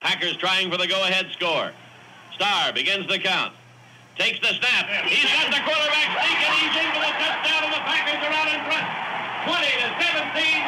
Packers 0.00 0.36
trying 0.36 0.70
for 0.70 0.78
the 0.78 0.86
go 0.86 1.02
ahead 1.02 1.26
score. 1.34 1.74
Starr 2.34 2.72
begins 2.72 3.10
the 3.10 3.18
count. 3.18 3.50
Takes 4.14 4.38
the 4.38 4.54
snap. 4.54 4.86
He's 5.10 5.26
got 5.26 5.50
the 5.50 5.58
quarterback 5.66 6.08
sneak 6.22 6.38
and 6.38 6.54
he's 6.54 6.74
into 6.86 6.98
the 7.02 7.12
touchdown 7.18 7.66
and 7.66 7.74
the 7.74 7.82
Packers 7.82 8.22
are 8.22 8.34
out 8.34 8.46
in 8.46 8.62
front. 8.62 8.86
20 9.50 9.58
to 9.58 9.88
17. 9.98 10.62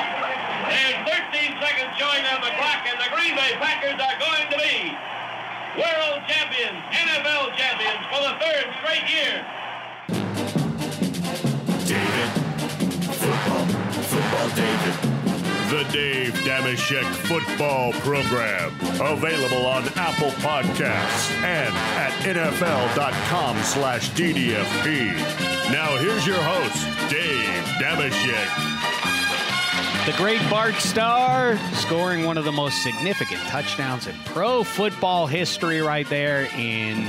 There's 0.67 0.99
13 1.47 1.63
seconds 1.63 1.91
showing 1.95 2.27
on 2.27 2.43
the 2.43 2.51
clock 2.59 2.83
and 2.91 2.99
the 2.99 3.11
Green 3.15 3.39
Bay 3.39 3.55
Packers 3.63 3.99
are 4.03 4.19
going 4.19 4.47
to 4.51 4.59
be 4.59 4.99
world 5.79 6.27
champions, 6.27 6.79
NFL 6.91 7.55
champions 7.55 8.03
for 8.11 8.19
the 8.27 8.35
third 8.43 8.67
straight 8.83 9.07
year. 9.07 9.47
The 15.71 15.85
Dave 15.93 16.35
Dameshek 16.43 17.05
Football 17.29 17.93
Program. 17.93 18.75
Available 19.01 19.65
on 19.67 19.85
Apple 19.95 20.31
Podcasts 20.43 21.31
and 21.45 21.73
at 21.97 22.11
NFL.com 22.25 23.57
slash 23.63 24.11
DDFP. 24.11 25.15
Now 25.71 25.97
here's 25.99 26.27
your 26.27 26.43
host, 26.43 26.85
Dave 27.09 27.63
Dameshek. 27.79 28.71
The 30.07 30.17
great 30.17 30.41
Bart 30.51 30.75
Starr 30.75 31.57
scoring 31.75 32.25
one 32.25 32.37
of 32.37 32.45
the 32.45 32.51
most 32.51 32.83
significant 32.83 33.41
touchdowns 33.43 34.09
in 34.09 34.17
pro 34.25 34.65
football 34.65 35.29
history 35.29 35.81
right 35.81 36.09
there 36.09 36.49
in 36.57 37.09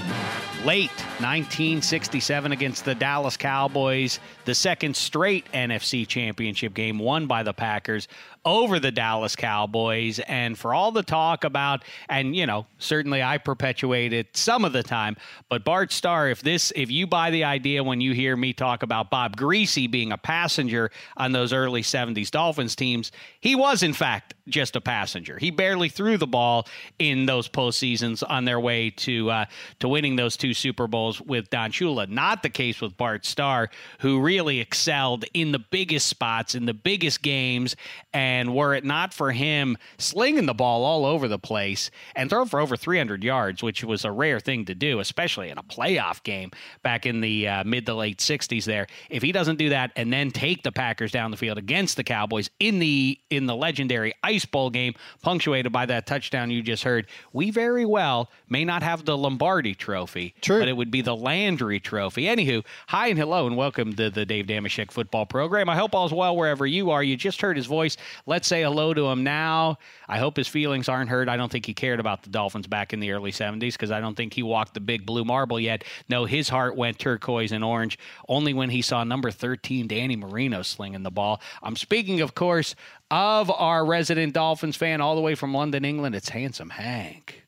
late 0.66 0.92
1967 1.20 2.52
against 2.52 2.86
the 2.86 2.94
Dallas 2.94 3.38
Cowboys, 3.38 4.20
the 4.46 4.54
second 4.54 4.96
straight 4.96 5.52
NFC 5.54 6.08
championship 6.08 6.74
game 6.74 7.00
won 7.00 7.28
by 7.28 7.44
the 7.44 7.54
Packers 7.54 8.08
over 8.44 8.80
the 8.80 8.92
Dallas 8.92 9.36
Cowboys. 9.36 10.20
And 10.20 10.58
for 10.58 10.74
all 10.74 10.92
the 10.92 11.04
talk 11.04 11.44
about, 11.44 11.84
and 12.10 12.36
you 12.36 12.46
know, 12.46 12.66
certainly 12.80 13.22
I 13.22 13.38
perpetuate 13.38 14.14
it 14.14 14.36
some 14.36 14.66
of 14.66 14.74
the 14.74 14.84
time, 14.84 15.16
but 15.50 15.64
Bart 15.64 15.92
Starr, 15.92 16.30
if 16.30 16.42
this, 16.42 16.72
if 16.76 16.90
you 16.90 17.06
buy 17.06 17.30
the 17.30 17.44
idea 17.44 17.84
when 17.84 18.02
you 18.02 18.14
hear 18.14 18.36
me 18.36 18.54
talk 18.54 18.84
about 18.84 19.10
Bob 19.10 19.38
Griese 19.38 19.90
being 19.90 20.12
a 20.12 20.18
passenger 20.18 20.92
on 21.18 21.32
those 21.32 21.54
early 21.54 21.82
70s 21.82 22.32
Dolphins 22.32 22.76
teams, 22.76 23.12
he 23.40 23.56
was 23.56 23.84
in 23.84 23.94
fact 23.94 24.34
just 24.48 24.76
a 24.76 24.82
passenger. 24.82 25.38
He 25.38 25.52
barely 25.52 25.90
threw 25.90 26.18
the 26.18 26.28
ball 26.28 26.68
in 27.00 27.26
those 27.26 27.48
postseasons 27.48 28.24
on 28.28 28.46
their 28.46 28.60
way 28.60 28.90
to 28.90 29.30
uh, 29.30 29.46
to 29.80 29.88
winning 29.88 30.16
those 30.16 30.36
two 30.36 30.54
Super 30.54 30.88
Bowls 30.88 31.22
with 31.22 31.50
Don 31.50 31.72
Shula. 31.72 32.10
Not 32.10 32.44
the 32.44 32.50
case 32.50 32.82
with 32.82 32.98
Bart 32.98 33.26
Starr, 33.26 33.70
who 34.00 34.20
really 34.20 34.60
excelled 34.60 35.26
in 35.34 35.52
the 35.52 35.60
biggest 35.60 36.08
spots, 36.08 36.56
in 36.56 36.66
the 36.66 36.74
biggest 36.74 37.22
games, 37.22 37.76
and 38.14 38.31
were 38.54 38.74
it 38.74 38.84
not 38.84 39.14
for 39.14 39.32
him 39.32 39.78
slinging 39.98 40.46
the 40.46 40.54
ball 40.54 40.84
all 40.84 41.06
over 41.06 41.28
the 41.28 41.40
place 41.40 41.92
and 42.16 42.30
throw 42.30 42.46
for 42.46 42.60
over 42.60 42.76
300 42.76 43.24
yards, 43.24 43.64
which 43.64 43.84
was 43.84 44.06
a 44.06 44.12
rare 44.12 44.40
thing 44.40 44.66
to 44.66 44.76
do, 44.76 45.00
especially 45.00 45.50
in 45.50 45.58
a 45.58 45.64
playoff 45.64 46.24
game 46.24 46.52
back 46.84 47.06
in 47.06 47.22
the 47.22 47.48
uh, 47.48 47.64
mid 47.64 47.86
to 47.86 47.94
late 47.94 48.20
60s. 48.20 48.66
There, 48.66 48.88
if 49.10 49.22
he 49.22 49.32
doesn't 49.32 49.58
do 49.58 49.70
that 49.70 49.92
and 49.96 50.12
then 50.12 50.32
take 50.32 50.64
the 50.64 50.72
Packers 50.72 51.12
down 51.12 51.32
the 51.32 51.38
field 51.38 51.58
against 51.58 51.98
the 51.98 52.04
Cowboys 52.04 52.50
in 52.60 52.80
the 52.80 53.20
in 53.30 53.46
the 53.46 53.56
legendary 53.56 54.14
Ice 54.24 54.46
Bowl 54.46 54.70
game, 54.70 54.94
punctuated 55.22 55.72
by 55.72 55.86
that 55.86 56.06
touchdown 56.06 56.52
you 56.52 56.62
just 56.62 56.84
heard, 56.84 57.08
we 57.34 57.52
very 57.52 57.86
well 57.86 58.30
may 58.50 58.66
not 58.66 58.84
have 58.84 59.06
the 59.06 59.18
Lombardi 59.18 59.76
Trophy, 59.76 60.34
True. 60.42 60.60
but 60.60 60.68
it 60.68 60.78
would 60.78 60.92
be 60.92 61.02
the 61.02 61.16
Landry 61.16 61.80
Trophy. 61.80 62.24
Anywho, 62.24 62.66
hi 62.88 63.08
and 63.08 63.18
hello 63.18 63.48
and 63.48 63.58
welcome 63.58 63.94
to 63.96 64.10
the 64.10 64.26
Dave 64.26 64.48
Dameshek 64.48 64.92
football 64.92 65.26
program. 65.26 65.70
I 65.70 65.76
hope 65.76 65.96
all's 65.96 66.14
well 66.14 66.36
wherever 66.36 66.66
you 66.66 66.92
are. 66.92 67.04
You 67.04 67.16
just 67.18 67.42
heard 67.42 67.58
his 67.58 67.66
voice. 67.66 67.98
Let's 68.26 68.48
say 68.48 68.64
hello 68.64 68.94
to 68.94 69.08
him 69.08 69.24
now. 69.24 69.78
I 70.08 70.18
hope 70.18 70.38
his 70.38 70.48
feelings 70.48 70.90
aren't 70.90 71.10
hurt. 71.10 71.30
I 71.30 71.38
don't 71.38 71.52
think 71.52 71.66
he 71.66 71.74
cared 71.74 72.00
about 72.00 72.24
the 72.24 72.30
Dolphins 72.30 72.68
back 72.68 72.94
in 72.94 73.00
the 73.00 73.12
early 73.12 73.32
70s 73.32 73.74
because 73.74 73.92
I 73.92 74.00
don't 74.00 74.16
think 74.16 74.34
he 74.34 74.44
walked 74.44 74.74
the 74.74 74.80
big 74.80 75.06
blue 75.06 75.26
marble 75.26 75.60
yet. 75.60 75.84
No, 76.10 76.26
his 76.26 76.50
heart 76.50 76.76
went 76.76 77.00
turquoise 77.00 77.52
and 77.52 77.64
orange 77.64 77.98
only 78.28 78.54
when 78.54 78.70
he 78.70 78.82
saw 78.82 79.04
number 79.04 79.32
13 79.32 79.88
Danny 79.88 80.16
Marino 80.16 80.62
slinging 80.62 81.04
the 81.04 81.12
ball. 81.12 81.42
I'm 81.64 81.76
speaking, 81.76 82.22
of 82.22 82.36
course, 82.36 82.76
of 83.10 83.52
our 83.52 83.86
resident 83.86 84.34
Dolphins 84.34 84.76
fan 84.76 85.02
all 85.02 85.16
the 85.16 85.22
way 85.22 85.36
from 85.36 85.54
London, 85.54 85.86
England. 85.86 86.16
It's 86.16 86.30
Handsome 86.30 86.70
Hank. 86.70 87.44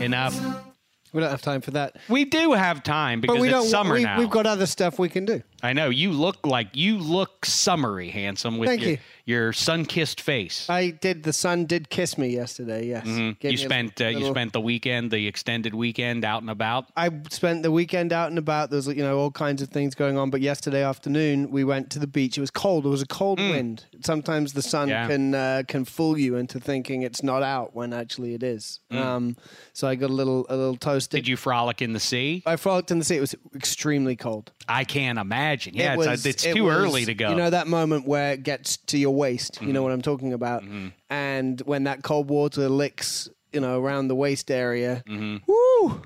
Enough. 0.00 0.67
We 1.12 1.20
don't 1.20 1.30
have 1.30 1.42
time 1.42 1.60
for 1.60 1.70
that. 1.72 1.96
We 2.08 2.24
do 2.24 2.52
have 2.52 2.82
time 2.82 3.20
because 3.20 3.36
But 3.36 3.40
we 3.42 3.48
it's 3.48 3.54
don't. 3.56 3.66
summer 3.68 3.94
we, 3.94 4.02
now. 4.04 4.18
We've 4.18 4.30
got 4.30 4.46
other 4.46 4.66
stuff 4.66 4.98
we 4.98 5.08
can 5.08 5.24
do. 5.24 5.42
I 5.62 5.72
know 5.72 5.88
you 5.90 6.12
look 6.12 6.46
like 6.46 6.68
you 6.76 6.98
look 6.98 7.44
summery, 7.44 8.10
handsome 8.10 8.58
with 8.58 8.68
Thank 8.68 8.80
your, 8.82 8.90
you. 8.90 8.98
your 9.24 9.52
sun-kissed 9.52 10.20
face. 10.20 10.70
I 10.70 10.90
did. 10.90 11.24
The 11.24 11.32
sun 11.32 11.64
did 11.66 11.90
kiss 11.90 12.16
me 12.16 12.28
yesterday. 12.28 12.86
Yes. 12.86 13.04
Gave 13.04 13.14
Mm-hmm. 13.14 13.46
you 13.46 13.48
me 13.50 13.54
a 13.54 13.58
spent 13.58 14.00
uh, 14.00 14.04
you 14.06 14.18
little- 14.18 14.34
spent 14.34 14.52
the 14.52 14.60
weekend, 14.60 15.10
the 15.10 15.26
extended 15.26 15.74
weekend, 15.74 16.24
out 16.24 16.42
and 16.42 16.50
about. 16.50 16.86
I 16.96 17.10
spent 17.30 17.64
the 17.64 17.72
weekend 17.72 18.12
out 18.12 18.28
and 18.28 18.38
about. 18.38 18.70
There's 18.70 18.86
you 18.86 19.02
know, 19.02 19.18
all 19.18 19.32
kinds 19.32 19.60
of 19.60 19.68
things 19.70 19.96
going 19.96 20.16
on. 20.16 20.30
But 20.30 20.42
yesterday 20.42 20.84
afternoon, 20.84 21.50
we 21.50 21.64
went 21.64 21.90
to 21.90 21.98
the 21.98 22.06
beach. 22.06 22.38
It 22.38 22.40
was 22.40 22.52
cold. 22.52 22.86
It 22.86 22.90
was 22.90 23.02
a 23.02 23.06
cold 23.06 23.40
wind. 23.40 23.84
Sometimes 24.02 24.52
the 24.52 24.62
sun 24.62 24.88
Mm. 24.88 24.90
Yeah. 24.90 25.06
can 25.08 25.34
uh, 25.34 25.62
can 25.66 25.84
fool 25.84 26.16
you 26.16 26.36
into 26.36 26.60
thinking 26.60 27.02
it's 27.02 27.22
not 27.24 27.42
out 27.42 27.74
when 27.74 27.92
actually 27.92 28.34
it 28.34 28.44
is. 28.44 28.78
Mm. 28.92 28.96
Um, 29.04 29.36
so 29.72 29.88
I 29.88 29.96
got 29.96 30.10
a 30.10 30.12
little 30.12 30.46
a 30.48 30.56
little 30.56 30.76
toasted. 31.04 31.24
Did 31.24 31.28
you 31.28 31.36
frolic 31.36 31.80
in 31.82 31.92
the 31.92 32.00
sea? 32.00 32.42
I 32.46 32.56
frolicked 32.56 32.90
in 32.90 32.98
the 32.98 33.04
sea. 33.04 33.16
It 33.16 33.20
was 33.20 33.34
extremely 33.54 34.16
cold. 34.16 34.52
I 34.68 34.84
can't 34.84 35.18
imagine. 35.18 35.74
Yeah, 35.74 35.92
it 35.94 35.98
it's, 35.98 36.06
was, 36.06 36.26
it's 36.26 36.44
it 36.44 36.54
too 36.54 36.64
was, 36.64 36.76
early 36.76 37.04
to 37.06 37.14
go. 37.14 37.30
You 37.30 37.36
know 37.36 37.50
that 37.50 37.66
moment 37.66 38.06
where 38.06 38.32
it 38.32 38.42
gets 38.42 38.76
to 38.78 38.98
your 38.98 39.14
waist. 39.14 39.54
Mm-hmm. 39.54 39.66
You 39.66 39.72
know 39.72 39.82
what 39.82 39.92
I'm 39.92 40.02
talking 40.02 40.32
about. 40.32 40.62
And 41.10 41.60
when 41.62 41.84
that 41.84 42.02
cold 42.02 42.28
water 42.28 42.68
licks, 42.68 43.28
you 43.52 43.60
know, 43.60 43.80
around 43.80 44.08
the 44.08 44.14
waist 44.14 44.50
area. 44.50 45.02
Woo! 45.08 46.02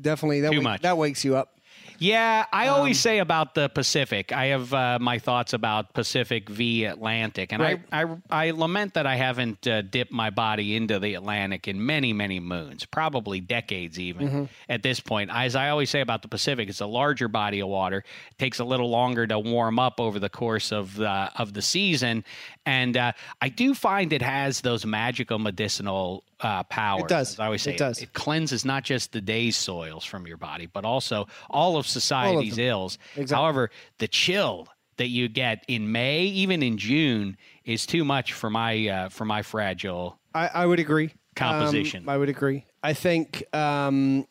Definitely, 0.00 0.40
that 0.40 0.48
Mm-hmm. 0.48 0.52
Too 0.52 0.58
wake- 0.58 0.64
much. 0.64 0.82
that 0.82 0.98
wakes 0.98 1.24
you 1.24 1.36
up. 1.36 1.60
Yeah, 1.98 2.46
I 2.52 2.68
Um, 2.68 2.74
always 2.74 2.98
say 3.00 3.18
about 3.18 3.54
the 3.54 3.68
Pacific. 3.68 4.32
I 4.32 4.46
have 4.46 4.72
uh, 4.74 4.98
my 5.00 5.18
thoughts 5.18 5.52
about 5.52 5.92
Pacific 5.94 6.48
v 6.48 6.84
Atlantic, 6.84 7.52
and 7.52 7.62
Right. 7.62 7.80
I, 7.92 8.02
I 8.02 8.16
I 8.46 8.50
lament 8.50 8.94
that 8.94 9.06
I 9.06 9.16
haven't 9.16 9.66
uh, 9.66 9.82
dipped 9.82 10.12
my 10.12 10.30
body 10.30 10.74
into 10.76 10.98
the 10.98 11.14
Atlantic 11.14 11.68
in 11.68 11.84
many 11.84 12.12
many 12.12 12.40
moons, 12.40 12.84
probably 12.84 13.40
decades 13.40 13.98
even 13.98 14.28
Mm-hmm. 14.28 14.44
at 14.68 14.82
this 14.82 15.00
point. 15.00 15.30
As 15.32 15.54
I 15.56 15.68
always 15.68 15.90
say 15.90 16.00
about 16.00 16.22
the 16.22 16.28
Pacific, 16.28 16.68
it's 16.68 16.80
a 16.80 16.86
larger 16.86 17.28
body 17.28 17.60
of 17.60 17.68
water. 17.68 17.98
It 18.30 18.38
takes 18.38 18.58
a 18.58 18.64
little 18.64 18.90
longer 18.90 19.26
to 19.26 19.38
warm 19.38 19.78
up 19.78 20.00
over 20.00 20.18
the 20.18 20.28
course 20.30 20.72
of 20.72 20.96
the 20.96 21.30
of 21.36 21.52
the 21.54 21.62
season, 21.62 22.24
and 22.66 22.96
uh, 22.96 23.12
I 23.40 23.48
do 23.48 23.74
find 23.74 24.12
it 24.12 24.22
has 24.22 24.60
those 24.62 24.84
magical 24.84 25.38
medicinal 25.38 26.24
uh, 26.44 26.62
powers. 26.64 27.04
does. 27.08 27.32
as 27.34 27.40
I 27.40 27.46
always 27.46 27.62
say 27.62 27.72
It 27.72 27.78
does. 27.78 28.02
It 28.02 28.12
cleanses 28.12 28.64
not 28.64 28.84
just 28.84 29.12
the 29.12 29.20
day's 29.20 29.56
soils 29.56 30.04
from 30.04 30.26
your 30.26 30.36
body, 30.36 30.66
but 30.66 30.84
also 30.84 31.26
all 31.48 31.76
of 31.76 31.86
society's 31.86 32.56
them. 32.56 32.66
ills. 32.66 32.98
Exactly. 33.16 33.42
However, 33.42 33.70
the 33.98 34.08
chill 34.08 34.68
that 34.96 35.08
you 35.08 35.28
get 35.28 35.64
in 35.66 35.90
May, 35.90 36.24
even 36.24 36.62
in 36.62 36.78
June, 36.78 37.36
is 37.64 37.86
too 37.86 38.04
much 38.04 38.32
for 38.32 38.50
my 38.50 38.88
uh, 38.88 39.08
for 39.08 39.24
my 39.24 39.42
fragile. 39.42 40.18
I, 40.34 40.48
I 40.48 40.66
would 40.66 40.78
agree. 40.78 41.12
Composition. 41.34 42.04
Um, 42.04 42.08
I 42.08 42.18
would 42.18 42.28
agree. 42.28 42.64
I 42.82 42.92
think 42.92 43.42
um, 43.54 44.26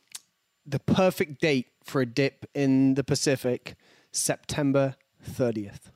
the 0.66 0.80
perfect 0.80 1.42
date 1.42 1.68
for 1.84 2.02
a 2.02 2.06
dip 2.06 2.46
in 2.54 2.94
the 2.94 3.04
Pacific, 3.04 3.76
September 4.12 4.96
30th. 5.30 5.92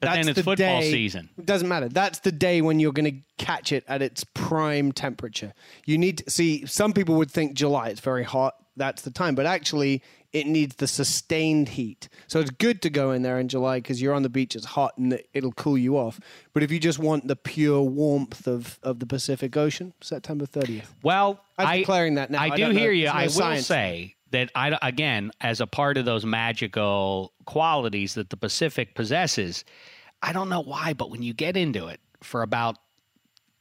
But 0.00 0.14
then 0.14 0.28
it's 0.28 0.36
the 0.36 0.42
football 0.42 0.80
day- 0.80 0.90
season. 0.90 1.28
It 1.38 1.46
doesn't 1.46 1.68
matter. 1.68 1.88
That's 1.88 2.20
the 2.20 2.32
day 2.32 2.62
when 2.62 2.80
you're 2.80 2.92
going 2.92 3.12
to 3.12 3.44
catch 3.44 3.70
it 3.72 3.84
at 3.86 4.00
its 4.02 4.24
prime 4.24 4.92
temperature. 4.92 5.52
You 5.86 5.98
need 5.98 6.18
to 6.18 6.30
see, 6.30 6.64
some 6.66 6.92
people 6.92 7.16
would 7.16 7.30
think 7.30 7.54
July, 7.54 7.88
it's 7.88 8.00
very 8.00 8.24
hot. 8.24 8.54
That's 8.76 9.02
the 9.02 9.10
time. 9.10 9.34
But 9.34 9.44
actually, 9.46 10.02
it 10.32 10.46
needs 10.46 10.76
the 10.76 10.86
sustained 10.86 11.70
heat. 11.70 12.08
So 12.28 12.40
it's 12.40 12.50
good 12.50 12.80
to 12.82 12.88
go 12.90 13.10
in 13.10 13.22
there 13.22 13.38
in 13.38 13.48
July 13.48 13.78
because 13.78 14.00
you're 14.00 14.14
on 14.14 14.22
the 14.22 14.28
beach, 14.30 14.54
it's 14.56 14.64
hot 14.64 14.96
and 14.96 15.12
it- 15.12 15.28
it'll 15.34 15.52
cool 15.52 15.76
you 15.76 15.98
off. 15.98 16.18
But 16.54 16.62
if 16.62 16.70
you 16.70 16.78
just 16.78 16.98
want 16.98 17.26
the 17.28 17.36
pure 17.36 17.82
warmth 17.82 18.46
of, 18.46 18.78
of 18.82 19.00
the 19.00 19.06
Pacific 19.06 19.56
Ocean, 19.56 19.92
September 20.00 20.46
30th. 20.46 20.86
Well, 21.02 21.40
I'm 21.58 21.66
I, 21.66 21.78
declaring 21.78 22.14
that 22.14 22.30
now. 22.30 22.40
I 22.40 22.44
I 22.46 22.50
do 22.56 22.62
don't 22.62 22.74
know. 22.74 22.80
hear 22.80 22.92
you. 22.92 23.06
No 23.06 23.12
I 23.12 23.24
will 23.24 23.30
science. 23.30 23.66
say 23.66 24.14
that 24.30 24.50
I 24.54 24.78
again, 24.82 25.30
as 25.40 25.60
a 25.60 25.66
part 25.66 25.96
of 25.96 26.04
those 26.04 26.24
magical 26.24 27.32
qualities 27.46 28.14
that 28.14 28.30
the 28.30 28.36
Pacific 28.36 28.94
possesses, 28.94 29.64
I 30.22 30.32
don't 30.32 30.48
know 30.48 30.62
why, 30.62 30.92
but 30.92 31.10
when 31.10 31.22
you 31.22 31.34
get 31.34 31.56
into 31.56 31.88
it 31.88 32.00
for 32.22 32.42
about 32.42 32.78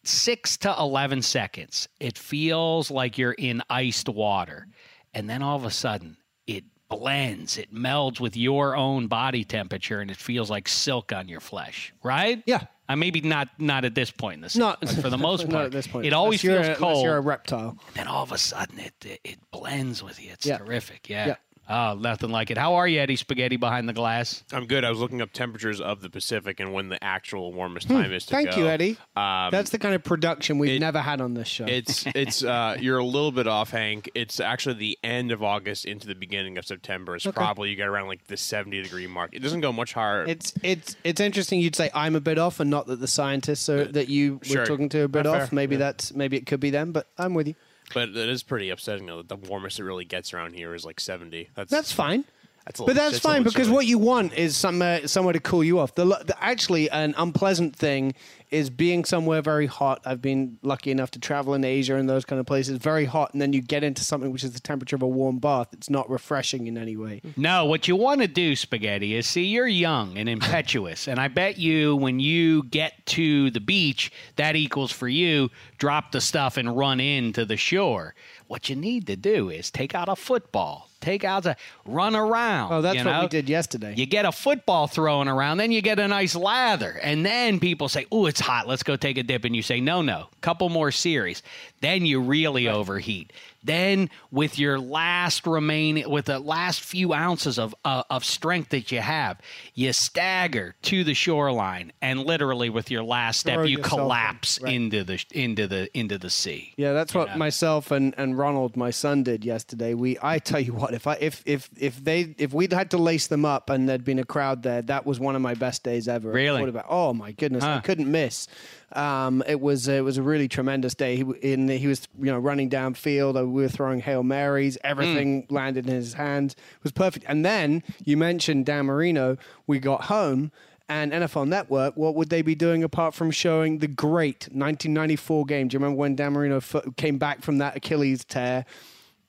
six 0.03 0.57
to 0.57 0.75
11 0.77 1.21
seconds, 1.21 1.87
it 1.99 2.17
feels 2.17 2.91
like 2.91 3.17
you're 3.17 3.33
in 3.33 3.61
iced 3.69 4.09
water. 4.09 4.67
And 5.13 5.29
then 5.29 5.41
all 5.41 5.55
of 5.55 5.65
a 5.65 5.71
sudden, 5.71 6.17
it 6.47 6.63
blends, 6.89 7.57
it 7.57 7.73
melds 7.73 8.19
with 8.19 8.35
your 8.35 8.75
own 8.75 9.07
body 9.07 9.43
temperature, 9.43 10.01
and 10.01 10.09
it 10.11 10.17
feels 10.17 10.49
like 10.49 10.67
silk 10.67 11.13
on 11.13 11.27
your 11.29 11.39
flesh, 11.39 11.93
right? 12.03 12.41
Yeah. 12.45 12.65
Uh, 12.89 12.95
maybe 12.95 13.21
not 13.21 13.47
not 13.59 13.85
at 13.85 13.93
this 13.93 14.09
point 14.09 14.35
in 14.35 14.41
the 14.41 14.49
season, 14.49 14.61
Not 14.61 14.89
for 14.89 15.11
the 15.11 15.17
most 15.29 15.41
part. 15.41 15.51
Not 15.51 15.65
at 15.65 15.71
this 15.71 15.85
point. 15.85 16.07
It 16.07 16.13
always 16.13 16.43
Unless 16.43 16.65
feels 16.65 16.77
a- 16.77 16.79
cold. 16.79 17.03
You're 17.03 17.17
a 17.17 17.21
reptile. 17.21 17.77
then 17.93 18.07
all 18.07 18.23
of 18.23 18.31
a 18.31 18.37
sudden, 18.39 18.79
it, 18.79 18.93
it 19.05 19.19
it 19.23 19.37
blends 19.51 20.01
with 20.01 20.19
you. 20.23 20.31
It's 20.31 20.45
Yeah. 20.47 20.57
terrific. 20.57 21.07
Yeah. 21.07 21.27
Yeah. 21.27 21.35
Oh, 21.71 21.93
nothing 21.93 22.31
like 22.31 22.49
it. 22.49 22.57
How 22.57 22.73
are 22.75 22.87
you, 22.87 22.99
Eddie 22.99 23.15
Spaghetti, 23.15 23.55
behind 23.55 23.87
the 23.87 23.93
glass? 23.93 24.43
I'm 24.51 24.65
good. 24.65 24.83
I 24.83 24.89
was 24.89 24.97
looking 24.99 25.21
up 25.21 25.31
temperatures 25.31 25.79
of 25.79 26.01
the 26.01 26.09
Pacific 26.09 26.59
and 26.59 26.73
when 26.73 26.89
the 26.89 27.01
actual 27.03 27.53
warmest 27.53 27.87
time 27.87 28.11
is 28.11 28.25
to 28.25 28.35
Hmm. 28.35 28.35
Thank 28.43 28.51
go. 28.55 28.57
you, 28.61 28.67
Eddie. 28.67 28.97
Um, 29.15 29.49
That's 29.51 29.69
the 29.69 29.77
kind 29.77 29.93
of 29.93 30.03
production 30.03 30.57
we've 30.57 30.71
it- 30.71 30.79
never 30.79 30.99
had 30.99 31.21
on 31.21 31.35
this 31.35 31.47
show. 31.47 31.65
It's 31.67 32.05
it's 32.15 32.43
uh, 32.43 32.75
you're 32.79 32.97
a 32.97 33.05
little 33.05 33.31
bit 33.31 33.45
off, 33.47 33.69
Hank. 33.69 34.09
It's 34.15 34.39
actually 34.39 34.75
the 34.75 34.97
end 35.03 35.31
of 35.31 35.43
August 35.43 35.85
into 35.85 36.07
the 36.07 36.15
beginning 36.15 36.57
of 36.57 36.65
September. 36.65 37.15
It's 37.15 37.27
probably 37.27 37.69
you 37.69 37.75
get 37.75 37.87
around 37.87 38.07
like 38.07 38.25
the 38.25 38.37
70 38.37 38.81
degree 38.81 39.05
mark. 39.05 39.29
It 39.33 39.39
doesn't 39.43 39.61
go 39.61 39.71
much 39.71 39.93
higher. 39.93 40.25
It's 40.25 40.53
it's 40.63 40.95
it's 41.03 41.21
interesting. 41.21 41.59
You'd 41.59 41.75
say 41.75 41.91
I'm 41.93 42.15
a 42.15 42.21
bit 42.21 42.39
off, 42.39 42.59
and 42.59 42.71
not 42.71 42.87
that 42.87 42.99
the 42.99 43.07
scientists 43.07 43.69
are, 43.69 43.85
that 43.85 44.09
you 44.09 44.39
Sure. 44.41 44.61
were 44.61 44.65
talking 44.65 44.89
to 44.89 45.01
are 45.01 45.03
a 45.03 45.07
bit 45.09 45.27
Uh, 45.27 45.33
fair. 45.33 45.43
off. 45.43 45.51
Maybe 45.51 45.75
that's 45.75 46.13
maybe 46.15 46.35
it 46.35 46.47
could 46.47 46.59
be 46.59 46.71
them, 46.71 46.91
but 46.93 47.07
I'm 47.17 47.35
with 47.35 47.47
you. 47.47 47.55
But 47.93 48.09
it 48.09 48.15
is 48.29 48.43
pretty 48.43 48.69
upsetting 48.69 49.05
though. 49.05 49.17
that 49.21 49.27
The 49.27 49.35
warmest 49.35 49.79
it 49.79 49.83
really 49.83 50.05
gets 50.05 50.33
around 50.33 50.53
here 50.53 50.73
is 50.73 50.85
like 50.85 50.99
70. 50.99 51.49
That's 51.55 51.71
That's 51.71 51.91
fine. 51.91 52.25
That's 52.69 52.81
a 52.81 52.83
But 52.83 52.95
little- 52.95 53.09
that's 53.09 53.19
fine 53.19 53.41
because 53.41 53.65
chilly. 53.65 53.75
what 53.75 53.85
you 53.87 53.97
want 53.97 54.31
is 54.35 54.55
somewhere 54.55 55.01
uh, 55.03 55.07
somewhere 55.07 55.33
to 55.33 55.39
cool 55.39 55.63
you 55.63 55.79
off. 55.79 55.95
The, 55.95 56.05
the 56.05 56.35
actually 56.39 56.87
an 56.91 57.15
unpleasant 57.17 57.75
thing 57.75 58.13
is 58.51 58.69
being 58.69 59.05
somewhere 59.05 59.41
very 59.41 59.65
hot. 59.65 60.01
I've 60.05 60.21
been 60.21 60.59
lucky 60.61 60.91
enough 60.91 61.09
to 61.11 61.19
travel 61.19 61.55
in 61.55 61.63
Asia 61.63 61.95
and 61.95 62.07
those 62.07 62.25
kind 62.25 62.39
of 62.39 62.45
places, 62.45 62.77
very 62.77 63.05
hot, 63.05 63.33
and 63.33 63.41
then 63.41 63.53
you 63.53 63.61
get 63.63 63.83
into 63.83 64.03
something 64.03 64.31
which 64.31 64.43
is 64.43 64.51
the 64.53 64.59
temperature 64.59 64.95
of 64.95 65.01
a 65.01 65.07
warm 65.07 65.39
bath. 65.39 65.69
It's 65.73 65.89
not 65.89 66.07
refreshing 66.11 66.67
in 66.67 66.77
any 66.77 66.95
way. 66.95 67.21
No, 67.37 67.65
what 67.65 67.87
you 67.87 67.95
want 67.95 68.21
to 68.21 68.27
do, 68.27 68.55
Spaghetti, 68.55 69.15
is 69.15 69.25
see, 69.25 69.45
you're 69.45 69.67
young 69.67 70.17
and 70.17 70.27
impetuous. 70.29 71.07
and 71.07 71.19
I 71.19 71.27
bet 71.27 71.57
you 71.57 71.95
when 71.95 72.19
you 72.19 72.63
get 72.63 73.03
to 73.07 73.49
the 73.49 73.59
beach, 73.61 74.11
that 74.35 74.55
equals 74.55 74.91
for 74.91 75.07
you 75.07 75.49
drop 75.79 76.11
the 76.11 76.21
stuff 76.21 76.57
and 76.57 76.77
run 76.77 76.99
into 76.99 77.45
the 77.45 77.57
shore. 77.57 78.13
What 78.47 78.69
you 78.69 78.75
need 78.75 79.07
to 79.07 79.15
do 79.15 79.49
is 79.49 79.71
take 79.71 79.95
out 79.95 80.07
a 80.09 80.15
football, 80.15 80.88
take 81.01 81.23
out 81.23 81.45
a 81.45 81.55
run 81.85 82.15
around. 82.15 82.71
Oh, 82.71 82.81
that's 82.81 82.97
you 82.97 83.05
what 83.05 83.21
we 83.21 83.27
did 83.27 83.49
yesterday. 83.49 83.93
You 83.95 84.05
get 84.05 84.25
a 84.25 84.31
football 84.31 84.87
thrown 84.87 85.27
around, 85.27 85.57
then 85.57 85.71
you 85.71 85.81
get 85.81 85.99
a 85.99 86.07
nice 86.07 86.35
lather. 86.35 86.99
And 87.01 87.25
then 87.25 87.59
people 87.59 87.89
say, 87.89 88.05
Oh, 88.11 88.25
it's 88.25 88.39
hot. 88.39 88.67
Let's 88.67 88.83
go 88.83 88.95
take 88.95 89.17
a 89.17 89.23
dip. 89.23 89.45
And 89.45 89.55
you 89.55 89.61
say, 89.61 89.79
No, 89.79 90.01
no, 90.01 90.27
couple 90.41 90.69
more 90.69 90.91
series. 90.91 91.41
Then 91.81 92.05
you 92.05 92.19
really 92.21 92.67
overheat. 92.67 93.31
Then, 93.63 94.09
with 94.31 94.57
your 94.57 94.79
last 94.79 95.45
remaining, 95.45 96.09
with 96.09 96.25
the 96.25 96.39
last 96.39 96.81
few 96.81 97.13
ounces 97.13 97.59
of, 97.59 97.75
uh, 97.83 98.03
of 98.09 98.23
strength 98.23 98.69
that 98.69 98.91
you 98.91 99.01
have, 99.01 99.39
you 99.73 99.91
stagger 99.93 100.75
to 100.83 101.03
the 101.03 101.13
shoreline. 101.13 101.91
And 102.01 102.21
literally, 102.25 102.69
with 102.69 102.89
your 102.89 103.03
last 103.03 103.41
step, 103.41 103.55
Throw 103.55 103.63
you 103.63 103.77
yourself 103.77 103.93
in. 103.93 103.99
collapse 103.99 104.59
Right. 104.61 104.73
into 104.73 105.03
the 105.03 105.23
into 105.31 105.67
the 105.67 105.89
into 105.97 106.17
the 106.17 106.29
sea. 106.29 106.73
Yeah, 106.77 106.93
that's 106.93 107.13
what 107.13 107.37
myself 107.37 107.91
and, 107.91 108.13
and 108.17 108.37
Ronald, 108.37 108.77
my 108.77 108.91
son, 108.91 109.23
did 109.23 109.43
yesterday. 109.45 109.93
We, 109.93 110.17
I 110.21 110.39
tell 110.39 110.59
you 110.59 110.73
what, 110.73 110.93
if 110.93 111.07
I 111.07 111.13
if 111.19 111.43
if 111.45 111.69
if 111.77 112.03
they 112.03 112.35
if 112.37 112.53
we'd 112.53 112.73
had 112.73 112.91
to 112.91 112.97
lace 112.97 113.27
them 113.27 113.45
up 113.45 113.69
and 113.69 113.87
there'd 113.89 114.05
been 114.05 114.19
a 114.19 114.23
crowd 114.25 114.63
there, 114.63 114.81
that 114.83 115.05
was 115.05 115.19
one 115.19 115.35
of 115.35 115.41
my 115.41 115.53
best 115.53 115.83
days 115.83 116.07
ever. 116.07 116.31
Really? 116.31 116.57
quarterback. 116.59 116.85
Oh 116.89 117.13
my 117.13 117.31
goodness, 117.33 117.63
I 117.63 117.79
couldn't 117.79 118.09
miss. 118.09 118.47
Um, 118.93 119.43
it 119.47 119.59
was 119.61 119.87
it 119.87 120.03
was 120.03 120.17
a 120.17 120.23
really 120.23 120.47
tremendous 120.47 120.95
day. 120.95 121.15
He 121.17 121.21
in 121.41 121.67
he 121.67 121.87
was 121.87 122.07
you 122.19 122.25
know 122.31 122.39
running 122.39 122.69
downfield. 122.69 123.39
uh, 123.39 123.45
We 123.47 123.61
were 123.61 123.69
throwing 123.69 123.99
hail 123.99 124.23
marys. 124.23 124.77
Everything 124.83 125.45
landed 125.49 125.87
in 125.87 125.93
his 125.95 126.13
hands. 126.13 126.53
It 126.53 126.83
was 126.83 126.91
perfect. 126.91 127.25
And 127.27 127.45
then 127.45 127.83
you 128.05 128.17
mentioned 128.17 128.65
Dan 128.65 128.85
Marino. 128.85 129.37
We 129.67 129.79
got 129.79 130.05
home. 130.05 130.51
And 130.91 131.11
NFL 131.11 131.47
Network, 131.47 131.95
what 131.97 132.15
would 132.15 132.31
they 132.31 132.41
be 132.41 132.55
doing 132.55 132.83
apart 132.83 133.13
from 133.13 133.29
showing 133.29 133.77
the 133.77 133.87
great 133.87 134.47
1994 134.51 135.45
game? 135.45 135.67
Do 135.67 135.75
you 135.75 135.79
remember 135.79 135.99
when 135.99 136.15
Dan 136.15 136.33
Marino 136.33 136.57
f- 136.57 136.77
came 136.97 137.19
back 137.19 137.43
from 137.43 137.59
that 137.59 137.75
Achilles 137.75 138.25
tear, 138.25 138.65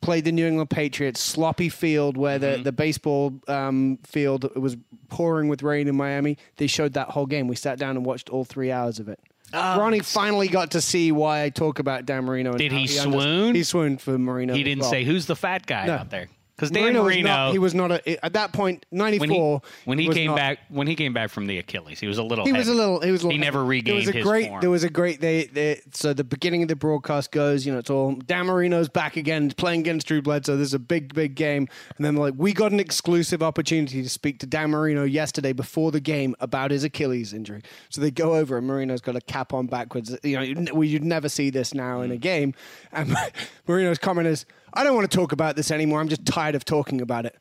played 0.01 0.25
the 0.25 0.33
New 0.33 0.47
England 0.47 0.71
Patriots, 0.71 1.21
sloppy 1.21 1.69
field 1.69 2.17
where 2.17 2.39
the, 2.39 2.63
the 2.63 2.73
baseball 2.73 3.39
um, 3.47 3.99
field 4.05 4.47
it 4.47 4.59
was 4.59 4.79
pouring 5.11 5.49
with 5.49 5.63
rain 5.63 5.87
in 5.87 5.97
Miami? 5.97 6.39
They 6.57 6.67
showed 6.67 6.95
that 6.95 7.09
whole 7.11 7.27
game. 7.27 7.47
We 7.47 7.57
sat 7.57 7.79
down 7.79 7.95
and 7.95 8.07
watched 8.07 8.31
all 8.31 8.47
three 8.47 8.73
hours 8.73 8.99
of 8.99 9.11
it. 9.11 9.21
Um, 9.53 9.79
Ronnie 9.81 10.01
finally 10.01 10.49
got 10.49 10.73
to 10.73 10.81
see 10.81 11.13
why 11.13 11.43
I 11.45 11.51
talk 11.51 11.79
about 11.79 12.07
Dan 12.07 12.25
Marino. 12.25 12.51
And 12.51 12.59
Did 12.59 12.73
he 12.73 12.99
under- 12.99 13.19
swoon? 13.21 13.55
He 13.55 13.63
swooned 13.65 14.01
for 14.01 14.17
Marino. 14.19 14.55
He 14.55 14.61
as 14.61 14.65
didn't 14.65 14.81
well. 14.83 14.91
say, 14.91 15.05
Who's 15.05 15.27
the 15.27 15.37
fat 15.37 15.67
guy 15.67 15.87
No. 15.87 15.95
out 15.95 16.11
there? 16.11 16.29
Because 16.61 16.71
Dan 16.71 16.83
Marino, 16.83 17.05
Marino, 17.05 17.29
not, 17.29 17.53
he 17.53 17.59
was 17.59 17.75
not 17.75 17.91
a, 17.91 18.23
at 18.23 18.35
that 18.35 18.53
point. 18.53 18.85
Ninety 18.91 19.19
when 19.19 19.31
he, 19.31 19.59
when 19.87 19.99
he 19.99 20.11
came 20.11 20.27
not- 20.27 20.37
back 20.37 20.59
when 20.69 20.87
he 20.87 20.95
came 20.95 21.15
back 21.15 21.31
from 21.31 21.47
the 21.47 21.57
Achilles, 21.57 21.99
he 21.99 22.07
was 22.07 22.19
a 22.19 22.23
little 22.23 22.45
He 22.45 22.53
was 22.53 22.69
a 22.69 22.75
little. 22.75 23.01
He 23.01 23.11
was. 23.11 23.23
A 23.23 23.29
little 23.29 23.39
He 23.39 23.39
never 23.39 23.65
regained 23.65 23.87
There 23.87 23.95
was 23.95 24.09
a 24.09 24.13
his 24.13 24.27
great. 24.27 24.49
form. 24.49 24.61
There 24.61 24.69
was 24.69 24.85
a 24.85 24.91
great. 24.91 25.23
They, 25.23 25.45
they. 25.45 25.81
So 25.93 26.13
the 26.13 26.23
beginning 26.23 26.61
of 26.61 26.69
the 26.69 26.77
broadcast 26.77 27.33
goes. 27.33 27.65
You 27.65 27.73
know, 27.73 27.79
it's 27.79 27.89
all 27.89 28.13
Dan 28.13 28.45
Marino's 28.45 28.91
back 28.91 29.17
again, 29.17 29.51
playing 29.53 29.81
against 29.81 30.07
Drew 30.07 30.21
Bledsoe. 30.21 30.57
There's 30.57 30.75
a 30.75 30.79
big, 30.79 31.15
big 31.15 31.35
game, 31.35 31.67
and 31.97 32.05
then 32.05 32.17
like 32.17 32.35
we 32.37 32.53
got 32.53 32.73
an 32.73 32.81
exclusive 32.81 33.43
opportunity 33.43 34.03
to 34.03 34.09
speak 34.11 34.39
to 34.41 34.47
Dan 34.47 34.71
Marino 34.71 35.05
yesterday 35.05 35.55
before 35.55 35.91
the 35.91 36.01
game 36.01 36.37
about 36.41 36.73
his 36.73 36.85
Achilles 36.85 37.33
injury. 37.33 37.63
So 37.89 38.03
they 38.03 38.11
go 38.11 38.35
over, 38.35 38.59
and 38.59 38.67
Marino's 38.67 39.01
got 39.01 39.17
a 39.17 39.23
cap 39.23 39.55
on 39.55 39.67
backwards. 39.67 40.15
You 40.23 40.37
know, 40.37 40.43
you'd, 40.43 40.73
well, 40.73 40.85
you'd 40.85 41.05
never 41.05 41.31
see 41.31 41.49
this 41.49 41.73
now 41.73 42.03
in 42.03 42.13
a 42.13 42.17
mm. 42.17 42.21
game. 42.21 42.55
And 42.93 43.17
Marino's 43.67 43.99
comment 43.99 44.29
is, 44.29 44.45
"I 44.75 44.85
don't 44.85 44.95
want 44.95 45.11
to 45.11 45.17
talk 45.17 45.33
about 45.33 45.57
this 45.57 45.71
anymore. 45.71 46.01
I'm 46.01 46.09
just 46.09 46.25
tired 46.27 46.55
of 46.55 46.65
talking 46.65 47.01
about 47.01 47.27
it." 47.27 47.37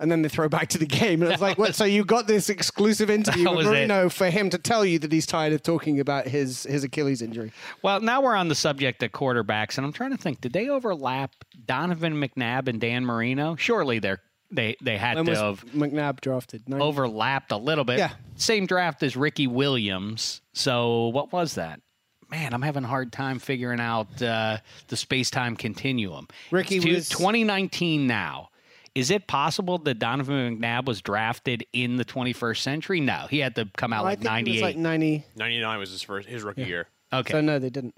And 0.00 0.10
then 0.10 0.22
they 0.22 0.28
throw 0.28 0.48
back 0.48 0.68
to 0.70 0.78
the 0.78 0.86
game, 0.86 1.22
and 1.22 1.30
it's 1.30 1.40
like, 1.40 1.56
what? 1.56 1.76
So 1.76 1.84
you 1.84 2.04
got 2.04 2.26
this 2.26 2.48
exclusive 2.50 3.08
interview 3.10 3.44
That 3.44 3.50
with 3.50 3.58
was 3.58 3.66
it. 3.68 3.70
Marino 3.70 4.08
for 4.08 4.28
him 4.28 4.50
to 4.50 4.58
tell 4.58 4.84
you 4.84 4.98
that 4.98 5.12
he's 5.12 5.24
tired 5.24 5.52
of 5.52 5.62
talking 5.62 6.00
about 6.00 6.26
his 6.26 6.64
his 6.64 6.82
Achilles 6.82 7.22
injury. 7.22 7.52
Well, 7.80 8.00
now 8.00 8.20
we're 8.20 8.34
on 8.34 8.48
the 8.48 8.56
subject 8.56 9.02
of 9.04 9.12
quarterbacks, 9.12 9.76
and 9.78 9.86
I'm 9.86 9.92
trying 9.92 10.10
to 10.10 10.16
think: 10.16 10.40
did 10.40 10.52
they 10.52 10.68
overlap 10.68 11.30
Donovan 11.64 12.14
McNabb 12.14 12.66
and 12.66 12.80
Dan 12.80 13.04
Marino? 13.06 13.54
Surely 13.54 14.00
they're 14.00 14.20
they 14.50 14.76
they 14.82 14.98
had 14.98 15.14
When 15.16 15.26
to 15.26 15.30
was 15.30 15.40
have 15.40 15.64
McNabb 15.72 16.20
drafted? 16.20 16.68
Ninety- 16.68 16.84
overlapped 16.84 17.52
a 17.52 17.56
little 17.56 17.84
bit. 17.84 17.98
Yeah. 17.98 18.10
Same 18.34 18.66
draft 18.66 19.02
as 19.04 19.16
Ricky 19.16 19.46
Williams. 19.46 20.42
So 20.54 21.06
what 21.08 21.32
was 21.32 21.54
that? 21.54 21.80
Man, 22.30 22.52
I'm 22.54 22.62
having 22.62 22.84
a 22.84 22.88
hard 22.88 23.12
time 23.12 23.38
figuring 23.38 23.80
out 23.80 24.20
uh, 24.22 24.58
the 24.88 24.96
space 24.96 25.30
time 25.30 25.56
continuum. 25.56 26.28
Ricky 26.50 26.76
It's 26.76 26.84
two- 26.84 26.94
was- 26.94 27.08
2019 27.08 28.06
now. 28.06 28.50
Is 28.94 29.10
it 29.10 29.26
possible 29.26 29.78
that 29.78 29.98
Donovan 29.98 30.60
McNabb 30.60 30.84
was 30.86 31.02
drafted 31.02 31.66
in 31.72 31.96
the 31.96 32.04
21st 32.04 32.58
century? 32.58 33.00
No, 33.00 33.26
he 33.28 33.40
had 33.40 33.56
to 33.56 33.68
come 33.76 33.92
out 33.92 34.00
I 34.02 34.10
like 34.10 34.18
think 34.20 34.26
it 34.26 34.30
98. 34.30 34.52
was 34.52 34.62
like 34.62 34.76
ninety. 34.76 35.24
99 35.34 35.78
was 35.80 35.90
his 35.90 36.02
first 36.02 36.28
his 36.28 36.44
rookie 36.44 36.62
year. 36.62 36.86
okay, 37.12 37.32
So 37.32 37.38
so, 37.38 37.40
no, 37.40 37.58
they 37.58 37.70
didn't. 37.70 37.96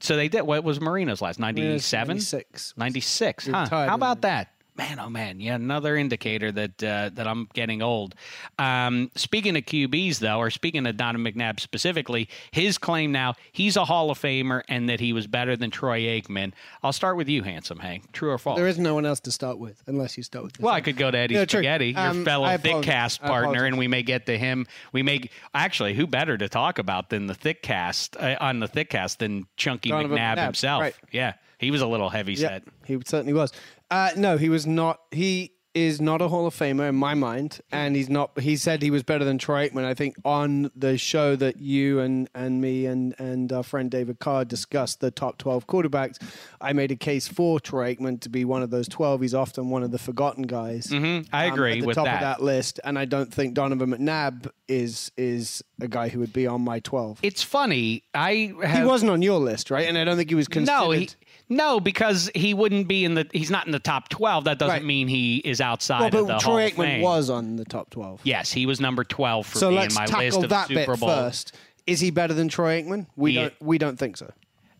So 0.00 0.16
they 0.16 0.28
did. 0.28 0.40
What 0.42 0.64
was 0.64 0.80
Marino's 0.80 1.20
last? 1.20 1.38
97, 1.38 2.08
96. 2.16 2.72
96. 2.78 3.46
Huh? 3.48 3.66
How 3.68 3.94
about 3.94 4.22
that? 4.22 4.54
Man, 4.80 4.98
oh 4.98 5.10
man, 5.10 5.40
yeah, 5.40 5.56
another 5.56 5.94
indicator 5.94 6.50
that 6.52 6.82
uh, 6.82 7.10
that 7.12 7.26
I'm 7.26 7.48
getting 7.52 7.82
old. 7.82 8.14
Um, 8.58 9.10
speaking 9.14 9.54
of 9.58 9.64
QBs, 9.64 10.20
though, 10.20 10.38
or 10.38 10.48
speaking 10.48 10.86
of 10.86 10.96
Donovan 10.96 11.30
McNabb 11.30 11.60
specifically, 11.60 12.30
his 12.50 12.78
claim 12.78 13.12
now 13.12 13.34
he's 13.52 13.76
a 13.76 13.84
Hall 13.84 14.10
of 14.10 14.18
Famer 14.18 14.62
and 14.68 14.88
that 14.88 14.98
he 14.98 15.12
was 15.12 15.26
better 15.26 15.54
than 15.54 15.70
Troy 15.70 16.00
Aikman. 16.00 16.52
I'll 16.82 16.94
start 16.94 17.18
with 17.18 17.28
you, 17.28 17.42
handsome 17.42 17.78
Hank. 17.78 18.10
True 18.12 18.30
or 18.30 18.38
false? 18.38 18.56
There 18.56 18.66
is 18.68 18.78
no 18.78 18.94
one 18.94 19.04
else 19.04 19.20
to 19.20 19.30
start 19.32 19.58
with 19.58 19.82
unless 19.86 20.16
you 20.16 20.22
start 20.22 20.44
with. 20.46 20.58
Well, 20.58 20.72
I 20.72 20.80
could 20.80 20.96
go 20.96 21.10
to 21.10 21.18
Eddie 21.18 21.34
No, 21.34 21.44
true. 21.44 21.58
Spaghetti, 21.58 21.88
your 21.90 22.00
Um, 22.00 22.24
fellow. 22.24 22.48
Thickcast 22.48 23.18
I 23.22 23.28
partner, 23.28 23.66
and 23.66 23.76
we 23.76 23.86
may 23.86 24.02
get 24.02 24.24
to 24.26 24.38
him. 24.38 24.66
We 24.94 25.02
may 25.02 25.28
actually, 25.52 25.92
who 25.92 26.06
better 26.06 26.38
to 26.38 26.48
talk 26.48 26.78
about 26.78 27.10
than 27.10 27.26
the 27.26 27.34
Thickcast 27.34 28.16
uh, 28.18 28.38
on 28.42 28.60
the 28.60 28.66
thick 28.68 28.88
cast 28.88 29.18
than 29.18 29.46
Chunky 29.58 29.90
Donovan 29.90 30.16
McNabb, 30.16 30.36
McNabb, 30.36 30.44
himself? 30.44 30.80
right. 30.80 30.94
Yeah, 31.12 31.34
he 31.58 31.70
was 31.70 31.82
a 31.82 31.86
little 31.86 32.08
heavy 32.08 32.32
Yeah, 32.32 32.48
set. 32.48 32.62
he 32.86 32.98
certainly 33.04 33.34
was. 33.34 33.52
Uh, 33.90 34.10
no, 34.16 34.36
he 34.36 34.48
was 34.48 34.66
not. 34.66 35.00
He 35.10 35.52
is 35.72 36.00
not 36.00 36.20
a 36.20 36.26
Hall 36.26 36.46
of 36.46 36.54
Famer 36.54 36.88
in 36.88 36.96
my 36.96 37.14
mind, 37.14 37.60
and 37.70 37.94
he's 37.94 38.08
not. 38.08 38.38
He 38.40 38.56
said 38.56 38.82
he 38.82 38.90
was 38.90 39.02
better 39.02 39.24
than 39.24 39.38
Troy 39.38 39.68
Aikman. 39.68 39.84
I 39.84 39.94
think 39.94 40.16
on 40.24 40.70
the 40.74 40.98
show 40.98 41.36
that 41.36 41.58
you 41.58 42.00
and 42.00 42.28
and 42.34 42.60
me 42.60 42.86
and 42.86 43.14
and 43.18 43.52
our 43.52 43.62
friend 43.62 43.90
David 43.90 44.18
Carr 44.18 44.44
discussed 44.44 45.00
the 45.00 45.10
top 45.10 45.38
twelve 45.38 45.66
quarterbacks, 45.66 46.16
I 46.60 46.72
made 46.72 46.90
a 46.90 46.96
case 46.96 47.28
for 47.28 47.60
Troy 47.60 47.94
Aikman 47.94 48.20
to 48.22 48.28
be 48.28 48.44
one 48.44 48.62
of 48.62 48.70
those 48.70 48.88
twelve. 48.88 49.20
He's 49.20 49.34
often 49.34 49.70
one 49.70 49.82
of 49.82 49.92
the 49.92 49.98
forgotten 49.98 50.42
guys. 50.42 50.88
Mm-hmm. 50.88 51.28
I 51.32 51.46
um, 51.46 51.52
agree 51.52 51.72
at 51.74 51.80
the 51.80 51.86
with 51.86 51.96
top 51.96 52.06
that. 52.06 52.14
of 52.16 52.20
that 52.20 52.42
list, 52.42 52.80
and 52.84 52.98
I 52.98 53.04
don't 53.04 53.32
think 53.32 53.54
Donovan 53.54 53.92
McNabb 53.92 54.50
is 54.66 55.12
is 55.16 55.62
a 55.80 55.88
guy 55.88 56.08
who 56.08 56.18
would 56.18 56.32
be 56.32 56.46
on 56.48 56.62
my 56.62 56.80
twelve. 56.80 57.20
It's 57.22 57.44
funny. 57.44 58.02
I 58.12 58.52
He 58.74 58.82
wasn't 58.82 59.12
on 59.12 59.22
your 59.22 59.38
list, 59.38 59.70
right? 59.70 59.88
And 59.88 59.96
I 59.96 60.04
don't 60.04 60.16
think 60.16 60.30
he 60.30 60.34
was 60.34 60.48
considered. 60.48 60.80
no, 60.80 60.90
he, 60.90 61.08
no, 61.50 61.80
because 61.80 62.30
he 62.34 62.54
wouldn't 62.54 62.88
be 62.88 63.04
in 63.04 63.14
the. 63.14 63.26
He's 63.32 63.50
not 63.50 63.66
in 63.66 63.72
the 63.72 63.78
top 63.78 64.08
twelve. 64.08 64.44
That 64.44 64.58
doesn't 64.58 64.72
Right. 64.76 64.84
mean 64.84 65.08
he 65.08 65.36
is 65.38 65.60
outside 65.60 66.14
well, 66.14 66.22
of 66.22 66.28
the 66.28 66.32
but 66.34 66.42
Hall 66.42 66.54
Troy 66.54 66.66
of 66.68 66.72
Aikman 66.72 66.76
Fame. 66.76 67.00
was 67.02 67.28
on 67.28 67.56
the 67.56 67.64
top 67.66 67.90
twelve. 67.90 68.20
Yes, 68.24 68.50
he 68.52 68.64
was 68.66 68.80
number 68.80 69.04
twelve 69.04 69.46
for 69.46 69.58
so 69.58 69.70
me 69.70 69.76
let's 69.76 69.94
in 69.94 70.00
my 70.00 70.06
tackle 70.06 70.24
list 70.26 70.42
of 70.44 70.50
that 70.50 70.68
Super 70.68 70.92
bit 70.92 71.00
Bowl. 71.00 71.08
first. 71.10 71.54
Is 71.86 72.00
he 72.00 72.10
better 72.10 72.32
than 72.34 72.48
Troy 72.48 72.80
Aikman? 72.80 73.06
We 73.16 73.32
He- 73.32 73.36
don't. 73.36 73.54
We 73.60 73.78
don't 73.78 73.98
think 73.98 74.16
so. 74.16 74.30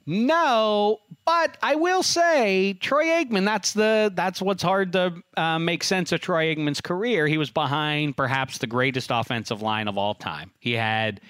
No, 0.06 0.98
but 1.24 1.56
I 1.62 1.76
will 1.76 2.02
say 2.02 2.72
Troy 2.80 3.04
Aikman. 3.06 3.44
That's 3.44 3.72
the 3.74 4.10
that's 4.14 4.42
what's 4.42 4.62
hard 4.62 4.92
to 4.94 5.14
uh, 5.36 5.58
make 5.58 5.84
sense 5.84 6.10
of 6.10 6.20
Troy 6.20 6.52
Aikman's 6.54 6.80
career. 6.80 7.26
He 7.28 7.38
was 7.38 7.50
behind 7.50 8.16
perhaps 8.16 8.58
the 8.58 8.66
greatest 8.66 9.10
offensive 9.12 9.62
line 9.62 9.86
of 9.88 9.96
all 9.96 10.14
time. 10.14 10.50
He 10.58 10.72
had 10.72 11.20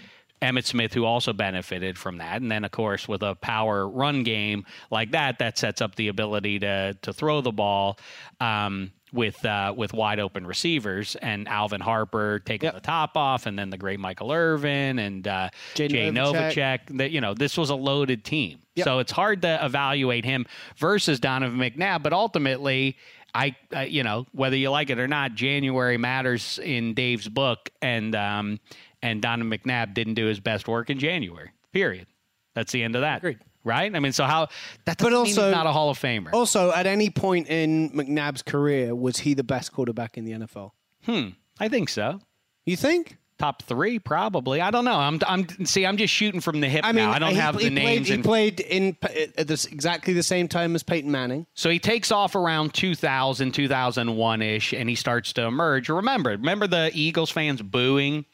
Emmitt 0.43 0.65
Smith, 0.65 0.95
who 0.95 1.05
also 1.05 1.33
benefited 1.33 1.99
from 1.99 2.19
that, 2.19 2.41
and 2.41 2.51
then 2.51 2.65
of 2.65 2.71
course 2.71 3.07
with 3.07 3.23
a 3.23 3.35
power 3.35 3.87
run 3.89 4.23
game 4.23 4.65
like 4.91 5.11
that, 5.13 5.39
that 5.39 5.59
sets 5.59 5.81
up 5.83 5.95
the 5.97 6.09
ability 6.09 6.59
to 6.61 6.97
to 7.03 7.13
throw 7.13 7.41
the 7.41 7.53
ball. 7.53 7.99
Um, 8.41 8.93
with 9.13 9.45
uh, 9.45 9.75
with 9.77 9.93
wide 9.93 10.21
open 10.21 10.47
receivers 10.47 11.17
and 11.17 11.49
Alvin 11.49 11.81
Harper 11.81 12.39
taking 12.39 12.69
Yep. 12.69 12.75
the 12.75 12.81
top 12.81 13.17
off, 13.17 13.47
and 13.47 13.59
then 13.59 13.69
the 13.71 13.77
great 13.77 13.99
Michael 13.99 14.31
Irvin 14.31 15.01
and 15.01 15.27
uh, 15.27 15.49
Jay 15.75 15.89
Jay 15.89 16.11
Novacek. 16.13 16.55
Novacek. 16.55 16.97
That 16.99 17.11
you 17.11 17.21
know, 17.21 17.35
this 17.35 17.59
was 17.59 17.71
a 17.71 17.75
loaded 17.75 18.25
team, 18.25 18.61
Yep. 18.77 18.85
so 18.85 19.01
it's 19.01 19.11
hard 19.11 19.43
to 19.43 19.65
evaluate 19.65 20.25
him 20.25 20.47
versus 20.77 21.19
Donovan 21.19 21.59
McNabb. 21.59 22.05
But 22.05 22.13
ultimately, 22.13 22.97
I, 23.35 23.57
uh, 23.75 23.81
you 23.81 24.05
know, 24.05 24.27
whether 24.31 24.55
you 24.55 24.71
like 24.71 24.91
it 24.91 25.01
or 25.01 25.09
not, 25.09 25.35
January 25.35 25.99
matters 25.99 26.61
in 26.63 26.95
Dave's 26.95 27.29
book, 27.29 27.69
and 27.83 28.15
um, 28.15 28.61
and 29.03 29.21
Donovan 29.23 29.51
McNabb 29.59 29.95
didn't 29.95 30.15
do 30.15 30.27
his 30.27 30.41
best 30.41 30.69
work 30.69 30.91
in 30.91 30.99
January. 30.99 31.51
Period. 31.73 32.07
That's 32.55 32.73
the 32.73 32.83
end 32.83 32.97
of 32.97 33.03
that. 33.03 33.19
Agreed. 33.19 33.39
Right? 33.63 33.95
I 33.95 33.99
mean, 34.01 34.13
so 34.13 34.25
how 34.25 34.47
that 34.87 34.97
But 34.99 35.11
doesn't 35.11 35.13
mean 35.13 35.19
also- 35.19 35.47
he's 35.49 35.55
not 35.55 35.67
a 35.67 35.73
Hall 35.73 35.91
of 35.91 35.99
Famer. 35.99 36.33
Also, 36.33 36.73
at 36.73 36.87
any 36.87 37.11
point 37.11 37.49
in 37.49 37.91
McNabb's 37.91 38.43
career, 38.43 38.95
was 38.95 39.19
he 39.19 39.35
the 39.35 39.45
best 39.45 39.73
quarterback 39.73 40.17
in 40.17 40.25
the 40.25 40.33
NFL? 40.33 40.71
Hmm. 41.05 41.29
I 41.59 41.69
think 41.69 41.89
so. 41.91 42.21
You 42.65 42.77
think? 42.77 43.19
Top 43.39 43.63
three, 43.63 43.99
probably. 43.99 44.61
I 44.61 44.71
don't 44.71 44.85
know. 44.85 44.97
I'm, 44.99 45.19
I'm. 45.27 45.65
See, 45.65 45.87
I'm 45.87 45.97
just 45.97 46.13
shooting 46.13 46.41
from 46.43 46.61
the 46.61 46.69
hip 46.69 46.85
I 46.85 46.93
mean, 46.93 47.07
now. 47.07 47.13
I 47.13 47.19
don't 47.19 47.31
he, 47.31 47.37
have 47.37 47.59
he 47.59 47.71
the 47.71 47.75
played, 47.75 47.85
names. 47.85 48.09
He 48.09 48.15
and- 48.15 48.25
played 48.25 48.61
in 48.61 48.97
at 49.39 49.47
this, 49.47 49.65
exactly 49.67 50.13
the 50.13 50.23
same 50.23 50.47
time 50.47 50.75
as 50.75 50.83
Peyton 50.83 51.11
Manning. 51.11 51.47
So 51.55 51.71
he 51.71 51.79
takes 51.79 52.13
off 52.13 52.35
around 52.35 52.75
2000, 52.75 53.53
2001 53.53 54.43
ish, 54.43 54.73
and 54.75 54.89
he 54.91 54.95
starts 54.95 55.33
to 55.35 55.45
emerge. 55.45 55.89
Remember, 55.89 56.31
remember 56.31 56.67
the 56.67 56.91
Eagles 56.95 57.31
fans 57.31 57.63
booing 57.63 58.27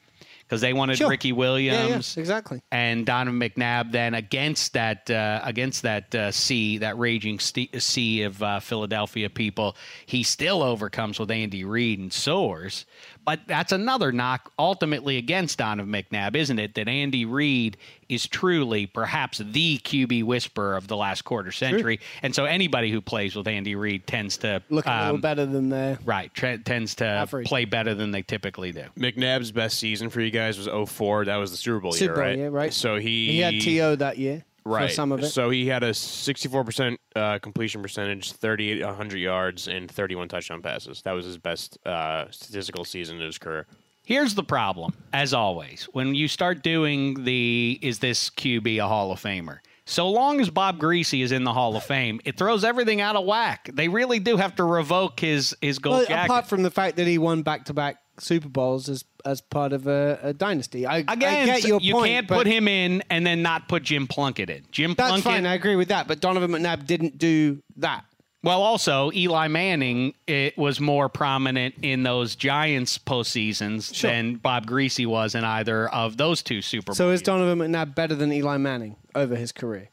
because 0.46 0.60
they 0.60 0.72
wanted 0.72 0.98
Sure. 0.98 1.10
Ricky 1.10 1.32
Williams 1.32 2.16
yeah, 2.16 2.20
exactly. 2.20 2.62
and 2.70 3.04
Donovan 3.04 3.40
McNabb. 3.40 3.92
Then 3.92 4.14
against 4.14 4.74
that, 4.74 5.10
uh, 5.10 5.40
against 5.42 5.82
that 5.82 6.14
uh, 6.14 6.30
sea, 6.30 6.78
that 6.78 6.98
raging 6.98 7.38
ste 7.38 7.68
sea 7.80 8.22
of 8.22 8.42
uh, 8.42 8.60
Philadelphia 8.60 9.28
people, 9.28 9.76
he 10.06 10.22
still 10.22 10.62
overcomes 10.62 11.18
with 11.18 11.30
Andy 11.30 11.64
Reid 11.64 11.98
and 11.98 12.12
soars. 12.12 12.86
But 13.26 13.40
that's 13.48 13.72
another 13.72 14.12
knock 14.12 14.52
ultimately 14.56 15.18
against 15.18 15.58
Donovan 15.58 15.92
McNabb, 15.92 16.36
isn't 16.36 16.58
it? 16.60 16.74
That 16.76 16.86
Andy 16.86 17.24
Reid 17.24 17.76
is 18.08 18.26
truly 18.28 18.86
perhaps 18.86 19.38
the 19.38 19.78
QB 19.78 20.22
whisperer 20.22 20.76
of 20.76 20.86
the 20.86 20.96
last 20.96 21.22
quarter 21.22 21.50
century. 21.50 21.98
And 22.22 22.32
so 22.32 22.44
anybody 22.44 22.90
who 22.92 23.00
plays 23.00 23.34
with 23.34 23.48
Andy 23.48 23.74
Reid 23.74 24.06
tends 24.06 24.36
to 24.38 24.62
Look 24.70 24.86
a 24.86 24.90
little 25.00 25.14
um, 25.16 25.20
better 25.20 25.44
than 25.44 25.68
they 25.70 25.98
Right, 26.04 26.32
tre- 26.32 26.58
tends 26.58 26.94
to 26.96 27.04
Average. 27.04 27.48
play 27.48 27.64
better 27.64 27.94
than 27.94 28.12
they 28.12 28.22
typically 28.22 28.70
do. 28.70 28.84
McNabb's 28.96 29.50
best 29.50 29.80
season 29.80 30.08
for 30.08 30.20
you 30.20 30.30
guys 30.30 30.56
was 30.56 30.68
04. 30.90 31.24
That 31.24 31.36
was 31.36 31.50
the 31.50 31.56
Super 31.56 31.80
Bowl 31.80 31.92
Super 31.92 32.14
Bowl 32.14 32.22
year, 32.22 32.28
right? 32.28 32.38
year, 32.38 32.50
right? 32.50 32.72
So 32.72 32.96
he 32.96 33.32
He 33.32 33.38
had 33.40 33.60
To 33.60 33.96
that 33.96 34.18
year 34.18 34.44
right. 34.66 34.88
for 34.88 34.94
some 34.94 35.12
of 35.12 35.22
it. 35.22 35.28
So 35.28 35.50
he 35.50 35.66
had 35.66 35.82
a 35.82 35.90
64% 35.90 36.96
uh, 37.14 37.38
completion 37.38 37.82
percentage, 37.82 38.32
3,800 38.32 39.18
yards, 39.18 39.68
and 39.68 39.90
31 39.90 40.28
touchdown 40.28 40.62
passes. 40.62 41.02
That 41.02 41.12
was 41.12 41.24
his 41.24 41.38
best 41.38 41.78
uh, 41.86 42.30
statistical 42.30 42.84
season 42.84 43.16
in 43.16 43.22
his 43.22 43.38
career. 43.38 43.66
Here's 44.04 44.34
the 44.34 44.44
problem, 44.44 44.94
as 45.12 45.34
always, 45.34 45.88
when 45.92 46.14
you 46.14 46.28
start 46.28 46.62
doing 46.62 47.24
the 47.24 47.78
is 47.82 47.98
this 47.98 48.30
QB 48.30 48.78
a 48.78 48.86
Hall 48.86 49.10
of 49.10 49.20
Famer? 49.20 49.58
So 49.84 50.08
long 50.10 50.40
as 50.40 50.50
Bob 50.50 50.78
Griese 50.78 51.22
is 51.22 51.32
in 51.32 51.44
the 51.44 51.52
Hall 51.52 51.76
of 51.76 51.82
Fame, 51.84 52.20
it 52.24 52.36
throws 52.36 52.64
everything 52.64 53.00
out 53.00 53.14
of 53.14 53.24
whack. 53.24 53.70
They 53.72 53.88
really 53.88 54.18
do 54.18 54.36
have 54.36 54.56
to 54.56 54.64
revoke 54.64 55.20
his 55.20 55.56
his 55.60 55.78
gold 55.78 55.98
Well, 55.98 56.06
jacket. 56.06 56.24
apart 56.24 56.46
from 56.46 56.62
the 56.62 56.70
fact 56.70 56.96
that 56.96 57.06
he 57.06 57.18
won 57.18 57.42
back 57.42 57.66
to 57.66 57.74
back 57.74 57.98
Super 58.18 58.48
Bowls 58.48 58.88
as 58.88 59.04
as 59.24 59.40
part 59.40 59.72
of 59.72 59.86
a, 59.88 60.18
a 60.22 60.32
dynasty, 60.32 60.86
I, 60.86 60.98
Again, 60.98 61.50
I 61.50 61.60
get 61.60 61.64
your 61.64 61.80
you 61.80 61.94
point. 61.94 62.06
can't 62.10 62.28
put 62.28 62.46
him 62.46 62.68
in 62.68 63.02
and 63.10 63.26
then 63.26 63.42
not 63.42 63.68
put 63.68 63.82
Jim 63.82 64.06
Plunkett 64.06 64.48
in. 64.50 64.64
Jim 64.70 64.94
That's 64.96 65.08
Plunkett. 65.10 65.24
fine. 65.32 65.46
I 65.46 65.54
agree 65.54 65.74
with 65.76 65.88
that. 65.88 66.06
But 66.06 66.20
Donovan 66.20 66.52
McNabb 66.52 66.86
didn't 66.86 67.18
do 67.18 67.60
that. 67.78 68.04
Well, 68.44 68.62
also 68.62 69.10
Eli 69.12 69.48
Manning 69.48 70.14
it 70.28 70.56
was 70.56 70.78
more 70.78 71.08
prominent 71.08 71.74
in 71.82 72.04
those 72.04 72.36
Giants 72.36 72.96
postseasons 72.98 73.92
Sure. 73.92 74.08
than 74.10 74.36
Bob 74.36 74.66
Griese 74.66 75.04
was 75.06 75.34
in 75.34 75.42
either 75.42 75.88
of 75.88 76.16
those 76.16 76.42
two 76.42 76.62
Super 76.62 76.86
Bowls. 76.86 76.98
So 76.98 77.10
is 77.10 77.22
Donovan 77.22 77.58
McNabb 77.58 77.96
better 77.96 78.14
than 78.14 78.32
Eli 78.32 78.56
Manning 78.58 78.94
over 79.16 79.34
his 79.34 79.50
career? 79.50 79.88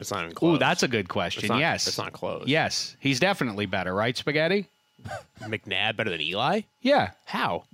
It's 0.00 0.10
not 0.10 0.22
even 0.24 0.34
close. 0.34 0.56
Ooh, 0.56 0.58
that's 0.58 0.82
a 0.82 0.88
good 0.88 1.08
question. 1.10 1.44
It's 1.44 1.50
not- 1.50 1.60
yes, 1.60 1.86
it's 1.86 1.98
not 1.98 2.12
close. 2.14 2.44
Yes, 2.46 2.96
he's 2.98 3.20
definitely 3.20 3.66
better, 3.66 3.94
right, 3.94 4.16
Spaghetti? 4.16 4.66
McNabb 5.40 5.96
better 5.96 6.10
than 6.10 6.20
Eli? 6.20 6.62
Yeah. 6.80 7.10
How? 7.24 7.64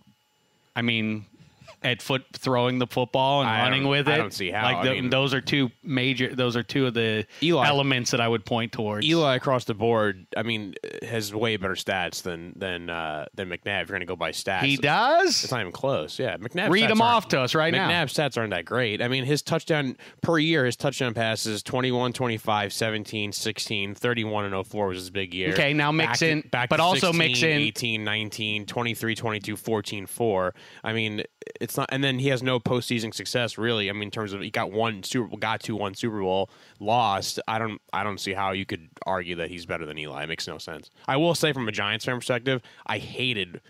I 0.76 0.82
mean, 0.82 1.24
at 1.82 2.02
foot 2.02 2.24
throwing 2.32 2.78
the 2.78 2.86
football 2.86 3.40
and 3.42 3.48
I 3.50 3.62
running 3.62 3.86
with 3.86 4.08
it. 4.08 4.12
I 4.14 4.16
don't 4.18 4.32
see 4.32 4.50
how. 4.50 4.64
Like 4.64 4.84
the- 4.84 4.90
mean- 4.92 5.10
those 5.10 5.32
are 5.34 5.40
two 5.40 5.70
major. 5.82 6.34
Those 6.34 6.56
are 6.56 6.62
two 6.62 6.86
of 6.86 6.94
the 6.94 7.26
Eli- 7.42 7.66
elements 7.68 8.10
that 8.10 8.20
I 8.20 8.26
would 8.28 8.44
point 8.44 8.72
towards. 8.72 9.06
Eli 9.06 9.36
across 9.36 9.64
the 9.64 9.74
board, 9.74 10.26
I 10.36 10.42
mean, 10.42 10.74
has 11.02 11.34
way 11.34 11.56
better 11.56 11.74
stats 11.74 12.22
than 12.22 12.52
than 12.56 12.90
uh, 12.90 13.26
than 13.34 13.48
McNabb. 13.48 13.82
If 13.82 13.88
you're 13.88 13.98
going 13.98 14.00
to 14.00 14.06
go 14.06 14.16
by 14.16 14.32
stats, 14.32 14.62
he 14.62 14.76
does. 14.76 15.44
It's 15.44 15.52
not 15.52 15.60
even 15.60 15.72
close. 15.72 16.18
Yeah, 16.18 16.36
McNabb. 16.36 16.70
Read 16.70 16.90
them 16.90 17.00
off 17.00 17.28
to 17.28 17.40
us 17.40 17.54
right 17.54 17.72
now. 17.72 17.88
McNabb's 17.88 18.14
stats 18.14 18.36
aren't 18.36 18.50
that 18.50 18.64
great. 18.64 19.00
I 19.00 19.08
mean, 19.08 19.24
his 19.24 19.42
touchdown 19.42 19.96
per 20.22 20.38
year, 20.38 20.64
his 20.64 20.76
touchdown 20.76 21.14
passes 21.14 21.62
21, 21.62 22.12
25, 22.12 22.72
17, 22.72 23.32
16, 23.32 23.94
31, 23.94 24.44
and 24.52 24.66
04 24.66 24.88
was 24.88 24.98
his 24.98 25.10
big 25.10 25.32
year. 25.34 25.52
Okay, 25.52 25.72
now 25.72 25.92
mix 25.92 26.08
Back 26.08 26.18
to- 26.18 26.28
in- 26.30 26.40
back 26.50 26.68
but 26.68 26.78
to 26.78 26.82
also 26.82 27.12
16, 27.12 27.18
mix 27.18 27.42
in- 27.42 27.48
18, 27.60 28.04
19, 28.04 28.66
23, 28.66 29.14
22, 29.14 29.56
14, 29.56 30.06
4. 30.06 30.54
I 30.84 30.92
mean, 30.92 31.22
it's 31.68 31.76
not, 31.76 31.88
and 31.92 32.02
then 32.02 32.18
he 32.18 32.28
has 32.28 32.42
no 32.42 32.58
postseason 32.58 33.12
success 33.12 33.58
really. 33.58 33.90
I 33.90 33.92
mean, 33.92 34.04
in 34.04 34.10
terms 34.10 34.32
of 34.32 34.40
he 34.40 34.50
got 34.50 34.72
one 34.72 35.02
Super, 35.02 35.36
got 35.36 35.60
to 35.64 35.76
one 35.76 35.94
Super 35.94 36.20
Bowl, 36.20 36.48
lost. 36.80 37.38
I 37.46 37.58
don't, 37.58 37.80
I 37.92 38.02
don't 38.02 38.18
see 38.18 38.32
how 38.32 38.52
you 38.52 38.64
could 38.64 38.88
argue 39.04 39.36
that 39.36 39.50
he's 39.50 39.66
better 39.66 39.84
than 39.84 39.98
Eli. 39.98 40.22
It 40.22 40.28
makes 40.28 40.48
no 40.48 40.56
sense. 40.56 40.90
I 41.06 41.18
will 41.18 41.34
say, 41.34 41.52
from 41.52 41.68
a 41.68 41.72
Giants 41.72 42.06
fan 42.06 42.16
perspective, 42.16 42.62
I 42.86 42.98
hated 42.98 43.60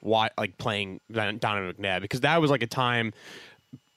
why 0.00 0.28
like 0.36 0.58
playing 0.58 1.00
Don- 1.10 1.38
Donovan 1.38 1.72
McNabb 1.72 2.02
because 2.02 2.20
that 2.20 2.40
was 2.40 2.50
like 2.50 2.62
a 2.62 2.66
time 2.66 3.14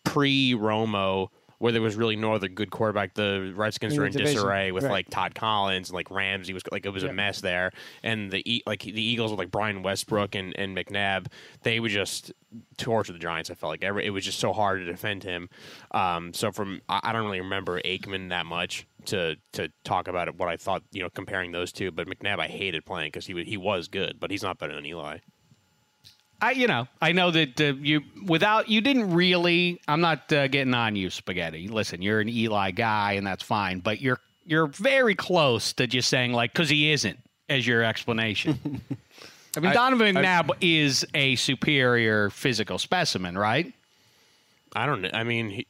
pre 0.06 0.54
Romo 0.54 1.30
where 1.60 1.72
there 1.72 1.82
was 1.82 1.96
really 1.96 2.16
no 2.16 2.34
other 2.34 2.48
good 2.48 2.72
quarterback. 2.72 3.14
The 3.14 3.54
Redskins 3.56 3.94
In 3.94 4.00
were 4.00 4.06
in 4.08 4.12
division. 4.12 4.34
disarray 4.36 4.72
with 4.72 4.84
Right. 4.86 4.92
like 4.92 5.10
Todd 5.10 5.36
Collins 5.36 5.90
and 5.90 5.94
like 5.96 6.10
Ramsey 6.10 6.54
was 6.54 6.64
like 6.72 6.86
it 6.86 6.90
was 6.90 7.04
a 7.04 7.14
mess 7.14 7.42
there, 7.42 7.72
and 8.04 8.32
the 8.32 8.64
like 8.66 8.82
the 8.82 9.02
Eagles 9.02 9.32
with 9.32 9.40
like 9.40 9.52
Brian 9.52 9.84
Westbrook 9.84 10.36
and, 10.36 10.58
and 10.58 10.76
McNabb, 10.76 11.28
they 11.64 11.80
would 11.80 11.92
just 11.92 12.32
torture 12.78 13.14
the 13.14 13.20
Giants. 13.20 13.50
I 13.52 13.54
felt 13.54 13.70
like 13.72 13.84
every, 13.84 14.06
it 14.06 14.10
was 14.10 14.26
just 14.26 14.40
so 14.40 14.54
hard 14.54 14.80
to 14.80 14.86
defend 14.86 15.24
him. 15.24 15.50
Um, 15.92 16.34
so 16.34 16.52
from 16.52 16.82
I, 16.90 17.00
I 17.04 17.14
don't 17.14 17.26
really 17.26 17.42
remember 17.42 17.80
Aikman 17.82 18.30
that 18.30 18.46
much 18.46 18.88
to 19.06 19.36
to 19.54 19.70
talk 19.84 20.08
about 20.08 20.28
it, 20.28 20.36
what 20.36 20.50
I 20.50 20.58
thought 20.58 20.84
you 20.92 21.04
know 21.04 21.10
comparing 21.10 21.52
those 21.52 21.72
two. 21.72 21.92
But 21.92 22.08
McNabb 22.08 22.40
I 22.40 22.48
hated 22.48 22.86
playing 22.86 23.08
because 23.08 23.26
he 23.26 23.44
he 23.44 23.58
was 23.58 23.88
good, 23.88 24.18
but 24.20 24.32
he's 24.32 24.44
not 24.44 24.58
better 24.58 24.74
than 24.74 24.86
Eli. 24.86 25.18
I, 26.42 26.52
you 26.52 26.68
know, 26.68 26.88
I 27.02 27.12
know 27.12 27.32
that 27.32 27.60
uh, 27.60 27.74
you 27.82 28.02
without 28.26 28.70
you 28.70 28.82
didn't 28.82 29.14
really. 29.14 29.82
I'm 29.88 30.02
not 30.02 30.32
uh, 30.32 30.48
getting 30.48 30.74
on 30.74 30.96
you, 30.96 31.10
spaghetti. 31.10 31.68
Listen, 31.68 32.02
you're 32.02 32.22
an 32.22 32.30
Eli 32.30 32.72
guy, 32.72 33.14
and 33.14 33.28
that's 33.28 33.44
fine. 33.44 33.80
But 33.80 34.02
you're 34.02 34.20
you're 34.46 34.68
very 34.68 35.16
close 35.16 35.74
to 35.74 35.88
just 35.88 36.10
saying 36.10 36.34
like 36.34 36.54
because 36.54 36.70
he 36.70 36.92
isn't 36.92 37.20
as 37.50 37.68
your 37.68 37.84
explanation. 37.84 38.82
I 39.58 39.60
mean, 39.60 39.74
Donovan 39.74 40.16
McNabb 40.16 40.52
is 40.62 41.06
a 41.14 41.36
superior 41.36 42.30
physical 42.30 42.78
specimen, 42.78 43.38
right? 43.38 43.74
I 44.76 44.86
don't 44.86 45.02
know. 45.02 45.10
I 45.14 45.24
mean, 45.24 45.50
he, 45.50 45.68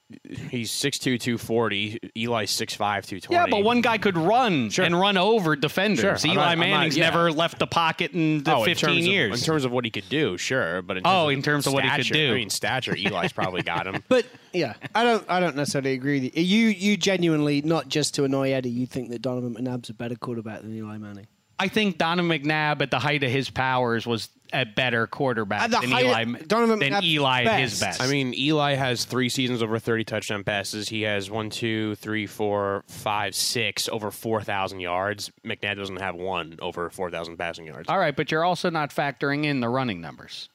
he's 0.50 0.72
6'2", 0.72 1.20
240. 1.20 2.00
Eli's 2.16 2.52
6'5", 2.52 2.78
220. 2.78 3.34
Yeah, 3.34 3.46
but 3.50 3.64
one 3.64 3.82
guy 3.82 3.98
could 3.98 4.18
run 4.18 4.70
Sure. 4.70 4.84
and 4.84 5.00
run 5.00 5.16
over 5.18 5.56
defenders. 5.56 6.22
Sure. 6.22 6.32
Eli 6.32 6.36
not- 6.36 6.48
I'm 6.50 6.60
not- 6.60 6.66
Manning's 6.68 6.98
yeah. 6.98 7.10
never 7.10 7.32
left 7.32 7.60
the 7.60 7.68
pocket 7.68 8.12
in 8.12 8.44
the 8.44 8.54
Oh, 8.56 8.64
in 8.64 8.70
15 8.76 8.90
terms 8.96 9.08
years. 9.08 9.34
Of, 9.34 9.40
in 9.40 9.46
terms 9.46 9.66
of 9.66 9.72
what 9.72 9.86
he 9.86 9.92
could 9.92 10.10
do, 10.10 10.38
sure. 10.38 10.82
But 10.82 10.98
in 10.98 11.04
Oh, 11.06 11.28
terms 11.28 11.38
in 11.38 11.42
terms 11.44 11.68
of 11.68 11.74
what 11.74 11.84
he 11.86 11.90
could 11.92 12.06
stature- 12.06 12.14
do. 12.28 12.32
I 12.34 12.36
mean, 12.36 12.50
stature, 12.50 12.96
Eli's 12.96 13.32
probably 13.32 13.62
got 13.62 13.88
him. 13.88 14.04
But 14.10 14.26
yeah, 14.54 14.74
I 14.94 15.04
don't. 15.04 15.24
I 15.30 15.40
don't 15.40 15.56
necessarily 15.56 15.94
agree 15.94 16.20
with 16.22 16.36
you. 16.38 16.44
You, 16.44 16.68
you 16.70 16.98
genuinely, 16.98 17.62
not 17.62 17.88
just 17.88 18.16
to 18.16 18.24
annoy 18.26 18.52
Eddie, 18.52 18.70
you 18.72 18.86
think 18.86 19.10
that 19.12 19.22
Donovan 19.22 19.56
McNabb's 19.56 19.90
a 19.90 19.94
better 19.94 20.16
quarterback 20.16 20.62
than 20.62 20.76
Eli 20.76 20.98
Manning. 20.98 21.28
I 21.60 21.68
think 21.68 21.98
Donovan 21.98 22.30
McNabb 22.32 22.82
at 22.82 22.90
the 22.92 23.00
height 23.00 23.24
of 23.24 23.30
his 23.32 23.50
powers 23.50 24.08
was 24.08 24.30
a 24.52 24.66
better 24.66 25.06
quarterback 25.06 25.62
At 25.64 25.72
the 25.72 25.80
than 25.82 25.92
height 25.92 26.06
of- 26.06 26.12
Eli. 26.30 26.40
Donovan 26.48 26.80
than 26.80 27.04
Eli 27.04 27.44
at 27.44 27.60
his 27.60 27.80
best. 27.80 28.00
best. 28.00 28.02
I 28.02 28.12
mean, 28.12 28.34
Eli 28.34 28.74
has 28.76 29.06
three 29.06 29.30
seasons 29.30 29.62
over 29.62 29.78
30 29.78 30.06
touchdown 30.06 30.44
passes. 30.44 30.90
He 30.90 31.02
has 31.04 31.30
one, 31.30 31.50
two, 31.52 31.96
three, 31.96 32.26
four, 32.26 32.84
five, 32.88 33.36
six 33.36 33.88
over 33.90 34.10
4,000 34.10 34.80
yards. 34.80 35.32
McNabb 35.46 35.76
doesn't 35.78 36.00
have 36.02 36.16
one 36.16 36.58
over 36.62 36.90
4,000 36.90 37.38
passing 37.38 37.68
yards. 37.68 37.90
all 37.90 38.00
right, 38.00 38.16
but 38.16 38.32
you're 38.32 38.44
also 38.46 38.70
not 38.72 38.90
factoring 38.90 39.46
in 39.46 39.60
the 39.60 39.70
running 39.70 40.02
numbers. 40.02 40.50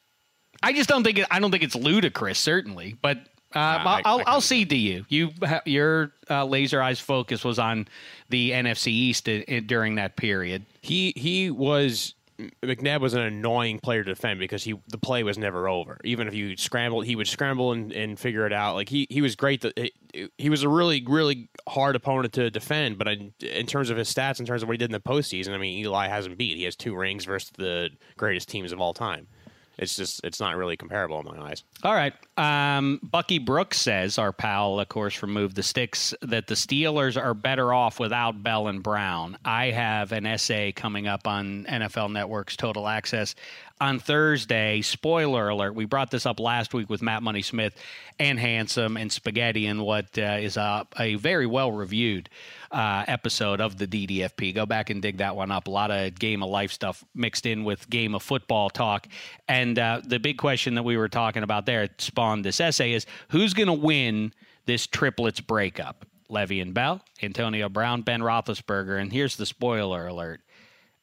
I 0.62 0.72
just 0.72 0.88
don't 0.88 1.04
think 1.04 1.18
it, 1.18 1.26
I 1.30 1.38
don't 1.38 1.50
think 1.50 1.62
it's 1.62 1.76
ludicrous, 1.76 2.38
certainly, 2.38 2.96
but 3.02 3.18
Uh, 3.54 3.58
I- 3.58 3.62
I'll, 3.62 3.88
I 3.88 4.02
I'll, 4.04 4.16
kinda 4.18 4.30
I'll 4.30 4.40
do. 4.40 4.46
cede 4.46 4.70
to 4.70 4.76
you. 4.76 5.04
You 5.08 5.30
your 5.64 6.12
uh, 6.30 6.44
laser 6.44 6.80
eyes 6.82 6.98
focus 7.00 7.44
was 7.44 7.58
on 7.58 7.86
the 8.30 8.50
NFC 8.52 8.88
East 8.88 9.28
i- 9.28 9.44
i- 9.48 9.60
during 9.60 9.94
that 9.96 10.16
period. 10.16 10.64
he 10.82 11.12
he 11.16 11.50
was 11.50 12.14
McNabb 12.64 13.00
was 13.00 13.14
an 13.14 13.20
annoying 13.20 13.78
player 13.78 14.02
to 14.02 14.10
defend 14.12 14.40
because 14.40 14.64
he 14.64 14.74
the 14.88 14.98
play 14.98 15.22
was 15.22 15.38
never 15.38 15.68
over. 15.68 16.00
Even 16.02 16.26
if 16.26 16.34
you 16.34 16.56
scrambled, 16.56 17.06
he 17.06 17.14
would 17.14 17.28
scramble 17.28 17.70
and, 17.70 17.92
and 17.92 18.18
figure 18.18 18.44
it 18.44 18.52
out. 18.52 18.74
Like 18.74 18.88
he 18.88 19.06
he 19.08 19.22
was 19.22 19.36
great. 19.36 19.60
To, 19.60 19.72
he, 19.76 19.92
he 20.36 20.50
was 20.50 20.64
a 20.64 20.68
really 20.68 21.04
really 21.06 21.48
hard 21.68 21.94
opponent 21.94 22.32
to 22.34 22.50
defend. 22.50 22.98
But 22.98 23.06
in, 23.06 23.32
in 23.40 23.66
terms 23.66 23.88
of 23.88 23.96
his 23.96 24.12
stats, 24.12 24.40
in 24.40 24.46
terms 24.46 24.62
of 24.64 24.68
what 24.68 24.72
he 24.74 24.78
did 24.78 24.86
in 24.86 24.92
the 24.92 24.98
postseason, 25.00 25.50
I 25.54 25.58
mean 25.58 25.78
Eli 25.78 26.08
hasn't 26.08 26.36
beat. 26.36 26.56
He 26.56 26.64
has 26.64 26.74
two 26.74 26.96
rings 26.96 27.24
versus 27.24 27.52
the 27.56 27.90
greatest 28.16 28.48
teams 28.48 28.72
of 28.72 28.80
all 28.80 28.94
time. 28.94 29.28
It's 29.76 29.96
just 29.96 30.22
it's 30.24 30.40
not 30.40 30.56
really 30.56 30.76
comparable 30.76 31.18
in 31.20 31.26
my 31.26 31.50
eyes. 31.50 31.64
All 31.82 31.94
right. 31.94 32.14
Um, 32.36 33.00
Bucky 33.02 33.38
Brooks 33.38 33.80
says, 33.80 34.18
our 34.18 34.32
pal, 34.32 34.80
of 34.80 34.88
course, 34.88 35.14
from 35.14 35.32
Move 35.32 35.54
the 35.54 35.62
Sticks, 35.62 36.14
that 36.22 36.46
the 36.46 36.54
Steelers 36.54 37.20
are 37.20 37.34
better 37.34 37.72
off 37.72 37.98
without 37.98 38.42
Bell 38.42 38.68
and 38.68 38.82
Brown. 38.82 39.36
I 39.44 39.66
have 39.66 40.12
an 40.12 40.26
essay 40.26 40.72
coming 40.72 41.06
up 41.06 41.26
on 41.26 41.64
NFL 41.64 42.12
Network's 42.12 42.56
Total 42.56 42.86
Access 42.86 43.34
on 43.80 43.98
Thursday. 43.98 44.82
Spoiler 44.82 45.48
alert: 45.48 45.74
We 45.74 45.84
brought 45.84 46.10
this 46.10 46.26
up 46.26 46.40
last 46.40 46.74
week 46.74 46.88
with 46.88 47.02
Matt 47.02 47.22
Money 47.22 47.42
Smith 47.42 47.74
and 48.18 48.38
Handsome 48.38 48.96
and 48.96 49.10
Spaghetti, 49.10 49.66
and 49.66 49.82
what 49.82 50.16
uh, 50.18 50.38
is 50.40 50.56
a, 50.56 50.86
a 50.98 51.16
very 51.16 51.46
well 51.46 51.72
reviewed 51.72 52.28
uh, 52.70 53.04
episode 53.06 53.60
of 53.60 53.76
the 53.78 53.86
DDFP. 53.86 54.54
Go 54.54 54.66
back 54.66 54.90
and 54.90 55.00
dig 55.00 55.18
that 55.18 55.36
one 55.36 55.50
up. 55.50 55.66
A 55.66 55.70
lot 55.70 55.90
of 55.90 56.14
game 56.18 56.42
of 56.42 56.50
life 56.50 56.72
stuff 56.72 57.04
mixed 57.14 57.46
in 57.46 57.64
with 57.64 57.88
game 57.88 58.14
of 58.14 58.22
football 58.22 58.70
talk. 58.70 59.06
And 59.48 59.78
uh, 59.78 60.00
the 60.04 60.18
big 60.18 60.38
question 60.38 60.74
that 60.74 60.82
we 60.82 60.96
were 60.96 61.08
talking 61.08 61.42
about 61.42 61.66
there 61.66 61.88
spawned 61.98 62.44
this 62.44 62.60
essay 62.60 62.92
is 62.92 63.06
who's 63.28 63.54
going 63.54 63.68
to 63.68 63.72
win 63.72 64.32
this 64.66 64.86
triplets 64.86 65.40
breakup? 65.40 66.06
Le'Veon 66.30 66.72
Bell, 66.72 67.02
Antonio 67.22 67.68
Brown, 67.68 68.02
Ben 68.02 68.20
Roethlisberger, 68.20 69.00
and 69.00 69.12
here's 69.12 69.36
the 69.36 69.46
spoiler 69.46 70.06
alert: 70.06 70.40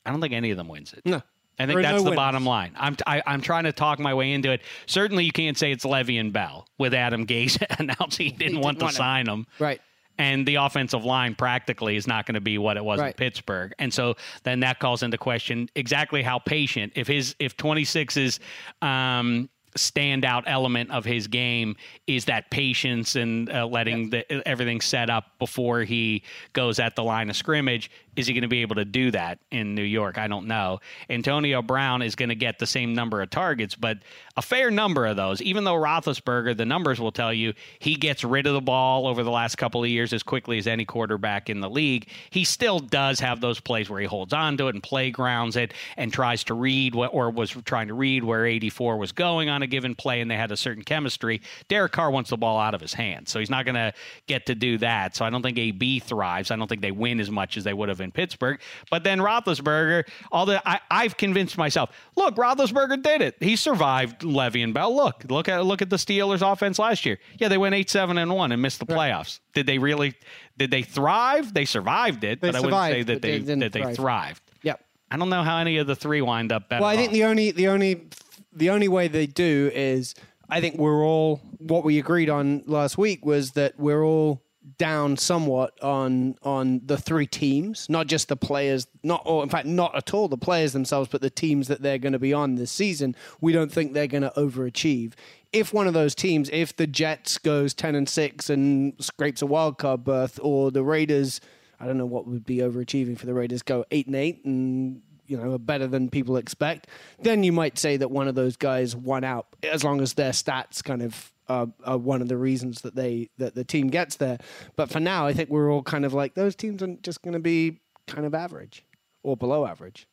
I 0.06 0.12
don't 0.12 0.20
think 0.20 0.34
any 0.34 0.52
of 0.52 0.58
them 0.58 0.68
wins 0.68 0.94
it. 0.94 1.02
No. 1.06 1.22
I 1.62 1.66
think 1.68 1.82
that's 1.82 1.92
no 1.92 1.98
the 2.00 2.04
winners. 2.04 2.16
bottom 2.16 2.46
line. 2.46 2.74
I'm 2.76 2.96
I, 3.06 3.18
am 3.18 3.24
i 3.28 3.34
am 3.34 3.42
trying 3.42 3.64
to 3.66 3.72
talk 3.72 4.00
my 4.00 4.14
way 4.14 4.32
into 4.32 4.52
it. 4.52 4.62
Certainly, 4.86 5.26
you 5.26 5.32
can't 5.32 5.58
say 5.58 5.72
it's 5.72 5.86
Le'Veon 5.86 6.32
Bell 6.32 6.68
with 6.78 6.94
Adam 6.94 7.26
Gase 7.26 7.62
announcing 7.80 8.28
he 8.28 8.32
didn't 8.32 8.60
want 8.60 8.80
to 8.80 8.86
want 8.86 8.96
him. 8.96 8.98
sign 8.98 9.28
him. 9.28 9.48
Right. 9.60 9.82
And 10.18 10.46
the 10.46 10.56
offensive 10.56 11.04
line 11.04 11.34
practically 11.36 11.96
is 11.96 12.06
not 12.06 12.26
going 12.26 12.36
to 12.36 12.42
be 12.42 12.58
what 12.58 12.78
it 12.78 12.86
was 12.86 13.00
in 13.00 13.14
Pittsburgh. 13.14 13.74
And 13.80 13.92
so 13.94 14.16
then 14.44 14.60
that 14.60 14.80
calls 14.80 15.02
into 15.02 15.18
question 15.18 15.68
exactly 15.76 16.22
how 16.22 16.38
patient 16.38 16.94
if 16.96 17.08
his 17.08 17.36
if 17.40 17.58
26's 17.58 18.40
um 18.82 19.50
standout 19.76 20.44
element 20.48 20.92
of 20.92 21.06
his 21.06 21.28
game 21.28 21.76
is 22.08 22.26
that 22.26 22.50
patience 22.52 23.16
and 23.16 23.50
uh, 23.50 23.66
letting 23.66 24.10
the, 24.10 24.48
everything 24.48 24.82
set 24.82 25.10
up 25.10 25.38
before 25.40 25.82
he 25.82 26.24
goes 26.54 26.80
at 26.80 26.96
the 26.96 27.04
line 27.04 27.30
of 27.30 27.36
scrimmage 27.36 27.90
is 28.16 28.28
he 28.28 28.34
going 28.34 28.42
to 28.42 28.48
be 28.48 28.62
able 28.62 28.76
to 28.76 28.86
do 28.86 29.12
that 29.12 29.40
in 29.52 29.74
New 29.74 29.84
York? 29.84 30.18
I 30.18 30.28
don't 30.28 30.46
know. 30.46 30.80
Antonio 31.10 31.62
Brown 31.62 32.02
is 32.02 32.16
going 32.16 32.30
to 32.30 32.36
get 32.36 32.60
the 32.60 32.68
same 32.68 32.94
number 32.94 33.22
of 33.22 33.30
targets, 33.30 33.76
but 33.76 34.00
a 34.36 34.42
fair 34.42 34.70
number 34.70 35.06
of 35.06 35.16
those. 35.16 35.42
Even 35.42 35.64
though 35.64 35.76
Roethlisberger, 35.76 36.56
the 36.58 36.66
numbers 36.66 37.00
will 37.00 37.14
tell 37.14 37.34
you 37.34 37.54
he 37.80 37.96
gets 37.96 38.24
rid 38.24 38.48
of 38.48 38.54
the 38.54 38.62
ball 38.62 39.08
over 39.08 39.24
the 39.24 39.32
last 39.32 39.58
couple 39.58 39.82
of 39.84 39.90
years 39.90 40.12
as 40.12 40.24
quickly 40.24 40.58
as 40.58 40.68
any 40.68 40.84
quarterback 40.84 41.50
in 41.50 41.62
the 41.62 41.70
league. 41.70 42.10
He 42.30 42.44
still 42.44 42.80
does 42.80 43.20
have 43.22 43.40
those 43.40 43.60
plays 43.62 43.90
where 43.90 44.02
he 44.02 44.08
holds 44.08 44.34
on 44.34 44.58
to 44.58 44.68
it 44.68 44.76
and 44.76 44.84
playgrounds 44.84 45.56
it 45.56 45.74
and 45.96 46.12
tries 46.12 46.44
to 46.46 46.54
read 46.54 46.96
what, 46.96 47.14
or 47.14 47.30
was 47.30 47.52
trying 47.64 47.88
to 47.88 47.94
read 47.94 48.24
where 48.26 48.46
84 48.46 48.98
was 48.98 49.14
going 49.14 49.48
on 49.48 49.61
a 49.64 49.68
given 49.68 49.96
play, 49.96 50.22
and 50.22 50.30
they 50.30 50.36
had 50.36 50.52
a 50.52 50.58
certain 50.58 50.84
chemistry. 50.84 51.42
Derek 51.68 51.92
Carr 51.92 52.12
wants 52.12 52.30
the 52.30 52.38
ball 52.38 52.60
out 52.60 52.74
of 52.74 52.82
his 52.82 52.94
hand, 52.94 53.28
so 53.28 53.40
he's 53.40 53.50
not 53.50 53.66
going 53.66 53.76
to 53.76 53.94
get 54.28 54.46
to 54.48 54.56
do 54.56 54.78
that. 54.80 55.16
So 55.16 55.26
I 55.26 55.30
don't 55.30 55.42
think 55.42 55.58
AB 55.58 56.00
thrives. 56.00 56.52
I 56.52 56.56
don't 56.56 56.68
think 56.68 56.82
they 56.82 56.92
win 56.92 57.20
as 57.20 57.30
much 57.32 57.58
as 57.58 57.64
they 57.64 57.74
would 57.74 57.90
have 57.90 58.02
in 58.02 58.12
Pittsburgh. 58.12 58.60
But 58.90 59.04
then 59.04 59.20
Roethlisberger, 59.20 60.08
all 60.32 60.46
the 60.46 60.62
I, 60.68 60.80
I've 60.90 61.18
convinced 61.18 61.58
myself. 61.58 61.92
Look, 62.16 62.36
Roethlisberger 62.36 63.02
did 63.02 63.22
it. 63.22 63.36
He 63.40 63.56
survived 63.56 64.22
Le'Veon 64.22 64.74
Bell. 64.74 64.96
Look, 64.96 65.26
look 65.30 65.48
at 65.50 65.66
look 65.66 65.82
at 65.82 65.90
the 65.90 65.98
Steelers' 65.98 66.42
offense 66.42 66.80
last 66.80 67.06
year. 67.06 67.20
Yeah, 67.40 67.48
they 67.48 67.58
went 67.58 67.76
eight 67.76 67.90
seven 67.90 68.18
and 68.18 68.32
one 68.34 68.52
and 68.52 68.62
missed 68.62 68.80
the 68.80 68.86
playoffs. 68.86 69.40
Did 69.54 69.66
they 69.66 69.78
really? 69.78 70.14
Did 70.58 70.72
they 70.72 70.84
thrive? 70.84 71.54
They 71.54 71.66
survived 71.66 72.24
it, 72.24 72.42
They 72.42 72.50
but 72.50 72.56
I 72.56 72.60
wouldn't 72.62 72.84
say 72.84 73.04
that 73.04 73.22
they 73.22 73.40
they 73.40 73.56
that 73.56 73.72
they 73.74 73.82
thrive. 73.82 73.96
thrived. 73.96 74.44
Yep. 74.64 74.86
I 75.10 75.18
don't 75.18 75.30
know 75.30 75.44
how 75.44 75.58
any 75.58 75.78
of 75.78 75.88
the 75.88 75.96
three 75.96 76.22
wind 76.22 76.52
up 76.52 76.70
better. 76.70 76.82
Well, 76.82 76.90
I 76.90 76.96
think 76.96 77.10
off. 77.10 77.14
the 77.14 77.24
only 77.26 77.52
the 77.52 77.68
only 77.68 78.08
the 78.54 78.70
only 78.70 78.88
way 78.88 79.08
they 79.08 79.28
do 79.28 79.72
is 79.74 80.16
I 80.50 80.60
think 80.60 80.78
we're 80.78 81.06
all 81.06 81.42
what 81.60 81.84
we 81.84 82.00
agreed 82.00 82.30
on 82.30 82.64
last 82.66 82.98
week 82.98 83.26
was 83.26 83.52
that 83.52 83.80
we're 83.80 84.04
all 84.04 84.42
down 84.78 85.18
somewhat 85.18 85.82
on 85.82 86.36
on 86.44 86.82
the 86.86 86.98
three 86.98 87.26
teams, 87.26 87.90
not 87.90 88.08
just 88.08 88.28
the 88.28 88.36
players, 88.36 88.88
not 89.04 89.22
or 89.26 89.44
in 89.44 89.50
fact 89.50 89.66
not 89.66 89.96
at 89.96 90.14
all 90.14 90.28
the 90.28 90.38
players 90.38 90.74
themselves, 90.74 91.10
but 91.10 91.22
the 91.22 91.30
teams 91.30 91.68
that 91.68 91.82
they're 91.82 91.98
going 91.98 92.14
to 92.14 92.20
be 92.20 92.34
on 92.34 92.56
this 92.56 92.72
season. 92.72 93.16
We 93.40 93.54
don't 93.54 93.72
think 93.72 93.94
they're 93.94 94.08
going 94.08 94.24
to 94.24 94.34
overachieve. 94.36 95.14
If 95.54 95.74
one 95.74 95.88
of 95.88 95.94
those 95.94 96.16
teams, 96.16 96.50
if 96.52 96.76
the 96.76 96.88
Jets 96.88 97.38
goes 97.38 97.74
ten 97.74 97.96
and 97.96 98.08
six 98.08 98.50
and 98.50 98.94
scrapes 99.00 99.42
a 99.42 99.46
wild 99.46 99.78
card 99.78 100.04
berth, 100.04 100.40
or 100.42 100.72
the 100.72 100.84
Raiders, 100.84 101.42
I 101.80 101.86
don't 101.86 101.98
know 101.98 102.06
what 102.06 102.28
would 102.28 102.46
be 102.46 102.58
overachieving 102.58 103.18
for 103.18 103.26
the 103.26 103.34
Raiders, 103.34 103.62
go 103.62 103.86
eight 103.92 104.08
and 104.08 104.16
eight 104.16 104.44
and 104.46 105.02
you 105.32 105.38
know, 105.38 105.54
are 105.54 105.58
better 105.58 105.88
than 105.88 106.10
people 106.10 106.36
expect, 106.36 106.88
then 107.22 107.42
you 107.42 107.54
might 107.54 107.80
say 107.80 107.96
that 107.96 108.12
one 108.12 108.28
of 108.28 108.36
those 108.36 108.58
guys 108.58 108.96
won 108.96 109.24
out 109.24 109.48
as 109.64 109.82
long 109.82 110.02
as 110.02 110.14
their 110.14 110.32
stats 110.32 110.84
kind 110.84 111.02
of 111.02 111.32
are, 111.48 111.68
are 111.86 111.98
one 111.98 112.22
of 112.22 112.28
the 112.28 112.36
reasons 112.36 112.82
that 112.82 112.96
they 112.96 113.30
that 113.38 113.56
the 113.56 113.64
team 113.64 113.88
gets 113.88 114.18
there. 114.18 114.38
But 114.76 114.90
for 114.90 115.00
now, 115.00 115.26
I 115.26 115.34
think 115.34 115.50
we're 115.50 115.72
all 115.72 115.84
kind 115.84 116.04
of 116.04 116.14
like 116.14 116.34
those 116.34 116.54
teams 116.54 116.84
are 116.84 116.96
just 117.02 117.22
going 117.22 117.34
to 117.34 117.40
be 117.40 117.80
kind 118.08 118.26
of 118.26 118.36
average 118.36 118.84
or 119.24 119.38
below 119.38 119.66
average. 119.66 120.06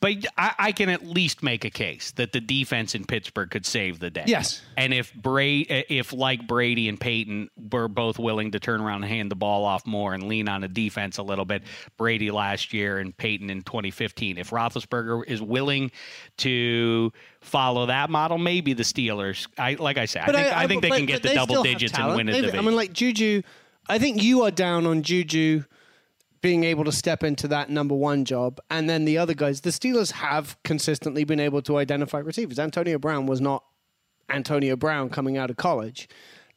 But 0.00 0.12
I, 0.38 0.54
I 0.58 0.72
can 0.72 0.88
at 0.88 1.06
least 1.06 1.42
make 1.42 1.64
a 1.66 1.70
case 1.70 2.12
that 2.12 2.32
the 2.32 2.40
defense 2.40 2.94
in 2.94 3.04
Pittsburgh 3.04 3.50
could 3.50 3.66
save 3.66 3.98
the 3.98 4.08
day. 4.08 4.24
Yes. 4.26 4.62
and 4.76 4.94
if 4.94 5.12
Brady, 5.14 5.84
if 5.90 6.14
like 6.14 6.46
Brady 6.46 6.88
and 6.88 6.98
Peyton 6.98 7.50
were 7.70 7.86
both 7.88 8.18
willing 8.18 8.52
to 8.52 8.60
turn 8.60 8.80
around 8.80 9.04
and 9.04 9.12
hand 9.12 9.30
the 9.30 9.36
ball 9.36 9.64
off 9.64 9.86
more 9.86 10.14
and 10.14 10.28
lean 10.28 10.48
on 10.48 10.62
the 10.62 10.68
defense 10.68 11.18
a 11.18 11.22
little 11.22 11.44
bit, 11.44 11.62
Brady 11.98 12.30
last 12.30 12.72
year 12.72 12.98
and 12.98 13.14
Peyton 13.14 13.50
in 13.50 13.62
2015, 13.62 14.38
if 14.38 14.50
Roethlisberger 14.50 15.24
is 15.26 15.42
willing 15.42 15.90
to 16.38 17.12
follow 17.40 17.86
that 17.86 18.08
model, 18.08 18.38
maybe 18.38 18.72
the 18.72 18.82
Steelers. 18.82 19.46
I 19.58 19.74
like 19.74 19.98
I 19.98 20.06
said, 20.06 20.22
I 20.22 20.32
think 20.32 20.56
I, 20.56 20.66
think 20.66 20.82
they 20.82 20.88
but- 20.88 20.96
can 20.96 21.06
get 21.06 21.22
the 21.22 21.34
double 21.34 21.62
digits 21.62 21.98
and 21.98 22.16
win 22.16 22.28
a 22.30 22.32
division. 22.32 22.58
I 22.58 22.62
mean, 22.62 22.76
like 22.76 22.94
Juju, 22.94 23.42
I 23.88 23.98
think 23.98 24.22
you 24.22 24.42
are 24.42 24.50
down 24.50 24.86
on 24.86 25.02
Juju 25.02 25.64
being 26.46 26.62
able 26.62 26.84
to 26.84 26.92
step 26.92 27.24
into 27.24 27.48
that 27.48 27.70
number 27.70 27.94
one 27.96 28.24
job, 28.24 28.60
and 28.70 28.88
then 28.88 29.04
the 29.04 29.18
other 29.18 29.34
guys. 29.34 29.62
The 29.62 29.70
Steelers 29.70 30.12
have 30.12 30.56
consistently 30.62 31.24
been 31.24 31.40
able 31.40 31.60
to 31.62 31.76
identify 31.76 32.18
receivers. 32.18 32.60
Antonio 32.60 32.98
Brown 32.98 33.26
was 33.26 33.40
not 33.40 33.64
Antonio 34.30 34.76
Brown 34.76 35.08
coming 35.10 35.36
out 35.36 35.50
of 35.50 35.56
college, 35.56 36.08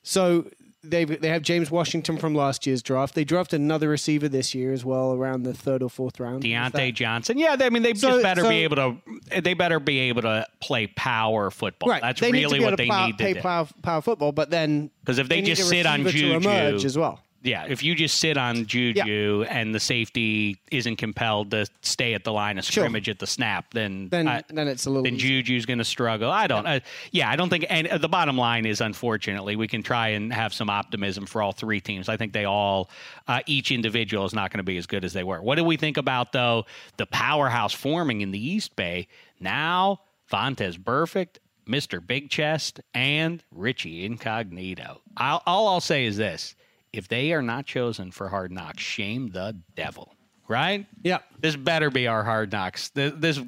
so. 0.04 0.47
They 0.82 1.04
they 1.04 1.28
have 1.28 1.41
James 1.41 1.69
Washington 1.69 2.15
from 2.17 2.34
last 2.34 2.65
year's 2.65 2.82
draft. 2.82 3.13
They 3.13 3.25
drafted 3.25 3.60
another 3.60 3.89
receiver 3.89 4.30
this 4.30 4.56
year 4.56 4.71
as 4.71 4.86
well, 4.86 5.12
around 5.13 5.43
the 5.43 5.54
third 5.54 5.84
or 5.84 5.89
fourth 5.89 6.21
round. 6.21 6.41
Diontae 6.41 6.93
Johnson. 6.95 7.38
Yeah, 7.38 7.58
they, 7.58 7.65
I 7.65 7.69
mean, 7.69 7.84
they 7.84 7.93
So- 7.95 8.12
just 8.12 8.23
better 8.23 8.43
so- 8.43 8.49
be 8.49 8.63
able 8.63 8.78
to. 8.78 9.41
They 9.41 9.56
better 9.56 9.82
be 9.82 9.99
able 10.08 10.21
to 10.21 10.45
play 10.62 10.88
power 10.88 11.52
football. 11.52 11.89
Right, 11.89 12.02
That's 12.02 12.21
they 12.21 12.32
really 12.32 12.62
what 12.62 12.69
to 12.69 12.75
they 12.78 12.86
plow- 12.86 13.08
need 13.08 13.17
to 13.17 13.23
play 13.25 13.34
do. 13.34 13.41
Power, 13.41 13.67
power 13.84 14.02
football, 14.02 14.32
but 14.32 14.52
then 14.52 14.89
because 15.02 15.17
if 15.17 15.28
they 15.28 15.41
need 15.41 15.47
just 15.56 15.67
sit 15.67 15.86
on 15.86 16.02
receiver 16.06 16.39
to 16.39 16.47
emerge 16.47 16.73
Juju- 16.75 16.86
as 16.86 16.97
well. 16.97 17.19
Yeah, 17.41 17.65
if 17.69 17.82
you 17.84 17.95
just 17.95 18.19
sit 18.19 18.38
on 18.38 18.65
Juju 18.65 19.45
and 19.49 19.73
the 19.73 19.80
safety 19.80 20.58
isn't 20.71 20.97
compelled 20.97 21.52
to 21.52 21.65
stay 21.82 22.13
at 22.13 22.23
the 22.25 22.34
line 22.34 22.58
of 22.58 22.65
Sure. 22.65 22.84
scrimmage 22.84 23.08
at 23.08 23.19
the 23.19 23.28
snap, 23.28 23.73
then 23.73 24.10
Then 24.10 24.28
I- 24.28 24.43
then 24.49 24.67
it's 24.67 24.86
a 24.86 24.89
little 24.89 25.04
then 25.04 25.15
easier. 25.15 25.41
Juju's 25.41 25.65
going 25.65 25.78
to 25.80 25.86
struggle. 25.86 26.30
I 26.30 26.47
don't. 26.47 26.67
Uh, 26.67 26.82
yeah, 27.12 27.30
I 27.30 27.38
don't 27.38 27.49
think. 27.49 27.65
And 27.69 27.88
uh, 27.88 27.97
the 27.97 28.10
bottom 28.10 28.38
line 28.38 28.65
is, 28.65 28.82
unfortunately, 28.82 29.56
we 29.56 29.67
can 29.69 29.82
try 29.84 30.10
and 30.10 30.34
have 30.34 30.54
some 30.54 30.69
optimism 30.69 31.25
for 31.25 31.41
all 31.41 31.54
three 31.54 31.80
teams. 31.80 32.10
I 32.10 32.17
think 32.17 32.34
they 32.34 32.43
all, 32.45 32.89
uh, 33.28 33.39
each 33.45 33.71
individual 33.71 34.25
is 34.25 34.34
not 34.34 34.52
going 34.52 34.58
to 34.60 34.63
be 34.63 34.78
as 34.78 34.86
good 34.86 35.06
as 35.06 35.13
they 35.13 35.23
were. 35.23 35.41
What 35.41 35.56
do 35.56 35.63
we 35.63 35.78
think 35.78 35.95
about 35.97 36.34
though 36.34 36.65
the 36.97 37.06
powerhouse 37.06 37.73
forming 37.73 38.19
in 38.21 38.32
the 38.32 38.45
East 38.45 38.75
Bay 38.75 39.08
now? 39.39 40.02
Vontaze 40.30 40.78
Burfict, 40.78 41.38
Mr. 41.67 42.06
Big 42.06 42.30
Chest, 42.30 42.82
and 42.93 43.43
Richie 43.52 44.04
Incognito. 44.06 45.02
I'll, 45.17 45.41
all 45.45 45.67
I'll 45.69 45.80
say 45.82 46.06
is 46.06 46.17
this: 46.17 46.56
if 46.93 47.08
they 47.08 47.34
are 47.34 47.41
not 47.41 47.65
chosen 47.65 48.12
for 48.12 48.30
Hard 48.30 48.52
Knocks, 48.52 48.82
shame 48.84 49.30
the 49.30 49.56
devil. 49.75 50.13
Right? 50.47 50.88
Yep. 51.04 51.23
This 51.39 51.56
better 51.56 51.91
be 51.91 52.08
our 52.08 52.23
hard 52.23 52.52
knocks. 52.52 52.89
This, 52.89 53.13
this, 53.17 53.39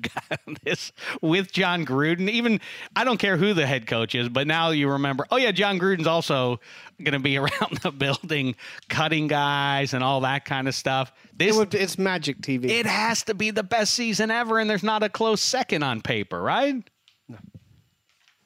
this 0.63 0.91
with 1.19 1.51
Jon 1.51 1.83
Gruden. 1.83 2.29
Even 2.29 2.61
I 2.95 3.03
don't 3.03 3.17
care 3.17 3.37
who 3.37 3.55
the 3.55 3.65
head 3.65 3.87
coach 3.87 4.13
is, 4.13 4.29
but 4.29 4.45
now 4.45 4.69
you 4.69 4.87
remember. 4.87 5.25
Oh 5.31 5.37
yeah, 5.37 5.49
Jon 5.49 5.79
Gruden's 5.79 6.05
also 6.05 6.59
going 7.01 7.13
to 7.13 7.19
be 7.19 7.37
around 7.39 7.79
the 7.81 7.91
building, 7.91 8.55
cutting 8.87 9.25
guys 9.25 9.95
and 9.95 10.03
all 10.03 10.21
that 10.21 10.45
kind 10.45 10.67
of 10.67 10.75
stuff. 10.75 11.11
This 11.35 11.55
It 11.55 11.57
would, 11.57 11.73
it's 11.73 11.97
magic 11.97 12.39
TV. 12.41 12.65
it 12.69 12.85
has 12.85 13.23
to 13.23 13.33
be 13.33 13.49
the 13.49 13.63
best 13.63 13.95
season 13.95 14.29
ever, 14.29 14.59
and 14.59 14.69
there's 14.69 14.83
not 14.83 15.01
a 15.01 15.09
close 15.09 15.41
second 15.41 15.81
on 15.81 16.01
paper, 16.01 16.39
right? 16.39 16.87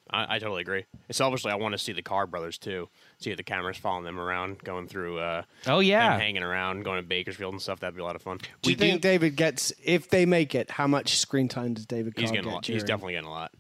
I, 0.10 0.36
I 0.36 0.40
totally 0.40 0.62
agree. 0.62 0.86
Selfishly, 1.12 1.52
I 1.52 1.56
want 1.56 1.74
to 1.74 1.78
see 1.78 1.92
the 1.92 2.02
Carr 2.02 2.26
brothers 2.26 2.58
too. 2.58 2.88
See 3.20 3.32
if 3.32 3.38
the 3.38 3.44
cameras 3.44 3.78
following 3.78 4.04
them 4.04 4.20
around, 4.20 4.60
going 4.60 4.88
through. 4.88 5.20
Uh, 5.20 5.44
Oh 5.68 5.78
them 5.78 5.88
yeah, 5.88 6.18
hanging 6.20 6.44
around, 6.44 6.84
going 6.84 7.02
to 7.02 7.08
Bakersfield 7.08 7.54
and 7.54 7.62
stuff. 7.62 7.80
That'd 7.80 7.96
be 7.96 8.02
a 8.02 8.06
lot 8.06 8.16
of 8.16 8.22
fun. 8.22 8.40
Do 8.62 8.70
you 8.70 8.76
think 8.76 9.02
David 9.02 9.36
gets 9.36 9.72
if 9.84 10.10
they 10.10 10.26
make 10.26 10.54
it? 10.54 10.70
How 10.72 10.88
much 10.88 11.18
screen 11.18 11.48
time 11.48 11.74
does 11.74 11.86
David 11.86 12.16
get? 12.16 12.22
He's 12.22 12.32
Carr 12.32 12.36
getting. 12.36 12.48
A 12.48 12.52
get? 12.52 12.56
lot. 12.56 12.66
He's 12.66 12.84
definitely 12.84 13.14
getting 13.14 13.28
a 13.30 13.32
lot. 13.32 13.52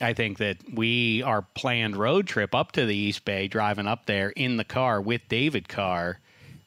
I 0.00 0.12
think 0.12 0.38
that 0.38 0.56
we 0.72 1.22
our 1.22 1.42
planned 1.42 1.96
road 1.96 2.26
trip 2.26 2.54
up 2.54 2.72
to 2.72 2.84
the 2.84 2.96
East 2.96 3.24
Bay, 3.24 3.46
driving 3.46 3.86
up 3.86 4.06
there 4.06 4.30
in 4.30 4.56
the 4.56 4.64
car 4.64 5.00
with 5.00 5.22
David 5.28 5.68
Carr. 5.68 6.18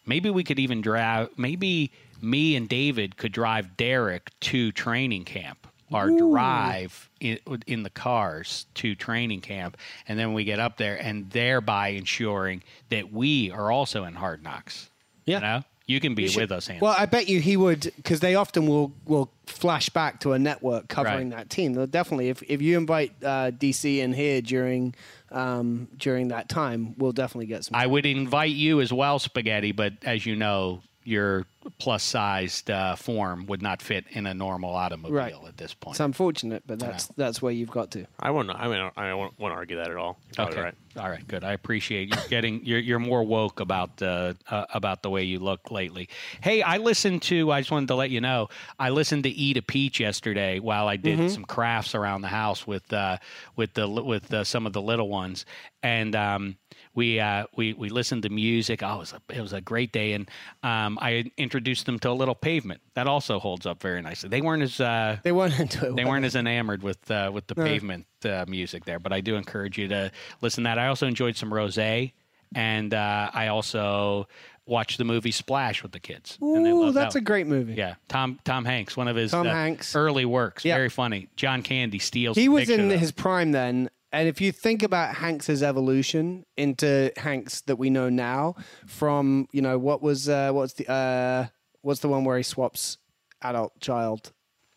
Maybe 0.05 0.29
we 0.29 0.43
could 0.45 0.59
even 0.59 0.81
drive. 0.81 1.29
Maybe 1.35 1.91
me 2.21 2.55
and 2.55 2.69
David 2.69 3.17
could 3.17 3.33
drive 3.33 3.75
Derek 3.75 4.31
to 4.41 4.71
training 4.71 5.25
camp. 5.25 5.67
Our 5.93 6.09
drive 6.09 7.09
in, 7.19 7.39
in 7.65 7.83
the 7.83 7.89
cars 7.89 8.65
to 8.75 8.93
training 8.95 9.41
camp, 9.41 9.77
and 10.07 10.19
then 10.19 10.33
we 10.33 10.43
get 10.43 10.59
up 10.59 10.77
there, 10.77 10.95
and 11.01 11.29
thereby 11.31 11.89
ensuring 11.89 12.63
that 12.89 13.11
we 13.13 13.51
are 13.51 13.71
also 13.71 14.03
in 14.03 14.13
Hard 14.15 14.43
Knocks. 14.43 14.89
Yeah. 15.25 15.35
you 15.35 15.41
know, 15.41 15.63
you 15.85 15.99
can 16.01 16.15
be 16.15 16.29
with 16.35 16.51
us, 16.51 16.69
Andy. 16.69 16.81
Well, 16.81 16.95
I 16.97 17.05
bet 17.05 17.29
you 17.29 17.39
he 17.39 17.55
would 17.55 17.91
because 17.95 18.19
they 18.19 18.35
often 18.35 18.67
will 18.67 18.91
will 19.05 19.31
flash 19.45 19.87
back 19.89 20.19
to 20.21 20.33
a 20.33 20.39
network 20.39 20.89
covering 20.89 21.29
Right. 21.29 21.37
that 21.37 21.49
team. 21.49 21.73
They'll 21.73 21.87
definitely 21.87 22.27
if 22.27 22.43
if 22.43 22.61
you 22.61 22.77
invite 22.77 23.13
uh, 23.23 23.51
DC 23.51 23.99
in 23.99 24.11
here 24.11 24.41
during 24.41 24.93
um, 25.31 25.87
during 25.97 26.27
that 26.29 26.49
time, 26.49 26.95
we'll 26.97 27.13
definitely 27.13 27.45
get 27.47 27.63
some. 27.65 27.75
I 27.75 27.87
would 27.87 28.05
invite 28.05 28.51
you 28.51 28.81
as 28.81 28.91
well, 28.91 29.19
Spaghetti, 29.19 29.71
but 29.71 29.93
as 30.03 30.25
you 30.25 30.35
know, 30.35 30.81
your 31.07 31.45
plus 31.79 32.03
sized 32.03 32.69
uh, 32.69 32.95
form 32.95 33.45
would 33.45 33.61
not 33.61 33.81
fit 33.81 34.05
in 34.11 34.25
a 34.25 34.33
normal 34.33 34.73
automobile 34.75 35.15
Right. 35.17 35.33
at 35.47 35.57
this 35.57 35.73
point. 35.73 35.95
it's 35.95 35.99
unfortunate, 36.01 36.63
but 36.67 36.79
that's 36.79 37.07
that's 37.17 37.41
where 37.41 37.51
you've 37.51 37.71
got 37.71 37.91
to. 37.91 38.05
I 38.19 38.31
won't. 38.31 38.49
I 38.49 38.67
mean, 38.67 38.91
I 38.97 39.13
won't, 39.13 39.37
won't 39.39 39.53
argue 39.53 39.77
that 39.77 39.89
at 39.89 39.95
all. 39.95 40.17
Okay. 40.37 40.61
right. 40.61 40.73
All 40.97 41.09
right. 41.09 41.25
Good. 41.27 41.43
I 41.43 41.53
appreciate 41.53 42.13
you 42.13 42.21
getting. 42.29 42.65
You're 42.65 42.79
you're 42.79 42.99
more 42.99 43.23
woke 43.23 43.59
about 43.59 44.01
uh, 44.01 44.33
uh, 44.49 44.65
about 44.73 45.01
the 45.03 45.09
way 45.09 45.23
you 45.23 45.39
look 45.39 45.71
lately. 45.71 46.09
Hey, 46.41 46.61
I 46.61 46.77
listened 46.77 47.21
to. 47.23 47.51
I 47.51 47.61
just 47.61 47.71
wanted 47.71 47.87
to 47.87 47.95
let 47.95 48.09
you 48.09 48.19
know. 48.21 48.49
I 48.79 48.89
listened 48.89 49.23
to 49.23 49.29
Eat 49.29 49.57
a 49.57 49.61
Peach 49.61 49.99
yesterday 49.99 50.59
while 50.59 50.87
I 50.87 50.95
did 50.97 51.31
some 51.31 51.45
crafts 51.45 51.95
around 51.95 52.21
the 52.21 52.27
house 52.29 52.65
with 52.67 52.91
uh, 52.91 53.17
with 53.55 53.73
the 53.73 53.87
with 53.87 54.33
uh, 54.33 54.43
some 54.43 54.65
of 54.65 54.73
the 54.73 54.81
little 54.81 55.07
ones, 55.09 55.45
and 55.83 56.15
um, 56.15 56.57
we 56.97 57.19
uh, 57.19 57.45
we 57.55 57.73
we 57.73 57.89
listened 57.89 58.23
to 58.23 58.29
music. 58.29 58.81
Oh, 58.83 58.95
it 58.95 58.97
was 58.99 59.13
a, 59.13 59.21
it 59.33 59.39
was 59.41 59.53
a 59.53 59.61
great 59.61 59.91
day, 59.93 60.13
and 60.13 60.29
um, 60.63 60.97
I 60.99 61.31
introduced 61.37 61.85
them 61.85 61.99
to 61.99 62.09
a 62.09 62.11
little 62.11 62.35
pavement 62.35 62.81
that 62.95 63.07
also 63.07 63.39
holds 63.39 63.65
up 63.65 63.81
very 63.81 64.01
nicely. 64.01 64.29
They 64.29 64.41
weren't 64.41 64.63
as 64.63 64.81
uh, 64.81 65.17
They 65.23 65.31
weren't 65.31 65.57
into 65.59 65.87
it. 65.87 65.95
they 65.95 66.03
were 66.03 66.09
weren't 66.11 66.25
as 66.25 66.35
enamored 66.35 66.81
with 66.83 67.09
uh, 67.09 67.29
with 67.33 67.45
the 67.47 67.55
pavement 67.55 68.07
uh, 68.25 68.43
music 68.47 68.83
there, 68.85 68.99
but 68.99 69.13
I 69.13 69.21
do 69.21 69.35
encourage 69.35 69.77
you 69.77 69.87
to 69.89 70.11
listen 70.41 70.63
to 70.63 70.67
that. 70.69 70.79
I 70.79 70.87
also 70.87 71.07
enjoyed 71.07 71.37
some 71.37 71.51
rosé, 71.51 72.11
and 72.55 72.93
uh, 72.93 73.29
I 73.33 73.47
also 73.47 74.27
watched 74.65 74.97
the 74.97 75.05
movie 75.05 75.31
Splash 75.31 75.81
with 75.83 75.93
the 75.93 75.99
kids. 75.99 76.37
Ooh, 76.43 76.91
that's 76.91 77.13
that 77.13 77.19
a 77.19 77.23
great 77.23 77.47
movie. 77.47 77.75
yeah. 77.75 77.95
Tom 78.09 78.39
Tom 78.43 78.65
Hanks, 78.65 78.97
one 78.97 79.07
of 79.07 79.15
his 79.15 79.31
Tom 79.31 79.47
uh, 79.47 79.51
Hanks. 79.51 79.95
early 79.95 80.25
works, 80.25 80.65
Yeah. 80.65 80.75
very 80.75 80.89
funny. 80.89 81.29
John 81.35 81.61
Candy 81.61 81.99
steals. 81.99 82.35
He 82.35 82.43
the 82.43 82.49
was 82.49 82.69
in 82.69 82.89
his 82.89 83.11
prime 83.11 83.51
then, 83.51 83.89
and 84.17 84.27
if 84.27 84.41
you 84.41 84.51
think 84.51 84.83
about 84.83 85.15
Hanks's 85.15 85.61
evolution 85.63 86.45
into 86.57 87.11
Hanks 87.17 87.61
that 87.61 87.75
we 87.77 87.89
know 87.89 88.09
now, 88.09 88.55
from 88.87 89.47
you 89.51 89.61
know 89.61 89.77
what 89.77 90.01
was 90.01 90.27
uh, 90.27 90.51
what's 90.51 90.73
the 90.73 90.89
uh, 90.91 91.47
what's 91.81 91.99
the 92.01 92.09
one 92.09 92.23
where 92.23 92.37
he 92.37 92.43
swaps 92.43 92.97
adult 93.41 93.79
child? 93.79 94.33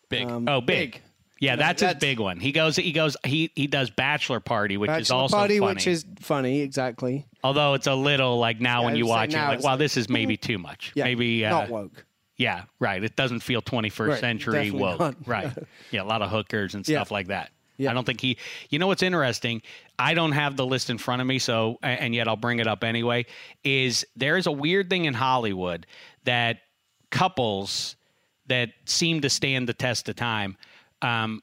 Big. 0.09 0.29
Um, 0.29 0.48
Oh, 0.48 0.61
big. 0.61 1.00
Yeah, 1.40 1.57
that's, 1.57 1.81
his 1.81 1.94
big 1.94 2.20
one. 2.20 2.38
He 2.38 2.53
goes. 2.53 2.76
He 2.76 2.92
goes. 2.92 3.16
He 3.24 3.50
he 3.57 3.66
does 3.66 3.88
bachelor 3.88 4.40
party, 4.40 4.76
which 4.76 4.90
is 4.90 5.11
also 5.11 5.38
Party, 5.38 5.59
funny. 5.59 5.74
which 5.74 5.87
is 5.87 6.05
funny, 6.20 6.61
exactly. 6.61 7.26
although 7.42 7.72
it's 7.72 7.87
a 7.87 7.94
little 7.94 8.38
like 8.38 8.61
now 8.61 8.85
when 8.85 8.94
you 8.94 9.05
was 9.07 9.11
like, 9.11 9.31
watch 9.31 9.35
it, 9.35 9.46
like 9.57 9.62
wow, 9.62 9.70
like, 9.70 9.79
this 9.79 9.96
is 9.96 10.11
maybe 10.11 10.37
too 10.48 10.59
much. 10.59 10.92
Yeah, 10.94 11.05
maybe 11.05 11.46
uh, 11.46 11.50
not 11.50 11.70
woke. 11.70 12.05
Yeah, 12.37 12.64
right. 12.79 13.03
It 13.03 13.16
doesn't 13.16 13.40
feel 13.40 13.61
21st 13.62 14.09
Right, 14.09 14.20
century 14.20 14.70
woke. 14.70 15.00
not. 15.00 15.14
Right. 15.26 15.53
Yeah, 15.90 16.03
a 16.03 16.05
lot 16.05 16.20
of 16.22 16.31
hookers 16.31 16.74
and 16.74 16.87
Yeah. 16.88 16.98
stuff 16.98 17.11
like 17.11 17.26
that. 17.29 17.50
Yeah. 17.81 17.90
I 17.90 17.95
don't 17.95 18.05
think 18.05 18.21
he. 18.21 18.37
You 18.69 18.79
know 18.79 18.87
what's 18.87 19.03
interesting? 19.03 19.62
I 19.99 20.14
don't 20.14 20.33
have 20.33 20.57
the 20.57 20.66
list 20.66 20.90
in 20.90 20.99
front 20.99 21.23
of 21.23 21.27
me, 21.27 21.38
so 21.38 21.79
and 21.83 22.14
yet 22.14 22.29
I'll 22.29 22.37
bring 22.37 22.59
it 22.59 22.66
up 22.66 22.85
anyway. 22.85 23.27
Is 23.64 24.07
there 24.16 24.37
is 24.37 24.47
a 24.47 24.53
weird 24.53 24.90
thing 24.90 25.07
in 25.07 25.14
Hollywood 25.14 25.87
that 26.25 26.59
couples 27.11 27.97
that 28.47 28.71
seem 28.85 29.21
to 29.23 29.31
stand 29.31 29.69
the 29.69 29.75
test 29.75 30.09
of 30.09 30.16
time 30.16 30.57
um, 31.03 31.43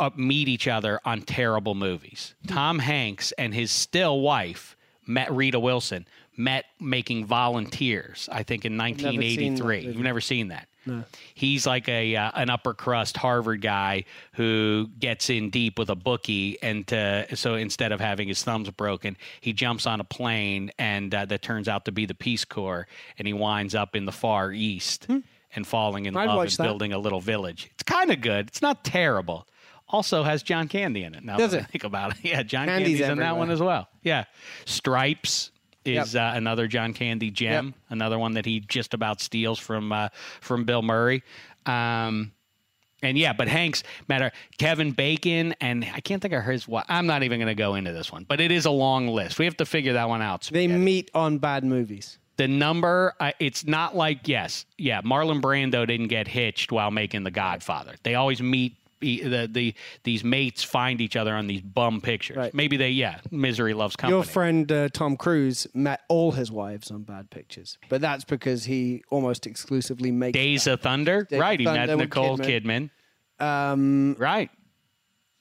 uh, 0.00 0.10
meet 0.16 0.48
each 0.48 0.66
other 0.68 1.00
on 1.04 1.22
terrible 1.22 1.74
movies. 1.74 2.34
Tom 2.46 2.78
Hanks 2.78 3.32
and 3.32 3.54
his 3.54 3.70
still 3.70 4.20
wife 4.20 4.76
met 5.06 5.30
Rita 5.32 5.60
Wilson 5.60 6.06
met 6.36 6.64
making 6.80 7.26
volunteers. 7.26 8.28
I 8.32 8.42
think 8.42 8.64
in 8.64 8.76
never 8.76 8.96
seen 8.96 8.98
that 8.98 9.06
1983. 9.06 9.76
movie. 9.76 9.86
You've 9.86 10.04
never 10.04 10.20
seen 10.20 10.48
that. 10.48 10.68
He's 11.34 11.66
like 11.66 11.88
a 11.88 12.14
uh, 12.16 12.30
an 12.34 12.50
upper 12.50 12.74
crust 12.74 13.16
Harvard 13.16 13.60
guy 13.62 14.04
who 14.34 14.88
gets 14.98 15.30
in 15.30 15.50
deep 15.50 15.78
with 15.78 15.90
a 15.90 15.94
bookie, 15.94 16.58
and 16.62 16.86
to, 16.88 17.26
so 17.36 17.54
instead 17.54 17.92
of 17.92 18.00
having 18.00 18.28
his 18.28 18.42
thumbs 18.42 18.68
broken, 18.70 19.16
he 19.40 19.52
jumps 19.52 19.86
on 19.86 20.00
a 20.00 20.04
plane, 20.04 20.70
and 20.78 21.14
uh, 21.14 21.24
that 21.26 21.42
turns 21.42 21.68
out 21.68 21.84
to 21.86 21.92
be 21.92 22.06
the 22.06 22.14
Peace 22.14 22.44
Corps, 22.44 22.86
and 23.18 23.26
he 23.26 23.32
winds 23.32 23.74
up 23.74 23.96
in 23.96 24.04
the 24.04 24.12
Far 24.12 24.52
East 24.52 25.06
and 25.56 25.66
falling 25.66 26.06
in 26.06 26.14
Hmm. 26.14 26.18
I'd 26.18 26.26
love 26.26 26.40
and 26.40 26.50
that. 26.50 26.62
building 26.64 26.92
a 26.92 26.98
little 26.98 27.20
village. 27.20 27.70
It's 27.74 27.82
kind 27.82 28.10
of 28.10 28.20
good. 28.20 28.48
It's 28.48 28.60
not 28.62 28.84
terrible. 28.84 29.46
Also 29.88 30.22
has 30.24 30.42
John 30.42 30.66
Candy 30.66 31.04
in 31.04 31.14
it. 31.14 31.22
Now 31.24 31.36
Does 31.36 31.52
that 31.52 31.58
I 31.58 31.64
it? 31.64 31.70
think 31.70 31.84
about 31.84 32.12
it, 32.12 32.18
yeah, 32.24 32.42
John 32.42 32.66
Candy's 32.66 32.98
Candy's 32.98 33.08
in 33.08 33.18
that 33.18 33.36
one 33.36 33.50
as 33.50 33.60
well. 33.60 33.88
Yeah, 34.02 34.24
Stripes 34.64 35.50
is 35.84 36.14
Yep. 36.14 36.34
uh, 36.34 36.36
another 36.36 36.66
John 36.66 36.92
Candy 36.92 37.30
gem. 37.30 37.66
Yep. 37.66 37.74
Another 37.90 38.18
one 38.18 38.32
that 38.34 38.44
he 38.46 38.60
just 38.60 38.94
about 38.94 39.20
steals 39.20 39.58
from 39.58 39.92
uh, 39.92 40.08
from 40.40 40.64
Bill 40.64 40.82
Murray. 40.82 41.22
Um, 41.66 42.32
and 43.02 43.18
yeah, 43.18 43.32
but 43.34 43.48
Hanks, 43.48 43.82
matter 44.08 44.32
Kevin 44.58 44.92
Bacon, 44.92 45.54
and 45.60 45.84
I 45.94 46.00
can't 46.00 46.22
think 46.22 46.32
of 46.32 46.42
his. 46.44 46.66
What 46.66 46.86
I'm 46.88 47.06
not 47.06 47.22
even 47.22 47.38
going 47.38 47.48
to 47.48 47.54
go 47.54 47.74
into 47.74 47.92
this 47.92 48.10
one, 48.10 48.24
but 48.26 48.40
it 48.40 48.50
is 48.50 48.64
a 48.64 48.70
long 48.70 49.08
list. 49.08 49.38
We 49.38 49.44
have 49.44 49.56
to 49.58 49.66
figure 49.66 49.92
that 49.94 50.08
one 50.08 50.22
out. 50.22 50.48
They 50.52 50.66
meet 50.68 51.10
on 51.14 51.38
bad 51.38 51.64
movies. 51.64 52.18
the 52.36 52.48
number, 52.48 53.12
uh, 53.20 53.32
it's 53.38 53.66
not 53.66 53.94
like 53.94 54.26
yes, 54.26 54.64
yeah. 54.78 55.02
Marlon 55.02 55.40
Brando 55.42 55.86
didn't 55.86 56.08
get 56.08 56.26
hitched 56.28 56.72
while 56.72 56.90
making 56.90 57.24
The 57.24 57.30
Godfather. 57.30 57.94
They 58.04 58.14
always 58.14 58.40
meet. 58.40 58.74
The, 59.00 59.46
the 59.46 59.74
these 60.02 60.24
mates 60.24 60.62
find 60.64 61.00
each 61.00 61.14
other 61.16 61.34
on 61.34 61.46
these 61.46 61.60
bum 61.60 62.00
pictures. 62.00 62.36
Right. 62.36 62.54
Maybe 62.54 62.76
they 62.76 62.90
yeah. 62.90 63.20
Misery 63.30 63.74
loves 63.74 63.96
company. 63.96 64.16
Your 64.16 64.24
friend 64.24 64.70
uh, 64.72 64.88
Tom 64.90 65.16
Cruise 65.16 65.66
met 65.74 66.00
all 66.08 66.32
his 66.32 66.50
wives 66.50 66.90
on 66.90 67.02
bad 67.02 67.30
pictures, 67.30 67.76
but 67.88 68.00
that's 68.00 68.24
because 68.24 68.64
he 68.64 69.02
almost 69.10 69.46
exclusively 69.46 70.10
makes 70.10 70.32
Days 70.34 70.66
of 70.66 70.80
Thunder, 70.80 71.24
Days 71.24 71.36
of 71.36 71.40
right? 71.40 71.60
He 71.60 71.66
met 71.66 71.88
Thunder 71.88 71.96
Nicole 72.04 72.38
Kidman. 72.38 72.90
Kidman, 73.40 73.44
Um, 73.72 74.16
right? 74.18 74.50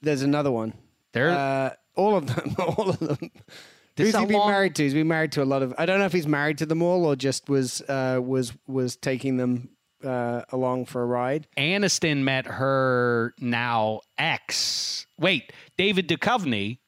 there's 0.02 0.22
another 0.24 0.52
one. 0.52 0.74
There, 1.14 1.30
Uh, 1.30 1.70
all 1.96 2.16
of 2.16 2.26
them. 2.28 2.56
All 2.60 2.90
of 2.90 3.00
them. 3.00 3.32
This 3.96 4.08
Who's 4.12 4.20
he 4.22 4.26
been 4.26 4.38
long- 4.38 4.50
married 4.50 4.74
to? 4.76 4.84
He's 4.84 4.96
been 4.96 5.08
married 5.08 5.32
to 5.34 5.44
a 5.44 5.46
lot 5.46 5.62
of. 5.62 5.76
I 5.78 5.86
don't 5.86 6.00
know 6.00 6.06
if 6.06 6.12
he's 6.14 6.26
married 6.28 6.58
to 6.58 6.66
them 6.66 6.82
all 6.82 7.06
or 7.06 7.16
just 7.16 7.48
was 7.48 7.82
uh, 7.88 8.20
was 8.24 8.52
was 8.66 8.96
taking 8.96 9.38
them 9.38 9.70
uh, 10.04 10.44
along 10.52 10.86
for 10.86 11.02
a 11.02 11.06
ride. 11.06 11.48
Aniston 11.58 12.20
met 12.24 12.46
her 12.46 13.34
now 13.40 14.02
ex. 14.18 15.06
Wait, 15.20 15.52
David 15.78 16.08
Duchovny 16.08 16.80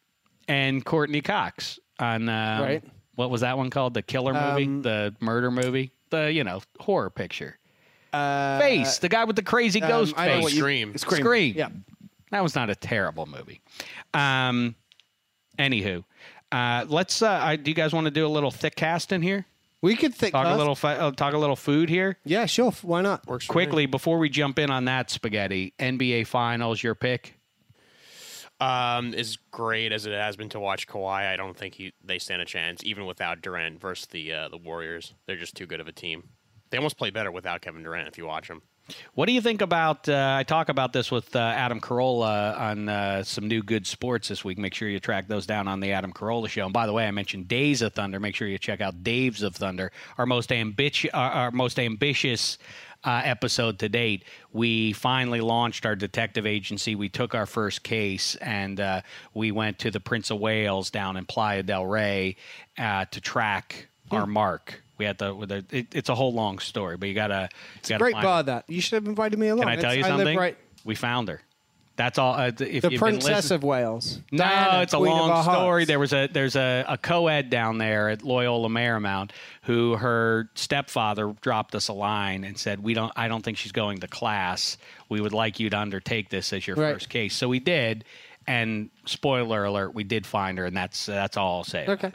and 0.48 0.84
Courteney 0.86 1.22
Cox 1.22 1.80
on 2.00 2.28
um, 2.30 2.62
Right. 2.62 2.84
What 3.16 3.30
was 3.30 3.42
that 3.42 3.58
one 3.58 3.70
called? 3.70 3.94
The 3.94 4.02
killer 4.02 4.34
movie, 4.34 4.66
Um, 4.66 4.82
the 4.82 5.16
murder 5.22 5.50
movie, 5.50 5.92
the 6.10 6.32
you 6.34 6.44
know 6.44 6.62
horror 6.80 7.10
picture. 7.10 7.58
Uh, 8.12 8.60
Face, 8.60 8.98
the 9.00 9.10
guy 9.10 9.24
with 9.26 9.36
the 9.36 9.44
crazy 9.44 9.82
um, 9.82 9.90
ghost 9.90 10.14
I 10.18 10.28
know 10.28 10.42
face. 10.44 10.54
you- 10.54 10.60
Scream. 10.60 10.98
Scream. 10.98 11.22
Scream. 11.22 11.54
Yeah. 11.56 11.70
That 12.32 12.44
was 12.44 12.56
not 12.56 12.70
a 12.70 12.76
terrible 12.76 13.26
movie. 13.26 13.62
Um, 14.14 14.76
anywho, 15.58 16.04
uh, 16.52 16.86
let's. 16.90 17.22
Uh, 17.22 17.30
I, 17.30 17.56
do 17.56 17.72
you 17.72 17.76
guys 17.76 17.94
want 17.94 18.06
to 18.06 18.12
do 18.12 18.26
a 18.26 18.30
little 18.30 18.52
thick 18.52 18.76
cast 18.76 19.12
in 19.14 19.22
here? 19.22 19.46
We 19.86 19.96
could 19.96 20.16
think. 20.16 20.32
Talk 20.32 20.48
a 20.48 20.58
little. 20.58 20.74
Fi- 20.74 20.96
uh, 20.96 21.12
talk 21.12 21.36
a 21.36 21.38
little 21.38 21.56
food 21.56 21.90
here. 21.90 22.18
Yeah, 22.26 22.48
sure. 22.48 22.72
Why 22.82 23.04
not? 23.04 23.28
Works 23.28 23.46
for 23.46 23.52
me. 23.52 23.54
Quickly 23.54 23.86
before 23.86 24.18
we 24.18 24.30
jump 24.30 24.58
in 24.58 24.72
on 24.72 24.86
that 24.86 25.12
spaghetti, 25.12 25.76
NBA 25.78 26.26
Finals, 26.26 26.82
your 26.82 26.96
pick. 26.96 27.38
Um, 28.60 29.14
as 29.14 29.38
great 29.52 29.92
as 29.92 30.08
it 30.08 30.14
has 30.14 30.38
been 30.38 30.50
to 30.50 30.60
watch 30.60 30.88
Kawhi, 30.88 31.32
I 31.32 31.36
don't 31.36 31.56
think 31.56 31.76
he 31.76 31.94
they 32.04 32.18
stand 32.18 32.42
a 32.42 32.46
chance, 32.46 32.84
even 32.84 33.06
without 33.06 33.42
Durant 33.42 33.80
versus 33.80 34.08
the 34.08 34.34
uh, 34.34 34.48
the 34.48 34.58
Warriors. 34.58 35.14
They're 35.28 35.38
just 35.38 35.56
too 35.56 35.68
good 35.68 35.80
of 35.80 35.88
a 35.88 35.92
team. 35.92 36.30
They 36.72 36.78
almost 36.78 36.98
play 36.98 37.12
better 37.12 37.32
without 37.32 37.62
Kevin 37.62 37.84
Durant 37.84 38.08
if 38.08 38.18
you 38.18 38.26
watch 38.26 38.48
them. 38.48 38.64
What 39.16 39.26
do 39.26 39.32
you 39.32 39.42
think 39.42 39.62
about? 39.62 40.08
Uh, 40.08 40.36
I 40.38 40.44
talk 40.44 40.70
about 40.70 40.94
this 40.94 41.10
with 41.12 41.36
uh, 41.36 41.40
Adam 41.40 41.82
Carolla 41.82 42.58
on 42.60 42.88
uh, 42.88 43.24
some 43.24 43.48
new 43.48 43.64
good 43.64 43.88
sports 43.88 44.28
this 44.28 44.46
week. 44.46 44.58
Make 44.60 44.74
sure 44.74 44.88
you 44.88 45.00
track 45.00 45.28
those 45.28 45.48
down 45.48 45.68
on 45.68 45.80
the 45.80 45.92
Adam 45.92 46.14
Carolla 46.14 46.48
show. 46.48 46.66
And 46.66 46.74
by 46.74 46.86
the 46.86 46.94
way, 46.94 47.08
I 47.08 47.12
mentioned 47.12 47.48
Days 47.48 47.82
of 47.82 47.94
Thunder. 47.94 48.20
Make 48.20 48.36
sure 48.36 48.48
you 48.48 48.60
check 48.60 48.82
out 48.82 49.04
Daves 49.04 49.42
of 49.42 49.56
Thunder, 49.56 49.92
our 50.18 50.26
most 50.26 50.52
ambitious, 50.52 51.10
our, 51.14 51.32
our 51.32 51.52
most 51.52 51.80
ambitious 51.80 52.60
uh, 53.06 53.22
episode 53.24 53.80
to 53.80 53.88
date, 53.88 54.24
we 54.52 54.92
finally 54.94 55.40
launched 55.40 55.86
our 55.86 55.96
detective 55.96 56.46
agency. 56.46 56.96
We 56.96 57.08
took 57.08 57.36
our 57.36 57.46
first 57.46 57.84
case 57.84 58.36
and 58.38 58.80
uh, 58.80 59.02
we 59.34 59.52
went 59.52 59.80
to 59.80 59.92
the 59.92 60.00
Prince 60.00 60.32
of 60.32 60.40
Wales 60.40 60.90
down 60.90 61.16
in 61.16 61.26
Playa 61.26 61.64
del 61.64 61.86
Rey 61.86 62.36
uh, 62.78 63.06
to 63.06 63.22
track 63.22 63.88
our 64.12 64.26
mark. 64.26 64.82
We 64.98 65.06
had 65.06 65.18
the, 65.18 65.34
with 65.36 65.50
the 65.50 65.66
it, 65.72 65.94
it's 65.94 66.10
a 66.10 66.16
whole 66.16 66.34
long 66.34 66.60
story, 66.60 66.98
but 66.98 67.08
you 67.10 67.16
gotta, 67.16 67.50
you 67.76 67.90
gotta 67.90 67.98
Great 68.04 68.14
bar 68.14 68.44
that. 68.44 68.66
You 68.70 68.82
should 68.82 68.94
have 68.96 69.08
invited 69.08 69.38
me 69.40 69.48
along. 69.50 69.62
Can 69.68 69.70
I 69.70 69.76
tell 69.76 69.92
It's- 69.92 69.98
you 69.98 70.04
something? 70.04 70.38
right- 70.38 70.58
We 70.86 70.96
found 70.96 71.28
her. 71.30 71.42
That's 71.98 72.18
all. 72.20 72.34
Uh, 72.34 72.52
if 72.60 72.82
the 72.84 72.98
Princess 72.98 73.52
of 73.52 73.64
Wales. 73.64 74.20
no, 74.30 74.40
Diana, 74.44 74.82
it's 74.82 74.92
a 74.92 75.00
long 75.00 75.30
story. 75.44 75.56
hearts. 75.56 75.88
There 75.88 75.98
was 75.98 76.12
a 76.12 76.28
there's 76.28 76.58
a, 76.58 76.84
a 76.90 76.98
co-ed 76.98 77.50
down 77.50 77.78
there 77.78 78.10
at 78.10 78.22
Loyola 78.22 78.68
Marymount 78.68 79.32
who 79.62 79.96
her 79.96 80.50
stepfather 80.56 81.34
dropped 81.40 81.74
us 81.74 81.88
a 81.88 81.94
line 81.94 82.44
and 82.44 82.58
said, 82.58 82.84
"We 82.84 82.96
don't. 82.96 83.14
I 83.16 83.30
don't 83.30 83.44
think 83.44 83.58
she's 83.58 83.72
going 83.72 84.00
to 84.00 84.08
class. 84.10 84.78
We 85.08 85.22
would 85.22 85.32
like 85.32 85.62
you 85.62 85.70
to 85.70 85.78
undertake 85.80 86.28
this 86.30 86.52
as 86.52 86.68
your 86.68 86.76
Right. 86.76 86.94
first 86.96 87.08
case." 87.08 87.34
So 87.34 87.48
we 87.48 87.60
did, 87.62 88.04
and 88.46 88.90
spoiler 89.06 89.64
alert, 89.64 89.94
we 89.96 90.04
did 90.04 90.26
find 90.28 90.58
her, 90.58 90.66
and 90.66 90.76
that's 90.76 91.06
that's 91.06 91.38
all 91.38 91.60
I'll 91.60 91.64
say. 91.64 91.86
Okay. 91.88 92.12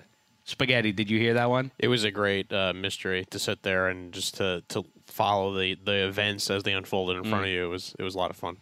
Spaghetti, 0.51 0.91
did 0.91 1.09
you 1.09 1.19
hear 1.21 1.35
that 1.35 1.49
one? 1.49 1.71
It 1.79 1.87
was 1.87 2.03
a 2.03 2.11
great 2.11 2.53
uh, 2.53 2.73
mystery 2.75 3.25
to 3.31 3.39
sit 3.39 3.63
there 3.63 3.87
and 3.89 4.13
just 4.13 4.37
to, 4.39 4.65
to 4.71 4.85
follow 5.07 5.57
the, 5.57 5.77
the 5.85 6.09
events 6.09 6.51
as 6.51 6.65
they 6.65 6.73
unfolded 6.73 7.19
in 7.19 7.25
front 7.31 7.45
of 7.45 7.51
you. 7.51 7.65
It 7.67 7.69
was 7.69 7.95
it 7.99 8.03
was 8.03 8.17
a 8.17 8.19
lot 8.19 8.31
of 8.31 8.37
fun. 8.37 8.57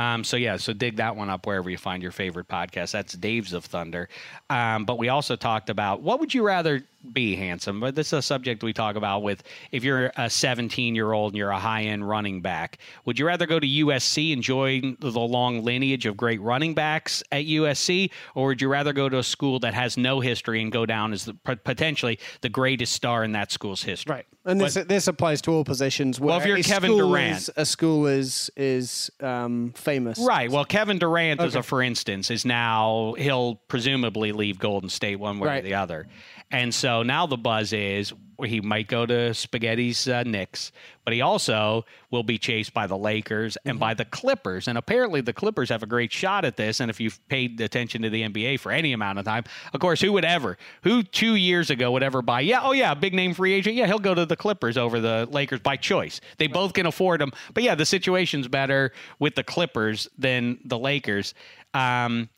Um, 0.00 0.24
so 0.24 0.38
yeah, 0.38 0.56
so 0.56 0.72
dig 0.72 0.96
that 0.96 1.14
one 1.14 1.28
up 1.28 1.46
wherever 1.46 1.68
you 1.68 1.76
find 1.76 2.02
your 2.02 2.12
favorite 2.12 2.48
podcast. 2.48 2.92
That's 2.92 3.12
Dave's 3.12 3.52
of 3.52 3.66
Thunder. 3.66 4.08
Um, 4.48 4.86
but 4.86 4.98
we 4.98 5.10
also 5.10 5.36
talked 5.36 5.68
about 5.68 6.00
what 6.00 6.20
would 6.20 6.32
you 6.32 6.42
rather 6.42 6.82
be 7.12 7.34
handsome? 7.34 7.80
But 7.80 7.94
this 7.94 8.08
is 8.08 8.12
a 8.14 8.22
subject 8.22 8.62
we 8.62 8.72
talk 8.72 8.96
about 8.96 9.22
with 9.22 9.42
if 9.72 9.84
you're 9.84 10.12
a 10.16 10.28
17 10.28 10.94
year 10.94 11.12
old 11.12 11.32
and 11.32 11.38
you're 11.38 11.50
a 11.50 11.58
high 11.58 11.82
end 11.82 12.08
running 12.08 12.40
back. 12.40 12.78
Would 13.04 13.18
you 13.18 13.26
rather 13.26 13.46
go 13.46 13.58
to 13.58 13.66
USC 13.66 14.32
and 14.32 14.42
join 14.42 14.96
the 15.00 15.10
long 15.10 15.64
lineage 15.64 16.06
of 16.06 16.16
great 16.16 16.40
running 16.40 16.74
backs 16.74 17.22
at 17.32 17.44
USC, 17.44 18.10
or 18.34 18.48
would 18.48 18.62
you 18.62 18.68
rather 18.68 18.92
go 18.92 19.08
to 19.08 19.18
a 19.18 19.22
school 19.22 19.58
that 19.60 19.74
has 19.74 19.96
no 19.96 20.20
history 20.20 20.62
and 20.62 20.70
go 20.70 20.86
down 20.86 21.12
as 21.12 21.24
the, 21.24 21.34
potentially 21.34 22.18
the 22.40 22.48
greatest 22.48 22.92
star 22.92 23.24
in 23.24 23.32
that 23.32 23.52
school's 23.52 23.82
history? 23.82 24.14
Right, 24.14 24.26
and 24.44 24.60
this 24.60 24.74
this 24.74 25.08
applies 25.08 25.40
to 25.42 25.52
all 25.52 25.64
positions. 25.64 26.20
Where 26.20 26.28
Well, 26.28 26.40
if 26.40 26.46
you're 26.46 26.58
Kevin 26.62 26.96
Durant- 26.96 27.36
is, 27.36 27.50
a 27.56 27.64
school 27.64 28.06
is 28.06 28.50
is 28.56 29.10
um, 29.20 29.72
famous. 29.94 30.18
Right. 30.18 30.50
Well, 30.50 30.64
Kevin 30.64 30.98
Durant, 30.98 31.40
as 31.40 31.54
a 31.54 31.62
for 31.62 31.82
instance, 31.82 32.30
is 32.30 32.44
now 32.44 33.14
he'll 33.18 33.56
presumably 33.68 34.32
leave 34.32 34.58
Golden 34.58 34.88
State 34.88 35.16
one 35.16 35.38
way 35.38 35.58
or 35.58 35.62
the 35.62 35.74
other, 35.74 36.06
and 36.50 36.74
so 36.74 37.02
now 37.02 37.26
the 37.26 37.36
buzz 37.36 37.72
is 37.72 38.12
he 38.46 38.60
might 38.60 38.88
go 38.88 39.06
to 39.06 39.34
Spaghetti's 39.34 40.08
uh, 40.08 40.22
Knicks, 40.22 40.72
but 41.04 41.12
he 41.12 41.20
also 41.20 41.84
will 42.10 42.22
be 42.22 42.38
chased 42.38 42.72
by 42.72 42.86
the 42.86 42.96
Lakers 42.96 43.56
and 43.64 43.74
Mm-hmm. 43.74 43.80
by 43.80 43.94
the 43.94 44.04
Clippers, 44.06 44.66
and 44.66 44.76
apparently 44.76 45.20
the 45.20 45.32
Clippers 45.32 45.68
have 45.68 45.82
a 45.82 45.86
great 45.86 46.12
shot 46.12 46.44
at 46.44 46.56
this. 46.56 46.80
And 46.80 46.90
if 46.90 47.00
you've 47.00 47.20
paid 47.28 47.60
attention 47.60 48.02
to 48.02 48.10
the 48.10 48.22
NBA 48.22 48.58
for 48.60 48.72
any 48.72 48.92
amount 48.92 49.18
of 49.18 49.24
time, 49.24 49.44
of 49.72 49.80
course, 49.80 50.00
who 50.00 50.12
would 50.12 50.24
ever, 50.24 50.58
who 50.82 51.02
two 51.02 51.34
years 51.36 51.70
ago 51.70 51.92
would 51.92 52.02
ever 52.02 52.22
buy? 52.22 52.40
Yeah, 52.40 52.60
oh 52.62 52.72
yeah, 52.72 52.94
big 52.94 53.14
name 53.14 53.34
free 53.34 53.52
agent. 53.52 53.76
Yeah, 53.76 53.86
he'll 53.86 53.98
go 53.98 54.14
to 54.14 54.26
the 54.26 54.36
Clippers 54.36 54.76
over 54.76 55.00
the 55.00 55.28
Lakers 55.30 55.60
by 55.60 55.76
choice. 55.76 56.20
They 56.38 56.46
both 56.46 56.72
can 56.72 56.86
afford 56.86 57.22
him, 57.22 57.32
but 57.54 57.62
yeah, 57.62 57.74
the 57.74 57.86
situation's 57.86 58.48
better 58.48 58.92
with 59.18 59.34
the 59.34 59.44
Clippers 59.44 60.08
than 60.18 60.58
the 60.64 60.78
Lakers. 60.78 61.34
Um, 61.74 62.28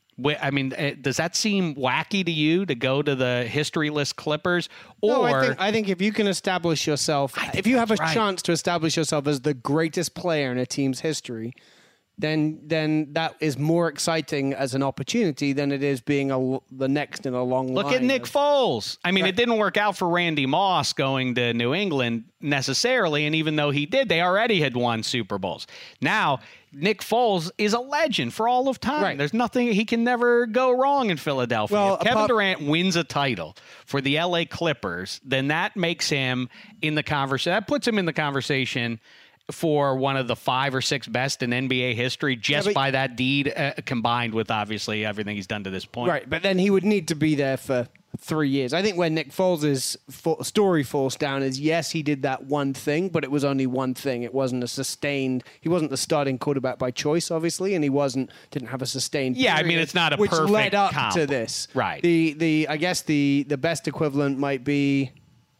I 0.41 0.51
mean, 0.51 0.73
eh, 0.75 0.95
does 0.99 1.17
that 1.17 1.35
seem 1.35 1.75
wacky 1.75 2.25
to 2.25 2.31
you 2.31 2.65
to 2.65 2.75
go 2.75 3.01
to 3.01 3.15
the 3.15 3.47
historyless 3.49 4.15
Clippers? 4.15 4.69
Or 5.01 5.09
No, 5.11 5.23
I 5.23 5.41
think, 5.41 5.61
I 5.61 5.71
think 5.71 5.89
if 5.89 6.01
you 6.01 6.11
can 6.11 6.27
establish 6.27 6.85
yourself, 6.87 7.35
if 7.55 7.65
you 7.67 7.77
have 7.77 7.91
a 7.91 7.95
right. 7.95 8.13
chance 8.13 8.41
to 8.43 8.51
establish 8.51 8.95
yourself 8.97 9.27
as 9.27 9.41
the 9.41 9.53
greatest 9.53 10.13
player 10.13 10.51
in 10.51 10.57
a 10.57 10.65
team's 10.65 10.99
history, 10.99 11.53
then 12.17 12.59
then 12.63 13.07
that 13.13 13.35
is 13.39 13.57
more 13.57 13.87
exciting 13.87 14.53
as 14.53 14.75
an 14.75 14.83
opportunity 14.83 15.51
than 15.51 15.71
it 15.71 15.81
is 15.81 15.99
being 15.99 16.29
a, 16.29 16.59
the 16.71 16.87
next 16.87 17.25
in 17.25 17.33
a 17.33 17.43
long 17.43 17.67
line. 17.67 17.85
Look 17.85 17.93
at 17.93 18.03
Nick 18.03 18.23
of- 18.23 18.31
Foles. 18.31 18.97
I 19.03 19.11
mean, 19.11 19.25
it 19.25 19.35
didn't 19.35 19.57
work 19.57 19.77
out 19.77 19.97
for 19.97 20.07
Randy 20.07 20.45
Moss 20.45 20.93
going 20.93 21.33
to 21.35 21.53
New 21.53 21.73
England 21.73 22.25
necessarily, 22.39 23.25
and 23.25 23.33
even 23.35 23.55
though 23.55 23.71
he 23.71 23.85
did, 23.85 24.09
they 24.09 24.21
already 24.21 24.61
had 24.61 24.75
won 24.75 25.01
Super 25.01 25.39
Bowls. 25.39 25.65
Now, 26.01 26.39
Nick 26.73 27.01
Foles 27.01 27.51
is 27.57 27.73
a 27.73 27.79
legend 27.79 28.33
for 28.33 28.47
all 28.47 28.67
of 28.67 28.79
time. 28.79 29.03
Right. 29.03 29.17
There's 29.17 29.33
nothing 29.33 29.71
he 29.71 29.85
can 29.85 30.03
never 30.03 30.45
go 30.45 30.71
wrong 30.71 31.09
in 31.09 31.17
Philadelphia. 31.17 31.77
Well, 31.77 31.93
if 31.95 32.01
Kevin 32.01 32.13
apart- 32.13 32.27
Durant 32.29 32.61
wins 32.63 32.95
a 32.95 33.03
title 33.03 33.55
for 33.85 34.01
the 34.01 34.19
LA 34.19 34.45
Clippers, 34.45 35.21
then 35.23 35.49
that 35.49 35.75
makes 35.75 36.09
him 36.09 36.49
in 36.81 36.95
the 36.95 37.03
conversation. 37.03 37.53
That 37.53 37.67
puts 37.67 37.87
him 37.87 37.99
in 37.99 38.05
the 38.05 38.13
conversation 38.13 38.99
for 39.51 39.97
one 39.97 40.15
of 40.15 40.27
the 40.27 40.35
five 40.35 40.73
or 40.73 40.81
six 40.81 41.05
best 41.07 41.43
in 41.43 41.51
NBA 41.51 41.95
history 41.95 42.35
just 42.35 42.67
but- 42.67 42.73
by 42.73 42.91
that 42.91 43.15
deed 43.15 43.51
uh, 43.55 43.73
combined 43.85 44.33
with 44.33 44.49
obviously 44.49 45.05
everything 45.05 45.35
he's 45.35 45.47
done 45.47 45.63
to 45.65 45.69
this 45.69 45.85
point. 45.85 46.09
Right, 46.09 46.29
but 46.29 46.43
then 46.43 46.57
he 46.57 46.69
would 46.69 46.85
need 46.85 47.09
to 47.09 47.15
be 47.15 47.35
there 47.35 47.57
for 47.57 47.87
three 48.19 48.49
years. 48.49 48.73
I 48.73 48.81
think 48.81 48.97
where 48.97 49.09
Nick 49.09 49.31
Foles' 49.31 49.97
fo- 50.09 50.41
story 50.41 50.83
falls 50.83 51.15
down 51.15 51.43
is 51.43 51.59
yes, 51.59 51.91
he 51.91 52.03
did 52.03 52.21
that 52.23 52.43
one 52.45 52.73
thing, 52.73 53.09
but 53.09 53.23
it 53.23 53.31
was 53.31 53.43
only 53.43 53.65
one 53.67 53.93
thing. 53.93 54.23
It 54.23 54.33
wasn't 54.33 54.63
a 54.63 54.67
sustained. 54.67 55.43
He 55.61 55.69
wasn't 55.69 55.91
the 55.91 55.97
starting 55.97 56.37
quarterback 56.37 56.77
by 56.77 56.91
choice, 56.91 57.31
obviously, 57.31 57.75
and 57.75 57.83
he 57.83 57.89
wasn't 57.89 58.29
didn't 58.51 58.69
have 58.69 58.81
a 58.81 58.85
sustained. 58.85 59.35
Yeah, 59.37 59.55
I 59.55 59.63
mean, 59.63 59.79
it's 59.79 59.95
not 59.95 60.13
a 60.13 60.17
which 60.17 60.31
perfect 60.31 60.51
led 60.51 60.75
up 60.75 60.91
comp. 60.91 61.15
to 61.15 61.25
this. 61.25 61.67
Right. 61.73 62.01
The 62.01 62.33
the 62.33 62.67
I 62.69 62.77
guess 62.77 63.01
the 63.01 63.45
the 63.47 63.57
best 63.57 63.87
equivalent 63.87 64.37
might 64.37 64.63
be. 64.63 65.11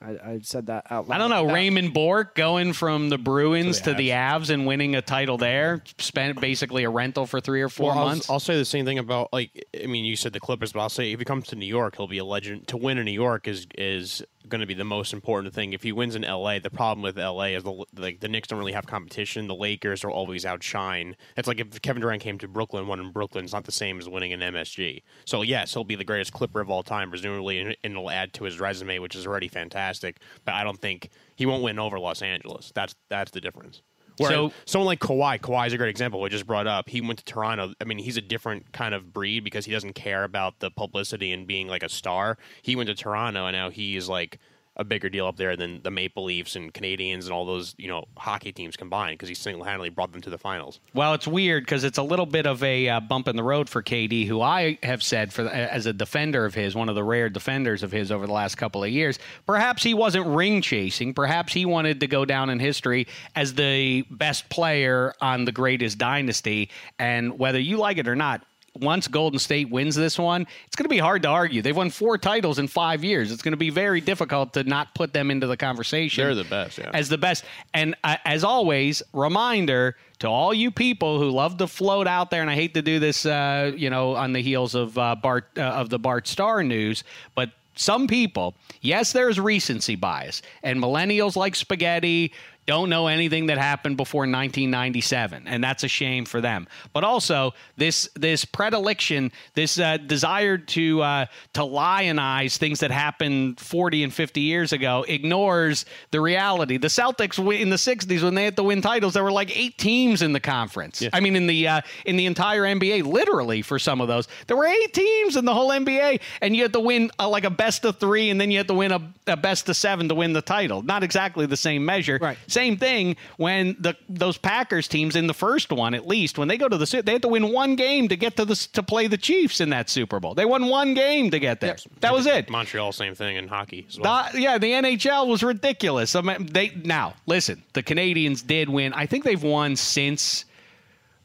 I, 0.03 0.31
I 0.31 0.39
said 0.43 0.67
that 0.67 0.85
out 0.89 1.07
loud. 1.07 1.15
I 1.15 1.17
don't 1.19 1.29
know. 1.29 1.47
That- 1.47 1.53
Raymond 1.53 1.93
Bourque 1.93 2.35
going 2.35 2.73
from 2.73 3.09
the 3.09 3.17
Bruins 3.17 3.81
to 3.81 3.93
the, 3.93 4.09
Avs 4.09 4.49
and 4.49 4.65
winning 4.67 4.95
a 4.95 5.01
title 5.01 5.37
there, 5.37 5.81
spent 5.97 6.41
basically 6.41 6.83
a 6.83 6.89
rental 6.89 7.25
for 7.25 7.39
three 7.39 7.61
or 7.61 7.69
four 7.69 7.89
Well, 7.91 7.99
I'll, 7.99 8.05
months. 8.07 8.29
I'll 8.29 8.39
say 8.39 8.57
the 8.57 8.65
same 8.65 8.85
thing 8.85 8.99
about 8.99 9.29
like 9.31 9.65
I 9.81 9.87
mean 9.87 10.05
you 10.05 10.15
said 10.15 10.33
the 10.33 10.39
Clippers, 10.39 10.73
but 10.73 10.81
I'll 10.81 10.89
say 10.89 11.11
if 11.11 11.19
he 11.19 11.25
comes 11.25 11.47
to 11.47 11.55
New 11.55 11.65
York, 11.65 11.95
he'll 11.95 12.07
be 12.07 12.17
a 12.17 12.25
legend. 12.25 12.67
To 12.69 12.77
win 12.77 12.97
in 12.97 13.05
New 13.05 13.11
York 13.11 13.47
is 13.47 13.65
is 13.77 14.23
going 14.49 14.61
to 14.61 14.67
be 14.67 14.73
the 14.73 14.83
most 14.83 15.13
important 15.13 15.53
thing. 15.53 15.73
If 15.73 15.83
he 15.83 15.91
wins 15.91 16.15
in 16.15 16.23
L.A., 16.23 16.59
the 16.59 16.69
problem 16.69 17.01
with 17.01 17.17
L.A. 17.17 17.55
is 17.55 17.63
the 17.63 17.85
like 17.95 18.19
the 18.19 18.27
Knicks 18.27 18.47
don't 18.47 18.59
really 18.59 18.73
have 18.73 18.85
competition. 18.85 19.47
The 19.47 19.55
Lakers 19.55 20.03
are 20.03 20.11
always 20.11 20.45
outshine. 20.45 21.15
It's 21.37 21.47
like 21.47 21.59
if 21.59 21.81
Kevin 21.81 22.01
Durant 22.01 22.21
came 22.21 22.37
to 22.39 22.47
Brooklyn, 22.47 22.87
won 22.87 22.99
in 22.99 23.11
Brooklyn, 23.11 23.43
it's 23.43 23.53
not 23.53 23.65
the 23.65 23.71
same 23.71 23.99
as 23.99 24.09
winning 24.09 24.31
in 24.31 24.39
MSG. 24.39 25.03
So 25.25 25.41
yes, 25.41 25.73
he'll 25.73 25.83
be 25.83 25.95
the 25.95 26.03
greatest 26.03 26.33
Clipper 26.33 26.61
of 26.61 26.69
all 26.69 26.83
time, 26.83 27.09
presumably, 27.09 27.59
and, 27.59 27.75
and 27.83 27.93
it'll 27.93 28.09
add 28.09 28.33
to 28.33 28.43
his 28.43 28.59
resume, 28.59 28.99
which 28.99 29.15
is 29.15 29.27
already 29.27 29.47
fantastic. 29.47 30.19
But 30.45 30.55
I 30.55 30.63
don't 30.63 30.79
think 30.79 31.09
he 31.35 31.45
won't 31.45 31.63
win 31.63 31.79
over 31.79 31.99
Los 31.99 32.21
Angeles. 32.21 32.71
That's 32.73 32.95
that's 33.09 33.31
the 33.31 33.41
difference. 33.41 33.81
Where 34.17 34.29
So- 34.29 34.53
someone 34.65 34.85
like 34.87 34.99
Kawhi, 34.99 35.39
Kawhi 35.39 35.67
is 35.67 35.73
a 35.73 35.77
great 35.77 35.89
example. 35.89 36.21
We 36.21 36.29
just 36.29 36.45
brought 36.47 36.67
up. 36.67 36.89
He 36.89 37.01
went 37.01 37.19
to 37.19 37.25
Toronto. 37.25 37.73
I 37.81 37.83
mean, 37.85 37.97
he's 37.97 38.17
a 38.17 38.21
different 38.21 38.71
kind 38.71 38.93
of 38.93 39.11
breed 39.13 39.43
because 39.43 39.65
he 39.65 39.71
doesn't 39.71 39.93
care 39.93 40.23
about 40.23 40.59
the 40.59 40.69
publicity 40.69 41.31
and 41.31 41.47
being 41.47 41.67
like 41.67 41.83
a 41.83 41.89
star. 41.89 42.37
He 42.61 42.75
went 42.75 42.87
to 42.87 42.95
Toronto, 42.95 43.45
and 43.47 43.55
now 43.55 43.69
he 43.69 43.95
is 43.95 44.07
like 44.09 44.39
a 44.75 44.83
bigger 44.83 45.09
deal 45.09 45.27
up 45.27 45.37
there 45.37 45.55
than 45.55 45.81
the 45.83 45.91
Maple 45.91 46.23
Leafs 46.23 46.55
and 46.55 46.73
Canadiens 46.73 47.23
and 47.23 47.31
all 47.31 47.45
those 47.45 47.75
you 47.77 47.87
know 47.87 48.05
hockey 48.17 48.51
teams 48.51 48.75
combined 48.75 49.17
because 49.17 49.29
he 49.29 49.35
single 49.35 49.63
handedly 49.63 49.89
brought 49.89 50.11
them 50.11 50.21
to 50.21 50.29
the 50.29 50.37
finals. 50.37 50.79
well, 50.93 51.13
it's 51.13 51.27
weird 51.27 51.63
because 51.63 51.83
it's 51.83 51.97
a 51.97 52.03
little 52.03 52.25
bit 52.25 52.45
of 52.45 52.63
a 52.63 52.89
uh, 52.89 52.99
bump 52.99 53.27
in 53.27 53.35
the 53.35 53.43
road 53.43 53.69
for 53.69 53.83
KD, 53.83 54.27
who 54.27 54.41
I 54.41 54.77
have 54.83 55.03
said 55.03 55.31
for 55.31 55.47
as 55.47 55.85
a 55.85 55.93
defender 55.93 56.45
of 56.45 56.53
his, 56.53 56.75
one 56.75 56.89
of 56.89 56.95
the 56.95 57.03
rare 57.03 57.29
defenders 57.29 57.83
of 57.83 57.91
his 57.91 58.11
over 58.11 58.25
the 58.25 58.33
last 58.33 58.55
couple 58.55 58.83
of 58.83 58.89
years. 58.89 59.19
Perhaps 59.45 59.83
he 59.83 59.93
wasn't 59.93 60.25
ring 60.25 60.61
chasing. 60.61 61.13
Perhaps 61.13 61.53
he 61.53 61.65
wanted 61.65 61.99
to 61.99 62.07
go 62.07 62.25
down 62.25 62.49
in 62.49 62.59
history 62.59 63.07
as 63.35 63.53
the 63.53 64.03
best 64.09 64.49
player 64.49 65.13
on 65.21 65.45
the 65.45 65.51
greatest 65.51 65.97
dynasty. 65.97 66.69
And 66.99 67.37
whether 67.37 67.59
you 67.59 67.77
like 67.77 67.97
it 67.97 68.07
or 68.07 68.15
not, 68.15 68.45
once 68.79 69.07
Golden 69.07 69.39
State 69.39 69.69
wins 69.69 69.95
this 69.95 70.17
one, 70.17 70.47
it's 70.65 70.75
going 70.75 70.85
to 70.85 70.89
be 70.89 70.97
hard 70.97 71.21
to 71.23 71.27
argue. 71.29 71.61
They've 71.61 71.75
won 71.75 71.89
four 71.89 72.17
titles 72.17 72.59
in 72.59 72.67
five 72.67 73.03
years. 73.03 73.31
It's 73.31 73.41
going 73.41 73.53
to 73.53 73.57
be 73.57 73.69
very 73.69 74.01
difficult 74.01 74.53
to 74.53 74.63
not 74.63 74.95
put 74.95 75.13
them 75.13 75.29
into 75.29 75.47
the 75.47 75.57
conversation. 75.57 76.23
They're 76.23 76.35
the 76.35 76.43
best, 76.43 76.77
yeah. 76.77 76.91
As 76.93 77.09
the 77.09 77.17
best. 77.17 77.45
And 77.73 77.95
uh, 78.03 78.17
as 78.25 78.43
always, 78.43 79.03
reminder 79.13 79.95
to 80.19 80.27
all 80.27 80.53
you 80.53 80.71
people 80.71 81.19
who 81.19 81.29
love 81.29 81.57
to 81.57 81.67
float 81.67 82.07
out 82.07 82.31
there, 82.31 82.41
and 82.41 82.49
I 82.49 82.55
hate 82.55 82.73
to 82.73 82.81
do 82.81 82.99
this, 82.99 83.25
uh, 83.25 83.71
you 83.75 83.89
know, 83.89 84.15
on 84.15 84.33
the 84.33 84.41
heels 84.41 84.73
of 84.73 84.97
uh, 84.97 85.15
Bart 85.15 85.49
uh, 85.57 85.61
of 85.61 85.89
the 85.89 85.99
Bart 85.99 86.27
Starr 86.27 86.63
news, 86.63 87.03
but 87.35 87.51
some 87.75 88.07
people, 88.07 88.53
yes, 88.81 89.13
there's 89.13 89.39
recency 89.39 89.95
bias, 89.95 90.41
and 90.61 90.79
millennials 90.79 91.35
like 91.35 91.55
spaghetti 91.55 92.31
don't 92.65 92.89
know 92.89 93.07
anything 93.07 93.47
that 93.47 93.57
happened 93.57 93.97
before 93.97 94.21
1997, 94.21 95.47
and 95.47 95.63
that's 95.63 95.83
a 95.83 95.87
shame 95.87 96.25
for 96.25 96.41
them. 96.41 96.67
But 96.93 97.03
also 97.03 97.53
this 97.77 98.09
this 98.15 98.45
predilection, 98.45 99.31
this 99.53 99.79
uh, 99.79 99.97
desire 99.97 100.57
to 100.57 101.01
uh, 101.01 101.25
to 101.53 101.63
lionize 101.63 102.57
things 102.57 102.79
that 102.79 102.91
happened 102.91 103.59
40 103.59 104.03
and 104.03 104.13
50 104.13 104.41
years 104.41 104.71
ago, 104.73 105.05
ignores 105.07 105.85
the 106.11 106.21
reality. 106.21 106.77
The 106.77 106.87
Celtics 106.87 107.39
in 107.59 107.69
the 107.69 107.75
60s 107.75 108.23
when 108.23 108.35
they 108.35 108.45
had 108.45 108.55
to 108.55 108.63
win 108.63 108.81
titles, 108.81 109.13
there 109.13 109.23
were 109.23 109.31
like 109.31 109.55
eight 109.57 109.77
teams 109.77 110.21
in 110.21 110.33
the 110.33 110.39
conference. 110.39 111.03
I 111.11 111.19
mean, 111.19 111.35
in 111.35 111.47
the 111.47 111.67
uh, 111.67 111.81
in 112.05 112.15
the 112.15 112.25
entire 112.25 112.63
NBA, 112.63 113.03
literally 113.03 113.61
for 113.61 113.79
some 113.79 114.01
of 114.01 114.07
those, 114.07 114.27
there 114.47 114.57
were 114.57 114.65
eight 114.65 114.93
teams 114.93 115.35
in 115.35 115.45
the 115.45 115.53
whole 115.53 115.69
NBA, 115.69 116.21
and 116.41 116.55
you 116.55 116.63
had 116.63 116.73
to 116.73 116.79
win 116.79 117.11
uh, 117.19 117.27
like 117.27 117.43
a 117.43 117.49
best 117.49 117.85
of 117.85 117.97
three, 117.99 118.29
and 118.29 118.39
then 118.39 118.51
you 118.51 118.57
had 118.57 118.67
to 118.67 118.73
win 118.73 118.91
a, 118.91 119.01
a 119.27 119.37
best 119.37 119.67
of 119.69 119.75
seven 119.75 120.07
to 120.09 120.15
win 120.15 120.33
the 120.33 120.41
title. 120.41 120.81
Not 120.81 121.03
exactly 121.03 121.45
the 121.45 121.57
same 121.57 121.85
measure. 121.85 122.19
Right. 122.21 122.37
Same 122.53 122.77
thing 122.77 123.15
when 123.37 123.75
the 123.79 123.95
those 124.07 124.37
Packers 124.37 124.87
teams 124.87 125.15
in 125.15 125.27
the 125.27 125.33
first 125.33 125.71
one, 125.71 125.93
at 125.93 126.07
least 126.07 126.37
when 126.37 126.47
they 126.47 126.57
go 126.57 126.69
to 126.69 126.77
the 126.77 126.85
Su- 126.85 127.01
they 127.01 127.13
have 127.13 127.21
to 127.21 127.27
win 127.27 127.51
one 127.51 127.75
game 127.75 128.07
to 128.09 128.15
get 128.15 128.35
to 128.37 128.45
the 128.45 128.55
to 128.73 128.83
play 128.83 129.07
the 129.07 129.17
Chiefs 129.17 129.59
in 129.59 129.69
that 129.71 129.89
Super 129.89 130.19
Bowl. 130.19 130.35
They 130.35 130.45
won 130.45 130.67
one 130.67 130.93
game 130.93 131.31
to 131.31 131.39
get 131.39 131.59
there. 131.59 131.75
That 132.01 132.13
was 132.13 132.25
it. 132.27 132.49
Montreal, 132.49 132.91
same 132.91 133.15
thing 133.15 133.35
in 133.37 133.47
hockey 133.47 133.85
as 133.89 133.99
well. 133.99 134.29
The- 134.31 134.39
yeah, 134.41 134.57
the 134.57 134.71
NHL 134.71 135.27
was 135.27 135.43
ridiculous. 135.43 136.15
I 136.15 136.21
mean, 136.21 136.45
they 136.45 136.69
now 136.83 137.15
listen. 137.25 137.63
The 137.73 137.83
Canadiens 137.83 138.45
did 138.45 138.69
win. 138.69 138.93
I 138.93 139.05
think 139.05 139.23
they've 139.23 139.41
won 139.43 139.75
since 139.75 140.45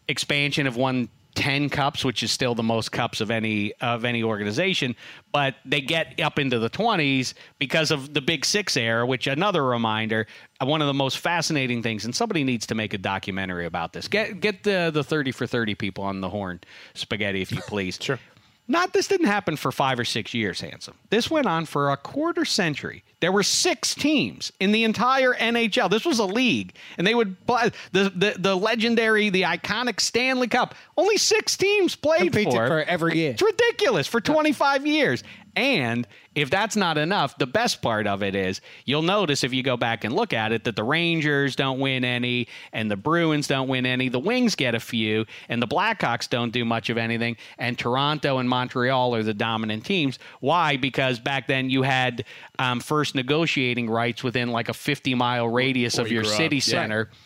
expansion 0.09 0.65
have 0.67 0.77
won 0.77 1.09
10 1.39 1.69
cups 1.71 2.05
which 2.05 2.23
is 2.25 2.33
still 2.33 2.55
the 2.55 2.63
most 2.65 2.91
cups 2.91 3.21
of 3.21 3.31
any 3.31 3.73
of 3.81 4.05
any 4.05 4.25
organization 4.25 4.97
but 5.33 5.55
they 5.65 5.81
get 5.81 6.21
up 6.21 6.37
into 6.39 6.59
the 6.59 6.69
20s 6.69 7.35
because 7.61 7.93
of 7.93 8.13
the 8.13 8.21
big 8.21 8.45
6 8.45 8.77
era 8.77 9.07
which 9.07 9.29
another 9.29 9.65
reminder 9.65 10.27
one 10.61 10.81
of 10.83 10.89
the 10.89 10.95
most 10.95 11.19
fascinating 11.19 11.81
things 11.81 12.05
and 12.05 12.15
somebody 12.15 12.43
needs 12.43 12.67
to 12.67 12.75
make 12.75 12.93
a 12.93 12.99
documentary 12.99 13.67
about 13.67 13.93
this 13.93 14.09
get 14.09 14.41
get 14.41 14.65
the 14.65 14.91
the 14.93 15.05
30 15.05 15.31
for 15.31 15.47
30 15.47 15.77
people 15.77 16.03
on 16.03 16.21
the 16.21 16.29
horn 16.29 16.61
spaghetti 16.95 17.41
if 17.41 17.53
you 17.53 17.61
please 17.69 17.99
Sure. 18.09 18.19
not 18.67 18.93
this 18.93 19.07
didn't 19.07 19.27
happen 19.27 19.57
for 19.57 19.71
five 19.71 19.99
or 19.99 20.05
six 20.05 20.35
years, 20.35 20.61
handsome. 20.61 20.95
This 21.11 21.31
went 21.31 21.47
on 21.47 21.65
for 21.67 21.91
a 21.91 21.97
quarter 21.97 22.45
century. 22.45 23.05
There 23.21 23.33
were 23.33 23.43
six 23.43 23.95
teams 23.95 24.53
in 24.61 24.71
the 24.71 24.85
entire 24.85 25.35
NHL. 25.35 25.91
This 25.91 26.05
was 26.05 26.21
a 26.21 26.25
league, 26.25 26.75
and 26.97 27.07
they 27.07 27.15
would 27.15 27.45
play 27.47 27.71
the 27.93 28.11
the, 28.15 28.37
the 28.39 28.55
legendary, 28.55 29.29
the 29.29 29.43
iconic 29.43 30.01
Stanley 30.01 30.47
Cup. 30.47 30.75
Only 30.97 31.17
six 31.17 31.57
teams 31.57 31.97
played 31.97 32.33
Competed 32.33 32.53
for, 32.53 32.67
for 32.69 32.79
it 32.81 32.89
every 32.89 33.17
year. 33.17 33.33
It's 33.33 33.43
ridiculous 33.43 34.07
for 34.07 34.21
25 34.21 34.87
years. 34.87 35.25
And 35.57 36.07
if 36.39 36.51
that's 36.51 36.77
not 36.77 36.97
enough, 36.97 37.37
the 37.37 37.49
best 37.49 37.83
part 37.83 38.07
of 38.07 38.23
it 38.23 38.37
is 38.37 38.61
you'll 38.85 39.03
notice 39.03 39.43
if 39.43 39.53
you 39.53 39.65
go 39.65 39.77
back 39.77 40.05
and 40.05 40.15
look 40.15 40.33
at 40.33 40.53
it 40.53 40.63
that 40.65 40.77
the 40.77 40.85
Rangers 40.85 41.57
don't 41.57 41.81
win 41.81 42.05
any 42.05 42.47
and 42.73 42.89
the 42.89 42.97
Bruins 42.97 43.49
don't 43.49 43.67
win 43.67 43.85
any. 43.85 44.09
The 44.09 44.21
Wings 44.21 44.55
get 44.55 44.75
a 44.77 44.81
few 44.81 45.27
and 45.49 45.61
the 45.61 45.67
Blackhawks 45.67 46.29
don't 46.31 46.53
do 46.53 46.65
much 46.65 46.91
of 46.91 46.97
anything. 46.97 47.37
And 47.59 47.77
Toronto 47.77 48.39
and 48.39 48.49
Montreal 48.49 49.17
are 49.17 49.25
the 49.25 49.35
dominant 49.35 49.85
teams. 49.85 50.21
Why? 50.39 50.77
Because 50.77 51.19
back 51.19 51.49
then 51.49 51.71
you 51.71 51.83
had 51.83 52.25
um, 52.61 52.79
first 52.79 53.17
negotiating 53.17 53.91
rights 53.91 54.23
within 54.23 54.51
like 54.51 54.69
a 54.69 54.75
50 54.75 55.17
mile 55.17 55.49
radius 55.49 55.99
of 55.99 56.07
you 56.07 56.15
your 56.15 56.23
grew 56.23 56.33
up. 56.33 56.37
city 56.37 56.61
Yeah. 57.09 57.17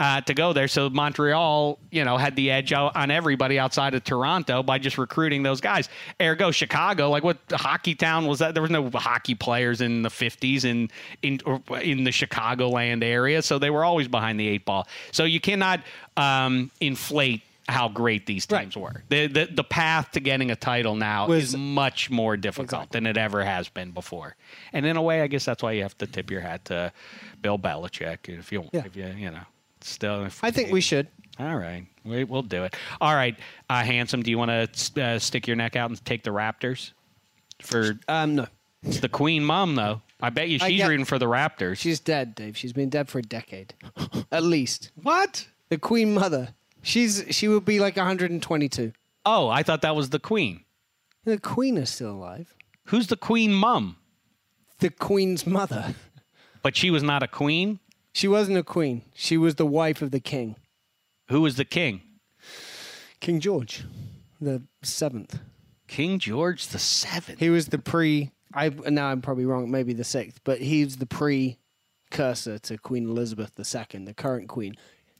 Uh, 0.00 0.20
to 0.22 0.34
go 0.34 0.52
there. 0.52 0.66
So 0.66 0.88
Montreal, 0.90 1.78
you 1.90 2.04
know, 2.04 2.16
had 2.16 2.34
the 2.34 2.50
edge 2.50 2.72
out 2.72 2.96
on 2.96 3.10
everybody 3.10 3.58
outside 3.58 3.94
of 3.94 4.02
Toronto 4.02 4.62
by 4.62 4.78
just 4.78 4.96
recruiting 4.98 5.42
those 5.44 5.60
guys. 5.60 5.88
Ergo, 6.20 6.50
Chicago, 6.50 7.10
like 7.10 7.22
what 7.22 7.36
hockey 7.52 7.94
town 7.94 8.26
was 8.26 8.38
that? 8.40 8.54
There 8.54 8.62
was 8.62 8.70
no 8.70 8.90
hockey 8.90 9.34
players 9.34 9.80
in 9.80 10.02
the 10.02 10.10
fifties 10.10 10.64
in 10.64 10.88
in 11.22 11.40
or 11.44 11.60
in 11.80 12.04
the 12.04 12.10
Chicagoland 12.10 13.04
area, 13.04 13.42
so 13.42 13.58
they 13.58 13.70
were 13.70 13.84
always 13.84 14.08
behind 14.08 14.40
the 14.40 14.48
eight 14.48 14.64
ball. 14.64 14.88
So 15.12 15.24
you 15.24 15.38
cannot 15.38 15.80
um, 16.16 16.70
inflate. 16.80 17.42
How 17.68 17.88
great 17.88 18.26
these 18.26 18.46
teams 18.46 18.76
were. 18.76 19.04
The, 19.10 19.28
the 19.28 19.48
the 19.48 19.62
path 19.62 20.10
to 20.12 20.20
getting 20.20 20.50
a 20.50 20.56
title 20.56 20.96
now 20.96 21.28
Was- 21.28 21.50
is 21.54 21.56
much 21.56 22.10
more 22.10 22.36
difficult 22.36 22.90
than 22.90 23.06
it 23.06 23.16
ever 23.16 23.44
has 23.44 23.68
been 23.68 23.92
before. 23.92 24.34
And 24.72 24.84
in 24.84 24.96
a 24.96 25.02
way, 25.02 25.22
I 25.22 25.28
guess 25.28 25.44
that's 25.44 25.62
why 25.62 25.72
you 25.72 25.82
have 25.82 25.96
to 25.98 26.06
tip 26.08 26.32
your 26.32 26.40
hat 26.40 26.64
to 26.64 26.90
Bill 27.42 27.60
Belichick 27.60 28.28
if 28.28 28.50
you 28.50 28.68
Yeah. 28.72 28.82
if 28.86 28.96
you 28.96 29.06
you 29.16 29.30
know 29.30 29.42
still. 29.82 30.28
I 30.42 30.50
think 30.50 30.70
we 30.72 30.80
should. 30.80 31.08
All 31.38 31.56
right, 31.56 31.86
we, 32.04 32.24
we'll 32.24 32.42
do 32.42 32.64
it. 32.64 32.76
All 33.00 33.14
right, 33.14 33.36
uh, 33.70 33.82
handsome. 33.82 34.22
Do 34.22 34.30
you 34.30 34.38
want 34.38 34.50
to 34.74 35.02
uh, 35.02 35.18
stick 35.18 35.46
your 35.46 35.56
neck 35.56 35.74
out 35.76 35.88
and 35.90 36.04
take 36.04 36.22
the 36.22 36.30
Raptors 36.30 36.92
for 37.62 37.98
Um, 38.08 38.34
no, 38.36 38.46
it's 38.82 39.00
the 39.00 39.08
Queen 39.08 39.44
Mom 39.44 39.74
though? 39.74 40.02
I 40.20 40.28
bet 40.30 40.48
you 40.50 40.58
she's 40.58 40.76
get- 40.78 40.88
rooting 40.88 41.06
for 41.06 41.18
the 41.18 41.26
Raptors. 41.26 41.78
she's 41.78 41.98
dead, 42.00 42.34
Dave. 42.34 42.56
She's 42.58 42.72
been 42.74 42.90
dead 42.90 43.08
for 43.08 43.20
a 43.20 43.22
decade, 43.22 43.74
at 44.32 44.42
least. 44.42 44.90
what? 45.02 45.46
The 45.70 45.78
Queen 45.78 46.12
Mother. 46.14 46.48
She's 46.82 47.24
she 47.30 47.48
would 47.48 47.64
be 47.64 47.78
like 47.80 47.96
122. 47.96 48.92
Oh, 49.24 49.48
I 49.48 49.62
thought 49.62 49.82
that 49.82 49.94
was 49.96 50.10
the 50.10 50.18
Queen. 50.18 50.64
The 51.24 51.38
Queen 51.38 51.76
is 51.76 51.90
still 51.90 52.10
alive. 52.12 52.54
Who's 52.86 53.06
the 53.06 53.16
Queen 53.16 53.52
Mum? 53.54 53.96
The 54.80 54.90
Queen's 54.90 55.46
mother. 55.46 55.94
But 56.62 56.74
she 56.76 56.90
was 56.90 57.02
not 57.02 57.22
a 57.22 57.28
queen. 57.28 57.78
She 58.12 58.28
wasn't 58.28 58.58
a 58.58 58.62
queen. 58.62 59.02
She 59.14 59.36
was 59.36 59.54
the 59.56 59.66
wife 59.66 60.02
of 60.02 60.10
the 60.10 60.20
king, 60.20 60.56
Who 61.28 61.40
was 61.42 61.56
the 61.56 61.64
king? 61.64 62.02
King 63.20 63.40
George, 63.40 63.84
the 64.40 64.62
seventh. 64.82 65.38
King 65.86 66.18
George 66.20 66.68
the 66.68 66.78
Seventh. 66.78 67.40
He 67.40 67.50
was 67.50 67.66
the 67.66 67.78
pre. 67.78 68.30
I 68.54 68.68
now 68.68 69.08
I'm 69.08 69.20
probably 69.22 69.44
wrong. 69.44 69.70
Maybe 69.70 69.92
the 69.92 70.04
sixth, 70.04 70.40
but 70.44 70.60
he's 70.60 70.96
the 70.98 71.06
precursor 71.06 72.58
to 72.60 72.78
Queen 72.78 73.08
Elizabeth 73.08 73.52
II, 73.58 74.04
the 74.04 74.14
current 74.14 74.48
queen. 74.48 74.76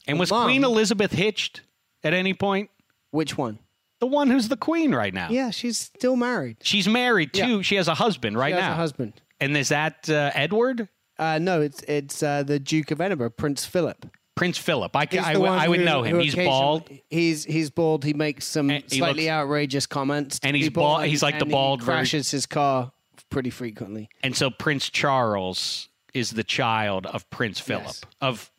And 0.06 0.18
was 0.18 0.30
Mom- 0.30 0.44
Queen 0.46 0.64
Elizabeth 0.64 1.12
hitched 1.12 1.62
at 2.04 2.14
any 2.14 2.34
point? 2.34 2.70
Which 3.10 3.36
one? 3.36 3.58
The 3.98 4.06
one 4.06 4.30
who's 4.30 4.48
the 4.48 4.56
queen 4.56 4.94
right 4.94 5.12
now. 5.12 5.28
Yeah, 5.30 5.50
she's 5.50 5.78
still 5.78 6.16
married. 6.16 6.56
She's 6.62 6.88
married 6.88 7.34
too. 7.34 7.56
Yeah. 7.56 7.62
She 7.62 7.74
has 7.74 7.86
a 7.88 7.94
husband 7.94 8.38
right 8.38 8.50
She 8.50 8.54
has 8.54 8.62
now. 8.62 8.72
a 8.72 8.76
husband. 8.76 9.12
And 9.40 9.56
is 9.56 9.68
that 9.70 10.08
uh, 10.08 10.30
Edward? 10.34 10.88
Uh, 11.20 11.38
no, 11.38 11.60
it's 11.60 11.82
it's 11.82 12.22
uh, 12.22 12.42
the 12.42 12.58
Duke 12.58 12.90
of 12.90 13.00
Edinburgh, 13.00 13.30
Prince 13.30 13.64
Philip. 13.66 14.06
Prince 14.34 14.56
Philip. 14.56 14.96
I, 14.96 15.06
I, 15.22 15.36
would- 15.36 15.48
I 15.50 15.68
would 15.68 15.80
who- 15.80 15.84
know 15.84 16.02
him. 16.02 16.18
He's 16.18 16.34
bald. 16.34 16.88
He's 17.10 17.44
he's 17.44 17.68
bald. 17.70 18.04
He 18.04 18.14
makes 18.14 18.46
some 18.46 18.70
And 18.70 18.82
he 18.90 18.98
slightly 18.98 19.24
looks- 19.24 19.32
outrageous 19.32 19.86
comments, 19.86 20.38
to 20.40 20.46
and 20.48 20.56
he's 20.56 20.66
people, 20.68 20.82
bald- 20.82 21.04
he's 21.04 21.22
like 21.22 21.34
the 21.34 21.42
and 21.42 21.50
he 21.50 21.52
bald 21.52 21.80
version. 21.82 21.94
crashes 21.94 22.30
his 22.30 22.46
car 22.46 22.90
pretty 23.28 23.50
frequently. 23.50 24.08
And 24.22 24.34
so 24.34 24.50
Prince 24.50 24.88
Charles 24.88 25.88
is 26.14 26.30
the 26.30 26.42
child 26.42 27.06
of 27.06 27.28
Prince 27.30 27.60
Philip 27.60 27.84
Yes. 27.84 28.00
of 28.22 28.50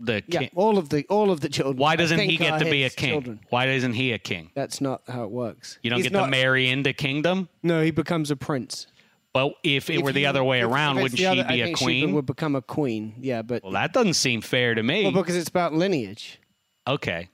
the 0.00 0.22
Yeah, 0.26 0.40
king. 0.40 0.50
all 0.56 0.78
of 0.78 0.88
the 0.88 1.06
all 1.08 1.30
of 1.30 1.40
the 1.42 1.48
children. 1.48 1.76
Why 1.76 1.92
I 1.92 1.96
doesn't 1.96 2.18
he 2.18 2.36
get 2.36 2.54
are 2.54 2.58
to 2.58 2.64
be 2.64 2.80
a 2.80 2.84
his 2.84 2.94
king? 2.96 3.10
Children. 3.10 3.40
Why 3.50 3.66
isn't 3.68 3.92
he 3.92 4.10
a 4.12 4.18
king? 4.18 4.50
That's 4.56 4.80
not 4.80 5.02
how 5.06 5.22
it 5.24 5.30
works. 5.30 5.78
You 5.82 5.90
don't 5.90 5.98
He's 5.98 6.06
get 6.06 6.12
not- 6.12 6.24
to 6.24 6.30
marry 6.30 6.68
into 6.68 6.88
the 6.88 6.92
kingdom. 6.94 7.48
No, 7.62 7.82
he 7.82 7.92
becomes 7.92 8.30
a 8.32 8.36
prince. 8.36 8.88
But 9.32 9.52
if 9.62 9.88
it 9.90 9.96
If 9.98 10.02
were 10.02 10.12
the 10.12 10.22
you- 10.22 10.26
other 10.28 10.42
way 10.42 10.60
around, 10.60 10.96
wouldn't 10.96 11.18
she 11.18 11.26
other- 11.26 11.44
be 11.44 11.60
a 11.60 11.66
think 11.66 11.78
she 11.78 11.84
queen? 11.84 12.12
would 12.14 12.26
become 12.26 12.56
a 12.56 12.62
queen. 12.62 13.14
Yeah, 13.20 13.42
but 13.42 13.62
well, 13.62 13.72
that 13.72 13.92
doesn't 13.92 14.14
seem 14.14 14.40
fair 14.40 14.74
to 14.74 14.82
me. 14.82 15.04
well, 15.04 15.12
because 15.12 15.36
it's 15.36 15.48
about 15.48 15.72
lineage. 15.72 16.38
okay, 16.86 17.28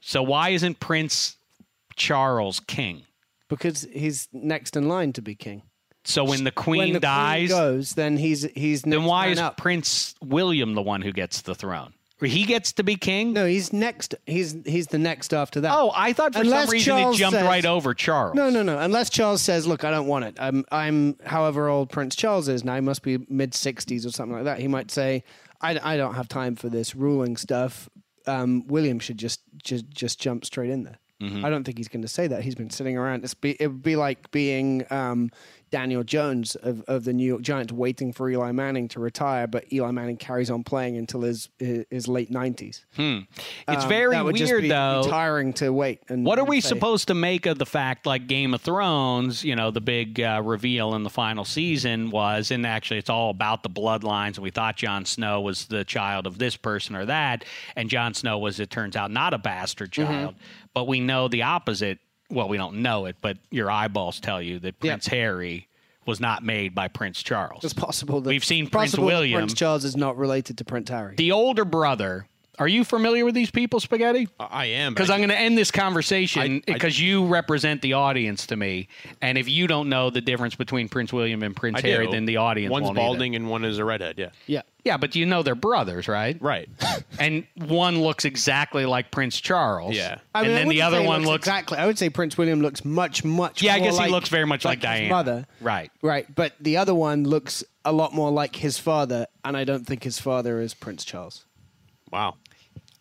so 0.00 0.22
why 0.22 0.50
isn't 0.50 0.80
Prince 0.80 1.36
Charles 1.96 2.60
king? 2.60 3.02
Because 3.48 3.86
he's 3.92 4.28
next 4.32 4.74
in 4.76 4.88
line 4.88 5.12
to 5.12 5.22
be 5.22 5.34
king. 5.34 5.62
So 6.06 6.24
when 6.24 6.44
the 6.44 6.50
queen 6.50 6.78
when 6.80 6.92
the 6.94 7.00
dies, 7.00 7.48
queen 7.50 7.58
goes, 7.58 7.94
then 7.94 8.16
he's 8.16 8.42
he's 8.54 8.82
then 8.82 9.04
why 9.04 9.28
is 9.28 9.38
up. 9.38 9.56
Prince 9.56 10.14
William 10.22 10.74
the 10.74 10.82
one 10.82 11.02
who 11.02 11.12
gets 11.12 11.42
the 11.42 11.54
throne? 11.54 11.92
He 12.22 12.44
gets 12.44 12.72
to 12.74 12.82
be 12.84 12.94
king. 12.96 13.32
No, 13.32 13.44
he's 13.44 13.72
next. 13.72 14.14
He's 14.26 14.56
he's 14.64 14.86
the 14.86 14.98
next 14.98 15.34
after 15.34 15.60
that. 15.62 15.72
Oh, 15.76 15.90
I 15.94 16.12
thought 16.12 16.32
for 16.34 16.40
Unless 16.40 16.66
some 16.66 16.72
reason 16.72 16.96
Charles 16.96 17.16
it 17.16 17.18
jumped 17.18 17.38
says- 17.38 17.46
right 17.46 17.66
over 17.66 17.92
Charles. 17.92 18.34
No, 18.34 18.50
no, 18.50 18.62
no. 18.62 18.78
Unless 18.78 19.10
Charles 19.10 19.42
says, 19.42 19.66
"Look, 19.66 19.84
I 19.84 19.90
don't 19.90 20.06
want 20.06 20.24
it. 20.24 20.36
I'm, 20.38 20.64
I'm, 20.70 21.16
however 21.24 21.68
old 21.68 21.90
Prince 21.90 22.14
Charles 22.14 22.48
is 22.48 22.64
now. 22.64 22.76
He 22.76 22.80
must 22.80 23.02
be 23.02 23.18
mid 23.28 23.52
sixties 23.52 24.06
or 24.06 24.10
something 24.10 24.36
like 24.36 24.44
that. 24.44 24.58
He 24.60 24.68
might 24.68 24.90
say, 24.90 25.24
I, 25.60 25.78
I 25.82 25.96
don't 25.96 26.14
have 26.14 26.28
time 26.28 26.54
for 26.56 26.68
this 26.68 26.94
ruling 26.94 27.36
stuff. 27.36 27.88
Um, 28.26 28.66
William 28.68 29.00
should 29.00 29.18
just, 29.18 29.40
just, 29.62 29.90
just 29.90 30.20
jump 30.20 30.44
straight 30.44 30.70
in 30.70 30.84
there." 30.84 30.98
Mm-hmm. 31.22 31.44
I 31.44 31.50
don't 31.50 31.64
think 31.64 31.78
he's 31.78 31.88
going 31.88 32.02
to 32.02 32.08
say 32.08 32.26
that. 32.26 32.42
He's 32.42 32.54
been 32.56 32.70
sitting 32.70 32.96
around. 32.96 33.24
It's 33.24 33.34
be, 33.34 33.56
it 33.60 33.68
would 33.68 33.82
be 33.82 33.96
like 33.96 34.30
being 34.30 34.84
um, 34.90 35.30
Daniel 35.74 36.04
Jones 36.04 36.54
of, 36.54 36.82
of 36.86 37.02
the 37.02 37.12
New 37.12 37.26
York 37.26 37.42
Giants, 37.42 37.72
waiting 37.72 38.12
for 38.12 38.30
Eli 38.30 38.52
Manning 38.52 38.86
to 38.88 39.00
retire, 39.00 39.48
but 39.48 39.64
Eli 39.72 39.90
Manning 39.90 40.16
carries 40.16 40.48
on 40.48 40.62
playing 40.62 40.96
until 40.96 41.22
his 41.22 41.48
his, 41.58 41.84
his 41.90 42.06
late 42.06 42.30
nineties. 42.30 42.86
It's 42.96 43.84
very 43.86 44.14
that 44.14 44.24
would 44.24 44.36
just 44.36 44.52
weird 44.52 44.62
be, 44.62 44.68
though. 44.68 45.02
Be 45.04 45.10
tiring 45.10 45.52
to 45.54 45.72
wait. 45.72 45.98
And 46.08 46.24
What 46.24 46.38
are 46.38 46.44
we 46.44 46.60
supposed 46.60 47.08
to 47.08 47.14
make 47.14 47.46
of 47.46 47.58
the 47.58 47.66
fact, 47.66 48.06
like 48.06 48.28
Game 48.28 48.54
of 48.54 48.60
Thrones, 48.60 49.42
you 49.42 49.56
know, 49.56 49.72
the 49.72 49.80
big 49.80 50.20
uh, 50.20 50.42
reveal 50.44 50.94
in 50.94 51.02
the 51.02 51.10
final 51.10 51.44
season 51.44 52.10
was, 52.10 52.52
and 52.52 52.64
actually 52.64 52.98
it's 52.98 53.10
all 53.10 53.30
about 53.30 53.64
the 53.64 53.70
bloodlines, 53.70 54.34
and 54.36 54.44
we 54.44 54.50
thought 54.50 54.76
Jon 54.76 55.04
Snow 55.04 55.40
was 55.40 55.66
the 55.66 55.84
child 55.84 56.28
of 56.28 56.38
this 56.38 56.56
person 56.56 56.94
or 56.94 57.04
that, 57.06 57.44
and 57.74 57.90
Jon 57.90 58.14
Snow 58.14 58.38
was, 58.38 58.60
it 58.60 58.70
turns 58.70 58.94
out, 58.94 59.10
not 59.10 59.34
a 59.34 59.38
bastard 59.38 59.90
Mm-hmm. 59.90 60.12
child, 60.12 60.34
but 60.72 60.86
we 60.86 61.00
know 61.00 61.26
the 61.28 61.42
opposite. 61.42 61.98
Well, 62.34 62.48
we 62.48 62.56
don't 62.56 62.76
know 62.82 63.06
it, 63.06 63.16
but 63.20 63.38
your 63.50 63.70
eyeballs 63.70 64.20
tell 64.20 64.42
you 64.42 64.58
that 64.60 64.74
Yeah. 64.82 64.92
Prince 64.92 65.06
Harry 65.06 65.68
was 66.06 66.20
not 66.20 66.42
made 66.44 66.74
by 66.74 66.88
Prince 66.88 67.22
Charles. 67.22 67.64
It's 67.64 67.72
possible 67.72 68.20
that 68.20 68.28
We've 68.28 68.44
seen 68.44 68.66
Prince 68.68 68.98
William. 68.98 69.38
Prince 69.38 69.54
Charles 69.54 69.84
is 69.84 69.96
not 69.96 70.18
related 70.18 70.58
to 70.58 70.64
Prince 70.64 70.90
Harry. 70.90 71.14
the 71.16 71.32
older 71.32 71.64
brother 71.64 72.26
Are 72.58 72.68
you 72.68 72.84
familiar 72.84 73.24
with 73.24 73.34
these 73.34 73.50
people, 73.50 73.80
Spaghetti? 73.80 74.28
I- 74.38 74.44
I 74.50 74.64
am 74.66 74.94
Because 74.94 75.10
I'm 75.10 75.18
going 75.18 75.28
to 75.30 75.36
end 75.38 75.58
this 75.58 75.70
conversation 75.70 76.62
I- 76.66 76.70
I- 76.70 76.74
because 76.74 77.00
you 77.00 77.26
represent 77.26 77.82
the 77.82 77.94
audience 77.94 78.46
to 78.46 78.56
me, 78.56 78.88
and 79.20 79.36
if 79.36 79.48
you 79.48 79.66
don't 79.66 79.88
know 79.88 80.10
the 80.10 80.20
difference 80.20 80.54
between 80.54 80.88
Prince 80.88 81.12
William 81.12 81.42
and 81.42 81.54
Prince 81.56 81.78
I 81.82 81.86
Harry, 81.88 82.06
do. 82.06 82.12
then 82.12 82.26
the 82.26 82.36
audience 82.36 82.70
One's 82.70 82.84
won't 82.84 82.98
either. 82.98 83.06
balding 83.06 83.34
and 83.36 83.48
one 83.50 83.64
is 83.64 83.78
a 83.78 83.84
redhead. 83.84 84.16
Yeah. 84.18 84.28
Yeah. 84.46 84.62
Yeah, 84.84 84.98
but 84.98 85.16
you 85.16 85.24
know 85.24 85.42
they're 85.42 85.54
brothers, 85.54 86.08
right? 86.08 86.36
Right. 86.40 86.68
And 87.18 87.46
one 87.54 88.02
looks 88.02 88.24
exactly 88.24 88.86
like 88.86 89.12
Prince 89.12 89.40
Charles. 89.40 89.94
Yeah. 89.94 90.18
I 90.34 90.42
mean, 90.42 90.50
and 90.50 90.58
then 90.58 90.68
the 90.68 90.82
other 90.82 90.98
say 90.98 91.06
one 91.06 91.20
looks 91.20 91.28
looks. 91.30 91.46
exactly. 91.46 91.78
I 91.78 91.86
would 91.86 91.96
say 91.96 92.10
Prince 92.10 92.36
William 92.36 92.60
looks 92.60 92.84
much, 92.84 93.22
much. 93.24 93.62
Yeah, 93.62 93.74
I 93.74 93.78
more 93.78 93.88
guess 93.90 93.98
he 94.00 94.08
looks 94.08 94.28
very 94.28 94.46
much 94.46 94.64
like, 94.64 94.78
his 94.78 94.82
Diana. 94.82 95.08
mother. 95.08 95.46
Right. 95.60 95.92
Right, 96.02 96.26
but 96.34 96.54
the 96.60 96.76
other 96.78 96.92
one 96.94 97.22
looks 97.24 97.62
a 97.84 97.92
lot 97.92 98.12
more 98.12 98.32
like 98.32 98.56
his 98.56 98.78
father, 98.78 99.26
and 99.44 99.56
I 99.56 99.62
don't 99.64 99.86
think 99.86 100.02
his 100.02 100.18
father 100.18 100.60
is 100.60 100.74
Prince 100.74 101.04
Charles. 101.04 101.44
Wow. 102.10 102.34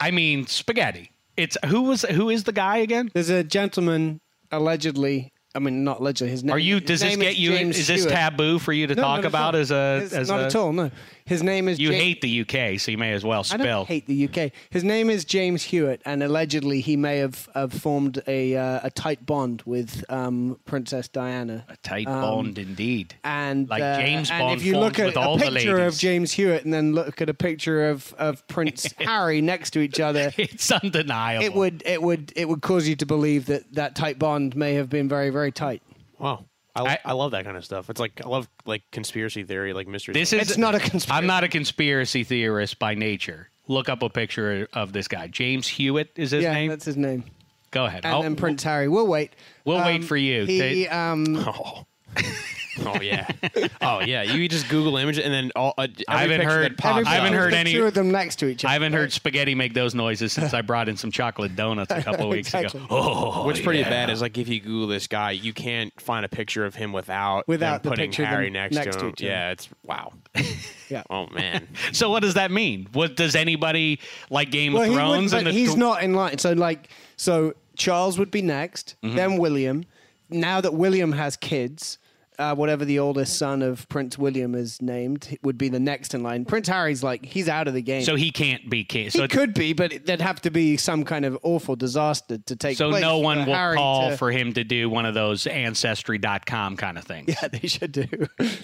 I 0.04 0.12
mean, 0.12 0.48
spaghetti. 0.48 1.12
It's 1.38 1.58
who 1.66 1.84
was 1.84 2.02
who 2.04 2.30
is 2.30 2.44
the 2.44 2.52
guy 2.52 2.78
again? 2.78 3.10
There's 3.14 3.30
a 3.30 3.44
gentleman 3.44 4.20
allegedly. 4.52 5.32
I 5.56 5.60
mean, 5.60 5.84
not 5.84 6.00
allegedly. 6.00 6.32
His 6.32 6.44
name. 6.44 6.54
Are 6.56 6.60
you? 6.60 6.80
Does 6.80 7.02
this 7.02 7.16
get 7.16 7.38
you? 7.38 7.52
James 7.52 7.78
Is 7.78 7.88
this 7.88 8.02
Stewart. 8.02 8.16
taboo 8.16 8.60
for 8.60 8.74
you 8.74 8.88
to 8.88 8.96
No, 8.96 9.02
talk 9.04 9.18
not 9.18 9.20
at 9.20 9.26
about 9.26 9.56
all. 9.56 9.62
as 9.62 9.72
a? 9.72 10.02
It's 10.04 10.14
as 10.14 10.30
not 10.30 10.40
a, 10.42 10.46
at 10.46 10.56
all. 10.56 10.74
No, 10.74 10.90
his 11.26 11.42
name 11.44 11.68
is. 11.68 11.80
You 11.80 11.92
Ja- 11.92 11.98
hate 11.98 12.22
the 12.22 12.42
UK, 12.42 12.80
so 12.80 12.92
you 12.92 12.98
may 12.98 13.14
as 13.14 13.24
well 13.24 13.46
I 13.52 13.58
don't 13.58 13.88
hate 13.88 14.08
the 14.08 14.28
UK. 14.28 14.52
His 14.70 14.84
name 14.84 15.10
is 15.10 15.26
James 15.26 15.64
Hewitt, 15.64 16.02
and 16.06 16.22
allegedly 16.24 16.82
he 16.82 16.96
may 16.98 17.18
have, 17.18 17.48
have 17.54 17.74
formed 17.74 18.22
a 18.28 18.56
uh, 18.56 18.80
a 18.84 18.90
tight 18.92 19.26
bond 19.26 19.62
with 19.66 20.04
um, 20.10 20.60
Princess 20.66 21.08
Diana. 21.08 21.66
a 21.70 21.78
tight 21.78 22.08
Um, 22.08 22.22
bond 22.22 22.58
indeed. 22.58 23.16
And 23.24 23.70
Like 23.70 23.82
uh, 23.84 23.98
James 24.00 24.30
and 24.32 24.40
Bond 24.40 24.60
if 24.60 24.66
you 24.66 24.78
look 24.78 25.00
at 25.00 25.16
a 25.16 25.38
picture 25.38 25.80
of. 25.80 25.98
James 25.98 26.32
Hewitt 26.32 26.64
and 26.66 26.74
then 26.74 26.94
look 26.94 27.22
at 27.22 27.30
a 27.30 27.34
picture 27.34 27.90
of, 27.90 28.14
of 28.18 28.46
Prince 28.48 28.92
Harry 29.00 29.42
next 29.42 29.72
to 29.72 29.80
each 29.80 30.00
other, 30.00 30.32
It's 30.38 30.72
undeniable. 30.72 31.46
it 31.46 31.54
would 31.54 31.84
it 31.86 32.02
would 32.02 32.34
it 32.36 32.48
would 32.50 32.62
cause 32.62 32.88
you 32.88 32.96
to 32.98 33.06
believe 33.06 33.46
that 33.46 33.74
that 33.74 33.96
tight 33.96 34.20
bond 34.20 34.56
may 34.56 34.74
have 34.76 34.90
been 34.90 35.08
very 35.08 35.30
very 35.30 35.52
tight. 35.52 35.82
Wow. 36.20 36.46
I, 36.76 36.82
I- 36.94 37.00
I, 37.06 37.12
love 37.14 37.32
that 37.32 37.46
kind 37.46 37.56
of 37.58 37.64
stuff. 37.64 37.90
It's 37.90 38.00
like 38.00 38.22
I 38.24 38.28
love 38.28 38.48
like 38.66 38.82
conspiracy 38.92 39.44
theory, 39.44 39.74
like 39.74 39.88
mystery. 39.88 40.14
This 40.14 40.30
stuff. 40.30 40.42
is 40.42 40.50
It's 40.50 40.58
not 40.58 40.76
a 40.76 40.80
conspiracy. 40.80 41.12
I'm 41.12 41.28
not 41.28 41.44
a 41.44 41.48
conspiracy 41.48 42.24
theorist 42.24 42.80
by 42.80 42.96
nature. 42.96 43.50
Look 43.68 43.90
up 43.90 44.02
a 44.04 44.10
picture 44.10 44.68
of 44.74 44.92
this 44.92 45.08
guy. 45.08 45.28
James 45.28 45.68
Hewitt 45.68 46.10
is 46.16 46.32
his 46.32 46.44
yeah, 46.44 46.54
name. 46.54 46.70
that's 46.70 46.86
his 46.86 46.98
name. 46.98 47.24
Go 47.72 47.86
ahead. 47.86 48.06
And 48.06 48.14
I'll- 48.14 48.24
then 48.24 48.36
Prince 48.36 48.64
Harry. 48.64 48.88
We'll 48.88 49.08
wait. 49.08 49.32
We'll 49.66 49.78
Um, 49.78 49.86
wait 49.86 50.04
for 50.04 50.18
you. 50.18 50.46
He 50.46 50.86
To- 50.86 50.96
um 50.98 51.36
Oh. 51.48 51.86
oh 52.86 53.00
yeah. 53.02 53.28
Oh 53.82 54.00
yeah. 54.02 54.24
You 54.24 54.48
just 54.50 54.68
Google 54.70 54.98
image 54.98 55.20
and 55.20 55.34
then 55.34 55.52
all. 55.56 55.74
Uh, 55.78 55.84
every 55.84 56.06
I 56.08 56.22
haven't 56.22 56.38
picture 56.40 56.50
heard- 56.52 56.64
That 56.72 56.78
pops 56.78 56.92
everybody- 56.92 57.10
I 57.16 57.20
haven't 57.20 57.34
up. 57.38 57.44
heard 57.44 57.54
any- 57.54 57.74
two 57.74 57.86
of 57.86 57.94
them 57.94 58.12
next 58.12 58.38
to 58.38 58.48
each 58.48 58.64
other. 58.66 58.70
I 58.70 58.74
haven't 58.74 58.94
heard 58.94 59.12
spaghetti 59.14 59.56
make 59.56 59.74
those 59.74 59.94
noises 59.94 60.34
since 60.34 60.54
I 60.54 60.62
brought 60.62 60.90
in 60.90 60.98
some 60.98 61.12
chocolate 61.12 61.56
donuts 61.56 61.92
a 61.92 62.02
couple 62.02 62.30
weeks 62.30 62.48
Exactly. 62.54 62.80
ago. 62.82 62.88
Oh, 62.90 63.46
What's 63.46 63.60
pretty 63.62 63.80
yeah. 63.80 63.90
bad 63.90 64.10
is 64.10 64.22
like 64.22 64.38
if 64.38 64.48
you 64.48 64.60
Google 64.60 64.88
this 64.88 65.08
guy, 65.08 65.32
you 65.32 65.54
can't 65.54 65.94
find 66.02 66.26
a 66.26 66.30
picture 66.30 66.66
of 66.66 66.76
him 66.76 66.94
without 66.94 67.48
Without 67.48 67.84
the 67.84 67.90
putting 67.90 68.06
picture 68.10 68.24
of 68.24 68.28
them 68.30 68.36
Harry 68.36 68.50
next, 68.50 68.76
next 68.76 68.96
to 68.96 69.00
to 69.00 69.06
him. 69.08 69.12
each 69.12 69.22
other. 69.24 69.30
yeah, 69.32 69.52
it's 69.52 69.70
wow. 69.86 70.14
Yeah. 70.90 71.04
Oh 71.10 71.28
man. 71.28 71.68
So 71.92 72.10
what 72.12 72.22
does 72.22 72.36
that 72.36 72.52
mean? 72.52 72.88
What 72.94 73.16
does 73.16 73.36
anybody 73.36 74.00
like 74.30 74.52
Game 74.52 74.74
well, 74.74 74.84
of 74.84 74.90
he 74.90 74.96
wouldn't, 74.96 75.12
Thrones? 75.12 75.32
but 75.32 75.38
and 75.40 75.48
the 75.48 75.52
he's 75.52 75.70
th- 75.70 75.78
not 75.80 76.04
in 76.04 76.14
line. 76.14 76.38
So 76.38 76.54
like 76.54 76.90
so 77.18 77.54
Charles 77.78 78.20
would 78.20 78.30
be 78.30 78.42
next, 78.44 78.96
Mm-hmm. 79.04 79.16
then 79.16 79.38
William. 79.38 79.86
Now 80.30 80.62
that 80.62 80.74
William 80.76 81.12
has 81.14 81.36
kids, 81.36 81.98
uh, 82.40 82.56
whatever 82.56 82.86
the 82.86 83.00
oldest 83.00 83.38
son 83.38 83.62
of 83.62 83.88
Prince 83.90 84.18
William 84.18 84.56
is 84.56 84.82
named 84.82 85.38
would 85.44 85.58
be 85.58 85.70
the 85.70 85.80
next 85.80 86.14
in 86.14 86.24
line. 86.24 86.46
Prince 86.46 86.68
Harry's 86.68 87.04
like 87.04 87.26
he's 87.26 87.48
out 87.50 87.68
of 87.68 87.74
the 87.74 87.82
game. 87.82 88.04
So 88.04 88.16
he 88.16 88.32
can't 88.32 88.70
be 88.70 88.84
king. 88.84 89.06
he 89.06 89.10
So 89.12 89.28
could 89.28 89.54
be, 89.54 89.74
but 89.74 90.06
there'd 90.06 90.22
have 90.22 90.42
to 90.42 90.52
be 90.52 90.78
some 90.78 91.04
kind 91.04 91.26
of 91.26 91.38
awful 91.44 91.76
disaster 91.76 92.38
to 92.38 92.56
take 92.56 92.78
so 92.78 92.90
no 92.92 93.18
for 93.20 93.24
one 93.24 93.46
will 93.46 93.54
Harry 93.54 93.78
call 93.78 94.10
to- 94.12 94.18
for 94.18 94.32
him 94.32 94.54
to 94.54 94.64
do 94.64 94.90
one 94.90 95.06
of 95.06 95.14
those 95.14 95.46
ancestry.com 95.48 96.78
kind 96.78 96.98
of 96.98 97.04
things. 97.04 97.30
Yeah, 97.30 97.48
they 97.52 97.68
should 97.68 97.92
do. 97.92 98.08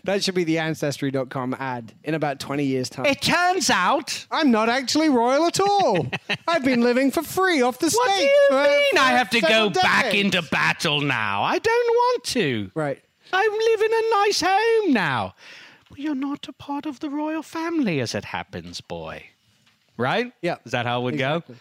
that 0.04 0.24
should 0.24 0.36
be 0.36 0.44
the 0.44 0.60
ancestry.com 0.60 1.56
ad 1.60 1.94
in 2.04 2.14
about 2.16 2.40
20 2.40 2.64
years' 2.64 2.90
time. 2.90 3.06
It 3.06 3.22
turns 3.22 3.70
out 3.70 4.26
I'm 4.32 4.52
not 4.52 4.70
actually 4.70 5.10
royal 5.10 5.46
at 5.46 5.60
all. 5.60 6.08
I've 6.48 6.64
been 6.64 6.82
living 6.82 7.12
for 7.12 7.24
free 7.24 7.62
off 7.62 7.80
the 7.80 7.90
state. 7.90 8.00
What 8.00 8.18
do 8.18 8.24
you 8.24 8.46
for- 8.50 8.64
mean 8.64 8.98
I 8.98 9.12
have 9.12 9.30
to 9.32 9.42
go 9.42 9.70
back 9.70 10.14
into 10.14 10.42
battle 10.42 11.02
now? 11.02 11.44
I 11.44 11.60
don't 11.60 11.90
want 11.90 12.24
to. 12.26 12.72
Right. 12.74 13.02
I 13.34 13.48
live 13.48 13.82
in 13.82 13.94
a 13.94 14.26
nice 14.26 14.42
home 14.42 14.94
now. 14.94 15.36
Well, 15.90 16.00
you're 16.00 16.16
not 16.16 16.48
a 16.48 16.54
part 16.54 16.86
of 16.86 17.00
the 17.00 17.10
royal 17.10 17.44
family 17.44 18.00
as 18.00 18.14
it 18.16 18.26
happens, 18.26 18.82
boy. 18.82 19.24
Right? 19.98 20.32
Yeah. 20.42 20.58
Is 20.66 20.72
that 20.72 20.86
how 20.86 21.02
it 21.02 21.04
would 21.04 21.14
Exactly. 21.16 21.56
go? 21.56 21.60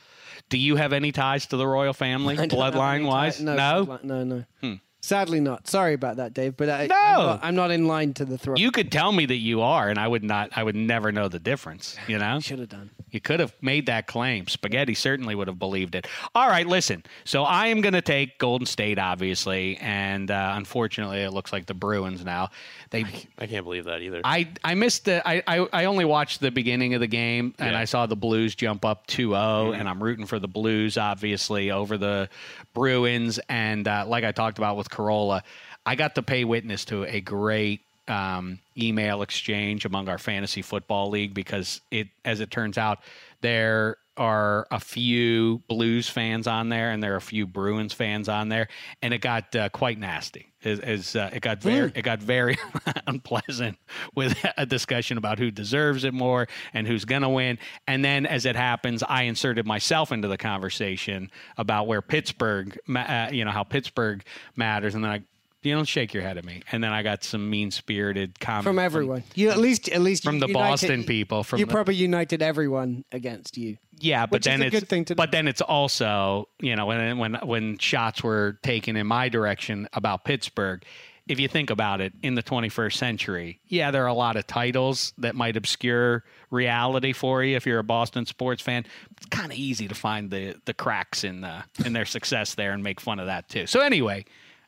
Do 0.51 0.59
you 0.59 0.77
have 0.77 0.93
any 0.93 1.13
ties 1.13 1.47
to 1.47 1.57
the 1.57 1.67
royal 1.67 1.93
family, 1.93 2.39
I 2.39 2.47
don't 2.47 2.61
have 2.61 2.75
bloodline 2.75 3.07
wise? 3.07 3.41
No, 3.41 3.57
bloodline- 3.57 4.05
no, 4.05 4.25
no. 4.63 4.79
Sadly, 5.01 5.39
not. 5.41 5.69
Sorry 5.69 5.95
about 5.95 6.17
that, 6.17 6.35
Dave. 6.35 6.57
But 6.57 6.69
I, 6.69 6.87
No. 6.87 6.95
I'm, 6.97 7.17
not, 7.27 7.41
I'm 7.43 7.55
not 7.55 7.71
in 7.71 7.87
line 7.87 8.15
to 8.15 8.25
the 8.25 8.37
throne. 8.37 8.57
You 8.57 8.71
could 8.73 8.91
tell 8.91 9.13
me 9.13 9.27
that 9.27 9.37
you 9.37 9.63
are, 9.63 9.89
and 9.89 9.99
I 9.99 10.09
would 10.09 10.25
not. 10.25 10.51
I 10.57 10.63
would 10.63 10.75
never 10.75 11.13
know 11.13 11.29
the 11.29 11.39
difference. 11.39 11.97
You 12.09 12.19
know, 12.19 12.35
You 12.37 12.41
should 12.41 12.59
have 12.59 12.69
done. 12.69 12.91
You 13.11 13.21
could 13.21 13.41
have 13.41 13.55
made 13.63 13.87
that 13.87 14.07
claim. 14.07 14.49
Spaghetti 14.49 14.93
certainly 14.93 15.35
would 15.35 15.49
have 15.49 15.59
believed 15.59 15.95
it. 15.95 16.07
All 16.35 16.47
right, 16.47 16.67
listen. 16.67 17.03
So 17.25 17.45
I 17.45 17.69
am 17.69 17.81
going 17.81 17.95
to 17.95 18.03
take 18.03 18.39
Golden 18.39 18.67
State, 18.67 18.99
obviously, 18.99 19.79
and 19.79 20.31
uh, 20.31 20.53
unfortunately, 20.57 21.23
it 21.23 21.31
looks 21.31 21.51
like 21.51 21.65
the 21.65 21.73
Bruins 21.75 22.23
now. 22.23 22.51
They, 22.91 23.05
I 23.39 23.47
can't 23.47 23.65
believe 23.65 23.85
that 23.87 24.03
either. 24.03 24.21
I, 24.25 24.49
I 24.63 24.75
missed 24.75 25.07
the. 25.07 25.27
I, 25.27 25.43
I, 25.47 25.67
I 25.73 25.85
only 25.87 26.05
watched 26.05 26.41
the 26.41 26.51
beginning 26.51 26.93
of 26.95 27.01
the 27.01 27.07
game, 27.07 27.55
and 27.59 27.73
Yeah. 27.73 27.81
I 27.81 27.85
saw 27.87 28.05
the 28.05 28.17
Blues 28.17 28.55
jump 28.55 28.85
up 28.85 29.07
2-0, 29.07 29.79
and 29.79 29.89
I'm 29.89 30.03
rooting 30.03 30.27
for 30.27 30.39
the 30.39 30.49
Blues, 30.49 30.99
obviously, 30.99 31.71
over 31.71 31.97
the 31.97 32.29
Bruins. 32.75 33.39
And 33.49 33.89
uh, 33.89 34.05
like 34.07 34.25
I 34.25 34.33
talked 34.33 34.59
about 34.59 34.77
with 34.77 34.88
Carolla, 34.89 35.43
I 35.87 35.95
got 35.95 36.15
to 36.17 36.23
pay 36.23 36.45
witness 36.45 36.85
to 36.87 37.05
a 37.05 37.21
great 37.21 37.81
um, 38.09 38.59
email 38.77 39.23
exchange 39.23 39.85
among 39.85 40.09
our 40.09 40.19
fantasy 40.19 40.63
football 40.63 41.11
league 41.11 41.35
because 41.35 41.81
it, 41.91 42.09
as 42.25 42.41
it 42.41 42.51
turns 42.51 42.79
out, 42.79 43.01
there 43.41 43.97
are 44.17 44.67
a 44.71 44.81
few 44.81 45.63
Blues 45.69 46.09
fans 46.09 46.47
on 46.47 46.69
there 46.69 46.91
and 46.91 47.03
there 47.03 47.15
are 47.15 47.19
a 47.19 47.21
few 47.21 47.47
Bruins 47.47 47.93
fans 47.93 48.29
on 48.29 48.49
there, 48.49 48.69
and 49.03 49.15
it 49.15 49.21
got 49.21 49.55
uh, 49.55 49.69
quite 49.69 49.99
nasty. 49.99 50.48
As, 50.65 50.81
as 50.81 51.15
uh, 51.15 51.31
it 51.33 51.41
got 51.41 51.63
very, 51.63 51.93
it 51.95 52.03
got 52.03 52.21
very 52.21 52.59
unpleasant 53.07 53.79
with 54.17 54.37
a 54.57 54.67
discussion 54.67 55.17
about 55.17 55.39
who 55.39 55.53
deserves 55.53 56.03
it 56.03 56.13
more 56.13 56.49
and 56.73 56.87
who's 56.87 57.05
going 57.05 57.23
to 57.23 57.29
win. 57.29 57.59
And 57.87 58.05
then, 58.05 58.27
as 58.27 58.45
it 58.45 58.57
happens, 58.57 59.05
I 59.05 59.23
inserted 59.23 59.67
myself 59.67 60.11
into 60.11 60.27
the 60.27 60.37
conversation 60.37 61.31
about 61.57 61.87
where 61.87 62.03
Pittsburgh, 62.03 62.77
uh, 62.95 63.29
you 63.31 63.45
know, 63.45 63.53
how 63.53 63.63
Pittsburgh 63.63 64.25
matters, 64.57 64.95
and 64.95 65.05
then 65.05 65.11
I. 65.11 65.23
You 65.69 65.75
don't 65.75 65.87
shake 65.89 66.15
your 66.15 66.23
head 66.23 66.39
at 66.39 66.45
me, 66.45 66.63
and 66.73 66.83
then 66.83 66.93
I 66.93 67.03
got 67.03 67.23
some 67.25 67.51
mean-spirited 67.51 68.41
comments 68.41 68.65
From 68.65 68.79
everyone. 68.79 69.23
You 69.35 69.51
at 69.51 69.59
least 69.59 69.89
at 69.91 70.01
least 70.01 70.25
from 70.25 70.39
the 70.41 70.47
united- 70.49 70.71
Boston 70.71 71.05
people, 71.05 71.45
from 71.45 71.59
you 71.59 71.67
the- 71.67 71.73
probably 71.73 71.95
united 71.95 72.43
everyone 72.43 73.05
against 73.13 73.57
you. 73.59 73.77
Yeah, 74.01 74.27
but 74.27 74.43
then 74.43 74.63
a 74.63 74.67
it's 74.67 74.81
good 74.81 74.89
thing 74.89 75.05
to 75.07 75.15
do. 75.15 75.17
but 75.17 75.31
then 75.33 75.47
it's 75.49 75.61
also 75.61 76.49
you 76.61 76.75
know 76.77 76.87
when 76.87 77.19
when 77.19 77.35
when 77.35 77.79
shots 77.79 78.23
were 78.23 78.59
taken 78.63 78.97
in 78.97 79.07
my 79.07 79.29
direction 79.29 79.89
about 79.93 80.25
Pittsburgh. 80.25 80.83
If 81.27 81.39
you 81.39 81.47
think 81.47 81.69
about 81.69 82.01
it, 82.01 82.15
in 82.23 82.37
the 82.37 82.43
21st 82.43 82.95
century, 82.95 83.61
yeah, 83.67 83.91
there 83.91 84.03
are 84.05 84.07
a 84.07 84.15
lot 84.15 84.37
of 84.37 84.47
titles 84.47 85.13
that 85.19 85.35
might 85.35 85.59
obscure 85.59 86.25
reality 86.51 87.13
for 87.13 87.45
you 87.45 87.55
if 87.55 87.67
you're 87.67 87.81
a 87.81 87.85
Boston 87.85 88.25
sports 88.25 88.63
fan. 88.63 88.87
It's 89.15 89.27
kind 89.27 89.53
of 89.53 89.59
easy 89.59 89.89
to 89.89 89.95
find 89.95 90.31
the 90.31 90.57
the 90.65 90.73
cracks 90.73 91.25
in 91.25 91.43
the 91.43 91.65
in 91.85 91.93
their 91.93 92.07
success 92.07 92.55
there 92.55 92.73
and 92.73 92.83
make 92.83 92.99
fun 92.99 93.19
of 93.21 93.27
that 93.27 93.51
too. 93.51 93.67
So 93.67 93.81
anyway, 93.81 94.25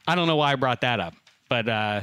I 0.07 0.15
don't 0.15 0.27
know 0.27 0.37
why 0.37 0.53
I 0.53 0.57
brought 0.57 0.81
that 0.83 1.01
up, 1.01 1.15
but 1.49 1.69
uh, 1.69 2.01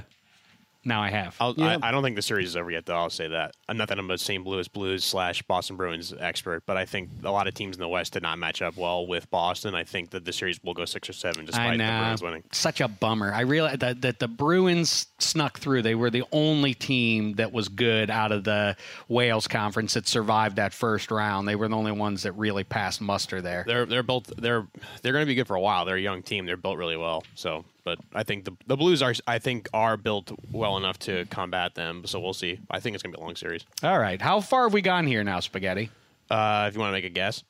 now 0.86 1.02
I 1.02 1.10
have. 1.10 1.36
I'll, 1.42 1.54
Yeah. 1.58 1.78
I, 1.82 1.90
I 1.90 1.92
don't 1.92 2.02
think 2.02 2.16
the 2.16 2.22
series 2.22 2.48
is 2.48 2.56
over 2.56 2.72
yet, 2.72 2.86
though. 2.86 2.96
I'll 2.96 3.10
say 3.10 3.28
that. 3.28 3.56
Uh, 3.68 3.74
Not 3.74 3.90
that 3.90 4.00
I'm 4.00 4.10
a 4.10 4.18
St. 4.18 4.46
Louis 4.46 4.70
Blues 4.70 5.04
slash 5.04 5.42
Boston 5.42 5.76
Bruins 5.76 6.14
expert, 6.18 6.64
but 6.66 6.78
I 6.78 6.86
think 6.86 7.10
a 7.26 7.32
lot 7.32 7.46
of 7.48 7.54
teams 7.54 7.76
in 7.76 7.82
the 7.82 7.90
West 7.90 8.14
did 8.14 8.24
not 8.24 8.40
match 8.40 8.62
up 8.62 8.78
well 8.78 9.06
with 9.06 9.30
Boston. 9.30 9.76
I 9.76 9.84
think 9.84 10.12
that 10.12 10.24
the 10.24 10.32
series 10.32 10.64
will 10.64 10.74
go 10.74 10.86
six 10.86 11.10
or 11.10 11.14
seven, 11.14 11.46
despite 11.46 11.72
the. 11.78 11.84
Bruins 12.04 12.22
winning. 12.22 12.44
Such 12.54 12.80
a 12.80 12.88
bummer. 12.88 13.34
I 13.34 13.42
realized 13.42 13.82
that, 13.82 14.02
that 14.02 14.20
the 14.20 14.30
Bruins 14.30 15.08
snuck 15.20 15.60
through. 15.60 15.82
They 15.82 15.96
were 15.96 16.10
the 16.10 16.24
only 16.32 16.74
team 16.74 17.34
that 17.34 17.52
was 17.52 17.68
good 17.68 18.10
out 18.10 18.32
of 18.32 18.46
the 18.46 18.78
Wales 19.10 19.48
conference 19.50 19.96
that 19.96 20.08
survived 20.08 20.56
that 20.56 20.74
first 20.74 21.12
round. 21.12 21.50
They 21.50 21.56
were 21.58 21.68
the 21.68 21.76
only 21.76 21.92
ones 21.92 22.24
that 22.24 22.32
really 22.34 22.64
passed 22.64 23.02
muster 23.02 23.42
there. 23.42 23.66
They're 23.68 23.86
they're 23.86 24.04
both 24.04 24.28
they're 24.38 24.66
they're 25.02 25.12
going 25.12 25.24
to 25.24 25.28
be 25.28 25.36
good 25.36 25.48
for 25.48 25.56
a 25.56 25.62
while. 25.62 25.84
They're 25.84 25.98
a 25.98 26.02
young 26.02 26.24
team. 26.24 26.46
They're 26.46 26.56
built 26.56 26.78
really 26.78 26.96
well. 26.98 27.26
So, 27.36 27.66
but 27.88 28.00
I 28.14 28.24
think 28.24 28.44
the 28.44 28.52
the 28.68 28.76
Blues 28.76 29.02
are 29.02 29.14
I 29.28 29.40
think 29.40 29.70
are 29.74 29.96
built 29.96 30.38
well 30.52 30.76
enough 30.76 31.00
to 31.00 31.24
combat 31.28 31.76
them. 31.76 32.04
So 32.06 32.20
we'll 32.20 32.34
see. 32.34 32.60
I 32.70 32.82
think 32.82 32.96
it's 32.96 33.02
going 33.04 33.14
to 33.14 33.18
be 33.18 33.22
a 33.22 33.26
long 33.26 33.38
series. 33.38 33.64
All 33.82 33.98
right. 33.98 34.22
How 34.22 34.42
far 34.42 34.64
have 34.64 34.74
we 34.74 34.82
gone 34.82 35.08
here 35.08 35.24
now, 35.24 35.40
Spaghetti? 35.40 35.90
Uh, 36.30 36.66
if 36.68 36.74
you 36.76 36.82
want 36.82 36.90
to 36.90 36.98
make 36.98 37.06
a 37.06 37.10
guess, 37.10 37.46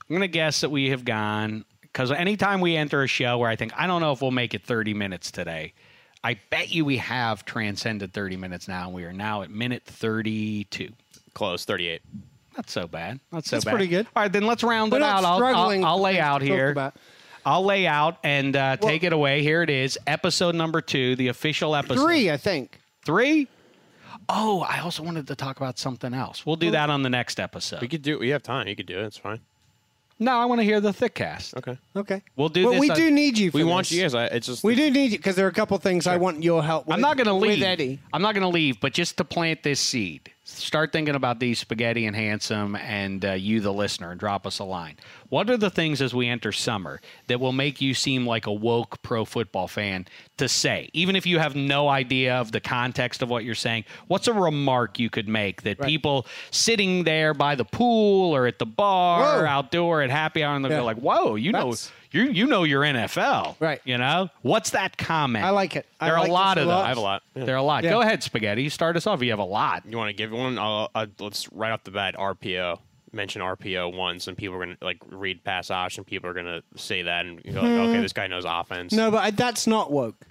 I'm 0.00 0.08
going 0.16 0.22
to 0.22 0.28
guess 0.28 0.62
that 0.62 0.70
we 0.70 0.88
have 0.88 1.04
gone 1.04 1.66
because 1.82 2.10
anytime 2.10 2.62
we 2.62 2.76
enter 2.76 3.02
a 3.02 3.06
show 3.06 3.36
where 3.36 3.50
I 3.50 3.56
think, 3.56 3.72
I 3.76 3.86
don't 3.86 4.00
know 4.00 4.12
if 4.12 4.22
we'll 4.22 4.30
make 4.30 4.54
it 4.54 4.62
30 4.64 4.94
minutes 4.94 5.30
today, 5.30 5.74
I 6.24 6.40
bet 6.48 6.70
you 6.70 6.86
we 6.86 6.96
have 6.96 7.44
transcended 7.44 8.14
30 8.14 8.38
minutes 8.38 8.68
now, 8.68 8.86
and 8.86 8.94
we 8.94 9.04
are 9.04 9.12
now 9.12 9.42
at 9.42 9.50
minute 9.50 9.82
32. 9.84 10.88
close 11.34 11.66
thirty 11.66 11.88
eight. 11.88 12.00
Not 12.56 12.70
so 12.70 12.86
bad. 12.88 13.20
Not 13.30 13.44
so 13.44 13.56
That's 13.56 13.66
bad. 13.66 13.70
pretty 13.72 13.86
good. 13.88 14.06
All 14.16 14.22
right, 14.22 14.32
then 14.32 14.46
let's 14.46 14.64
round 14.64 14.90
We're 14.92 14.98
it 14.98 15.00
not 15.02 15.22
out. 15.22 15.24
I'll, 15.26 15.36
struggling 15.36 15.84
I'll, 15.84 15.96
I'll 15.96 16.00
lay 16.00 16.14
things 16.14 16.24
out 16.24 16.38
talk 16.38 16.48
here. 16.48 16.70
about. 16.70 16.96
I'll 17.46 17.64
lay 17.64 17.86
out 17.86 18.18
and 18.24 18.54
uh, 18.56 18.76
take 18.76 19.02
it 19.04 19.12
away. 19.12 19.42
Here 19.42 19.62
it 19.62 19.70
is, 19.70 19.98
episode 20.06 20.54
number 20.54 20.80
two, 20.80 21.16
the 21.16 21.28
official 21.28 21.74
episode. 21.74 22.02
Three, 22.04 22.30
I 22.30 22.36
think. 22.36 22.78
Three? 23.04 23.48
Oh, 24.28 24.60
I 24.68 24.80
also 24.80 25.02
wanted 25.02 25.26
to 25.28 25.34
talk 25.34 25.56
about 25.56 25.78
something 25.78 26.12
else. 26.12 26.44
We'll 26.44 26.56
do 26.56 26.70
that 26.72 26.90
on 26.90 27.02
the 27.02 27.08
next 27.10 27.40
episode. 27.40 27.80
We 27.80 27.88
could 27.88 28.02
do. 28.02 28.18
We 28.18 28.28
have 28.30 28.42
time. 28.42 28.68
You 28.68 28.76
could 28.76 28.86
do 28.86 28.98
it. 28.98 29.04
It's 29.04 29.16
fine. 29.16 29.40
No, 30.20 30.32
I 30.36 30.46
want 30.46 30.60
to 30.60 30.64
hear 30.64 30.80
the 30.80 30.92
thick 30.92 31.14
cast. 31.14 31.56
Okay. 31.56 31.78
Okay. 31.94 32.22
We'll 32.34 32.48
do 32.48 32.64
But 32.64 32.70
this 32.72 32.80
we 32.80 32.90
on- 32.90 32.96
do 32.96 33.10
need 33.10 33.38
you. 33.38 33.50
For 33.52 33.58
We 33.58 33.62
this. 33.62 33.70
want 33.70 33.90
you 33.92 34.02
guys. 34.02 34.14
I, 34.14 34.24
it's 34.26 34.48
just 34.48 34.64
We 34.64 34.74
do 34.74 34.90
need 34.90 35.12
you 35.12 35.18
because 35.18 35.36
there 35.36 35.46
are 35.46 35.50
a 35.50 35.52
couple 35.54 35.78
things 35.78 36.08
I 36.08 36.16
want 36.16 36.42
your 36.42 36.62
help 36.62 36.86
with. 36.88 36.94
I'm 36.94 37.00
not 37.00 37.16
going 37.16 37.28
to 37.28 37.32
leave. 37.32 37.60
with 37.60 37.62
Eddie. 37.68 38.00
I'm 38.12 38.20
not 38.20 38.34
going 38.34 38.42
to 38.42 38.48
leave, 38.48 38.80
but 38.80 38.92
just 38.92 39.16
to 39.18 39.24
plant 39.24 39.62
this 39.62 39.78
seed, 39.78 40.32
start 40.58 40.92
thinking 40.92 41.14
about 41.14 41.40
these 41.40 41.58
spaghetti 41.58 42.06
and 42.06 42.14
handsome, 42.14 42.76
and 42.76 43.24
uh, 43.24 43.32
you, 43.32 43.60
the 43.60 43.72
listener, 43.72 44.10
and 44.10 44.20
drop 44.20 44.46
us 44.46 44.58
a 44.58 44.64
line. 44.64 44.96
What 45.28 45.48
are 45.50 45.56
the 45.56 45.70
things 45.70 46.00
as 46.02 46.14
we 46.14 46.28
enter 46.28 46.52
summer 46.52 47.00
that 47.26 47.40
will 47.40 47.52
make 47.52 47.80
you 47.80 47.94
seem 47.94 48.26
like 48.26 48.46
a 48.46 48.52
woke 48.52 49.02
pro 49.02 49.24
football 49.24 49.68
fan 49.68 50.06
to 50.38 50.48
say, 50.48 50.90
even 50.92 51.16
if 51.16 51.26
you 51.26 51.38
have 51.38 51.54
no 51.54 51.88
idea 51.88 52.36
of 52.36 52.52
the 52.52 52.60
context 52.60 53.22
of 53.22 53.28
what 53.30 53.44
you're 53.44 53.54
saying? 53.54 53.84
What's 54.06 54.26
a 54.28 54.32
remark 54.32 54.98
you 54.98 55.10
could 55.10 55.28
make 55.28 55.62
that 55.62 55.80
people 55.80 56.26
sitting 56.50 57.04
there 57.04 57.34
by 57.34 57.54
the 57.54 57.64
pool 57.64 58.34
or 58.34 58.46
at 58.46 58.58
the 58.58 58.66
bar 58.66 59.42
or 59.42 59.46
outdoor 59.46 60.02
at 60.02 60.10
happy 60.10 60.42
hour, 60.42 60.56
and 60.56 60.64
they'll 60.64 60.72
Yeah. 60.72 60.80
like, 60.82 60.96
"Whoa, 60.98 61.34
you 61.34 61.52
That's- 61.52 61.90
know." 61.90 61.92
You, 62.10 62.22
you 62.24 62.46
know 62.46 62.64
your 62.64 62.82
NFL, 62.82 63.56
Right. 63.60 63.80
You 63.84 63.98
know 63.98 64.30
what's 64.42 64.70
that 64.70 64.96
comment? 64.96 65.44
I 65.44 65.50
like 65.50 65.76
it. 65.76 65.86
I 66.00 66.06
There 66.06 66.16
are 66.16 66.20
like 66.20 66.30
a 66.30 66.32
lot 66.32 66.58
of 66.58 66.66
them. 66.66 66.76
I 66.76 66.88
have 66.88 66.96
a 66.96 67.02
lot. 67.02 67.22
Yeah. 67.34 67.44
There 67.44 67.54
are 67.54 67.58
a 67.58 67.62
lot. 67.62 67.84
Yeah. 67.84 67.90
Go 67.90 68.00
ahead, 68.00 68.22
Spaghetti. 68.22 68.62
You 68.62 68.70
start 68.70 68.96
us 68.96 69.06
off. 69.06 69.22
You 69.22 69.30
have 69.30 69.38
a 69.38 69.44
lot. 69.44 69.84
You 69.86 69.96
want 69.96 70.08
to 70.08 70.14
give 70.14 70.30
one? 70.30 70.58
I'll, 70.58 70.90
i 70.94 71.06
let's 71.18 71.50
right 71.52 71.70
off 71.70 71.84
the 71.84 71.90
bat. 71.90 72.14
RPO. 72.16 72.78
Mention 73.12 73.40
RPO 73.40 73.96
once, 73.96 74.26
and 74.26 74.36
people 74.36 74.56
are 74.56 74.60
gonna 74.60 74.76
like 74.82 74.98
read 75.10 75.42
pass 75.42 75.70
option. 75.70 76.04
People 76.04 76.28
are 76.28 76.34
gonna 76.34 76.62
say 76.76 77.02
that, 77.02 77.24
and 77.24 77.40
you 77.42 77.52
go 77.52 77.62
like, 77.62 77.70
okay, 77.70 77.96
hmm. 77.96 78.02
this 78.02 78.12
guy 78.12 78.26
knows 78.26 78.44
offense. 78.46 78.92
No, 78.92 79.10
but 79.10 79.22
I, 79.22 79.30
that's 79.30 79.66
not 79.66 79.90
woke. 79.90 80.26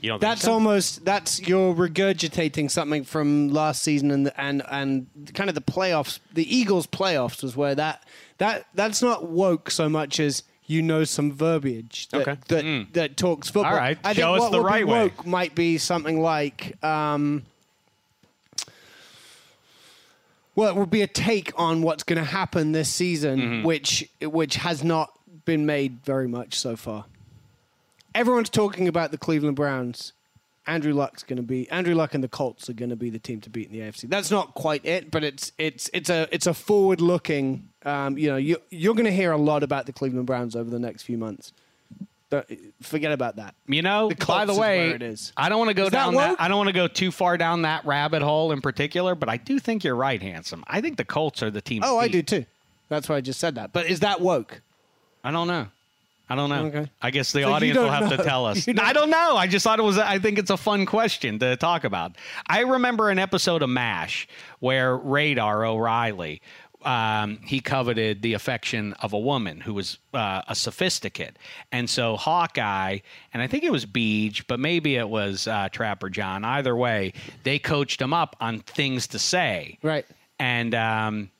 you 0.00 0.08
don't. 0.08 0.22
That's 0.22 0.42
so? 0.42 0.54
almost 0.54 1.04
that's 1.04 1.46
you're 1.46 1.74
regurgitating 1.74 2.70
something 2.70 3.04
from 3.04 3.50
last 3.50 3.82
season 3.82 4.10
and 4.10 4.32
and 4.38 4.62
and 4.70 5.06
kind 5.34 5.50
of 5.50 5.54
the 5.54 5.60
playoffs. 5.60 6.18
The 6.32 6.56
Eagles 6.56 6.86
playoffs 6.86 7.42
was 7.42 7.54
where 7.58 7.74
that 7.74 8.06
that 8.38 8.68
that's 8.74 9.02
not 9.02 9.28
woke 9.28 9.70
so 9.70 9.90
much 9.90 10.18
as 10.18 10.44
you 10.66 10.80
know 10.82 11.04
some 11.04 11.30
verbiage 11.32 12.08
that 12.08 12.26
Okay. 12.28 12.36
that, 12.48 12.86
that 12.94 13.16
talks 13.16 13.48
football. 13.50 13.72
All 13.72 13.78
right. 13.78 13.98
I 14.04 14.12
Show 14.14 14.22
think 14.22 14.34
us 14.36 14.40
what 14.40 14.52
the 14.52 14.58
would 14.58 14.66
right 14.66 14.78
be 14.86 14.90
way. 14.92 15.02
woke 15.02 15.26
might 15.26 15.54
be 15.54 15.78
something 15.78 16.20
like. 16.20 16.82
Um, 16.84 17.42
well, 20.56 20.68
it 20.70 20.76
would 20.76 20.90
be 20.90 21.02
a 21.02 21.06
take 21.06 21.52
on 21.56 21.82
what's 21.82 22.04
going 22.04 22.18
to 22.18 22.24
happen 22.24 22.72
this 22.72 22.88
season, 22.88 23.38
Mm-hmm. 23.40 23.66
which 23.66 24.08
which 24.22 24.56
has 24.56 24.84
not 24.84 25.12
been 25.44 25.66
made 25.66 25.98
very 26.04 26.28
much 26.28 26.58
so 26.58 26.76
far. 26.76 27.06
Everyone's 28.14 28.48
talking 28.50 28.86
about 28.86 29.10
the 29.10 29.18
Cleveland 29.18 29.56
Browns. 29.56 30.12
Andrew 30.66 30.94
Luck's 30.94 31.22
going 31.24 31.36
to 31.36 31.42
be 31.42 31.68
Andrew 31.70 31.94
Luck 31.94 32.14
and 32.14 32.22
the 32.24 32.28
Colts 32.28 32.70
are 32.70 32.72
going 32.72 32.88
to 32.90 32.96
be 32.96 33.10
the 33.10 33.18
team 33.18 33.40
to 33.42 33.50
beat 33.50 33.66
in 33.66 33.72
the 33.72 33.80
AFC. 33.80 34.08
That's 34.08 34.30
not 34.30 34.54
quite 34.54 34.84
it, 34.86 35.10
but 35.10 35.22
it's 35.24 35.52
it's 35.58 35.90
it's 35.92 36.08
a 36.08 36.26
it's 36.32 36.46
a 36.46 36.54
forward 36.54 37.00
looking. 37.00 37.68
Um, 37.84 38.16
you 38.18 38.30
know, 38.30 38.36
you 38.36 38.56
you're 38.70 38.94
going 38.94 39.04
to 39.06 39.12
hear 39.12 39.32
a 39.32 39.36
lot 39.36 39.62
about 39.62 39.86
the 39.86 39.92
Cleveland 39.92 40.26
Browns 40.26 40.56
over 40.56 40.70
the 40.70 40.78
next 40.78 41.02
few 41.02 41.18
months. 41.18 41.52
Don't- 42.30 42.46
forget 42.82 43.12
about 43.12 43.36
that. 43.36 43.54
You 43.68 43.82
know, 43.82 44.08
The 44.08 44.24
by 44.26 44.44
the 44.46 44.54
way, 44.54 44.86
where 44.88 44.96
it 44.96 45.02
is. 45.02 45.32
I 45.36 45.48
don't 45.48 45.58
want 45.58 45.68
to 45.68 45.74
go 45.74 45.84
Is 45.84 45.90
that 45.90 46.04
down 46.06 46.14
that, 46.14 46.30
woke? 46.30 46.40
I 46.40 46.48
don't 46.48 46.56
want 46.56 46.68
to 46.68 46.72
go 46.74 46.88
too 46.88 47.10
far 47.12 47.36
down 47.36 47.62
that 47.62 47.84
rabbit 47.84 48.22
hole 48.22 48.50
in 48.52 48.60
particular, 48.60 49.14
but 49.14 49.28
I 49.28 49.36
do 49.36 49.58
think 49.58 49.84
you're 49.84 49.94
right, 49.94 50.20
handsome. 50.20 50.64
I 50.66 50.80
think 50.80 50.96
the 50.96 51.04
Colts 51.04 51.42
are 51.42 51.50
the 51.50 51.60
team. 51.60 51.82
Oh, 51.84 51.98
I 51.98 52.08
do 52.08 52.22
too. 52.22 52.44
That's 52.88 53.08
why 53.08 53.16
I 53.16 53.20
just 53.20 53.38
said 53.40 53.54
that. 53.56 53.72
But 53.72 53.86
is 53.86 54.00
that 54.00 54.20
woke? 54.20 54.60
I 55.22 55.30
don't 55.30 55.46
know. 55.46 55.66
I 56.28 56.36
don't 56.36 56.48
know. 56.48 56.64
Okay. 56.66 56.90
I 57.02 57.10
guess 57.10 57.32
the 57.32 57.42
So 57.42 57.52
audience 57.52 57.78
will 57.78 57.90
have 57.90 58.08
to 58.08 58.16
tell 58.16 58.46
us. 58.46 58.64
Don't- 58.64 58.80
I 58.80 58.94
don't 58.94 59.10
know. 59.10 59.36
I 59.36 59.46
just 59.46 59.62
thought 59.62 59.78
it 59.78 59.82
was. 59.82 59.98
I 59.98 60.18
think 60.18 60.38
it's 60.38 60.48
a 60.50 60.56
fun 60.56 60.86
question 60.86 61.38
to 61.40 61.54
talk 61.56 61.84
about. 61.84 62.12
I 62.46 62.60
remember 62.60 63.10
an 63.10 63.18
episode 63.18 63.60
of 63.62 63.68
Mash 63.68 64.26
where 64.58 64.96
Radar 64.96 65.66
O'Reilly. 65.66 66.40
Um, 66.84 67.38
he 67.44 67.60
coveted 67.60 68.20
the 68.22 68.34
affection 68.34 68.92
of 68.94 69.12
a 69.12 69.18
woman 69.18 69.60
who 69.60 69.72
was 69.74 69.98
uh, 70.12 70.42
a 70.46 70.54
sophisticate, 70.54 71.36
and 71.72 71.88
so 71.88 72.16
Hawkeye, 72.16 72.98
and 73.32 73.42
I 73.42 73.46
think 73.46 73.64
it 73.64 73.72
was 73.72 73.86
Beej, 73.86 74.44
but 74.46 74.60
maybe 74.60 74.96
it 74.96 75.08
was 75.08 75.46
uh, 75.48 75.68
Trapper 75.70 76.10
John. 76.10 76.44
Either 76.44 76.76
way, 76.76 77.12
they 77.42 77.58
coached 77.58 78.00
him 78.02 78.12
up 78.12 78.36
on 78.40 78.60
things 78.60 79.06
to 79.08 79.18
say, 79.18 79.78
Right. 79.82 80.04
and 80.38 80.74
um, 80.74 81.30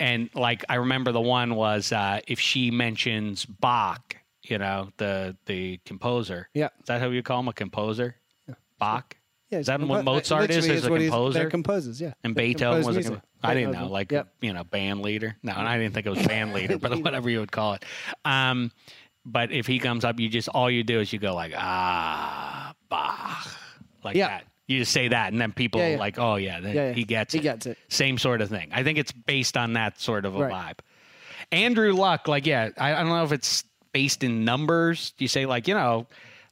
and 0.00 0.30
like 0.34 0.64
I 0.70 0.76
remember 0.76 1.12
the 1.12 1.20
one 1.20 1.54
was 1.54 1.92
uh, 1.92 2.20
if 2.26 2.40
she 2.40 2.70
mentions 2.70 3.44
Bach, 3.44 4.16
you 4.42 4.56
know 4.56 4.90
the 4.96 5.36
the 5.46 5.78
composer. 5.84 6.48
Yeah. 6.54 6.68
is 6.80 6.86
that 6.86 7.00
how 7.02 7.10
you 7.10 7.22
call 7.22 7.40
him 7.40 7.48
a 7.48 7.52
composer? 7.52 8.16
Yeah. 8.48 8.54
Bach. 8.78 9.16
Yeah, 9.50 9.60
is 9.60 9.66
that 9.66 9.80
it's 9.80 9.88
what 9.88 10.04
Mozart 10.04 10.50
is? 10.50 10.66
Is 10.66 10.84
a 10.84 10.88
composer? 11.48 11.92
They're 11.92 12.08
yeah. 12.08 12.14
and 12.22 12.34
Beethoven 12.34 12.78
was 12.84 12.96
a 12.96 13.00
music. 13.00 13.12
com- 13.14 13.22
I 13.42 13.54
didn't 13.54 13.72
know, 13.72 13.86
like 13.88 14.12
Yep. 14.12 14.28
you 14.42 14.52
know, 14.52 14.62
band 14.64 15.00
leader. 15.00 15.36
No, 15.42 15.52
and 15.54 15.66
I 15.66 15.78
didn't 15.78 15.94
think 15.94 16.06
it 16.06 16.10
was 16.10 16.26
band 16.26 16.52
leader, 16.52 16.76
but 16.80 16.98
whatever 17.02 17.30
you 17.30 17.40
would 17.40 17.52
call 17.52 17.74
it. 17.74 17.84
Um, 18.26 18.70
but 19.24 19.50
if 19.50 19.66
he 19.66 19.78
comes 19.78 20.04
up, 20.04 20.20
you 20.20 20.28
just 20.28 20.48
all 20.50 20.70
you 20.70 20.84
do 20.84 21.00
is 21.00 21.12
you 21.12 21.18
go 21.18 21.34
like 21.34 21.52
ah 21.56 22.74
Bach, 22.90 23.48
like 24.04 24.16
Yeah. 24.16 24.28
that. 24.28 24.44
You 24.66 24.80
just 24.80 24.92
say 24.92 25.08
that, 25.08 25.32
and 25.32 25.40
then 25.40 25.52
people 25.52 25.80
Yeah, 25.80 25.88
yeah. 25.92 25.98
like, 25.98 26.18
oh 26.18 26.36
yeah, 26.36 26.60
then 26.60 26.74
Yeah, 26.76 26.86
yeah. 26.88 26.92
he 26.92 27.04
gets 27.04 27.32
He 27.32 27.38
it. 27.38 27.42
gets 27.42 27.64
it. 27.66 27.78
Same 27.88 28.18
sort 28.18 28.42
of 28.42 28.50
thing. 28.50 28.68
I 28.72 28.82
think 28.82 28.98
it's 28.98 29.12
based 29.12 29.56
on 29.56 29.72
that 29.74 29.98
sort 29.98 30.26
of 30.26 30.36
a 30.36 30.40
Right. 30.46 30.76
vibe. 30.76 30.78
Andrew 31.52 31.94
Luck, 31.94 32.28
like 32.28 32.44
yeah, 32.44 32.68
I, 32.76 32.92
I 32.92 32.98
don't 32.98 33.08
know 33.08 33.24
if 33.24 33.32
it's 33.32 33.64
based 33.92 34.22
in 34.22 34.44
numbers. 34.44 35.14
You 35.16 35.28
say 35.28 35.46
like 35.46 35.66
you 35.68 35.74
know. 35.74 36.06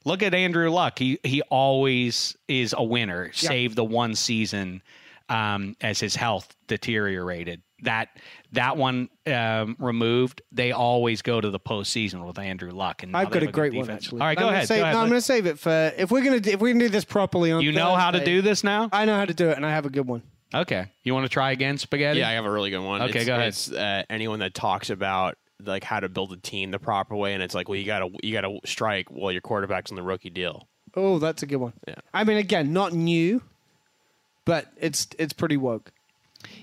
Look 0.07 0.23
at 0.23 0.33
Andrew 0.33 0.69
Luck. 0.69 0.97
He 0.97 1.19
he 1.23 1.41
always 1.43 2.37
is 2.47 2.73
a 2.77 2.83
winner. 2.83 3.31
Save 3.33 3.75
the 3.75 3.83
one 3.83 4.15
season 4.15 4.81
um, 5.27 5.75
as 5.81 5.99
his 5.99 6.15
health 6.15 6.55
deteriorated. 6.67 7.61
That 7.83 8.09
that 8.53 8.77
one 8.77 9.09
um, 9.27 9.75
removed. 9.77 10.41
They 10.53 10.71
always 10.71 11.21
go 11.21 11.41
to 11.41 11.49
the 11.49 11.59
postseason 11.59 12.25
with 12.25 12.39
Andrew 12.39 12.71
Luck. 12.71 13.03
And 13.03 13.17
I've 13.17 13.29
got 13.29 13.43
a 13.43 13.47
great 13.47 13.73
good 13.73 13.79
one 13.79 13.89
actually. 13.89 14.21
All 14.21 14.27
right, 14.27 14.37
I'm 14.37 14.41
go 14.41 14.47
gonna 14.47 14.55
ahead. 14.55 14.67
Save, 14.69 14.77
go 14.77 14.83
ahead. 14.83 14.93
No, 14.93 15.01
I'm 15.01 15.09
going 15.09 15.19
to 15.19 15.25
save 15.25 15.45
it 15.45 15.59
for 15.59 15.91
if 15.97 16.09
we're 16.09 16.23
going 16.23 16.41
to 16.41 16.51
if 16.51 16.61
we're 16.61 16.69
going 16.69 16.79
to 16.79 16.85
do 16.85 16.89
this 16.89 17.05
properly 17.05 17.51
on. 17.51 17.61
you 17.61 17.73
know 17.73 17.95
how 17.95 18.11
to 18.11 18.23
do 18.23 18.41
this 18.41 18.63
now? 18.63 18.87
I 18.93 19.03
know 19.03 19.17
how 19.17 19.25
to 19.25 19.33
do 19.33 19.49
it, 19.49 19.57
and 19.57 19.65
I 19.65 19.71
have 19.71 19.85
a 19.85 19.89
good 19.89 20.07
one. 20.07 20.23
Okay. 20.53 20.85
You 21.03 21.13
want 21.13 21.25
to 21.25 21.29
try 21.29 21.51
again, 21.51 21.77
spaghetti? 21.77 22.19
Yeah, 22.19 22.29
I 22.29 22.33
have 22.33 22.45
a 22.45 22.51
really 22.51 22.69
good 22.69 22.79
one. 22.79 23.01
Okay, 23.01 23.19
it's, 23.19 23.27
go 23.27 23.33
ahead. 23.35 23.47
It's 23.49 23.71
uh, 23.71 24.03
anyone 24.09 24.39
that 24.39 24.53
talks 24.53 24.89
about 24.89 25.37
like 25.63 25.83
how 25.83 25.99
to 25.99 26.09
build 26.09 26.31
a 26.33 26.37
team 26.37 26.71
the 26.71 26.79
proper 26.79 27.15
way, 27.15 27.33
and 27.33 27.43
it's 27.43 27.55
like, 27.55 27.67
well, 27.67 27.77
you 27.77 27.85
gotta 27.85 28.09
you 28.23 28.33
gotta 28.33 28.59
strike 28.65 29.09
while 29.09 29.31
your 29.31 29.41
quarterback's 29.41 29.91
on 29.91 29.95
the 29.95 30.03
rookie 30.03 30.29
deal. 30.29 30.67
Oh, 30.95 31.19
that's 31.19 31.43
a 31.43 31.45
good 31.45 31.57
one. 31.57 31.73
Yeah. 31.87 31.95
I 32.13 32.23
mean, 32.23 32.37
again, 32.37 32.73
not 32.73 32.93
new, 32.93 33.41
but 34.45 34.67
it's 34.77 35.07
it's 35.19 35.33
pretty 35.33 35.57
woke. 35.57 35.91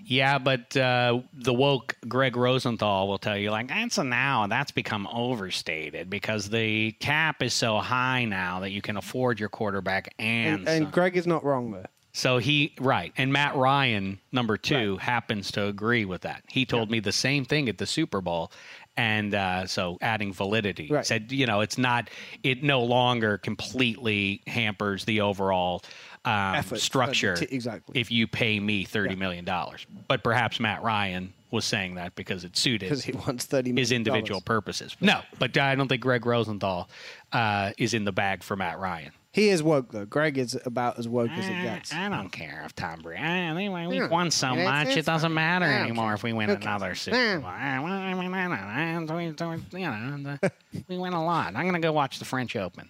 Yeah, 0.06 0.38
but 0.38 0.76
uh, 0.76 1.20
the 1.32 1.52
woke 1.52 1.96
Greg 2.06 2.36
Rosenthal 2.36 3.08
will 3.08 3.18
tell 3.18 3.36
you, 3.36 3.50
like, 3.50 3.68
that's 3.68 3.98
a 3.98 4.04
now, 4.04 4.46
that's 4.46 4.70
become 4.70 5.08
overstated 5.12 6.08
because 6.08 6.48
the 6.48 6.92
cap 6.92 7.42
is 7.42 7.52
so 7.54 7.78
high 7.78 8.24
now 8.24 8.60
that 8.60 8.70
you 8.70 8.80
can 8.80 8.96
afford 8.96 9.40
your 9.40 9.48
quarterback 9.48 10.14
and, 10.18 10.60
And, 10.60 10.68
and. 10.68 10.92
Greg 10.92 11.16
is 11.16 11.26
not 11.26 11.44
wrong 11.44 11.72
there. 11.72 11.86
So 12.12 12.38
he, 12.38 12.72
right. 12.78 13.12
And 13.16 13.32
Matt 13.32 13.56
Ryan, 13.56 14.20
number 14.30 14.56
two, 14.56 14.98
happens 14.98 15.50
to 15.52 15.66
agree 15.66 16.04
with 16.04 16.20
that. 16.20 16.44
He 16.48 16.64
told 16.64 16.88
me 16.88 17.00
the 17.00 17.10
same 17.10 17.44
thing 17.44 17.68
at 17.68 17.78
the 17.78 17.86
Super 17.86 18.20
Bowl. 18.20 18.52
And 18.96 19.34
uh, 19.34 19.66
so 19.66 19.98
adding 20.00 20.32
validity 20.32 20.88
Right. 20.90 21.04
said, 21.04 21.32
you 21.32 21.46
know, 21.46 21.60
it's 21.62 21.78
not, 21.78 22.10
it 22.42 22.62
no 22.62 22.82
longer 22.82 23.38
completely 23.38 24.40
hampers 24.46 25.04
the 25.04 25.20
overall 25.20 25.82
um, 26.24 26.54
Effort, 26.54 26.76
uh, 26.76 26.78
structure. 26.78 27.36
t- 27.36 27.46
exactly. 27.50 28.00
If 28.00 28.10
you 28.10 28.26
pay 28.26 28.58
me 28.60 28.86
$30 28.86 29.18
million. 29.18 29.44
But 30.08 30.22
perhaps 30.22 30.60
Matt 30.60 30.82
Ryan 30.82 31.32
was 31.50 31.64
saying 31.64 31.96
that 31.96 32.14
because 32.14 32.44
it 32.44 32.56
suited 32.56 32.86
Because 32.86 33.04
he 33.04 33.12
wants 33.12 33.44
thirty 33.44 33.72
his 33.72 33.92
individual 33.92 34.40
purposes. 34.40 34.96
No, 35.00 35.20
but 35.38 35.56
I 35.56 35.74
don't 35.76 35.86
think 35.88 36.02
Greg 36.02 36.26
Rosenthal 36.26 36.88
uh, 37.32 37.72
is 37.78 37.94
in 37.94 38.04
the 38.04 38.12
bag 38.12 38.42
for 38.42 38.56
Matt 38.56 38.78
Ryan. 38.78 39.12
He 39.34 39.48
is 39.48 39.64
woke 39.64 39.90
though. 39.90 40.04
Greg 40.04 40.38
is 40.38 40.56
about 40.64 40.96
as 40.98 41.08
woke 41.08 41.30
as 41.32 41.44
it 41.48 41.60
gets. 41.62 41.92
I 41.92 42.08
don't 42.08 42.30
care 42.30 42.62
if 42.64 42.74
Tom 42.76 43.00
Brady. 43.00 43.20
Anyway, 43.20 43.86
we've 43.88 44.08
won 44.08 44.30
so 44.30 44.52
It's- 44.52 44.64
much; 44.64 44.86
it's 44.88 44.96
it 44.98 45.06
doesn't 45.06 45.34
matter 45.34 45.66
I 45.66 45.72
don't 45.78 45.80
anymore 45.88 46.06
care. 46.06 46.14
if 46.14 46.22
we 46.22 46.32
win 46.32 46.48
Who 46.50 46.54
another 46.54 46.94
Super 46.94 47.40
Bowl. 47.40 47.50
I- 47.50 47.80
well, 47.80 47.92
I 47.92 48.14
mean, 48.14 48.32
I 48.32 48.96
don't 48.96 49.06
know. 49.06 49.14
We- 49.16 49.26
we- 49.72 49.80
You 49.82 49.86
know, 49.90 50.38
the- 50.40 50.52
we 50.88 50.98
win 50.98 51.14
a 51.14 51.24
lot. 51.24 51.48
I'm 51.56 51.62
going 51.64 51.74
to 51.74 51.80
go 51.80 51.92
watch 51.92 52.20
the 52.20 52.24
French 52.24 52.54
Open. 52.54 52.88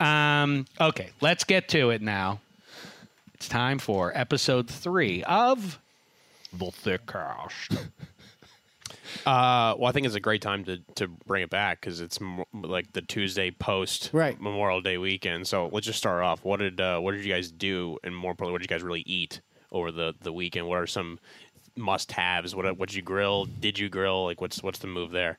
Um, 0.00 0.66
okay, 0.80 1.10
let's 1.20 1.44
get 1.44 1.68
to 1.68 1.90
it 1.90 2.02
now. 2.02 2.40
It's 3.34 3.48
time 3.48 3.78
for 3.78 4.10
episode 4.18 4.68
three 4.68 5.22
of 5.24 5.78
the 6.52 6.72
Thick 6.72 7.06
Cast. 7.06 7.70
Uh, 9.26 9.74
well, 9.78 9.86
I 9.86 9.92
think 9.92 10.06
it's 10.06 10.14
a 10.14 10.20
great 10.20 10.42
time 10.42 10.64
to, 10.64 10.78
to 10.96 11.08
bring 11.26 11.42
it 11.42 11.50
back 11.50 11.80
because 11.80 12.00
it's 12.00 12.20
mo- 12.20 12.46
like 12.54 12.92
the 12.92 13.02
Tuesday 13.02 13.50
post 13.50 14.10
Right. 14.12 14.40
Memorial 14.40 14.80
Day 14.80 14.98
weekend. 14.98 15.46
So 15.46 15.68
let's 15.72 15.86
just 15.86 15.98
start 15.98 16.22
off. 16.22 16.44
What 16.44 16.58
did 16.60 16.80
uh, 16.80 16.98
what 17.00 17.12
did 17.12 17.24
you 17.24 17.32
guys 17.32 17.50
do, 17.50 17.98
and 18.04 18.14
more 18.16 18.30
importantly, 18.32 18.52
what 18.52 18.62
did 18.62 18.70
you 18.70 18.76
guys 18.76 18.82
really 18.82 19.04
eat 19.06 19.40
over 19.72 19.90
the, 19.92 20.14
the 20.22 20.32
weekend? 20.32 20.66
What 20.68 20.78
are 20.78 20.86
some 20.86 21.18
must 21.76 22.12
haves? 22.12 22.54
What 22.54 22.64
what 22.78 22.88
did 22.88 22.96
you 22.96 23.02
grill? 23.02 23.44
Did 23.46 23.78
you 23.78 23.88
grill? 23.88 24.24
Like 24.24 24.40
what's 24.40 24.62
what's 24.62 24.78
the 24.80 24.86
move 24.88 25.10
there? 25.10 25.38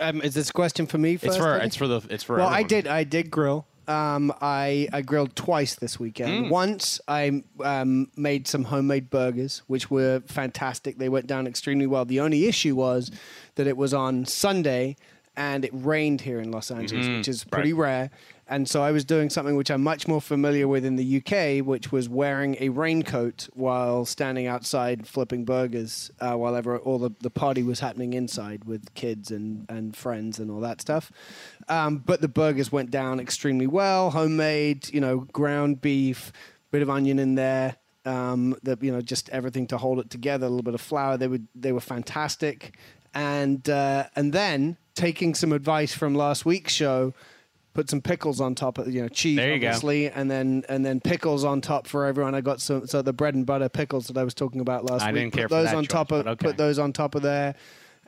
Um, 0.00 0.22
is 0.22 0.34
this 0.34 0.48
a 0.50 0.52
question 0.52 0.86
for 0.86 0.98
me? 0.98 1.16
First, 1.16 1.26
It's 1.26 1.36
for 1.36 1.56
it's 1.58 1.76
for 1.76 1.86
the 1.86 2.00
it's 2.08 2.24
for 2.24 2.36
Well, 2.36 2.46
I 2.48 2.60
everyone. 2.60 2.68
did. 2.68 2.86
I 2.86 3.04
did 3.04 3.30
grill. 3.30 3.66
Um, 3.88 4.32
I 4.40 4.88
I 4.92 5.02
grilled 5.02 5.34
twice 5.34 5.74
this 5.74 5.98
weekend. 5.98 6.50
Once 6.50 7.00
I 7.08 7.42
um, 7.64 8.10
made 8.16 8.46
some 8.46 8.64
homemade 8.64 9.10
burgers, 9.10 9.62
which 9.66 9.90
were 9.90 10.20
fantastic. 10.26 10.98
They 10.98 11.08
went 11.08 11.26
down 11.26 11.46
extremely 11.46 11.86
well. 11.86 12.04
The 12.04 12.20
only 12.20 12.46
issue 12.46 12.74
was 12.76 13.10
that 13.56 13.66
it 13.66 13.76
was 13.76 13.92
on 13.92 14.24
Sunday 14.24 14.96
and 15.36 15.64
it 15.64 15.70
rained 15.72 16.20
here 16.20 16.40
in 16.40 16.50
Los 16.50 16.70
Angeles, 16.70 17.06
which 17.18 17.28
is 17.28 17.42
pretty 17.44 17.72
rare. 17.72 18.10
And 18.52 18.68
so 18.68 18.82
I 18.82 18.90
was 18.90 19.06
doing 19.06 19.30
something 19.30 19.56
which 19.56 19.70
I'm 19.70 19.82
much 19.82 20.06
more 20.06 20.20
familiar 20.20 20.68
with 20.68 20.84
in 20.84 20.96
the 20.96 21.22
UK, 21.24 21.66
which 21.66 21.90
was 21.90 22.06
wearing 22.06 22.58
a 22.60 22.68
raincoat 22.68 23.48
while 23.54 24.04
standing 24.04 24.46
outside 24.46 25.06
flipping 25.06 25.46
burgers 25.46 26.10
uh, 26.20 26.34
while 26.34 26.54
ever 26.54 26.78
all 26.78 26.98
the, 26.98 27.12
the 27.20 27.30
party 27.30 27.62
was 27.62 27.80
happening 27.80 28.12
inside 28.12 28.64
with 28.64 28.92
kids 28.92 29.30
and, 29.30 29.64
and 29.70 29.96
friends 29.96 30.38
and 30.38 30.50
all 30.50 30.60
that 30.60 30.82
stuff. 30.82 31.10
Um, 31.70 31.96
but 31.96 32.20
the 32.20 32.28
burgers 32.28 32.70
went 32.70 32.90
down 32.90 33.20
extremely 33.20 33.66
well, 33.66 34.10
homemade, 34.10 34.92
you 34.92 35.00
know, 35.00 35.20
ground 35.20 35.80
beef, 35.80 36.30
bit 36.70 36.82
of 36.82 36.90
onion 36.90 37.18
in 37.18 37.36
there, 37.36 37.76
um, 38.04 38.54
you 38.82 38.92
know, 38.92 39.00
just 39.00 39.30
everything 39.30 39.66
to 39.68 39.78
hold 39.78 39.98
it 39.98 40.10
together, 40.10 40.44
a 40.44 40.50
little 40.50 40.62
bit 40.62 40.74
of 40.74 40.82
flour. 40.82 41.16
They 41.16 41.28
were 41.28 41.40
they 41.54 41.72
were 41.72 41.80
fantastic, 41.80 42.76
and 43.14 43.66
uh, 43.70 44.08
and 44.14 44.34
then 44.34 44.76
taking 44.94 45.34
some 45.34 45.52
advice 45.52 45.94
from 45.94 46.14
last 46.14 46.44
week's 46.44 46.74
show, 46.74 47.14
put 47.74 47.88
some 47.88 48.00
pickles 48.00 48.40
on 48.40 48.54
top 48.54 48.78
of 48.78 48.92
you 48.92 49.02
know 49.02 49.08
cheese 49.08 49.36
you 49.38 49.58
go. 49.58 49.68
obviously, 49.68 50.10
and 50.10 50.30
then 50.30 50.64
and 50.68 50.84
then 50.84 51.00
pickles 51.00 51.44
on 51.44 51.60
top 51.60 51.86
for 51.86 52.06
everyone. 52.06 52.34
I 52.34 52.40
got 52.40 52.60
some 52.60 52.86
so 52.86 53.02
the 53.02 53.12
bread 53.12 53.34
and 53.34 53.46
butter 53.46 53.68
pickles 53.68 54.08
that 54.08 54.18
I 54.18 54.24
was 54.24 54.34
talking 54.34 54.60
about 54.60 54.84
last 54.84 55.02
I 55.02 55.12
week. 55.12 55.22
didn't 55.22 55.32
put 55.32 55.38
care 55.38 55.48
for 55.48 55.54
those 55.56 55.66
that 55.70 55.76
on 55.76 55.84
choice, 55.84 55.90
top 55.90 56.12
of 56.12 56.26
okay. 56.26 56.46
put 56.46 56.56
those 56.56 56.78
on 56.78 56.92
top 56.92 57.14
of 57.14 57.22
there, 57.22 57.54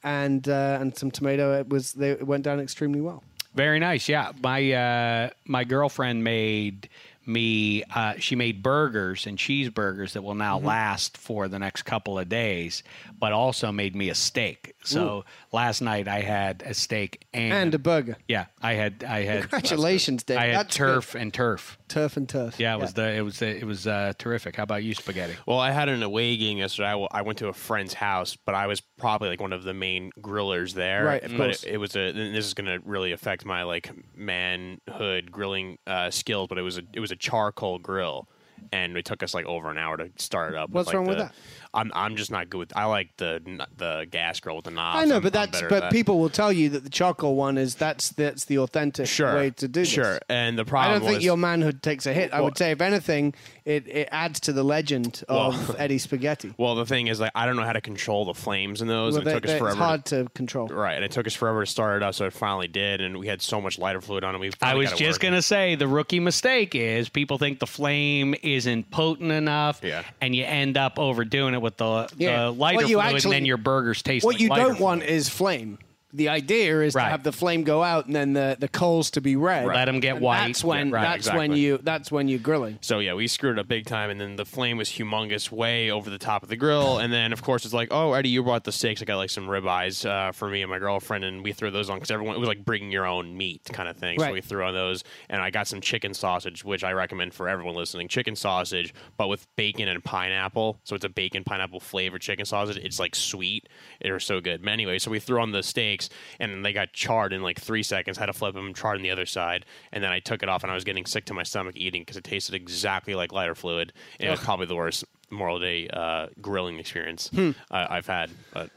and 0.02 0.48
uh, 0.48 0.78
and 0.80 0.96
some 0.96 1.10
tomato. 1.10 1.58
It 1.58 1.68
was 1.68 1.92
they 1.92 2.10
it 2.10 2.26
went 2.26 2.44
down 2.44 2.60
extremely 2.60 3.00
well. 3.00 3.22
Very 3.54 3.78
nice. 3.78 4.08
Yeah, 4.08 4.32
my 4.42 4.72
uh, 4.72 5.30
my 5.46 5.64
girlfriend 5.64 6.24
made 6.24 6.88
me. 7.26 7.82
Uh, 7.94 8.14
she 8.18 8.36
made 8.36 8.62
burgers 8.62 9.26
and 9.26 9.38
cheeseburgers 9.38 10.12
that 10.12 10.22
will 10.22 10.34
now 10.34 10.58
last 10.58 11.16
for 11.16 11.48
the 11.48 11.58
next 11.58 11.82
couple 11.82 12.18
of 12.18 12.28
days, 12.28 12.82
but 13.18 13.32
also 13.32 13.72
made 13.72 13.94
me 13.96 14.08
a 14.10 14.14
steak. 14.14 14.74
So 14.84 15.24
last 15.50 15.80
night 15.80 16.08
I 16.08 16.20
had 16.20 16.62
a 16.66 16.74
steak 16.74 17.26
and, 17.32 17.52
And 17.52 17.74
a 17.74 17.78
burger. 17.78 18.16
yeah, 18.28 18.46
I 18.60 18.74
had 18.74 19.02
I 19.02 19.22
had 19.22 19.40
Congratulations, 19.42 20.22
Dave. 20.24 20.36
I 20.38 20.46
had 20.48 20.56
That's 20.66 20.76
turf 20.76 21.14
and 21.14 21.32
turf. 21.32 21.78
Turf 21.88 22.16
and 22.16 22.28
turf. 22.28 22.58
Yeah, 22.60 22.74
it 22.74 22.80
was 22.80 22.92
the 22.94 23.10
it 23.14 23.22
was 23.22 23.38
the, 23.38 23.48
it 23.56 23.64
was 23.64 23.86
uh, 23.86 24.12
terrific. 24.18 24.56
How 24.56 24.62
about 24.64 24.82
you, 24.84 24.94
spaghetti? 24.94 25.34
Well, 25.46 25.58
I 25.58 25.70
had 25.70 25.88
an 25.88 26.02
away 26.02 26.36
game 26.36 26.58
yesterday. 26.58 26.88
I, 26.88 26.92
w- 26.92 27.08
I 27.10 27.22
went 27.22 27.38
to 27.38 27.48
a 27.48 27.52
friend's 27.52 27.94
house, 27.94 28.36
but 28.36 28.54
I 28.54 28.66
was 28.66 28.80
probably 28.80 29.28
like 29.30 29.40
one 29.40 29.52
of 29.52 29.62
the 29.62 29.72
main 29.74 30.10
grillers 30.20 30.74
there. 30.74 31.04
Right, 31.04 31.22
of 31.22 31.30
but 31.30 31.36
course. 31.38 31.62
It, 31.64 31.74
it 31.74 31.76
was 31.78 31.96
a. 31.96 32.00
and 32.00 32.34
This 32.34 32.46
is 32.46 32.54
going 32.54 32.66
to 32.66 32.78
really 32.86 33.12
affect 33.12 33.44
my 33.46 33.62
like 33.62 33.90
manhood 34.14 35.30
grilling 35.32 35.78
uh, 35.86 36.10
skills, 36.10 36.48
but 36.48 36.58
it 36.58 36.62
was 36.62 36.78
a 36.78 36.82
it 36.92 37.00
was 37.00 37.10
a 37.10 37.13
charcoal 37.16 37.78
grill, 37.78 38.28
and 38.72 38.96
it 38.96 39.04
took 39.04 39.22
us 39.22 39.34
like 39.34 39.46
over 39.46 39.70
an 39.70 39.78
hour 39.78 39.96
to 39.96 40.10
start 40.16 40.52
it 40.52 40.58
up. 40.58 40.70
What's 40.70 40.88
like, 40.88 40.96
wrong 40.96 41.06
with 41.06 41.18
that? 41.18 41.34
I'm 41.74 41.90
I'm 41.94 42.16
just 42.16 42.30
not 42.30 42.48
good 42.50 42.58
with. 42.58 42.72
I 42.76 42.84
like 42.86 43.16
the 43.16 43.42
the 43.76 44.06
gas 44.10 44.40
grill 44.40 44.56
with 44.56 44.64
the 44.66 44.70
knobs. 44.70 45.02
I 45.02 45.04
know, 45.06 45.14
I'm- 45.14 45.22
but 45.22 45.36
I'm 45.36 45.42
that's 45.46 45.50
better 45.60 45.66
at 45.66 45.70
but 45.70 45.80
that. 45.80 45.92
people 45.92 46.18
will 46.20 46.28
tell 46.30 46.52
you 46.52 46.68
that 46.70 46.84
the 46.84 46.90
charcoal 46.90 47.34
one 47.36 47.58
is 47.58 47.74
that's 47.74 48.10
that's 48.10 48.44
the 48.46 48.58
authentic 48.58 49.06
sure 49.06 49.34
way 49.34 49.50
to 49.50 49.68
do 49.68 49.80
this. 49.80 49.88
Sure, 49.88 50.18
and 50.28 50.58
the 50.58 50.64
problem. 50.64 50.96
I 50.96 50.98
don't 50.98 51.08
think 51.08 51.22
your 51.22 51.36
manhood 51.36 51.82
takes 51.82 52.06
a 52.06 52.12
hit. 52.12 52.32
I 52.32 52.40
would 52.40 52.56
say, 52.56 52.70
if 52.70 52.80
anything, 52.80 53.34
it, 53.64 53.86
it 53.88 54.08
adds 54.12 54.40
to 54.40 54.52
the 54.52 54.62
legend 54.62 55.22
of 55.28 55.68
Well- 55.68 55.76
Eddie 55.80 55.98
Spaghetti. 55.98 56.54
Well, 56.56 56.74
the 56.76 56.86
thing 56.86 57.08
is, 57.08 57.18
like, 57.20 57.32
I 57.34 57.46
don't 57.46 57.56
know 57.56 57.64
how 57.64 57.72
to 57.72 57.80
control 57.80 58.24
the 58.24 58.34
flames 58.34 58.80
in 58.80 58.88
those. 58.88 59.14
Well, 59.14 59.20
and 59.22 59.28
it 59.28 59.30
they- 59.30 59.34
took 59.40 59.44
us 59.46 59.58
forever. 59.58 59.68
it's 59.70 59.76
hard 59.78 60.04
to 60.06 60.26
control. 60.34 60.68
Right, 60.68 60.94
and 60.94 61.04
it 61.04 61.10
took 61.10 61.26
us 61.26 61.34
forever 61.34 61.64
to 61.64 61.70
start 61.70 61.96
it 61.96 62.04
up, 62.04 62.14
so 62.14 62.26
it 62.26 62.32
finally 62.32 62.68
did, 62.68 63.00
and 63.00 63.16
we 63.18 63.26
had 63.26 63.42
so 63.42 63.60
much 63.60 63.78
lighter 63.78 64.00
fluid 64.00 64.22
on 64.24 64.34
it. 64.34 64.38
We 64.38 64.50
I 64.62 64.74
was 64.74 64.90
got 64.90 65.00
it 65.00 65.04
just 65.04 65.18
working. 65.18 65.30
gonna 65.30 65.42
say 65.42 65.74
the 65.74 65.88
rookie 65.88 66.20
mistake 66.20 66.74
is 66.74 67.08
people 67.08 67.38
think 67.38 67.58
the 67.58 67.66
flame 67.66 68.34
isn't 68.42 68.90
potent 68.90 69.32
enough, 69.32 69.80
Yeah. 69.82 70.02
and 70.20 70.34
you 70.34 70.44
end 70.44 70.76
up 70.76 70.98
overdoing 70.98 71.54
it 71.54 71.60
with 71.64 71.76
the, 71.78 72.08
Yeah. 72.16 72.44
the 72.44 72.50
lighter 72.52 72.82
you 72.82 72.98
fluid, 73.00 73.14
actually- 73.16 73.30
and 73.30 73.42
then 73.42 73.44
your 73.46 73.56
burgers 73.56 74.02
taste. 74.02 74.24
What 74.24 74.34
like 74.36 74.40
you 74.40 74.48
lighter 74.50 74.68
don't 74.68 74.80
want 74.80 75.02
is 75.02 75.28
flame. 75.28 75.78
The 76.14 76.28
idea 76.28 76.80
is 76.80 76.94
Right. 76.94 77.04
to 77.04 77.10
have 77.10 77.22
the 77.24 77.32
flame 77.32 77.64
go 77.64 77.82
out 77.82 78.06
and 78.06 78.14
then 78.14 78.32
the, 78.32 78.56
the 78.58 78.68
coals 78.68 79.10
to 79.12 79.20
be 79.20 79.36
red. 79.36 79.66
Let 79.66 79.86
them 79.86 80.00
get 80.00 80.16
And 80.16 80.24
white. 80.24 80.46
That's 80.46 80.62
when 80.64 80.88
Yeah, 80.88 80.94
right, 80.94 81.02
that's 81.02 81.32
when 81.32 81.52
you 81.52 81.78
that's 81.82 82.12
when 82.12 82.28
you're 82.28 82.38
grilling. 82.38 82.78
So 82.80 83.00
yeah, 83.00 83.14
we 83.14 83.26
screwed 83.26 83.58
up 83.58 83.66
big 83.68 83.86
time, 83.86 84.10
and 84.10 84.20
then 84.20 84.36
the 84.36 84.44
flame 84.44 84.76
was 84.76 84.88
humongous, 84.88 85.50
way 85.50 85.90
over 85.90 86.08
the 86.10 86.18
top 86.18 86.42
of 86.42 86.48
the 86.48 86.56
grill. 86.56 86.98
And 86.98 87.12
then 87.12 87.32
of 87.32 87.42
course 87.42 87.64
it's 87.64 87.74
like, 87.74 87.88
oh 87.90 88.12
Eddie, 88.12 88.28
you 88.28 88.42
brought 88.42 88.64
the 88.64 88.72
steaks. 88.72 89.02
I 89.02 89.04
got 89.04 89.16
like 89.16 89.30
some 89.30 89.46
ribeyes 89.46 90.08
uh, 90.08 90.32
for 90.32 90.48
me 90.48 90.62
and 90.62 90.70
my 90.70 90.78
girlfriend, 90.78 91.24
and 91.24 91.42
we 91.42 91.52
threw 91.52 91.70
those 91.70 91.90
on 91.90 91.96
because 91.96 92.10
everyone 92.10 92.36
it 92.36 92.38
was 92.38 92.48
like 92.48 92.64
bringing 92.64 92.90
your 92.90 93.06
own 93.06 93.36
meat 93.36 93.62
kind 93.72 93.88
of 93.88 93.96
thing. 93.96 94.18
So 94.20 94.32
we 94.32 94.40
threw 94.40 94.64
on 94.64 94.72
those, 94.74 95.04
and 95.28 95.42
I 95.42 95.50
got 95.50 95.66
some 95.66 95.80
chicken 95.80 96.14
sausage, 96.14 96.64
which 96.64 96.84
I 96.84 96.92
recommend 96.92 97.34
for 97.34 97.48
everyone 97.48 97.74
listening. 97.74 98.08
Chicken 98.08 98.36
sausage, 98.36 98.94
but 99.16 99.28
with 99.28 99.46
bacon 99.56 99.88
and 99.88 100.02
pineapple. 100.02 100.78
So 100.84 100.94
it's 100.94 101.04
a 101.04 101.08
bacon 101.08 101.44
pineapple 101.44 101.80
flavored 101.80 102.20
chicken 102.22 102.44
sausage. 102.46 102.76
It's 102.78 103.00
like 103.00 103.14
sweet. 103.14 103.68
It 104.00 104.12
was 104.12 104.24
so 104.24 104.40
good. 104.40 104.62
But 104.62 104.70
anyway, 104.70 104.98
so 104.98 105.10
we 105.10 105.18
threw 105.20 105.40
on 105.40 105.50
the 105.52 105.62
steaks, 105.62 106.03
and 106.40 106.64
they 106.64 106.72
got 106.72 106.92
charred 106.92 107.32
in 107.32 107.42
like 107.42 107.60
three 107.60 107.82
seconds. 107.82 108.18
Had 108.18 108.26
to 108.26 108.32
flip 108.32 108.54
them, 108.54 108.74
charred 108.74 108.96
on 108.96 109.02
the 109.02 109.10
other 109.10 109.26
side, 109.26 109.64
and 109.92 110.02
then 110.02 110.12
I 110.12 110.20
took 110.20 110.42
it 110.42 110.48
off, 110.48 110.62
and 110.62 110.70
I 110.70 110.74
was 110.74 110.84
getting 110.84 111.06
sick 111.06 111.24
to 111.26 111.34
my 111.34 111.42
stomach 111.42 111.76
eating 111.76 112.02
because 112.02 112.16
it 112.16 112.24
tasted 112.24 112.54
exactly 112.54 113.14
like 113.14 113.32
lighter 113.32 113.54
fluid. 113.54 113.92
And 114.18 114.28
it 114.28 114.30
was 114.30 114.40
probably 114.40 114.66
the 114.66 114.76
worst 114.76 115.04
Memorial 115.30 115.58
Day 115.58 115.88
uh, 115.88 116.28
grilling 116.40 116.78
experience 116.78 117.30
I, 117.70 117.96
I've 117.96 118.06
had. 118.06 118.30
But 118.52 118.70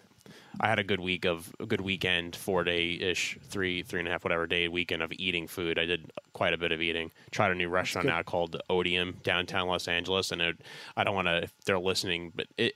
I 0.59 0.67
had 0.67 0.79
a 0.79 0.83
good 0.83 0.99
week 0.99 1.25
of 1.25 1.53
a 1.59 1.65
good 1.65 1.81
weekend, 1.81 2.35
four 2.35 2.63
day 2.63 2.93
ish, 2.93 3.37
three 3.49 3.83
three 3.83 3.99
and 3.99 4.07
a 4.07 4.11
half 4.11 4.23
whatever 4.23 4.47
day 4.47 4.67
weekend 4.67 5.01
of 5.01 5.11
eating 5.17 5.47
food. 5.47 5.77
I 5.77 5.85
did 5.85 6.11
quite 6.33 6.53
a 6.53 6.57
bit 6.57 6.71
of 6.71 6.81
eating. 6.81 7.11
Tried 7.31 7.51
a 7.51 7.55
new 7.55 7.69
restaurant 7.69 8.07
now 8.07 8.23
called 8.23 8.59
Otium 8.69 9.21
downtown 9.23 9.67
Los 9.67 9.87
Angeles, 9.87 10.31
and 10.31 10.41
it, 10.41 10.57
I 10.95 11.03
don't 11.03 11.15
want 11.15 11.27
to 11.27 11.43
if 11.43 11.53
they're 11.65 11.79
listening, 11.79 12.31
but 12.35 12.47
it 12.57 12.75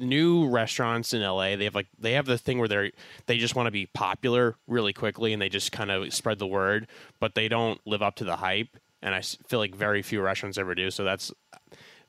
new 0.00 0.48
restaurants 0.48 1.12
in 1.14 1.22
LA 1.22 1.56
they 1.56 1.64
have 1.64 1.74
like 1.74 1.88
they 1.98 2.12
have 2.12 2.26
the 2.26 2.38
thing 2.38 2.58
where 2.58 2.68
they're 2.68 2.90
they 3.26 3.38
just 3.38 3.54
want 3.54 3.66
to 3.66 3.70
be 3.70 3.86
popular 3.86 4.56
really 4.66 4.92
quickly 4.92 5.32
and 5.32 5.40
they 5.40 5.48
just 5.48 5.70
kind 5.72 5.90
of 5.90 6.12
spread 6.12 6.38
the 6.38 6.46
word, 6.46 6.88
but 7.20 7.34
they 7.34 7.48
don't 7.48 7.80
live 7.86 8.02
up 8.02 8.16
to 8.16 8.24
the 8.24 8.36
hype. 8.36 8.76
And 9.02 9.14
I 9.14 9.22
feel 9.22 9.58
like 9.60 9.74
very 9.74 10.02
few 10.02 10.20
restaurants 10.20 10.58
ever 10.58 10.74
do. 10.74 10.90
So 10.90 11.04
that's 11.04 11.32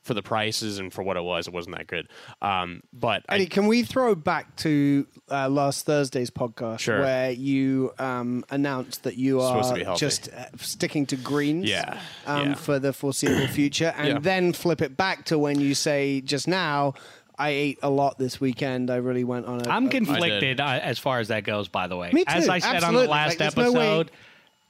for 0.02 0.14
the 0.14 0.22
prices 0.22 0.78
and 0.80 0.92
for 0.92 1.04
what 1.04 1.16
it 1.16 1.22
was, 1.22 1.46
it 1.46 1.54
wasn't 1.54 1.76
that 1.76 1.86
good. 1.86 2.08
Um, 2.42 2.82
but 2.92 3.22
I, 3.28 3.44
can 3.46 3.68
we 3.68 3.84
throw 3.84 4.16
back 4.16 4.56
to 4.56 5.06
uh, 5.30 5.48
last 5.48 5.86
Thursday's 5.86 6.28
podcast 6.28 6.80
Sure. 6.80 7.00
where 7.00 7.30
you 7.30 7.92
um, 8.00 8.44
announced 8.50 9.04
that 9.04 9.16
you 9.16 9.40
are 9.40 9.94
just 9.94 10.28
uh, 10.32 10.46
sticking 10.58 11.06
to 11.06 11.16
greens 11.16 11.70
Yeah, 11.70 12.00
Um, 12.26 12.48
yeah. 12.48 12.54
for 12.56 12.80
the 12.80 12.92
foreseeable 12.92 13.46
future, 13.46 13.94
and 13.96 14.08
Yeah. 14.08 14.18
then 14.18 14.52
flip 14.52 14.82
it 14.82 14.96
back 14.96 15.24
to 15.26 15.38
when 15.38 15.60
you 15.60 15.72
say 15.72 16.20
just 16.20 16.48
now, 16.48 16.94
I 17.42 17.48
ate 17.50 17.78
a 17.82 17.90
lot 17.90 18.18
this 18.18 18.40
weekend. 18.40 18.90
I 18.90 18.96
really 18.96 19.24
went 19.24 19.46
on 19.46 19.66
a. 19.66 19.68
I'm 19.68 19.86
a- 19.86 19.90
conflicted 19.90 20.60
uh, 20.60 20.80
as 20.82 20.98
far 20.98 21.18
as 21.20 21.28
that 21.28 21.44
goes. 21.44 21.68
By 21.68 21.86
the 21.88 21.96
way, 21.96 22.10
Me 22.12 22.24
as 22.26 22.46
too, 22.46 22.50
I 22.52 22.58
said 22.58 22.76
absolutely. 22.76 23.00
on 23.00 23.04
the 23.06 23.10
last 23.10 23.28
Like, 23.30 23.38
there's 23.38 23.56
no 23.56 23.72
way- 23.72 23.86
episode, 23.88 24.10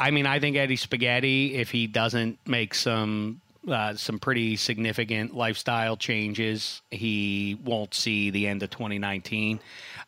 I 0.00 0.10
mean, 0.10 0.26
I 0.26 0.40
think 0.40 0.56
Eddie 0.56 0.76
Spaghetti, 0.76 1.54
if 1.54 1.70
he 1.70 1.86
doesn't 1.86 2.38
make 2.46 2.74
some 2.74 3.40
uh, 3.68 3.94
some 3.94 4.18
pretty 4.18 4.56
significant 4.56 5.36
lifestyle 5.36 5.96
changes, 5.96 6.82
he 6.90 7.56
won't 7.64 7.94
see 7.94 8.30
the 8.30 8.48
end 8.48 8.62
of 8.64 8.70
2019. 8.70 9.60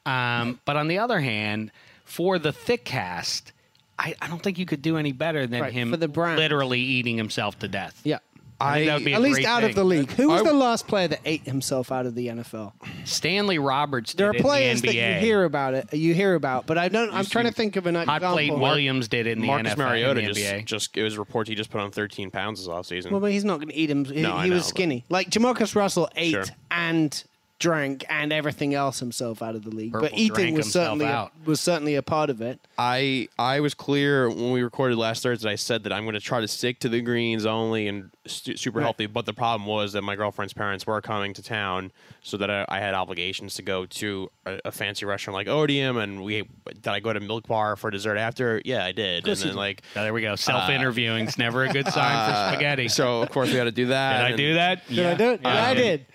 Um, 0.06 0.58
but 0.64 0.76
on 0.76 0.88
the 0.88 0.98
other 0.98 1.20
hand, 1.20 1.70
for 2.04 2.38
the 2.38 2.52
thick 2.52 2.84
cast. 2.84 3.52
I, 3.96 4.16
I 4.20 4.26
don't 4.26 4.42
think 4.42 4.58
you 4.58 4.66
could 4.66 4.82
do 4.82 4.96
any 4.96 5.12
better 5.12 5.46
than 5.46 5.60
Right, 5.62 5.72
him 5.72 5.92
for 5.92 5.96
the 5.96 6.08
brand. 6.08 6.36
literally 6.36 6.80
eating 6.80 7.16
himself 7.16 7.56
to 7.60 7.68
death. 7.68 8.00
yeah. 8.02 8.18
I 8.60 8.74
think 8.74 8.86
that 8.86 8.94
would 8.94 9.04
be 9.04 9.12
a 9.12 9.16
At 9.16 9.22
least 9.22 9.34
great 9.36 9.46
out 9.46 9.64
of 9.64 9.74
the 9.74 9.84
league. 9.84 10.10
Who 10.12 10.28
was 10.28 10.42
I- 10.42 10.44
the 10.44 10.52
last 10.52 10.86
player 10.86 11.08
that 11.08 11.20
ate 11.24 11.42
himself 11.42 11.90
out 11.90 12.06
of 12.06 12.14
the 12.14 12.28
NFL? 12.28 12.72
Stanley 13.04 13.58
Roberts. 13.58 14.14
There 14.14 14.28
are 14.30 14.34
it 14.34 14.40
players 14.40 14.80
in 14.80 14.90
the 14.90 14.98
that 14.98 15.14
you 15.14 15.20
hear 15.20 15.44
about 15.44 15.74
it. 15.74 15.92
You 15.92 16.14
hear 16.14 16.34
about, 16.34 16.66
but 16.66 16.78
I 16.78 16.88
don't. 16.88 17.12
I'm 17.12 17.24
trying 17.26 17.46
to 17.46 17.52
think 17.52 17.76
of 17.76 17.86
an 17.86 17.94
Hot 17.96 18.02
example. 18.04 18.32
Plate 18.32 18.58
Williams 18.58 19.08
did 19.08 19.26
it 19.26 19.32
in 19.32 19.40
the 19.40 19.46
Marcus 19.48 19.74
NFL. 19.74 19.78
Mariota 19.78 20.20
in 20.20 20.26
the 20.32 20.32
just, 20.34 20.66
just 20.66 20.96
it 20.96 21.02
was 21.02 21.18
reports 21.18 21.48
he 21.48 21.54
just 21.54 21.70
put 21.70 21.80
on 21.80 21.90
13 21.90 22.30
pounds 22.30 22.60
this 22.60 22.68
offseason. 22.68 23.10
Well, 23.10 23.20
but 23.20 23.32
he's 23.32 23.44
not 23.44 23.56
going 23.56 23.68
to 23.68 23.74
eat 23.76 23.90
him. 23.90 24.04
He, 24.04 24.22
No, 24.22 24.38
he 24.38 24.48
know, 24.50 24.56
was 24.56 24.66
skinny. 24.66 25.04
Like 25.08 25.30
Jamarcus 25.30 25.74
Russell 25.74 26.08
ate 26.16 26.30
Sure. 26.32 26.44
and 26.70 27.24
drank 27.60 28.04
and 28.10 28.32
everything 28.32 28.74
else 28.74 28.98
himself 28.98 29.40
out 29.42 29.54
of 29.54 29.64
the 29.64 29.70
league. 29.70 29.92
Purple 29.92 30.08
but 30.10 30.18
eating 30.18 30.34
drank 30.34 30.56
was 30.56 30.66
himself 30.66 30.86
certainly 30.86 31.04
a, 31.06 31.08
out. 31.08 31.32
was 31.44 31.60
certainly 31.60 31.94
a 31.94 32.02
part 32.02 32.28
of 32.30 32.40
it. 32.40 32.60
I 32.76 33.28
I 33.38 33.60
was 33.60 33.74
clear 33.74 34.28
when 34.28 34.50
we 34.52 34.62
recorded 34.62 34.98
last 34.98 35.22
Thursday. 35.22 35.50
I 35.50 35.54
said 35.54 35.84
that 35.84 35.92
I'm 35.92 36.04
going 36.04 36.14
to 36.14 36.20
try 36.20 36.40
to 36.40 36.48
stick 36.48 36.80
to 36.80 36.88
the 36.88 37.00
greens 37.00 37.46
only 37.46 37.86
and 37.88 38.10
stu- 38.26 38.56
super 38.56 38.78
Right. 38.80 38.84
healthy. 38.84 39.06
But 39.06 39.24
the 39.26 39.32
problem 39.32 39.66
was 39.68 39.92
that 39.92 40.02
my 40.02 40.16
girlfriend's 40.16 40.52
parents 40.52 40.86
were 40.86 41.00
coming 41.00 41.32
to 41.34 41.42
town, 41.42 41.92
so 42.22 42.36
that 42.38 42.50
I, 42.50 42.64
I 42.68 42.80
had 42.80 42.94
obligations 42.94 43.54
to 43.54 43.62
go 43.62 43.86
to 43.86 44.30
a, 44.46 44.60
a 44.66 44.72
fancy 44.72 45.06
restaurant 45.06 45.34
like 45.34 45.46
Otium. 45.46 46.02
And 46.02 46.24
we 46.24 46.48
did 46.66 46.88
I 46.88 46.98
go 47.00 47.12
to 47.12 47.20
Milk 47.20 47.46
Bar 47.46 47.76
for 47.76 47.90
dessert 47.90 48.16
after? 48.16 48.60
Yeah, 48.64 48.84
I 48.84 48.92
did. 48.92 49.26
And 49.28 49.36
then 49.36 49.54
like 49.54 49.82
Oh, 49.96 50.02
there 50.02 50.12
we 50.12 50.22
go. 50.22 50.32
Uh, 50.32 50.36
Self 50.36 50.68
interviewing 50.70 51.26
is 51.28 51.38
never 51.38 51.64
a 51.64 51.68
good 51.72 51.86
sign 51.86 51.94
for 52.28 52.34
uh, 52.36 52.50
spaghetti. 52.52 52.88
so, 52.88 53.22
of 53.22 53.30
course 53.30 53.50
we 53.50 53.56
had 53.56 53.64
to 53.64 53.70
do 53.72 53.86
that. 53.86 54.18
Did 54.18 54.24
I 54.24 54.28
and- 54.30 54.36
do 54.36 54.54
that? 54.54 54.88
Did 54.88 55.06
I 55.06 55.14
do 55.14 55.30
it? 55.30 55.40
Yeah, 55.42 55.64
I 55.66 55.70
um, 55.70 55.76
did. 55.76 56.06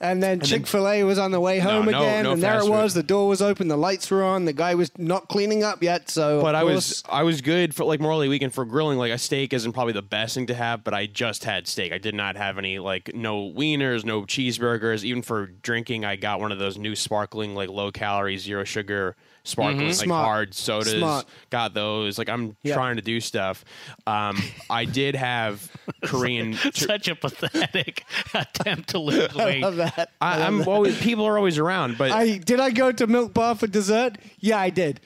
And 0.00 0.22
then 0.22 0.38
Chick 0.40 0.66
Fil 0.68 0.86
A 0.88 1.02
was 1.02 1.18
on 1.18 1.32
the 1.32 1.40
way 1.40 1.58
home 1.58 1.86
no- 1.86 1.98
again, 2.00 2.22
no 2.22 2.32
and 2.32 2.42
there 2.42 2.54
it 2.54 2.58
fast 2.60 2.68
was. 2.70 2.94
The 2.94 3.02
door 3.02 3.26
was 3.26 3.42
open, 3.42 3.66
the 3.66 3.76
lights 3.76 4.08
were 4.12 4.22
on. 4.22 4.44
The 4.44 4.52
guy 4.52 4.76
was 4.76 4.92
not 4.96 5.26
cleaning 5.26 5.64
up 5.64 5.82
yet, 5.82 6.08
so. 6.08 6.40
But 6.40 6.54
of 6.54 6.60
I 6.60 6.62
course- 6.62 6.74
was 6.74 7.02
I 7.08 7.22
was 7.24 7.40
good 7.40 7.74
for 7.74 7.84
like 7.84 8.00
morally 8.00 8.28
weekend 8.28 8.54
for 8.54 8.64
grilling. 8.64 8.96
Like 8.96 9.10
a 9.10 9.18
steak 9.18 9.52
isn't 9.52 9.72
probably 9.72 9.92
the 9.94 10.02
best 10.02 10.36
thing 10.36 10.46
to 10.46 10.54
have, 10.54 10.84
but 10.84 10.94
I 10.94 11.06
just 11.06 11.42
had 11.42 11.66
steak. 11.66 11.92
I 11.92 11.98
did 11.98 12.14
not 12.14 12.36
have 12.36 12.58
any 12.58 12.78
like 12.78 13.10
no 13.12 13.50
wieners, 13.50 14.04
no 14.04 14.22
cheeseburgers. 14.22 15.02
Even 15.02 15.22
for 15.22 15.46
drinking, 15.46 16.04
I 16.04 16.14
got 16.14 16.38
one 16.38 16.52
of 16.52 16.58
those 16.60 16.78
new 16.78 16.94
sparkling 16.94 17.56
like 17.56 17.68
low 17.68 17.90
calorie, 17.90 18.36
zero 18.38 18.62
sugar 18.62 19.16
sparkling 19.42 19.78
like 19.78 19.86
Mm-hmm. 19.96 20.04
Smart. 20.04 20.24
hard 20.24 20.54
sodas. 20.54 20.92
Smart. 20.92 21.26
Got 21.50 21.74
those. 21.74 22.18
Like 22.18 22.28
I'm 22.28 22.56
Yeah. 22.62 22.74
trying 22.74 22.96
to 22.96 23.02
do 23.02 23.20
stuff. 23.20 23.64
Um, 24.06 24.40
I 24.70 24.84
did 24.84 25.16
have 25.16 25.68
Korean. 26.04 26.54
Such 26.72 27.08
a 27.08 27.14
pathetic 27.14 28.04
attempt 28.34 28.90
to 28.90 28.98
lose 28.98 29.34
weight. 29.34 29.62
I 29.62 29.66
love 29.66 29.76
that. 29.76 30.10
I, 30.20 30.42
I'm 30.42 30.66
always 30.66 30.98
people 31.00 31.26
are 31.26 31.36
always 31.36 31.58
around, 31.58 31.98
but 31.98 32.10
I 32.10 32.38
did 32.38 32.60
I 32.60 32.70
go 32.70 32.92
to 32.92 33.06
Milk 33.06 33.34
Bar 33.34 33.54
for 33.54 33.66
dessert? 33.66 34.18
Yeah, 34.40 34.58
I 34.58 34.70
did. 34.70 35.00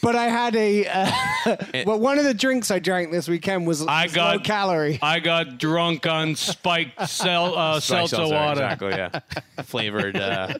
But 0.00 0.14
I 0.16 0.28
had 0.28 0.54
a 0.56 0.86
uh, 0.86 1.56
well, 1.86 1.98
one 1.98 2.18
of 2.18 2.24
the 2.24 2.34
drinks 2.34 2.70
I 2.70 2.78
drank 2.78 3.10
this 3.10 3.28
weekend 3.28 3.66
was, 3.66 3.84
I 3.86 4.04
was 4.04 4.14
got 4.14 4.36
low 4.36 4.42
calorie. 4.42 4.98
I 5.02 5.18
got 5.20 5.58
drunk 5.58 6.06
on 6.06 6.34
spiked 6.36 7.08
sel- 7.08 7.56
uh, 7.56 7.80
Spiked 7.80 8.10
seltzer 8.10 8.34
water. 8.34 8.62
exactly. 8.62 8.90
Yeah, 8.90 9.20
flavored. 9.64 10.16
Uh, 10.16 10.54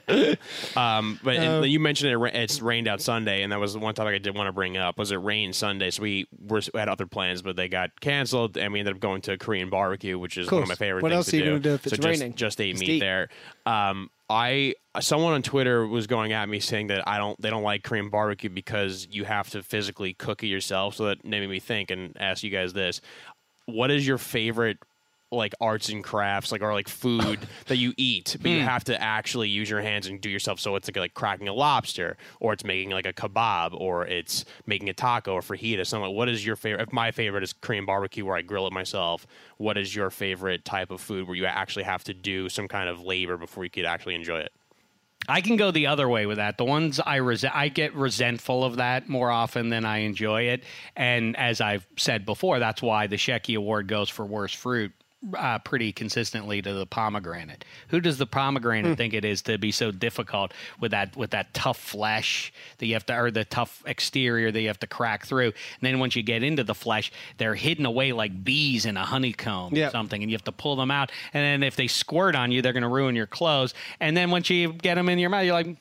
um, 0.75 1.19
but 1.23 1.35
and 1.35 1.65
you 1.65 1.79
mentioned 1.79 2.11
it. 2.11 2.17
ra- 2.17 2.31
It's 2.33 2.61
rained 2.61 2.87
out 2.87 3.01
Sunday, 3.01 3.43
and 3.43 3.51
that 3.51 3.59
was 3.59 3.73
the 3.73 3.79
one 3.79 3.93
topic 3.93 4.15
I 4.15 4.17
did 4.17 4.35
want 4.35 4.47
to 4.47 4.53
bring 4.53 4.77
up. 4.77 4.97
Was 4.97 5.11
it 5.11 5.17
rained 5.17 5.55
Sunday? 5.55 5.89
So 5.91 6.03
we 6.03 6.27
were 6.47 6.61
we 6.73 6.79
had 6.79 6.89
other 6.89 7.05
plans, 7.05 7.41
but 7.41 7.55
they 7.55 7.67
got 7.69 7.99
canceled, 8.01 8.57
and 8.57 8.73
we 8.73 8.79
ended 8.79 8.95
up 8.95 8.99
going 8.99 9.21
to 9.21 9.33
a 9.33 9.37
Korean 9.37 9.69
barbecue, 9.69 10.17
which 10.19 10.37
is 10.37 10.47
one 10.51 10.63
of 10.63 10.67
Course. 10.67 10.79
my 10.79 10.85
favorite 10.85 11.03
What 11.03 11.09
things 11.11 11.17
else 11.17 11.27
to 11.31 11.37
are 11.37 11.39
you 11.39 11.45
do. 11.45 11.49
gonna 11.51 11.59
do 11.61 11.73
if 11.75 11.83
so 11.83 11.87
it's 11.87 11.95
just, 11.97 12.07
raining? 12.19 12.35
Just 12.35 12.61
ate 12.61 12.71
Just 12.73 12.79
meat 12.81 12.89
eat. 12.89 12.99
there. 12.99 13.29
Um, 13.65 14.09
I 14.29 14.75
someone 14.99 15.33
on 15.33 15.41
Twitter 15.41 15.87
was 15.87 16.05
going 16.05 16.33
at 16.33 16.47
me 16.47 16.59
saying 16.59 16.87
that 16.87 17.07
I 17.07 17.17
don't 17.17 17.39
they 17.41 17.49
don't 17.49 17.63
like 17.63 17.83
Korean 17.83 18.09
barbecue 18.09 18.49
because 18.49 19.07
you 19.09 19.25
have 19.25 19.49
to 19.51 19.63
physically 19.63 20.13
cook 20.13 20.43
it 20.43 20.47
yourself. 20.47 20.95
So 20.95 21.05
that 21.05 21.25
made 21.25 21.47
me 21.49 21.59
think 21.59 21.89
and 21.89 22.15
ask 22.19 22.43
you 22.43 22.51
guys 22.51 22.73
this: 22.73 23.01
What 23.65 23.89
is 23.89 24.05
your 24.05 24.17
favorite 24.19 24.77
like 25.31 25.53
arts 25.61 25.89
and 25.89 26.03
crafts, 26.03 26.51
like 26.51 26.61
or 26.61 26.73
like 26.73 26.87
food 26.87 27.39
that 27.67 27.77
you 27.77 27.93
eat, 27.97 28.35
but 28.41 28.49
Hmm. 28.49 28.57
you 28.57 28.61
have 28.63 28.83
to 28.85 29.01
actually 29.01 29.49
use 29.49 29.69
your 29.69 29.81
hands 29.81 30.07
and 30.07 30.19
do 30.19 30.29
yourself. 30.29 30.59
So 30.59 30.75
it's 30.75 30.87
like 30.87 30.97
like 30.97 31.13
cracking 31.13 31.47
a 31.47 31.53
lobster, 31.53 32.17
or 32.39 32.53
it's 32.53 32.63
making 32.63 32.89
like 32.89 33.05
a 33.05 33.13
kebab, 33.13 33.79
or 33.79 34.05
it's 34.07 34.45
making 34.65 34.89
a 34.89 34.93
taco 34.93 35.33
or 35.33 35.41
fajita. 35.41 35.85
Something. 35.85 36.09
Like, 36.09 36.15
what 36.17 36.29
is 36.29 36.45
your 36.45 36.55
favorite? 36.55 36.81
If 36.81 36.93
my 36.93 37.11
favorite 37.11 37.43
is 37.43 37.53
Korean 37.53 37.85
barbecue, 37.85 38.25
where 38.25 38.35
I 38.35 38.41
grill 38.41 38.65
it 38.67 38.73
myself. 38.73 39.27
What 39.57 39.77
is 39.77 39.95
your 39.95 40.09
favorite 40.09 40.65
type 40.65 40.89
of 40.89 41.01
food 41.01 41.27
where 41.27 41.35
you 41.35 41.45
actually 41.45 41.83
have 41.83 42.03
to 42.05 42.13
do 42.13 42.49
some 42.49 42.67
kind 42.67 42.89
of 42.89 43.01
labor 43.01 43.37
before 43.37 43.63
you 43.63 43.69
could 43.69 43.85
actually 43.85 44.15
enjoy 44.15 44.39
it? 44.39 44.51
I 45.27 45.41
can 45.41 45.57
go 45.57 45.69
the 45.69 45.85
other 45.87 46.09
way 46.09 46.25
with 46.25 46.37
that. 46.37 46.57
The 46.57 46.65
ones 46.65 46.99
I 46.99 47.17
resent, 47.17 47.55
I 47.55 47.67
get 47.67 47.93
resentful 47.93 48.63
of 48.63 48.77
that 48.77 49.09
more 49.09 49.29
often 49.29 49.69
than 49.69 49.85
I 49.85 49.99
enjoy 49.99 50.43
it. 50.43 50.63
And 50.95 51.35
as 51.37 51.61
I've 51.61 51.85
said 51.97 52.25
before, 52.25 52.57
that's 52.57 52.81
why 52.81 53.05
the 53.05 53.17
Shecky 53.17 53.55
Award 53.55 53.87
goes 53.87 54.09
for 54.09 54.25
worst 54.25 54.55
fruit. 54.55 54.91
Uh, 55.37 55.59
pretty 55.59 55.91
consistently 55.91 56.61
to 56.61 56.73
the 56.73 56.85
pomegranate. 56.85 57.65
Who 57.89 57.99
does 57.99 58.17
the 58.17 58.25
pomegranate 58.25 58.95
think 58.97 59.13
it 59.13 59.25
is 59.25 59.41
to 59.43 59.57
be 59.57 59.69
so 59.69 59.91
difficult 59.91 60.53
with 60.79 60.91
that 60.91 61.13
with 61.17 61.31
that 61.31 61.53
tough 61.53 61.77
flesh 61.77 62.53
that 62.77 62.85
you 62.85 62.93
have 62.93 63.05
to, 63.07 63.17
or 63.19 63.29
the 63.29 63.43
tough 63.43 63.83
exterior 63.85 64.49
that 64.49 64.61
you 64.61 64.67
have 64.67 64.79
to 64.79 64.87
crack 64.87 65.25
through? 65.25 65.47
And 65.47 65.81
then 65.81 65.99
once 65.99 66.15
you 66.15 66.23
get 66.23 66.41
into 66.41 66.63
the 66.63 66.73
flesh, 66.73 67.11
they're 67.37 67.55
hidden 67.55 67.85
away 67.85 68.13
like 68.13 68.45
bees 68.45 68.85
in 68.85 68.95
a 68.95 69.03
honeycomb 69.03 69.75
Yep. 69.75 69.89
or 69.89 69.91
something, 69.91 70.23
and 70.23 70.31
you 70.31 70.35
have 70.35 70.45
to 70.45 70.53
pull 70.53 70.77
them 70.77 70.89
out. 70.89 71.11
And 71.33 71.43
then 71.43 71.67
if 71.67 71.75
they 71.75 71.87
squirt 71.87 72.33
on 72.33 72.53
you, 72.53 72.61
they're 72.61 72.71
going 72.71 72.83
to 72.83 72.87
ruin 72.87 73.13
your 73.17 73.27
clothes. 73.27 73.73
And 73.99 74.15
then 74.15 74.31
once 74.31 74.49
you 74.49 74.71
get 74.71 74.95
them 74.95 75.09
in 75.09 75.19
your 75.19 75.29
mouth, 75.31 75.43
you're 75.43 75.53
like, 75.53 75.75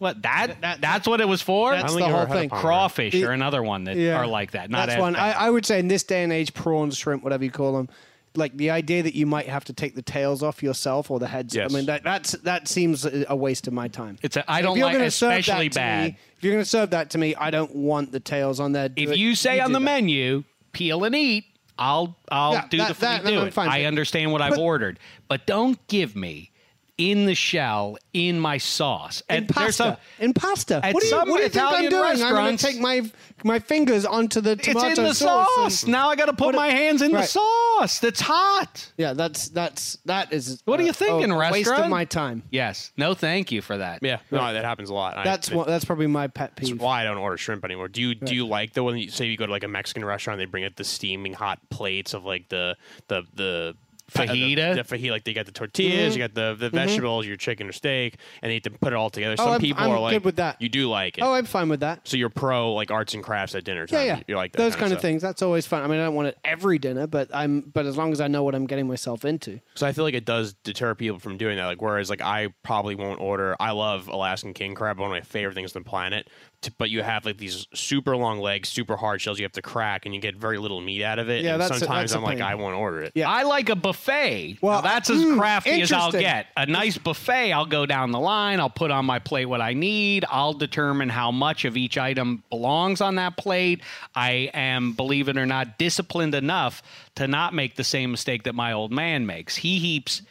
"What? 0.00 0.20
That? 0.20 0.58
that's 0.82 1.08
what 1.08 1.22
it 1.22 1.28
was 1.28 1.40
for?" 1.40 1.70
That's 1.72 1.94
the 1.94 2.00
whole 2.04 2.10
ever 2.10 2.26
had 2.26 2.36
a 2.36 2.40
thing. 2.40 2.50
Crawfish 2.50 3.14
The- 3.14 3.24
or 3.24 3.30
another 3.30 3.62
one 3.62 3.84
that 3.84 3.96
Yeah. 3.96 4.18
are 4.18 4.26
like 4.26 4.50
that. 4.50 4.68
Not 4.68 4.88
That's 4.90 5.00
one. 5.00 5.16
I. 5.16 5.32
I 5.32 5.48
would 5.48 5.64
say 5.64 5.78
in 5.78 5.88
this 5.88 6.02
day 6.02 6.22
and 6.22 6.30
age, 6.30 6.52
prawns, 6.52 6.98
shrimp, 6.98 7.22
whatever 7.22 7.42
you 7.42 7.50
call 7.50 7.72
them, 7.78 7.88
like 8.36 8.56
the 8.56 8.70
idea 8.70 9.02
that 9.02 9.14
you 9.14 9.26
might 9.26 9.48
have 9.48 9.64
to 9.66 9.72
take 9.72 9.94
the 9.94 10.02
tails 10.02 10.42
off 10.42 10.62
yourself 10.62 11.10
or 11.10 11.18
the 11.18 11.28
heads. 11.28 11.54
Yes. 11.54 11.72
I 11.72 11.76
mean, 11.76 11.86
that 11.86 12.02
that's 12.04 12.32
that 12.42 12.68
seems 12.68 13.04
a 13.04 13.36
waste 13.36 13.66
of 13.66 13.72
my 13.72 13.88
time. 13.88 14.18
It's 14.22 14.36
a- 14.36 14.50
I 14.50 14.58
If 14.60 14.64
don't 14.64 14.78
like- 14.80 14.92
gonna 14.92 15.10
serve 15.10 15.30
that 15.32 15.40
especially 15.40 15.68
bad. 15.68 16.12
me- 16.12 16.16
if 16.38 16.44
you're 16.44 16.52
going 16.54 16.64
to 16.64 16.68
serve 16.68 16.90
that 16.90 17.10
to 17.10 17.18
me, 17.18 17.34
I 17.36 17.50
don't 17.50 17.74
want 17.74 18.10
the 18.12 18.20
tails 18.20 18.58
on 18.60 18.72
there. 18.72 18.88
Do 18.88 19.02
if 19.02 19.10
it- 19.10 19.18
you 19.18 19.34
say 19.34 19.60
on 19.60 19.72
the 19.72 19.78
that. 19.78 19.84
menu, 19.84 20.44
peel 20.72 21.04
and 21.04 21.14
eat, 21.14 21.44
I'll 21.78 22.16
I'll 22.30 22.52
Yeah, 22.54 22.66
do 22.68 22.76
that- 22.78 22.94
the 22.94 23.00
that- 23.00 23.24
you 23.24 23.30
do 23.30 23.42
it. 23.44 23.58
I 23.58 23.84
understand 23.84 24.32
what 24.32 24.40
I've 24.42 24.58
ordered, 24.58 24.98
but 25.28 25.46
don't 25.46 25.78
give 25.88 26.14
me 26.16 26.50
in 26.98 27.24
the 27.26 27.34
shell 27.34 27.96
in 28.12 28.38
my 28.38 28.58
sauce. 28.58 29.22
And 29.28 29.48
pasta. 29.48 29.98
a- 30.20 30.24
in 30.24 30.34
pasta. 30.34 30.80
What 30.92 31.00
do 31.02 31.06
you, 31.08 31.16
what 31.16 31.24
do 31.38 31.42
you 31.42 31.48
think 31.48 31.64
I'm 31.64 31.88
doing? 31.88 32.22
I'm 32.22 32.34
going 32.34 32.56
to 32.56 32.64
take 32.64 32.78
my 32.80 33.10
my 33.44 33.58
fingers 33.58 34.04
onto 34.04 34.40
the 34.40 34.52
it's 34.52 34.68
in 34.68 34.74
the 34.74 35.14
sauce. 35.14 35.48
sauce. 35.56 35.82
and- 35.82 35.92
Now 35.92 36.10
I 36.10 36.16
got 36.16 36.26
to 36.26 36.32
put 36.32 36.46
What- 36.46 36.54
my 36.54 36.68
hands 36.68 37.02
in 37.02 37.10
the 37.12 37.22
sauce. 37.22 37.98
That's 37.98 38.20
hot. 38.20 38.92
yeah, 38.98 39.14
that's 39.14 39.48
that's 39.48 39.96
that 40.04 40.32
is. 40.32 40.62
What 40.66 40.78
are 40.78 40.84
you 40.84 40.90
uh, 40.90 40.92
thinking, 40.92 41.30
a 41.30 41.36
Waste 41.38 41.52
restaurant? 41.66 41.84
of 41.84 41.90
my 41.90 42.04
time. 42.04 42.42
Yes. 42.50 42.92
No, 42.96 43.14
thank 43.14 43.50
you 43.50 43.62
for 43.62 43.78
that. 43.78 44.00
Yeah, 44.02 44.18
no, 44.30 44.52
that 44.52 44.64
happens 44.64 44.90
a 44.90 44.94
lot. 44.94 45.16
That's 45.24 45.48
it- 45.48 45.54
what. 45.56 45.66
That's 45.66 45.84
probably 45.84 46.06
my 46.06 46.28
pet 46.28 46.52
That's 46.56 46.68
peeve. 46.70 46.80
why 46.80 47.00
I 47.00 47.04
don't 47.04 47.16
order 47.18 47.36
shrimp 47.38 47.64
anymore. 47.64 47.88
Do 47.88 48.00
you 48.02 48.14
do 48.14 48.34
you 48.34 48.46
like 48.46 48.74
the 48.74 48.82
when 48.84 48.96
you 48.98 49.10
say 49.10 49.26
you 49.26 49.36
go 49.36 49.46
to 49.46 49.52
like 49.52 49.64
a 49.64 49.68
Mexican 49.68 50.04
restaurant, 50.04 50.38
they 50.38 50.44
bring 50.44 50.64
out 50.64 50.76
the 50.76 50.84
steaming 50.84 51.32
hot 51.32 51.58
plates 51.70 52.14
of 52.14 52.24
like 52.24 52.48
the 52.50 52.76
the 53.08 53.22
the 53.34 53.76
Fajita? 54.12 54.74
the, 54.74 54.82
the 54.82 54.96
fajita, 54.96 55.10
like 55.10 55.24
they 55.24 55.32
got 55.32 55.46
the 55.46 55.52
tortillas, 55.52 56.12
mm-hmm. 56.12 56.20
you 56.20 56.28
got 56.28 56.34
the 56.34 56.54
the 56.58 56.66
mm-hmm. 56.66 56.76
vegetables, 56.76 57.26
your 57.26 57.36
chicken 57.36 57.68
or 57.68 57.72
steak, 57.72 58.16
and 58.42 58.50
they 58.50 58.54
have 58.54 58.62
to 58.64 58.70
put 58.70 58.92
it 58.92 58.96
all 58.96 59.10
together. 59.10 59.36
Oh, 59.38 59.44
Some 59.44 59.52
I'm- 59.52 59.60
people 59.60 59.82
I'm 59.82 59.90
are 59.90 60.00
like, 60.00 60.14
good 60.14 60.24
with 60.24 60.36
that. 60.36 60.60
You 60.60 60.68
do 60.68 60.88
like 60.88 61.18
it, 61.18 61.22
Oh, 61.22 61.32
I'm 61.32 61.44
fine 61.44 61.68
with 61.68 61.80
that. 61.80 62.06
so 62.06 62.16
you're 62.16 62.28
pro 62.28 62.74
like 62.74 62.90
arts 62.90 63.14
and 63.14 63.22
crafts 63.22 63.54
at 63.54 63.64
dinner 63.64 63.86
time. 63.86 64.06
Yeah, 64.06 64.16
yeah. 64.16 64.22
You 64.28 64.36
like 64.36 64.52
that 64.52 64.58
those 64.58 64.72
kind, 64.72 64.80
kind 64.80 64.92
of 64.92 64.98
stuff. 64.98 65.02
things. 65.02 65.22
That's 65.22 65.42
always 65.42 65.66
fun. 65.66 65.82
I 65.82 65.86
mean, 65.86 66.00
I 66.00 66.04
don't 66.04 66.14
want 66.14 66.28
it 66.28 66.38
every 66.44 66.78
dinner, 66.78 67.06
but 67.06 67.28
I'm. 67.34 67.60
But 67.60 67.86
as 67.86 67.96
long 67.96 68.12
as 68.12 68.20
I 68.20 68.28
know 68.28 68.42
what 68.42 68.54
I'm 68.54 68.66
getting 68.66 68.86
myself 68.86 69.24
into. 69.24 69.60
So 69.74 69.86
I 69.86 69.92
feel 69.92 70.04
like 70.04 70.14
it 70.14 70.24
does 70.24 70.54
deter 70.64 70.94
people 70.94 71.18
from 71.18 71.36
doing 71.36 71.56
that. 71.56 71.66
Like 71.66 71.82
whereas 71.82 72.10
like 72.10 72.20
I 72.20 72.48
probably 72.62 72.94
won't 72.94 73.20
order. 73.20 73.56
I 73.58 73.70
love 73.72 74.08
Alaskan 74.08 74.54
king 74.54 74.74
crab, 74.74 74.98
one 74.98 75.10
of 75.10 75.12
my 75.12 75.20
favorite 75.20 75.54
things 75.54 75.74
on 75.74 75.82
the 75.82 75.88
planet. 75.88 76.28
T- 76.62 76.72
But 76.78 76.88
you 76.90 77.02
have 77.02 77.26
like 77.26 77.36
these 77.38 77.66
super 77.74 78.16
long 78.16 78.38
legs, 78.38 78.68
super 78.68 78.96
hard 78.96 79.20
shells 79.20 79.38
you 79.38 79.44
have 79.44 79.52
to 79.52 79.62
crack, 79.62 80.06
and 80.06 80.14
you 80.14 80.20
get 80.20 80.36
very 80.36 80.58
little 80.58 80.80
meat 80.80 81.02
out 81.02 81.18
of 81.18 81.28
it. 81.28 81.44
Yeah, 81.44 81.52
and 81.54 81.60
that's 81.60 81.78
sometimes 81.78 82.12
a 82.14 82.16
I'm 82.16 82.22
like. 82.22 82.40
I 82.40 82.54
won't 82.54 82.76
order 82.76 83.02
it. 83.02 83.12
Yeah. 83.14 83.28
I 83.28 83.42
like 83.42 83.68
a 83.68 83.76
buffet. 83.76 84.58
Well, 84.60 84.72
Well, 84.74 84.82
that's 84.82 85.10
as 85.10 85.22
mm, 85.22 85.36
crafty 85.36 85.82
as 85.82 85.92
I'll 85.92 86.12
get. 86.12 86.46
A 86.56 86.64
nice 86.66 86.96
buffet, 86.96 87.52
I'll 87.52 87.66
go 87.66 87.84
down 87.84 88.12
the 88.12 88.20
line. 88.20 88.60
I'll 88.60 88.70
put 88.70 88.90
on 88.90 89.04
my 89.04 89.18
plate 89.18 89.46
what 89.46 89.60
I 89.60 89.74
need. 89.74 90.24
I'll 90.30 90.54
determine 90.54 91.08
how 91.08 91.30
much 91.30 91.64
of 91.64 91.76
each 91.76 91.98
item 91.98 92.42
belongs 92.48 93.00
on 93.00 93.16
that 93.16 93.36
plate. 93.36 93.82
I 94.14 94.50
am, 94.54 94.92
believe 94.92 95.28
it 95.28 95.36
or 95.36 95.46
not, 95.46 95.78
disciplined 95.78 96.34
enough 96.34 96.82
to 97.16 97.26
not 97.26 97.54
make 97.54 97.76
the 97.76 97.84
same 97.84 98.12
mistake 98.12 98.44
that 98.44 98.54
my 98.54 98.72
old 98.72 98.92
man 98.92 99.26
makes. 99.26 99.56
He 99.56 99.78
heaps 99.78 100.22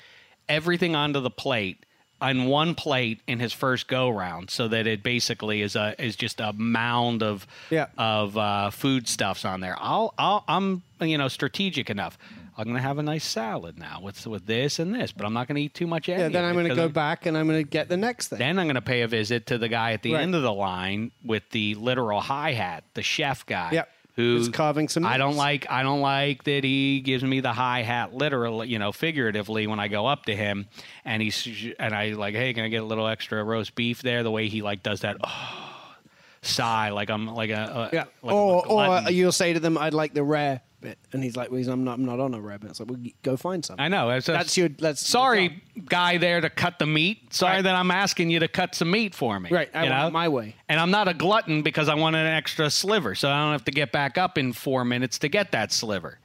everything 0.50 0.96
onto 0.96 1.20
the 1.20 1.30
plate 1.30 1.86
on 2.22 2.46
one 2.46 2.76
plate 2.76 3.20
in 3.28 3.40
his 3.40 3.52
first 3.54 3.88
go 3.88 4.10
round 4.10 4.50
so 4.50 4.68
that 4.68 4.86
it 4.88 5.02
basically 5.04 5.62
is 5.62 5.76
a 5.76 5.96
is 6.04 6.16
just 6.16 6.40
a 6.40 6.54
mound 6.54 7.24
of 7.24 7.48
Yeah. 7.70 7.88
of 7.98 8.38
uh, 8.38 8.70
foodstuffs 8.70 9.44
on 9.46 9.60
there. 9.62 9.76
I'll, 9.80 10.14
I'll 10.18 10.44
I'm 10.48 10.84
you 11.02 11.18
know 11.18 11.28
strategic 11.28 11.90
enough. 11.90 12.18
I'm 12.58 12.68
gonna 12.68 12.80
have 12.82 12.98
a 13.00 13.04
nice 13.04 13.24
salad 13.26 13.80
now 13.80 14.02
with 14.02 14.28
with 14.28 14.46
this 14.46 14.78
and 14.78 14.94
this, 14.94 15.12
but 15.12 15.26
I'm 15.26 15.34
not 15.34 15.48
gonna 15.48 15.62
eat 15.62 15.74
too 15.74 15.88
much. 15.88 16.08
Yeah. 16.08 16.28
Then 16.30 16.44
I'm 16.46 16.54
going 16.54 16.68
to 16.68 16.76
go 16.76 16.90
back 16.90 17.26
and 17.26 17.36
I'm 17.38 17.48
going 17.48 17.64
to 17.64 17.68
get 17.70 17.88
the 17.90 17.98
next 17.98 18.28
thing. 18.28 18.40
Then 18.40 18.60
I'm 18.60 18.68
gonna 18.68 18.82
pay 18.82 19.02
a 19.02 19.08
visit 19.08 19.48
to 19.48 19.58
the 19.58 19.68
guy 19.70 19.94
at 19.94 20.04
the 20.04 20.14
Right. 20.14 20.22
end 20.22 20.36
of 20.36 20.44
the 20.44 20.54
line 20.54 21.12
with 21.26 21.44
the 21.52 21.76
literal 21.76 22.20
hi 22.20 22.52
hat, 22.54 22.84
the 22.94 23.02
chef 23.02 23.46
guy. 23.46 23.70
Yep. 23.72 23.90
Who 24.22 24.38
Who's 24.38 24.50
carving 24.50 24.88
some 24.88 25.06
I 25.06 25.18
don't 25.18 25.36
like. 25.36 25.70
I 25.70 25.84
don't 25.84 26.02
like 26.02 26.44
that 26.44 26.64
he 26.64 27.02
gives 27.02 27.24
me 27.24 27.40
the 27.40 27.54
hi 27.54 27.82
hat 27.82 28.14
literally, 28.14 28.68
you 28.68 28.80
know, 28.80 28.92
figuratively 28.92 29.68
when 29.68 29.80
I 29.80 29.88
go 29.88 30.08
up 30.08 30.26
to 30.26 30.36
him, 30.36 30.68
and 31.06 31.22
he's 31.22 31.48
and 31.80 31.94
I 31.94 32.10
like, 32.12 32.36
hey, 32.36 32.54
can 32.54 32.64
I 32.64 32.68
get 32.70 32.84
a 32.84 32.86
little 32.86 33.08
extra 33.08 33.44
roast 33.44 33.76
beef 33.76 34.02
there? 34.02 34.24
The 34.24 34.32
way 34.32 34.48
he 34.48 34.62
like 34.62 34.84
does 34.84 35.02
that. 35.02 35.18
Oh, 35.24 35.96
sigh 36.44 36.90
like 36.90 37.10
I'm 37.10 37.28
like 37.28 37.52
a, 37.52 37.90
a 37.92 37.96
yeah. 37.96 38.06
like 38.24 38.34
or 38.34 38.66
a 38.66 39.04
or 39.06 39.12
you'll 39.12 39.32
say 39.32 39.54
to 39.54 39.60
them, 39.60 39.78
"I'd 39.78 39.94
like 39.94 40.14
the 40.14 40.24
rare 40.24 40.62
bit," 40.82 40.98
and 41.14 41.24
he's 41.24 41.36
like, 41.38 41.52
"Well, 41.52 41.62
I'm 41.70 41.84
not. 41.84 41.94
I'm 42.00 42.06
not 42.06 42.20
on 42.20 42.34
a 42.34 42.42
rabbit. 42.42 42.62
bit." 42.62 42.70
It's 42.72 42.80
like, 42.80 42.90
"Well, 42.90 43.00
go 43.24 43.38
find 43.38 43.64
some." 43.64 43.78
I 43.80 43.88
know. 43.88 44.10
That's, 44.10 44.26
That's 44.26 44.58
your. 44.58 44.70
That's 44.70 45.06
sorry, 45.08 45.62
guy 45.86 46.18
there 46.18 46.42
to 46.42 46.50
cut 46.50 46.80
the 46.80 46.86
meat. 46.86 47.34
Sorry 47.34 47.56
Right. 47.56 47.64
that 47.64 47.76
I'm 47.76 47.92
asking 47.92 48.30
you 48.30 48.40
to 48.40 48.48
cut 48.48 48.76
some 48.76 48.92
meat 48.92 49.14
for 49.16 49.40
me. 49.40 49.50
Right, 49.50 49.70
I 49.74 49.86
you 49.86 49.90
want 49.92 50.08
it 50.10 50.14
my 50.14 50.28
way. 50.30 50.56
And 50.68 50.80
I'm 50.80 50.92
not 50.92 51.08
a 51.08 51.14
glutton 51.14 51.62
because 51.62 51.88
I 51.90 51.96
want 51.96 52.16
an 52.16 52.26
extra 52.28 52.70
sliver, 52.70 53.16
so 53.16 53.30
I 53.30 53.40
don't 53.44 53.52
have 53.52 53.66
to 53.66 53.72
get 53.72 53.92
back 53.92 54.18
up 54.18 54.38
in 54.38 54.54
four 54.54 54.84
minutes 54.84 55.20
to 55.20 55.30
get 55.30 55.52
that 55.52 55.72
sliver. 55.72 56.20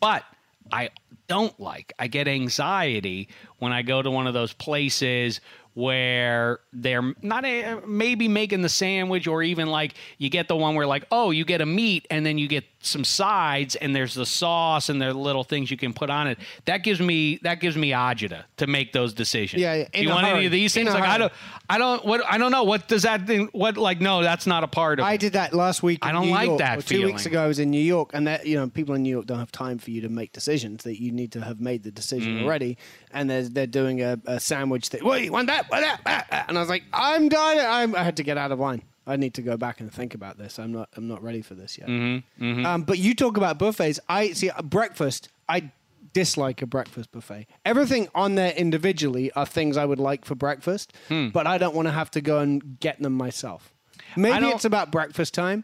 But 0.00 0.24
I 0.72 0.90
don't 1.28 1.58
like. 1.60 1.92
I 1.98 2.06
get 2.08 2.28
anxiety 2.28 3.28
when 3.58 3.72
I 3.72 3.82
go 3.82 4.02
to 4.02 4.10
one 4.10 4.26
of 4.26 4.34
those 4.34 4.52
places 4.52 5.40
where 5.74 6.58
they're 6.72 7.14
not 7.22 7.44
a, 7.44 7.80
maybe 7.86 8.26
making 8.26 8.60
the 8.60 8.68
sandwich 8.68 9.28
or 9.28 9.40
even 9.42 9.68
like 9.68 9.94
you 10.18 10.28
get 10.28 10.48
the 10.48 10.56
one 10.56 10.74
where 10.74 10.86
like 10.86 11.04
oh 11.12 11.30
you 11.30 11.44
get 11.44 11.60
a 11.60 11.66
meat 11.66 12.06
and 12.10 12.26
then 12.26 12.38
you 12.38 12.48
get 12.48 12.64
some 12.80 13.04
sides 13.04 13.76
and 13.76 13.94
there's 13.94 14.14
the 14.14 14.26
sauce 14.26 14.88
and 14.88 15.00
there 15.00 15.10
are 15.10 15.14
little 15.14 15.44
things 15.44 15.70
you 15.70 15.76
can 15.76 15.92
put 15.92 16.10
on 16.10 16.26
it. 16.26 16.38
That 16.64 16.78
gives 16.82 16.98
me 17.00 17.38
that 17.44 17.60
gives 17.60 17.76
me 17.76 17.90
agita 17.90 18.44
to 18.56 18.66
make 18.66 18.92
those 18.92 19.12
decisions. 19.12 19.62
Yeah, 19.62 19.74
yeah, 19.74 19.88
Do 19.92 20.02
you 20.02 20.08
want 20.08 20.26
any 20.26 20.46
of 20.46 20.52
these 20.52 20.74
things? 20.74 20.90
like 20.92 21.04
i 21.04 21.18
don't 21.18 21.32
i 21.68 21.78
don't 21.78 22.04
what 22.04 22.24
i 22.28 22.36
don't 22.36 22.50
know. 22.50 22.64
What 22.64 22.88
does 22.88 23.02
that 23.02 23.26
thing 23.26 23.48
what 23.52 23.76
like 23.76 24.00
no 24.00 24.22
that's 24.22 24.46
not 24.46 24.64
a 24.64 24.68
part 24.68 24.98
of 24.98 25.06
I 25.06 25.16
did 25.16 25.34
that 25.34 25.54
last 25.54 25.82
week. 25.84 26.00
I 26.02 26.10
don't 26.10 26.26
New 26.26 26.32
like 26.32 26.46
York, 26.46 26.58
that 26.58 26.84
Two 26.84 27.06
weeks 27.06 27.26
ago, 27.26 27.42
I 27.42 27.46
was 27.46 27.60
in 27.60 27.70
New 27.70 27.80
York, 27.80 28.10
and 28.12 28.26
that 28.26 28.44
you 28.44 28.56
know, 28.56 28.68
people 28.68 28.96
in 28.96 29.02
New 29.02 29.10
York 29.10 29.26
don't 29.26 29.38
have 29.38 29.52
time 29.52 29.78
for 29.78 29.90
you 29.92 30.00
to 30.00 30.08
make 30.08 30.32
decisions. 30.32 30.82
That 30.82 30.99
you 31.00 31.10
need 31.12 31.32
to 31.32 31.40
have 31.40 31.60
made 31.60 31.82
the 31.82 31.90
decision 31.90 32.36
Mm. 32.38 32.44
already, 32.44 32.78
and 33.12 33.28
they're 33.30 33.48
they're 33.48 33.66
doing 33.66 34.02
a, 34.02 34.18
a 34.26 34.38
sandwich 34.38 34.88
thing. 34.88 35.04
Wait, 35.04 35.24
you 35.24 35.32
want 35.32 35.46
that? 35.48 35.70
Want 35.70 35.82
that? 35.84 36.00
Ah, 36.06 36.26
ah. 36.30 36.44
And 36.48 36.56
I 36.58 36.60
was 36.60 36.68
like, 36.68 36.84
I'm 36.92 37.28
done. 37.28 37.58
I'm, 37.58 37.94
I 37.94 38.02
had 38.04 38.16
to 38.18 38.22
get 38.22 38.36
out 38.38 38.52
of 38.52 38.58
line. 38.60 38.82
I 39.06 39.16
need 39.16 39.34
to 39.34 39.42
go 39.42 39.56
back 39.56 39.80
and 39.80 39.92
think 39.92 40.14
about 40.14 40.38
this. 40.38 40.58
I'm 40.58 40.72
not. 40.72 40.88
I'm 40.96 41.08
not 41.08 41.22
ready 41.22 41.42
for 41.42 41.54
this 41.54 41.78
yet. 41.78 41.88
Mm-hmm, 41.88 42.66
Um, 42.66 42.82
but 42.82 42.98
you 42.98 43.14
talk 43.14 43.36
about 43.36 43.58
buffets. 43.58 43.98
I 44.08 44.32
see 44.32 44.50
uh, 44.50 44.62
breakfast. 44.62 45.28
I 45.48 45.72
dislike 46.12 46.60
a 46.62 46.66
breakfast 46.66 47.10
buffet. 47.12 47.46
Everything 47.64 48.08
on 48.14 48.34
there 48.34 48.52
individually 48.52 49.30
are 49.32 49.46
things 49.46 49.76
I 49.76 49.84
would 49.84 49.98
like 50.00 50.24
for 50.24 50.34
breakfast, 50.34 50.92
but 51.08 51.46
I 51.46 51.56
don't 51.58 51.74
want 51.74 51.86
to 51.88 51.92
have 51.92 52.10
to 52.12 52.20
go 52.20 52.38
and 52.40 52.78
get 52.80 53.00
them 53.00 53.14
myself. 53.14 53.72
Maybe 54.16 54.46
it's 54.48 54.64
about 54.64 54.90
breakfast 54.90 55.34
time, 55.34 55.62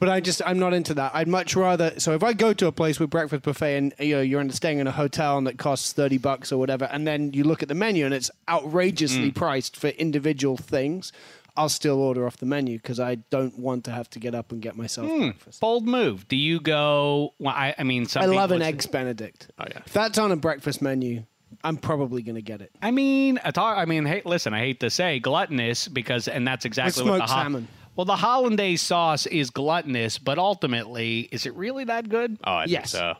but 0.00 0.08
I 0.08 0.20
just 0.20 0.42
I'm 0.44 0.58
not 0.58 0.72
into 0.72 0.94
that. 0.94 1.14
I'd 1.14 1.28
much 1.28 1.54
rather. 1.54 2.00
So 2.00 2.14
if 2.14 2.24
I 2.24 2.32
go 2.32 2.52
to 2.54 2.66
a 2.66 2.72
place 2.72 2.98
with 2.98 3.10
breakfast 3.10 3.42
buffet 3.42 3.76
and 3.76 3.94
you 4.00 4.16
know 4.16 4.22
you're 4.22 4.48
staying 4.50 4.78
in 4.78 4.86
a 4.86 4.92
hotel 4.92 5.38
and 5.38 5.46
that 5.46 5.58
costs 5.58 5.92
thirty 5.92 6.18
bucks 6.18 6.50
or 6.50 6.58
whatever, 6.58 6.86
and 6.86 7.06
then 7.06 7.32
you 7.32 7.44
look 7.44 7.62
at 7.62 7.68
the 7.68 7.74
menu 7.74 8.04
and 8.04 8.14
it's 8.14 8.30
outrageously 8.48 9.30
mm. 9.30 9.34
priced 9.34 9.76
for 9.76 9.88
individual 9.88 10.56
things. 10.56 11.12
I'll 11.56 11.68
still 11.68 12.00
order 12.00 12.26
off 12.26 12.38
the 12.38 12.46
menu 12.46 12.78
because 12.78 12.98
I 12.98 13.16
don't 13.16 13.58
want 13.58 13.84
to 13.84 13.90
have 13.90 14.08
to 14.10 14.18
get 14.18 14.34
up 14.34 14.50
and 14.50 14.62
get 14.62 14.76
myself 14.76 15.10
hmm. 15.10 15.18
breakfast. 15.26 15.60
bold 15.60 15.86
move 15.86 16.28
do 16.28 16.36
you 16.36 16.60
go 16.60 17.34
well 17.40 17.52
i, 17.54 17.74
I 17.76 17.82
mean 17.82 18.06
I 18.14 18.26
love 18.26 18.52
an 18.52 18.62
eggs 18.62 18.86
Benedict. 18.86 19.50
Oh, 19.58 19.64
yeah. 19.68 19.82
If 19.84 19.92
that's 19.92 20.16
on 20.16 20.32
a 20.32 20.36
breakfast 20.36 20.80
menu, 20.80 21.24
I'm 21.62 21.76
probably 21.76 22.22
going 22.22 22.36
to 22.36 22.42
get 22.42 22.60
it. 22.60 22.70
I 22.80 22.90
mean, 22.90 23.40
I 23.44 23.50
talk, 23.50 23.76
I 23.76 23.84
mean, 23.84 24.04
hey, 24.04 24.22
listen, 24.24 24.54
I 24.54 24.60
hate 24.60 24.80
to 24.80 24.90
say 24.90 25.18
gluttonous 25.18 25.88
because, 25.88 26.28
and 26.28 26.46
that's 26.46 26.64
exactly 26.64 27.04
what 27.04 27.18
the 27.18 27.26
smoked 27.26 27.30
salmon. 27.30 27.68
Well, 28.00 28.06
the 28.06 28.16
hollandaise 28.16 28.80
sauce 28.80 29.26
is 29.26 29.50
gluttonous, 29.50 30.16
but 30.16 30.38
ultimately, 30.38 31.28
is 31.32 31.44
it 31.44 31.54
really 31.54 31.84
that 31.84 32.08
good? 32.08 32.38
Oh, 32.44 32.52
I 32.52 32.64
Yes. 32.64 32.92
think 32.92 33.02
so. 33.02 33.14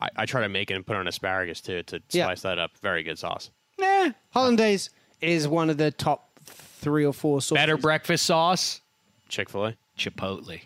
I, 0.00 0.08
I 0.16 0.24
try 0.24 0.40
to 0.40 0.48
make 0.48 0.70
it 0.70 0.74
and 0.74 0.86
put 0.86 0.96
on 0.96 1.06
asparagus 1.06 1.60
too 1.60 1.82
to 1.82 2.02
Yeah. 2.12 2.24
slice 2.28 2.40
that 2.40 2.58
up. 2.58 2.70
Very 2.80 3.02
good 3.02 3.18
sauce. 3.18 3.50
Nah. 3.78 4.12
Hollandaise 4.30 4.88
is 5.20 5.46
one 5.46 5.68
of 5.68 5.76
the 5.76 5.90
top 5.90 6.40
three 6.46 7.04
or 7.04 7.12
four 7.12 7.42
sauces. 7.42 7.60
Better 7.60 7.76
breakfast 7.76 8.24
sauce, 8.24 8.80
Chick 9.28 9.50
Fil 9.50 9.66
A. 9.66 9.76
chipotle. 9.98 10.62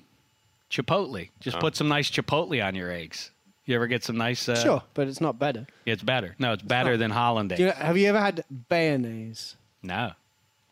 Chipotle. 0.70 1.30
Just 1.40 1.58
put 1.58 1.74
some 1.74 1.88
nice 1.88 2.08
chipotle 2.08 2.64
on 2.64 2.76
your 2.76 2.92
eggs. 2.92 3.32
You 3.64 3.74
ever 3.74 3.88
get 3.88 4.04
some 4.04 4.16
nice? 4.16 4.48
Uh, 4.48 4.62
Sure, 4.62 4.82
but 4.94 5.08
it's 5.08 5.20
not 5.20 5.40
better. 5.40 5.66
It's 5.84 6.04
better. 6.04 6.36
No, 6.38 6.52
it's 6.52 6.62
better 6.62 6.96
than 6.96 7.10
hollandaise. 7.10 7.58
Do 7.58 7.64
you, 7.64 7.70
have 7.72 7.98
you 7.98 8.06
ever 8.10 8.20
had 8.20 8.44
bayonnaise? 8.68 9.56
no. 9.82 10.12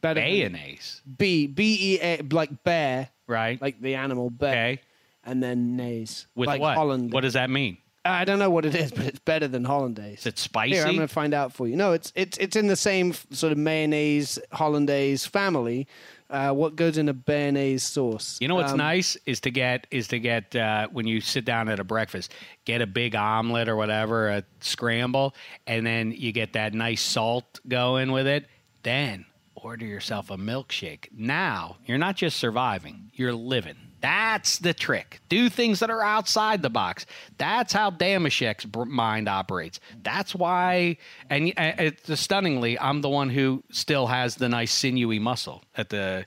Better 0.05 0.21
Mayonnaise, 0.21 1.01
B 1.17 1.47
B 1.47 1.95
E 1.95 1.99
A 2.03 2.21
like 2.31 2.63
bear, 2.63 3.09
right? 3.27 3.61
like 3.63 3.81
the 3.81 3.95
animal 3.95 4.29
bear, 4.29 4.51
okay. 4.51 4.81
and 5.25 5.43
then 5.43 5.79
naise 5.79 6.27
With 6.35 6.47
like 6.47 6.61
what? 6.61 6.77
Hollandaise. 6.77 7.13
What 7.15 7.23
does 7.23 7.33
that 7.33 7.49
mean? 7.49 7.79
I 8.05 8.27
don't 8.27 8.39
know 8.39 8.51
what 8.51 8.67
it 8.67 8.75
is, 8.75 8.93
but 8.97 9.07
it's 9.07 9.19
better 9.19 9.49
than 9.49 9.65
hollandaise. 9.65 10.21
Is 10.21 10.27
it 10.27 10.39
spicy? 10.39 10.75
Here, 10.75 10.85
I'm 10.85 10.95
going 10.95 11.09
to 11.09 11.15
find 11.15 11.33
out 11.33 11.55
for 11.55 11.67
you. 11.67 11.75
No, 11.75 11.93
it's 11.93 12.13
it's 12.15 12.37
it's 12.37 12.55
in 12.55 12.67
the 12.67 12.77
same 12.77 13.13
f- 13.13 13.27
sort 13.31 13.51
of 13.53 13.57
mayonnaise 13.59 14.39
hollandaise 14.53 15.25
family. 15.25 15.89
Uh, 16.29 16.53
what 16.53 16.75
goes 16.77 16.99
in 16.99 17.09
a 17.09 17.15
bayonnaise 17.15 17.83
sauce? 17.83 18.37
You 18.41 18.49
know 18.49 18.57
what's 18.57 18.73
Um, 18.73 18.79
nice 18.79 19.17
is 19.25 19.41
to 19.41 19.51
get 19.51 19.87
is 19.91 20.09
to 20.09 20.19
get 20.19 20.55
uh, 20.55 20.89
when 20.93 21.07
you 21.07 21.23
sit 21.23 21.47
down 21.47 21.71
at 21.71 21.81
a 21.81 21.85
breakfast, 21.85 22.33
get 22.67 22.83
a 22.83 22.87
big 22.87 23.15
omelet 23.15 23.71
or 23.71 23.77
whatever, 23.77 24.29
a 24.29 24.45
scramble, 24.61 25.35
and 25.67 25.87
then 25.87 26.13
you 26.13 26.31
get 26.33 26.53
that 26.53 26.75
nice 26.75 27.01
salt 27.01 27.61
going 27.69 28.13
with 28.13 28.27
it. 28.27 28.47
Then 28.83 29.25
order 29.65 29.87
yourself 29.87 30.31
a 30.31 30.37
milkshake. 30.37 31.09
Now 31.13 31.79
you're 31.87 31.99
not 31.99 32.17
just 32.17 32.37
surviving; 32.37 33.11
you're 33.15 33.33
living. 33.33 33.77
That's 34.05 34.59
the 34.59 34.75
trick. 34.75 35.21
Do 35.31 35.49
things 35.49 35.81
that 35.81 35.89
are 35.89 36.03
outside 36.03 36.61
the 36.61 36.69
box. 36.69 37.07
That's 37.39 37.73
how 37.73 37.91
Dameshek's 37.91 38.67
mind 38.87 39.31
operates. 39.31 39.81
That's 40.03 40.35
why, 40.35 40.99
and 41.31 41.49
uh, 41.57 41.73
it's 41.79 42.21
stunningly, 42.21 42.79
I'm 42.79 43.01
the 43.01 43.09
one 43.09 43.31
who 43.31 43.65
still 43.71 44.07
has 44.09 44.37
the 44.37 44.51
nice 44.51 44.73
sinewy 44.73 45.19
muscle 45.19 45.65
at 45.75 45.89
the 45.89 46.27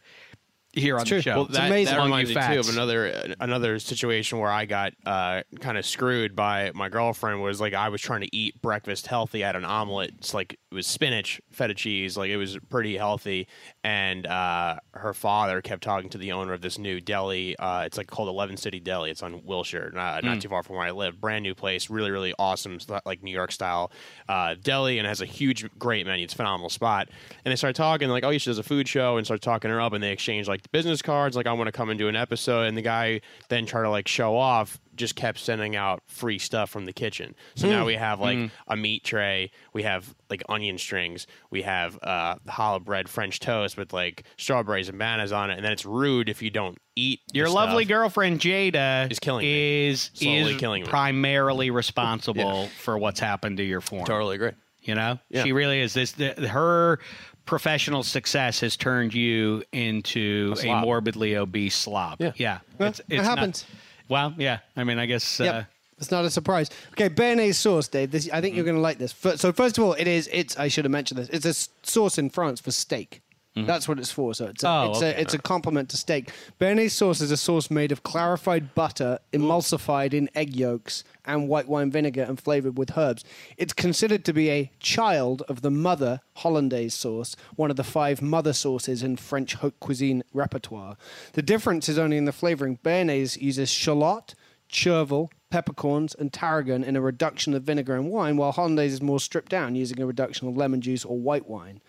here 0.77 0.97
on 0.97 1.05
true. 1.05 1.17
the 1.17 1.21
show. 1.21 1.35
Well, 1.35 1.45
That, 1.45 1.67
amazing. 1.67 1.85
that 1.85 1.95
Among 1.95 2.05
reminds 2.07 2.31
you 2.31 2.35
me 2.37 2.47
too 2.53 2.59
of 2.59 2.69
another 2.69 3.35
another 3.39 3.79
situation 3.79 4.39
where 4.39 4.51
I 4.51 4.65
got 4.65 4.93
uh, 5.05 5.43
kind 5.59 5.77
of 5.77 5.85
screwed 5.85 6.35
by 6.35 6.71
my 6.73 6.89
girlfriend. 6.89 7.41
Was 7.41 7.59
like 7.61 7.73
I 7.73 7.89
was 7.89 8.01
trying 8.01 8.21
to 8.21 8.35
eat 8.35 8.61
breakfast 8.61 9.07
healthy. 9.07 9.43
I 9.43 9.47
had 9.47 9.55
an 9.55 9.65
omelet. 9.65 10.11
It's 10.17 10.33
like 10.33 10.53
it 10.53 10.75
was 10.75 10.87
spinach, 10.87 11.41
feta 11.51 11.73
cheese. 11.73 12.17
Like 12.17 12.29
it 12.29 12.37
was 12.37 12.57
pretty 12.69 12.97
healthy. 12.97 13.47
And 13.83 14.25
uh, 14.27 14.77
her 14.93 15.13
father 15.13 15.61
kept 15.61 15.83
talking 15.83 16.09
to 16.09 16.17
the 16.17 16.31
owner 16.33 16.53
of 16.53 16.61
this 16.61 16.77
new 16.77 16.99
deli. 16.99 17.57
Uh, 17.57 17.81
it's 17.81 17.97
like 17.97 18.07
called 18.07 18.27
Eleven 18.29 18.57
City 18.57 18.79
Deli. 18.79 19.11
It's 19.11 19.23
on 19.23 19.43
Wilshire, 19.45 19.91
not, 19.93 20.21
Hmm. 20.21 20.27
not 20.27 20.41
too 20.41 20.49
far 20.49 20.63
from 20.63 20.75
where 20.75 20.85
I 20.85 20.91
live. 20.91 21.19
Brand 21.21 21.43
new 21.43 21.55
place, 21.55 21.89
really 21.89 22.11
really 22.11 22.33
awesome, 22.37 22.79
like 23.05 23.23
New 23.23 23.31
York 23.31 23.51
style 23.51 23.91
uh, 24.27 24.55
deli, 24.61 24.97
and 24.99 25.07
has 25.07 25.21
a 25.21 25.25
huge, 25.25 25.65
great 25.79 26.05
menu. 26.05 26.23
It's 26.25 26.33
a 26.33 26.37
phenomenal 26.37 26.69
spot. 26.69 27.09
And 27.45 27.51
they 27.51 27.55
started 27.55 27.75
talking 27.75 28.09
like, 28.09 28.23
oh, 28.23 28.37
she 28.37 28.49
does 28.49 28.57
a 28.59 28.63
food 28.63 28.87
show, 28.87 29.17
and 29.17 29.25
started 29.25 29.41
talking 29.41 29.71
her 29.71 29.79
up, 29.79 29.93
and 29.93 30.03
they 30.03 30.11
exchanged 30.11 30.49
like 30.49 30.66
business 30.71 31.01
cards, 31.01 31.35
like 31.35 31.47
I 31.47 31.53
want 31.53 31.67
to 31.67 31.71
come 31.71 31.89
and 31.89 31.97
do 31.97 32.07
an 32.07 32.15
episode. 32.15 32.63
And 32.67 32.77
the 32.77 32.81
guy 32.81 33.21
then 33.49 33.65
tried 33.65 33.83
to 33.83 33.89
like 33.89 34.07
show 34.07 34.35
off, 34.35 34.79
just 34.95 35.15
kept 35.15 35.39
sending 35.39 35.75
out 35.75 36.01
free 36.07 36.39
stuff 36.39 36.69
from 36.69 36.85
the 36.85 36.93
kitchen. 36.93 37.35
So 37.55 37.67
now 37.69 37.85
we 37.85 37.95
have 37.95 38.19
like 38.19 38.49
a 38.67 38.75
meat 38.75 39.03
tray, 39.03 39.51
we 39.73 39.83
have 39.83 40.15
like 40.29 40.41
onion 40.49 40.77
strings, 40.77 41.27
we 41.51 41.61
have 41.61 41.99
uh, 42.01 42.35
challah 42.47 42.83
bread 42.83 43.07
French 43.09 43.39
toast 43.39 43.77
with 43.77 43.93
like 43.93 44.23
strawberries 44.37 44.89
and 44.89 44.97
bananas 44.97 45.31
on 45.31 45.49
it, 45.51 45.55
and 45.57 45.63
then 45.65 45.71
it's 45.71 45.85
rude 45.85 46.29
if 46.29 46.41
you 46.41 46.49
don't 46.49 46.77
eat 46.95 47.19
Your 47.31 47.47
lovely 47.49 47.85
girlfriend 47.85 48.39
Jada 48.39 49.11
Is 49.11 49.19
killing 49.19 49.43
me. 49.45 49.87
is 49.89 50.09
Slowly 50.15 50.53
is 50.53 50.57
killing 50.59 50.83
me. 50.83 50.89
primarily 50.89 51.69
responsible 51.69 52.67
for 52.79 52.97
what's 52.97 53.19
happened 53.19 53.57
to 53.57 53.63
your 53.63 53.81
form. 53.81 54.05
Totally 54.05 54.35
agree. 54.35 54.51
You 54.81 54.95
know, 54.95 55.19
Yeah. 55.29 55.43
she 55.43 55.51
really 55.51 55.81
is. 55.81 55.93
This 55.93 56.13
the, 56.13 56.33
her 56.47 56.99
professional 57.47 58.03
success 58.03 58.59
has 58.59 58.77
turned 58.77 59.13
you 59.13 59.63
into 59.71 60.51
a, 60.53 60.57
slob. 60.57 60.83
morbidly 60.83 61.35
obese 61.35 61.75
slob. 61.75 62.17
Yeah. 62.21 62.33
yeah. 62.35 62.59
Well, 62.77 62.89
it's, 62.89 62.99
it 62.99 63.05
it's 63.09 63.23
not- 63.23 63.39
happens. 63.39 63.65
well, 64.09 64.35
yeah. 64.37 64.59
I 64.75 64.83
mean, 64.83 64.99
I 64.99 65.07
guess. 65.07 65.39
Uh, 65.39 65.43
Yep. 65.43 65.65
It's 65.99 66.11
not 66.11 66.25
a 66.25 66.29
surprise. 66.29 66.69
Okay, 66.91 67.09
béarnaise 67.09 67.55
sauce, 67.55 67.87
Dave. 67.87 68.11
This, 68.11 68.29
I 68.31 68.39
think 68.39 68.55
you're 68.55 68.63
going 68.63 68.75
to 68.75 68.81
like 68.81 68.99
this. 68.99 69.15
So 69.37 69.51
first 69.51 69.79
of 69.79 69.83
all, 69.83 69.93
it 69.93 70.07
is. 70.07 70.29
It's. 70.31 70.55
I 70.55 70.67
should 70.67 70.85
have 70.85 70.91
mentioned 70.91 71.19
this. 71.19 71.27
It's 71.29 71.43
a 71.43 71.69
sauce 71.81 72.19
in 72.19 72.29
France 72.29 72.61
for 72.61 72.69
steak. 72.69 73.23
Mm-hmm. 73.57 73.67
That's 73.67 73.87
what 73.87 73.97
it's 73.99 74.11
for. 74.11 74.33
So 74.33 74.45
it's 74.45 74.63
a, 74.63 74.69
Oh, 74.69 74.89
it's, 74.91 74.97
okay. 74.99 75.13
a, 75.13 75.19
it's 75.19 75.33
a 75.33 75.37
complement 75.39 75.89
to 75.89 75.97
steak. 75.97 76.31
Béarnaise 76.59 76.91
sauce 76.91 77.21
is 77.21 77.31
a 77.31 77.37
sauce 77.37 77.71
made 77.71 77.91
of 77.91 78.03
clarified 78.03 78.75
butter, 78.75 79.19
emulsified 79.33 80.13
in 80.13 80.29
egg 80.35 80.55
yolks 80.55 81.03
and 81.25 81.49
white 81.49 81.67
wine 81.67 81.91
vinegar, 81.91 82.23
and 82.23 82.39
flavored 82.39 82.77
with 82.77 82.97
herbs. 82.97 83.23
It's 83.57 83.73
considered 83.73 84.23
to 84.25 84.33
be 84.33 84.49
a 84.49 84.71
child 84.79 85.41
of 85.49 85.61
the 85.61 85.71
mother 85.71 86.21
hollandaise 86.35 86.93
sauce, 86.93 87.35
one 87.55 87.69
of 87.69 87.75
the 87.77 87.83
five 87.83 88.21
mother 88.21 88.53
sauces 88.53 89.03
in 89.03 89.17
French 89.17 89.55
haute 89.55 89.79
cuisine 89.79 90.23
repertoire. 90.33 90.95
The 91.33 91.41
difference 91.41 91.89
is 91.89 91.97
only 91.97 92.17
in 92.17 92.25
the 92.25 92.31
flavoring. 92.31 92.77
Béarnaise 92.77 93.41
uses 93.41 93.69
shallot, 93.69 94.35
chervil, 94.69 95.29
peppercorns, 95.49 96.13
and 96.15 96.31
tarragon 96.33 96.83
in 96.83 96.95
a 96.97 97.01
reduction 97.01 97.53
of 97.53 97.63
vinegar 97.63 97.95
and 97.95 98.09
wine, 98.09 98.35
while 98.35 98.51
hollandaise 98.51 98.93
is 98.93 99.01
more 99.01 99.19
stripped 99.19 99.49
down, 99.49 99.75
using 99.75 100.01
a 100.01 100.05
reduction 100.05 100.47
of 100.47 100.57
lemon 100.57 100.81
juice 100.81 101.05
or 101.05 101.17
white 101.17 101.47
wine. 101.47 101.81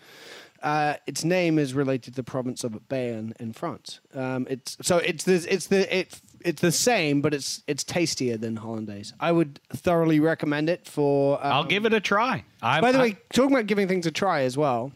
Uh, 0.61 0.95
its 1.07 1.23
name 1.23 1.57
is 1.57 1.73
related 1.73 2.13
to 2.13 2.17
the 2.17 2.23
province 2.23 2.63
of 2.63 2.73
Béarn 2.89 3.35
in 3.39 3.53
France. 3.53 3.99
Um, 4.13 4.45
it's 4.49 4.77
so 4.81 4.97
it's 4.97 5.23
the 5.23 5.45
it's 5.53 5.67
the 5.67 5.97
it, 5.97 6.19
it's 6.43 6.61
the 6.61 6.71
same, 6.71 7.21
but 7.21 7.33
it's 7.33 7.63
it's 7.67 7.83
tastier 7.83 8.37
than 8.37 8.57
hollandaise. 8.57 9.13
I 9.19 9.31
would 9.31 9.59
thoroughly 9.73 10.19
recommend 10.19 10.69
it 10.69 10.85
for. 10.87 11.37
Um, 11.45 11.53
I'll 11.53 11.63
give 11.63 11.85
it 11.85 11.93
a 11.93 11.99
try. 11.99 12.43
I, 12.61 12.81
by 12.81 12.91
the 12.91 12.99
I- 12.99 13.01
way, 13.01 13.17
talking 13.33 13.51
about 13.53 13.67
giving 13.67 13.87
things 13.87 14.05
a 14.05 14.11
try 14.11 14.41
as 14.41 14.57
well. 14.57 14.91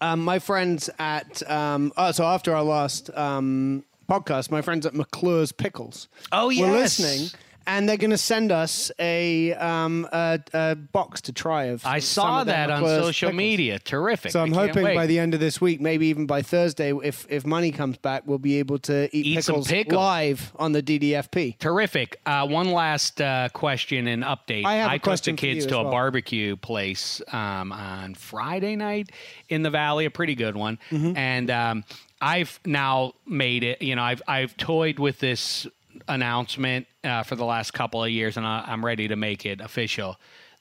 Um, 0.00 0.24
my 0.24 0.38
friends 0.38 0.88
at 0.98 1.48
um, 1.50 1.92
oh, 1.96 2.12
so 2.12 2.24
after 2.24 2.54
our 2.54 2.62
last 2.62 3.10
um, 3.16 3.84
podcast, 4.08 4.50
my 4.50 4.62
friends 4.62 4.86
at 4.86 4.94
McClure's 4.94 5.50
Pickles 5.50 6.08
Oh, 6.30 6.46
were 6.48 6.52
yes. 6.52 7.00
listening, 7.00 7.30
and 7.68 7.86
they're 7.86 7.98
going 7.98 8.10
to 8.10 8.18
send 8.18 8.50
us 8.50 8.90
a, 8.98 9.52
um, 9.52 10.08
a, 10.10 10.40
a 10.54 10.74
box 10.74 11.20
to 11.20 11.32
try 11.34 11.64
of. 11.64 11.84
I 11.84 11.98
saw 11.98 12.40
of 12.40 12.46
that 12.46 12.70
on 12.70 12.82
social 12.82 13.28
pickles. 13.28 13.36
media. 13.36 13.78
Terrific. 13.78 14.32
So 14.32 14.40
I'm 14.40 14.52
hoping 14.52 14.84
wait. 14.84 14.94
by 14.94 15.06
the 15.06 15.18
end 15.18 15.34
of 15.34 15.40
this 15.40 15.60
week, 15.60 15.78
maybe 15.78 16.06
even 16.06 16.26
by 16.26 16.40
Thursday, 16.40 16.92
if 17.04 17.26
if 17.28 17.46
money 17.46 17.70
comes 17.70 17.98
back, 17.98 18.22
we'll 18.24 18.38
be 18.38 18.58
able 18.58 18.78
to 18.80 19.14
eat, 19.14 19.26
Eat 19.26 19.44
some 19.44 19.56
pickles, 19.56 19.68
pickles. 19.68 19.96
live 19.96 20.52
on 20.56 20.72
the 20.72 20.82
DDFP. 20.82 21.58
Terrific. 21.58 22.18
Uh, 22.24 22.46
one 22.48 22.72
last 22.72 23.20
uh, 23.20 23.50
question 23.52 24.08
and 24.08 24.24
update. 24.24 24.64
I 24.64 24.76
have 24.76 25.02
took 25.02 25.20
the 25.20 25.32
kids 25.34 25.66
to 25.66 25.76
a 25.76 25.82
well. 25.82 25.92
barbecue 25.92 26.56
place 26.56 27.20
um, 27.32 27.70
on 27.70 28.14
Friday 28.14 28.76
night 28.76 29.10
in 29.50 29.62
the 29.62 29.70
Valley, 29.70 30.06
a 30.06 30.10
pretty 30.10 30.34
good 30.34 30.56
one. 30.56 30.78
Mm-hmm. 30.90 31.16
And 31.18 31.50
um, 31.50 31.84
I've 32.20 32.58
now 32.64 33.12
made 33.26 33.62
it. 33.62 33.82
You 33.82 33.94
know, 33.94 34.02
I've 34.02 34.22
I've 34.26 34.56
toyed 34.56 34.98
with 34.98 35.18
this 35.18 35.66
announcement 36.06 36.86
uh, 37.04 37.22
for 37.22 37.34
the 37.36 37.44
last 37.44 37.72
couple 37.72 38.02
of 38.04 38.10
years, 38.10 38.36
and 38.36 38.46
I, 38.46 38.64
I'm 38.66 38.84
ready 38.84 39.08
to 39.08 39.16
make 39.16 39.44
it 39.46 39.60
official. 39.60 40.16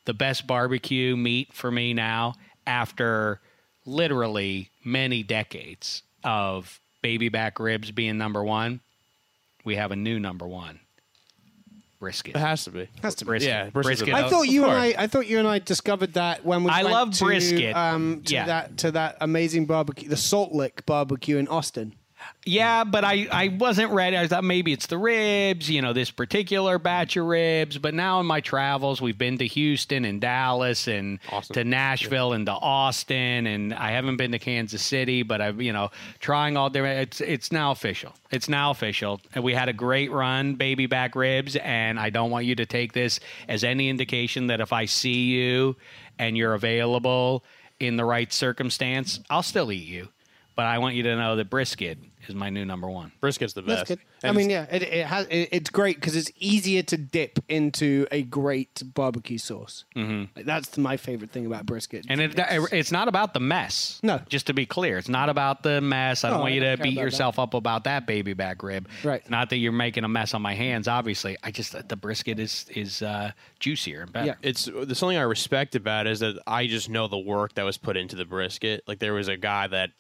The 0.06 0.14
best 0.14 0.48
barbecue 0.48 1.16
meat 1.18 1.54
for 1.54 1.70
me 1.70 1.94
now, 1.94 2.36
after 2.66 3.40
literally 3.86 4.70
many 4.84 5.24
decades 5.24 6.04
of 6.24 6.80
baby 7.02 7.30
back 7.30 7.60
ribs 7.60 7.92
being 7.92 8.18
number 8.18 8.44
one, 8.44 8.80
we 9.66 9.76
have 9.76 9.92
a 9.92 9.96
new 9.96 10.20
number 10.20 10.48
one. 10.48 10.80
Brisket. 12.00 12.36
It 12.36 12.40
has 12.40 12.64
to 12.66 12.70
be. 12.72 12.88
Has 13.02 13.16
to 13.16 13.26
be. 13.26 13.30
Brisket. 13.30 13.50
Yeah, 13.50 13.70
brisket's 13.72 14.02
Brisket. 14.02 14.10
a- 14.10 14.18
I 14.18 14.22
Of- 14.22 14.30
thought 14.30 14.44
you 14.48 14.66
and. 14.66 14.72
I, 14.74 14.94
I 14.98 15.08
thought 15.08 15.26
you 15.26 15.40
and 15.40 15.48
I 15.48 15.58
discovered 15.58 16.14
that 16.14 16.46
when 16.46 16.64
we 16.64 16.70
I 16.70 16.84
went 16.84 16.94
love 16.94 17.12
to, 17.14 17.26
brisket. 17.26 17.76
Um, 17.76 18.22
to 18.26 18.34
Yeah. 18.36 18.46
that 18.46 18.78
to 18.80 18.92
that 18.92 19.18
amazing 19.20 19.66
barbecue, 19.66 20.08
the 20.08 20.16
Salt 20.16 20.52
Lick 20.54 20.86
barbecue 20.86 21.38
in 21.38 21.48
Austin. 21.48 21.96
Yeah, 22.46 22.86
but 22.86 23.04
I, 23.04 23.28
I 23.30 23.48
wasn't 23.50 23.92
ready. 23.92 24.18
I 24.18 24.28
thought 24.28 24.46
maybe 24.46 24.72
it's 24.72 24.88
the 24.88 24.98
ribs, 24.98 25.70
you 25.70 25.82
know, 25.82 25.92
this 25.92 26.12
particular 26.12 26.80
batch 26.80 27.18
of 27.18 27.26
ribs. 27.26 27.78
But 27.78 27.94
now 27.94 28.22
in 28.22 28.26
my 28.26 28.40
travels, 28.40 29.02
we've 29.02 29.18
been 29.18 29.38
to 29.40 29.48
Houston 29.48 30.06
and 30.06 30.22
Dallas 30.22 30.88
and 30.88 31.20
Austin. 31.30 31.54
to 31.56 31.64
Nashville 31.66 32.32
and 32.32 32.46
to 32.46 32.54
Austin, 32.54 33.48
and 33.48 33.74
I 33.74 33.92
haven't 33.92 34.16
been 34.16 34.32
to 34.32 34.40
Kansas 34.40 34.82
City. 34.82 35.24
But 35.24 35.42
I've, 35.42 35.62
you 35.62 35.74
know, 35.74 35.92
trying 36.20 36.56
all 36.56 36.70
different. 36.70 37.00
It's 37.02 37.22
it's 37.22 37.52
now 37.52 37.72
official. 37.72 38.14
It's 38.32 38.48
now 38.48 38.72
official. 38.72 39.20
And 39.36 39.44
we 39.44 39.54
had 39.54 39.68
a 39.68 39.74
great 39.74 40.12
run, 40.12 40.56
baby 40.56 40.86
back 40.86 41.16
ribs, 41.16 41.58
and 41.58 42.00
I 42.00 42.10
don't 42.10 42.32
want 42.32 42.46
you 42.46 42.56
to 42.56 42.66
take 42.66 42.94
this 42.94 43.20
as 43.50 43.64
any 43.66 43.90
indication 43.90 44.48
that 44.48 44.62
if 44.62 44.72
I 44.72 44.86
see 44.86 45.26
you 45.26 45.76
and 46.18 46.38
you're 46.38 46.54
available 46.54 47.44
in 47.80 47.98
the 47.98 48.06
right 48.06 48.32
circumstance, 48.32 49.20
I'll 49.30 49.44
still 49.44 49.72
eat 49.72 49.88
you. 49.88 50.08
But 50.58 50.66
I 50.66 50.80
want 50.80 50.96
you 50.96 51.04
to 51.04 51.16
know 51.16 51.36
that 51.36 51.50
brisket 51.52 52.00
is 52.28 52.34
my 52.36 52.50
new 52.50 52.66
number 52.66 52.90
one. 52.90 53.12
Brisket's 53.22 53.54
the 53.54 53.62
best. 53.62 53.88
That's 53.88 53.90
good. 53.90 54.00
I 54.24 54.28
And 54.30 54.38
mean, 54.38 54.50
yeah, 54.50 54.66
it, 54.70 54.82
it 54.82 55.06
has. 55.06 55.28
It, 55.28 55.50
it's 55.52 55.70
great 55.70 55.98
because 55.98 56.16
it's 56.16 56.32
easier 56.40 56.82
to 56.82 56.98
dip 56.98 57.38
into 57.48 58.08
a 58.12 58.24
great 58.24 58.82
barbecue 58.96 59.38
sauce. 59.38 59.86
Mm-hmm. 59.96 60.42
That's 60.44 60.76
my 60.80 60.98
favorite 60.98 61.30
thing 61.32 61.46
about 61.46 61.68
brisket. 61.68 62.08
And 62.10 62.20
it, 62.20 62.34
it's 62.74 62.92
not 62.92 63.08
about 63.08 63.36
the 63.36 63.40
mess. 63.40 64.00
No. 64.02 64.20
Just 64.30 64.48
to 64.48 64.54
be 64.56 64.66
clear, 64.66 64.98
it's 64.98 65.08
not 65.08 65.30
about 65.30 65.62
the 65.62 65.80
mess. 65.80 66.24
I 66.24 66.30
don't 66.30 66.40
No, 66.40 66.42
want 66.42 66.52
I 66.52 66.56
you 66.56 66.62
don't 66.62 66.72
to 66.72 66.78
care 66.78 66.84
beat 66.86 66.94
about 66.98 67.04
yourself 67.04 67.38
up 67.40 67.54
about 67.54 67.84
that 67.84 68.08
baby 68.08 68.34
back 68.34 68.64
rib. 68.64 68.90
Right. 69.04 69.30
Not 69.30 69.52
that 69.52 69.58
you're 69.58 69.72
making 69.72 70.04
a 70.04 70.10
mess 70.10 70.34
on 70.34 70.42
my 70.42 70.56
hands, 70.56 70.88
obviously. 70.88 71.38
I 71.44 71.52
just, 71.52 71.88
the 71.88 71.96
brisket 71.96 72.40
is, 72.40 72.66
is 72.76 73.04
uh, 73.04 73.32
juicier 73.60 74.02
and 74.02 74.12
better. 74.12 74.26
Yeah. 74.26 74.36
it's 74.42 74.66
there's 74.66 74.98
something 74.98 75.18
I 75.18 75.22
respect 75.22 75.76
about 75.76 76.08
it 76.08 76.14
is 76.14 76.20
that 76.22 76.42
I 76.48 76.66
just 76.66 76.90
know 76.90 77.08
the 77.08 77.20
work 77.20 77.54
that 77.54 77.64
was 77.64 77.78
put 77.78 77.96
into 77.96 78.16
the 78.16 78.26
brisket. 78.26 78.84
Like 78.88 78.98
there 78.98 79.14
was 79.14 79.28
a 79.28 79.38
guy 79.38 79.68
that 79.68 79.92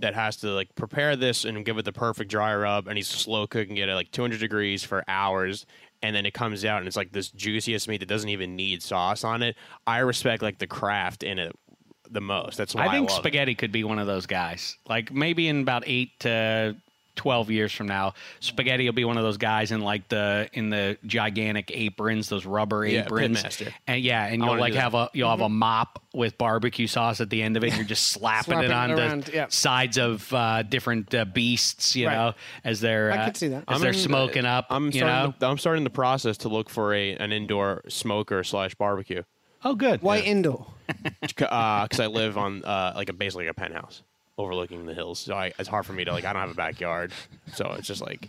that 0.00 0.14
has 0.14 0.36
to 0.38 0.48
like 0.48 0.74
prepare 0.74 1.16
this 1.16 1.44
and 1.44 1.64
give 1.64 1.78
it 1.78 1.84
the 1.84 1.92
perfect 1.92 2.30
dry 2.30 2.54
rub, 2.54 2.88
and 2.88 2.96
he's 2.96 3.08
slow 3.08 3.46
cooking 3.46 3.76
it 3.76 3.88
at 3.88 3.94
like 3.94 4.10
200 4.10 4.40
degrees 4.40 4.84
for 4.84 5.04
hours, 5.08 5.66
and 6.02 6.14
then 6.14 6.26
it 6.26 6.34
comes 6.34 6.64
out 6.64 6.78
and 6.78 6.86
it's 6.86 6.96
like 6.96 7.12
this 7.12 7.30
juiciest 7.30 7.88
meat 7.88 7.98
that 7.98 8.08
doesn't 8.08 8.28
even 8.28 8.56
need 8.56 8.82
sauce 8.82 9.24
on 9.24 9.42
it. 9.42 9.56
I 9.86 9.98
respect 9.98 10.42
like 10.42 10.58
the 10.58 10.66
craft 10.66 11.22
in 11.22 11.38
it 11.38 11.56
the 12.10 12.20
most. 12.20 12.56
That's 12.56 12.74
why 12.74 12.84
I, 12.84 12.88
I 12.88 12.92
think 12.92 13.10
it. 13.10 13.14
spaghetti 13.14 13.54
could 13.54 13.72
be 13.72 13.84
one 13.84 13.98
of 13.98 14.06
those 14.06 14.26
guys. 14.26 14.76
Like 14.88 15.12
maybe 15.12 15.48
in 15.48 15.60
about 15.60 15.84
eight 15.86 16.18
to 16.20 16.76
twelve 17.16 17.50
years 17.50 17.72
from 17.72 17.88
now, 17.88 18.14
spaghetti 18.40 18.84
will 18.84 18.92
be 18.92 19.04
one 19.04 19.16
of 19.16 19.24
those 19.24 19.36
guys 19.38 19.72
in 19.72 19.80
like 19.80 20.08
the 20.08 20.48
in 20.52 20.70
the 20.70 20.96
gigantic 21.06 21.70
aprons, 21.74 22.28
those 22.28 22.46
rubber 22.46 22.86
Yeah, 22.86 23.04
aprons, 23.04 23.42
pitmaster. 23.42 23.72
and 23.86 24.00
yeah, 24.02 24.26
and 24.26 24.42
you'll 24.44 24.58
like 24.58 24.74
have 24.74 24.94
a 24.94 25.10
you'll 25.12 25.30
have 25.30 25.40
a 25.40 25.48
mop 25.48 26.02
with 26.14 26.38
barbecue 26.38 26.86
sauce 26.86 27.20
at 27.20 27.28
the 27.30 27.42
end 27.42 27.56
of 27.56 27.64
it. 27.64 27.74
You're 27.74 27.84
just 27.84 28.06
slapping, 28.10 28.54
Slapping 28.54 28.64
it 28.70 28.72
it 28.72 28.74
on 28.74 28.90
around, 28.92 29.22
the 29.24 29.32
yeah. 29.32 29.46
sides 29.48 29.98
of 29.98 30.32
uh, 30.32 30.62
different 30.62 31.14
uh, 31.14 31.24
beasts, 31.26 31.94
you 31.96 32.06
Right. 32.06 32.14
know, 32.14 32.32
as 32.64 32.80
they're 32.80 33.12
I 33.12 33.16
uh, 33.18 33.24
could 33.26 33.36
see 33.36 33.48
that. 33.48 33.64
as 33.68 33.74
I'm 33.74 33.80
they're 33.80 33.90
in- 33.90 33.98
smoking 33.98 34.44
up. 34.46 34.66
I'm 34.70 34.86
you 34.86 34.92
starting. 34.92 35.30
know, 35.30 35.34
The, 35.38 35.48
I'm 35.48 35.58
starting 35.58 35.84
the 35.84 35.90
process 35.90 36.36
to 36.38 36.48
look 36.48 36.70
for 36.70 36.94
a 36.94 37.16
an 37.16 37.32
indoor 37.32 37.82
smoker 37.88 38.42
slash 38.44 38.74
barbecue. 38.74 39.22
oh 39.64 39.74
good. 39.74 40.00
Why 40.02 40.18
indoor? 40.20 40.66
because 41.26 42.00
I 42.00 42.06
live 42.06 42.38
on 42.38 42.64
uh, 42.64 42.92
like 42.96 43.08
a 43.08 43.12
basically 43.12 43.48
a 43.48 43.54
penthouse 43.54 44.02
overlooking 44.38 44.86
the 44.86 44.94
hills. 44.94 45.18
So 45.20 45.34
I, 45.34 45.52
it's 45.58 45.68
hard 45.68 45.86
for 45.86 45.92
me 45.92 46.04
to 46.04 46.12
like. 46.12 46.24
I 46.24 46.32
don't 46.32 46.40
have 46.42 46.50
a 46.50 46.54
backyard, 46.54 47.12
so 47.54 47.74
it's 47.78 47.86
just 47.88 48.00
like 48.02 48.28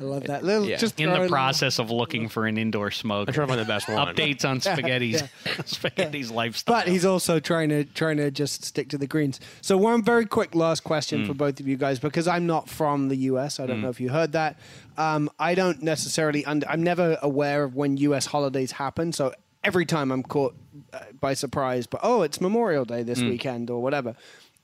I 0.00 0.04
love 0.04 0.24
that. 0.24 0.44
Little, 0.44 0.64
Yeah. 0.68 0.76
just 0.76 1.00
in 1.00 1.10
the 1.10 1.26
process 1.28 1.80
of 1.80 1.90
looking 1.90 2.28
for 2.28 2.46
an 2.46 2.56
indoor 2.56 2.92
smoke. 2.92 3.26
I'm 3.28 3.34
trying 3.34 3.48
to 3.48 3.54
find 3.54 3.60
the 3.66 3.72
best 3.72 3.88
one. 3.88 4.14
Updates 4.14 4.48
on 4.48 4.60
spaghetti's 4.60 5.24
spaghetti's 5.66 6.30
lifestyle. 6.30 6.76
But 6.76 6.88
he's 6.88 7.04
also 7.04 7.40
trying 7.40 7.68
to 7.70 7.84
trying 7.84 8.18
to 8.18 8.30
just 8.30 8.64
stick 8.64 8.88
to 8.90 8.98
the 8.98 9.06
greens. 9.08 9.40
So 9.60 9.76
one 9.76 10.02
very 10.02 10.26
quick 10.26 10.54
last 10.54 10.84
question 10.84 11.24
Mm. 11.24 11.26
for 11.26 11.34
both 11.34 11.58
of 11.58 11.66
you 11.66 11.76
guys 11.76 11.98
because 11.98 12.28
I'm 12.28 12.46
not 12.46 12.68
from 12.68 13.08
the 13.08 13.16
US. 13.32 13.58
I 13.58 13.66
don't 13.66 13.80
know 13.80 13.88
if 13.88 14.00
you 14.00 14.10
heard 14.10 14.32
that. 14.32 14.56
Um, 14.96 15.28
I 15.38 15.54
don't 15.54 15.82
necessarily. 15.82 16.44
Under, 16.44 16.68
I'm 16.68 16.82
never 16.84 17.18
aware 17.22 17.64
of 17.64 17.74
when 17.74 17.96
US 17.96 18.26
holidays 18.26 18.72
happen. 18.72 19.12
So 19.12 19.32
every 19.64 19.84
time 19.86 20.12
I'm 20.12 20.22
caught 20.22 20.54
uh, 20.92 21.00
by 21.20 21.34
surprise, 21.34 21.86
but 21.88 22.00
oh, 22.04 22.22
it's 22.22 22.40
Memorial 22.40 22.84
Day 22.84 23.02
this 23.02 23.20
weekend 23.20 23.68
or 23.70 23.82
whatever. 23.82 24.14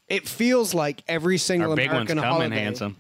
It 0.09 0.29
feels 0.29 0.75
like 0.75 1.03
every 1.09 1.39
single. 1.39 1.71
Our 1.71 1.77
big 1.77 1.89
one's 1.89 2.11
American 2.11 2.19
coming, 2.19 2.31
holiday. 2.51 2.61
handsome. 2.61 2.97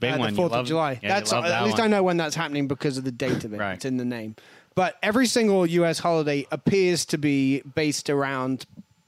Big 0.00 0.14
uh, 0.14 0.16
the 0.18 0.30
you 0.30 0.34
Fourth 0.36 0.52
love- 0.52 0.60
of 0.62 0.66
July. 0.66 0.92
Yeah, 0.92 0.98
you 1.02 1.08
That's 1.08 1.32
love 1.32 1.44
at 1.44 1.64
least 1.64 1.78
one. 1.78 1.84
I 1.84 1.88
know 1.88 2.02
when 2.02 2.16
that's 2.16 2.34
happening 2.34 2.66
because 2.66 2.98
of 2.98 3.04
the 3.04 3.12
date 3.12 3.44
of 3.44 3.52
it. 3.52 3.58
Right. 3.60 3.74
It's 3.74 3.84
in 3.84 3.96
the 3.96 4.04
name. 4.04 4.36
But 4.74 4.96
every 5.02 5.26
single 5.26 5.64
U.S. 5.66 5.98
holiday 6.00 6.46
appears 6.50 7.04
to 7.06 7.18
be 7.18 7.60
based 7.60 8.10
around 8.10 8.66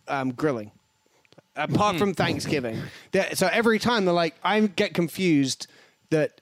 um, 0.08 0.32
grilling, 0.32 0.70
apart 1.56 1.94
Hmm. 1.96 1.98
from 1.98 2.14
Thanksgiving. 2.14 2.80
They're- 3.12 3.34
so 3.34 3.48
every 3.50 3.78
time 3.78 4.04
they're 4.04 4.14
like, 4.14 4.34
I 4.44 4.60
get 4.60 4.94
confused 4.94 5.66
that. 6.10 6.40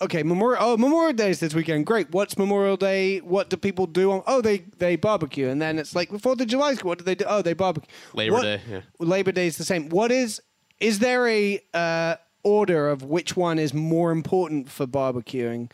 Okay, 0.00 0.22
Memorial. 0.22 0.58
Oh, 0.62 0.76
Memorial 0.76 1.12
Day 1.12 1.30
is 1.30 1.40
this 1.40 1.54
weekend. 1.54 1.84
Great. 1.84 2.10
What's 2.12 2.38
Memorial 2.38 2.76
Day? 2.76 3.18
What 3.18 3.50
do 3.50 3.56
people 3.56 3.86
do? 3.86 4.12
On, 4.12 4.22
oh, 4.28 4.40
they 4.40 4.58
they 4.78 4.94
barbecue, 4.94 5.48
and 5.48 5.60
then 5.60 5.78
it's 5.78 5.94
like 5.96 6.10
before 6.10 6.36
the 6.36 6.46
July. 6.46 6.74
What 6.82 6.98
do 6.98 7.04
they 7.04 7.16
do? 7.16 7.24
Oh, 7.26 7.42
they 7.42 7.52
barbecue. 7.52 7.88
Labor 8.14 8.34
What- 8.34 8.42
Day, 8.42 8.60
yeah. 8.70 8.80
Labor 9.00 9.32
Day 9.32 9.48
is 9.48 9.56
the 9.58 9.64
same. 9.64 9.88
What 9.88 10.12
is 10.12 10.40
is 10.78 11.00
there 11.00 11.26
a 11.26 11.60
uh, 11.74 12.14
order 12.44 12.88
of 12.88 13.02
which 13.02 13.36
one 13.36 13.58
is 13.58 13.74
more 13.74 14.12
important 14.12 14.68
for 14.70 14.86
barbecuing, 14.86 15.68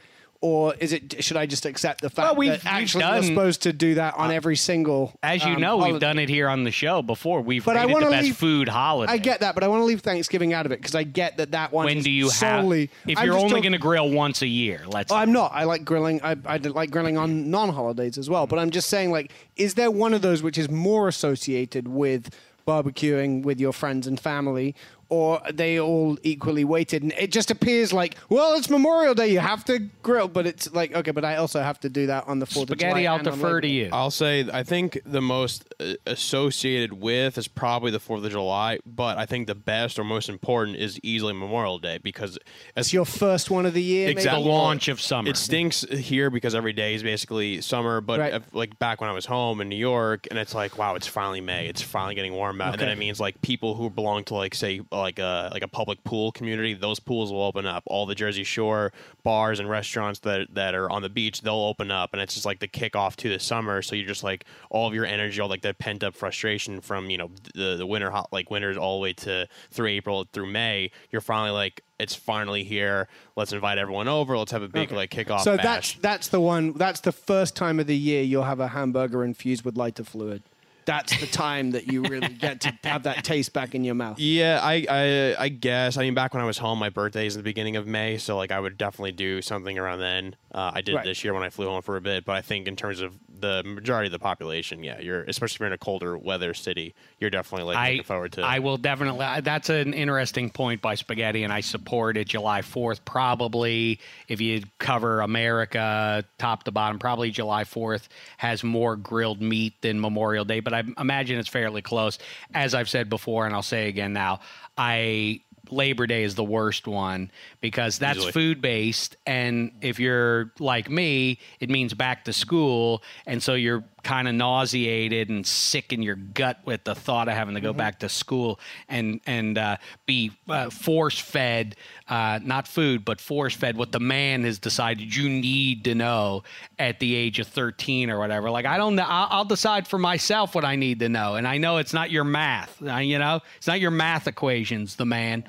or 0.45 0.75
is 0.79 0.93
it? 0.93 1.25
Should 1.25 1.39
I 1.39 1.47
just 1.47 1.65
accept 1.65 2.03
the 2.03 2.11
fact 2.11 2.27
Well, 2.27 2.37
we've- 2.37 2.57
that 2.59 2.67
actually 2.67 3.03
you're 3.05 3.23
supposed 3.23 3.63
to 3.63 3.73
do 3.73 3.95
that 3.95 4.13
on 4.19 4.31
every 4.31 4.57
single? 4.57 5.15
As 5.23 5.43
you 5.43 5.55
um, 5.55 5.61
know, 5.63 5.79
we've 5.79 5.99
done 5.99 6.19
it 6.19 6.29
here 6.29 6.51
on 6.51 6.65
the 6.65 6.71
show 6.71 7.01
before. 7.01 7.41
We've 7.41 7.65
But 7.65 7.79
I 7.79 7.87
the 7.87 7.93
wanna 7.95 8.11
best 8.11 8.25
leave- 8.25 8.37
food 8.37 8.69
holiday. 8.69 9.11
I 9.11 9.17
get 9.17 9.41
that, 9.41 9.55
but 9.55 9.65
I 9.65 9.69
want 9.69 9.81
to 9.81 9.87
leave 9.87 10.03
Thanksgiving 10.03 10.53
out 10.53 10.67
of 10.67 10.73
it 10.73 10.81
because 10.83 10.95
I 10.95 11.03
get 11.03 11.39
that 11.39 11.53
that 11.53 11.73
one. 11.73 11.87
When 11.87 12.03
do 12.03 12.11
you 12.11 12.29
solely, 12.29 12.91
have? 13.05 13.13
If 13.13 13.19
I'm 13.19 13.25
you're 13.25 13.39
only 13.39 13.63
going 13.63 13.73
to 13.73 13.79
grill 13.79 14.11
once 14.11 14.43
a 14.43 14.47
year, 14.47 14.83
let's. 14.87 15.11
Oh, 15.11 15.17
I'm 15.17 15.33
not. 15.33 15.53
I 15.55 15.65
like 15.65 15.83
grilling. 15.83 16.21
I, 16.23 16.37
I 16.45 16.59
like 16.59 16.91
grilling 16.91 17.17
on 17.17 17.51
non-holidays 17.51 18.19
as 18.19 18.29
well. 18.29 18.47
But 18.47 18.59
I'm 18.59 18.69
just 18.71 18.91
saying, 18.91 19.13
like, 19.13 19.33
is 19.57 19.73
there 19.75 19.91
one 19.91 20.13
of 20.13 20.21
those 20.21 20.43
which 20.43 20.59
is 20.59 20.69
more 20.71 21.09
associated 21.09 21.89
with 21.89 22.29
barbecuing 22.69 23.43
with 23.45 23.61
your 23.61 23.73
friends 23.73 24.07
and 24.07 24.19
family, 24.21 24.75
or 25.15 25.43
are 25.47 25.53
they 25.53 25.79
all 25.79 26.17
equally 26.23 26.65
weighted? 26.65 27.03
And 27.03 27.13
it 27.13 27.31
just 27.33 27.51
appears 27.51 27.93
like, 27.93 28.17
well, 28.29 28.55
it's 28.59 28.69
Memorial 28.71 29.15
Day, 29.15 29.29
you 29.29 29.39
have 29.39 29.65
to 29.67 29.79
grill, 30.03 30.29
but 30.29 30.47
it's 30.47 30.73
like, 30.73 30.95
okay, 30.95 31.11
but 31.13 31.25
I 31.25 31.37
also 31.37 31.61
have 31.63 31.79
to 31.81 31.89
do 31.89 32.07
that 32.07 32.27
on 32.27 32.39
the 32.41 32.47
Fourth 32.47 32.71
of 32.71 32.79
July. 32.79 32.91
spaghetti. 32.91 33.07
I'll 33.07 33.19
and 33.19 33.29
on 33.29 33.35
defer 33.35 33.47
Labor 33.47 33.61
to 33.61 33.69
Day. 33.69 33.75
you. 33.75 33.89
I'll 33.93 34.11
say 34.11 34.47
I 34.53 34.63
think 34.63 34.99
the 35.07 35.21
most 35.23 35.73
uh, 35.81 35.95
associated 36.07 36.93
with 36.95 37.39
is 37.39 37.49
probably 37.49 37.91
the 37.91 38.01
Fourth 38.01 38.25
of 38.25 38.31
July, 38.31 38.79
but 38.87 39.19
I 39.19 39.27
think 39.27 39.47
the 39.47 39.55
best 39.55 39.99
or 39.99 40.05
most 40.05 40.29
important 40.29 40.77
is 40.79 40.99
easily 41.03 41.33
Memorial 41.33 41.79
Day 41.79 41.99
because 41.99 42.39
as 42.77 42.87
It's 42.87 42.93
your 42.93 43.05
first 43.05 43.51
one 43.51 43.67
of 43.67 43.75
the 43.75 43.83
year. 43.83 44.07
maybe? 44.09 44.19
Exactly. 44.19 44.43
The 44.43 44.49
launch 44.49 44.89
of 44.89 45.01
summer. 45.01 45.31
It 45.31 45.37
stinks 45.37 45.83
here 45.91 46.31
because 46.31 46.55
every 46.55 46.73
day 46.73 46.95
is 46.95 47.03
basically 47.03 47.61
summer. 47.61 48.01
But 48.01 48.21
Right. 48.21 48.35
if- 48.35 48.55
like 48.55 48.79
back 48.79 49.01
when 49.01 49.11
I 49.11 49.13
was 49.13 49.27
home 49.27 49.61
in 49.61 49.69
New 49.69 49.77
York, 49.77 50.27
and 50.31 50.39
it's 50.39 50.55
like, 50.55 50.79
wow, 50.79 50.95
it's 50.95 51.07
finally 51.07 51.41
May. 51.41 51.67
It's 51.69 51.83
finally 51.83 52.15
getting 52.15 52.33
warm 52.35 52.61
out, 52.61 52.73
and 52.75 52.81
then 52.81 52.89
it 52.89 52.99
means 52.99 53.21
like 53.21 53.41
people 53.43 53.75
who 53.75 53.91
belong 53.91 54.25
to 54.25 54.35
like 54.35 54.55
say 54.55 54.81
uh, 54.93 54.99
like 55.05 55.19
a 55.19 55.51
like 55.53 55.63
a 55.63 55.69
public 55.69 56.03
pool 56.03 56.33
community, 56.33 56.75
those 56.75 56.99
pools 56.99 57.31
will 57.31 57.43
open 57.43 57.67
up. 57.67 57.85
All 57.87 58.07
the 58.07 58.15
Jersey 58.15 58.43
Shore 58.43 58.93
bars 59.23 59.61
and 59.61 59.69
restaurants 59.69 60.21
that 60.21 60.55
that 60.55 60.75
are 60.75 60.91
on 60.91 61.03
the 61.03 61.09
beach, 61.09 61.43
they'll 61.43 61.55
open 61.55 61.91
up, 61.91 62.13
and 62.13 62.21
it's 62.21 62.35
just 62.35 62.47
like 62.47 62.59
the 62.59 62.69
kickoff 62.69 63.17
to 63.17 63.29
the 63.29 63.39
summer. 63.39 63.83
So 63.83 63.95
you're 63.95 64.09
just 64.09 64.25
like 64.25 64.45
all 64.71 64.89
of 64.89 64.95
your 64.95 65.05
energy, 65.05 65.41
all 65.41 65.49
like 65.49 65.63
that 65.63 65.79
pent 65.79 66.03
up 66.03 66.15
frustration 66.15 66.81
from 66.81 67.11
you 67.11 67.19
know 67.19 67.31
the 67.55 67.77
the 67.77 67.87
winter 67.87 68.11
hot 68.11 68.33
like 68.33 68.51
winters 68.51 68.77
all 68.77 68.99
the 68.99 69.03
way 69.03 69.13
to 69.13 69.47
through 69.71 69.89
April 69.89 70.27
through 70.33 70.47
May. 70.47 70.91
You're 71.11 71.21
finally 71.21 71.51
like 71.53 71.83
it's 71.99 72.15
finally 72.15 72.65
here. 72.65 73.09
Let's 73.37 73.53
invite 73.53 73.79
everyone 73.79 74.09
over. 74.09 74.37
Let's 74.37 74.53
have 74.53 74.63
a 74.63 74.69
big 74.69 74.91
like 74.91 75.11
kickoff. 75.11 75.41
So 75.41 75.57
bash. 75.57 75.65
that's 75.65 75.95
that's 75.95 76.29
the 76.29 76.41
one. 76.41 76.73
That's 76.73 77.01
the 77.01 77.13
first 77.13 77.55
time 77.55 77.79
of 77.79 77.87
the 77.87 77.97
year 77.97 78.23
you'll 78.23 78.45
have 78.45 78.61
a 78.61 78.69
hamburger 78.69 79.25
infused 79.25 79.65
with 79.65 79.77
lighter 79.77 80.05
fluid. 80.05 80.43
That's 80.87 81.19
the 81.21 81.27
time 81.27 81.73
that 81.73 81.87
you 81.93 82.03
really 82.03 82.29
get 82.29 82.61
to 82.63 82.73
have 82.85 83.05
that 83.05 83.25
taste 83.25 83.53
back 83.53 83.75
in 83.75 83.85
your 83.85 83.95
mouth. 83.95 84.19
Yeah, 84.19 84.61
I, 84.63 84.87
I 84.89 85.37
I 85.45 85.49
guess. 85.49 85.97
I 85.97 86.03
mean, 86.03 86.15
back 86.15 86.35
when 86.35 86.43
I 86.43 86.47
was 86.47 86.59
home, 86.59 86.79
my 86.79 86.91
birthday 86.91 87.27
is 87.27 87.37
in 87.37 87.41
the 87.41 87.45
beginning 87.45 87.77
of 87.77 87.87
May, 87.87 88.19
so 88.19 88.37
like 88.37 88.51
I 88.53 88.61
would 88.61 88.77
definitely 88.77 89.13
do 89.13 89.41
something 89.43 89.79
around 89.79 90.01
then. 90.01 90.37
Uh, 90.55 90.71
I 90.75 90.81
did 90.83 90.95
Right. 90.95 91.05
this 91.05 91.25
year 91.25 91.35
when 91.35 91.43
I 91.43 91.51
flew 91.51 91.67
home 91.69 91.83
for 91.83 91.97
a 91.97 92.01
bit, 92.01 92.25
but 92.25 92.37
I 92.37 92.43
think 92.43 92.69
in 92.69 92.77
terms 92.77 93.01
of 93.01 93.15
the 93.41 93.63
majority 93.65 94.07
of 94.07 94.13
the 94.13 94.19
population, 94.19 94.85
yeah, 94.85 95.01
you're 95.01 95.23
especially 95.25 95.55
if 95.57 95.61
you're 95.61 95.67
in 95.67 95.73
a 95.73 95.79
colder 95.79 96.17
weather 96.17 96.55
city, 96.55 96.95
you're 97.19 97.31
definitely 97.31 97.67
like 97.67 97.77
I, 97.77 97.91
looking 97.91 98.05
forward 98.05 98.33
to. 98.33 98.43
I 98.43 98.59
will 98.61 98.77
definitely. 98.77 99.25
That's 99.43 99.71
an 99.71 99.95
interesting 99.95 100.51
point 100.51 100.81
by 100.83 100.95
Spaghetti, 100.95 101.43
and 101.43 101.53
I 101.53 101.61
support 101.61 102.17
it. 102.17 102.29
July 102.29 102.63
Fourth, 102.63 103.05
probably 103.05 103.99
if 104.29 104.41
you 104.41 104.63
cover 104.79 105.21
America 105.21 106.25
top 106.39 106.65
to 106.65 106.71
bottom, 106.71 106.99
probably 106.99 107.31
July 107.31 107.65
Fourth 107.65 108.09
has 108.37 108.63
more 108.63 108.97
grilled 108.97 109.41
meat 109.41 109.75
than 109.81 110.01
Memorial 110.01 110.45
Day, 110.45 110.61
but 110.61 110.74
I 110.75 110.83
imagine 110.99 111.39
it's 111.39 111.49
fairly 111.49 111.83
close. 111.83 112.19
As 112.53 112.75
I've 112.75 112.89
said 112.89 113.09
before, 113.09 113.47
and 113.47 113.55
I'll 113.55 113.63
say 113.63 113.89
again 113.89 114.13
now, 114.13 114.41
I. 114.77 115.41
Labor 115.71 116.07
Day 116.07 116.25
is 116.25 116.35
the 116.35 116.45
worst 116.45 116.87
one 116.87 117.31
because 117.63 117.99
that's 117.99 118.23
food 118.27 118.61
based. 118.61 119.17
And 119.27 119.73
if 119.81 119.99
you're 119.99 120.53
like 120.59 120.91
me, 120.91 121.39
it 121.59 121.71
means 121.71 121.95
back 121.95 122.27
to 122.27 122.35
school. 122.35 123.03
And 123.27 123.43
so 123.43 123.55
you're 123.55 123.83
kind 124.05 124.29
of 124.29 124.35
nauseated 124.35 125.31
and 125.31 125.47
sick 125.47 125.93
in 125.93 126.03
your 126.03 126.15
gut 126.15 126.59
with 126.65 126.85
the 126.85 126.95
thought 126.95 127.29
of 127.29 127.35
having 127.35 127.55
to 127.55 127.61
go 127.61 127.73
back 127.73 128.01
to 128.01 128.09
school 128.09 128.61
and, 128.89 129.21
and 129.27 129.59
uh, 129.59 129.77
be 130.07 130.31
uh, 130.49 130.71
force 130.71 131.19
fed, 131.19 131.75
uh, 132.09 132.39
not 132.43 132.69
food, 132.69 133.05
but 133.05 133.21
force 133.21 133.55
fed 133.55 133.77
what 133.77 133.91
the 133.93 134.01
man 134.01 134.45
has 134.45 134.59
decided 134.59 135.15
you 135.15 135.29
need 135.29 135.85
to 135.85 135.95
know 135.95 136.45
at 136.79 137.01
the 137.01 137.15
age 137.15 137.39
of 137.39 137.49
13 137.49 138.11
or 138.11 138.19
whatever. 138.19 138.51
Like, 138.51 138.67
I 138.67 138.77
don't 138.77 138.95
know. 138.95 139.07
I'll, 139.07 139.29
I'll 139.31 139.45
decide 139.45 139.89
for 139.89 139.99
myself 139.99 140.55
what 140.55 140.65
I 140.65 140.77
need 140.77 141.01
to 141.01 141.09
know. 141.09 141.35
And 141.35 141.49
I 141.49 141.59
know 141.59 141.79
it's 141.79 141.95
not 141.95 142.11
your 142.11 142.25
math, 142.25 142.81
uh, 142.83 142.97
you 142.97 143.19
know, 143.19 143.41
it's 143.57 143.67
not 143.67 143.81
your 143.81 143.91
math 143.91 144.29
equations, 144.29 144.97
the 144.97 145.07
man. 145.07 145.45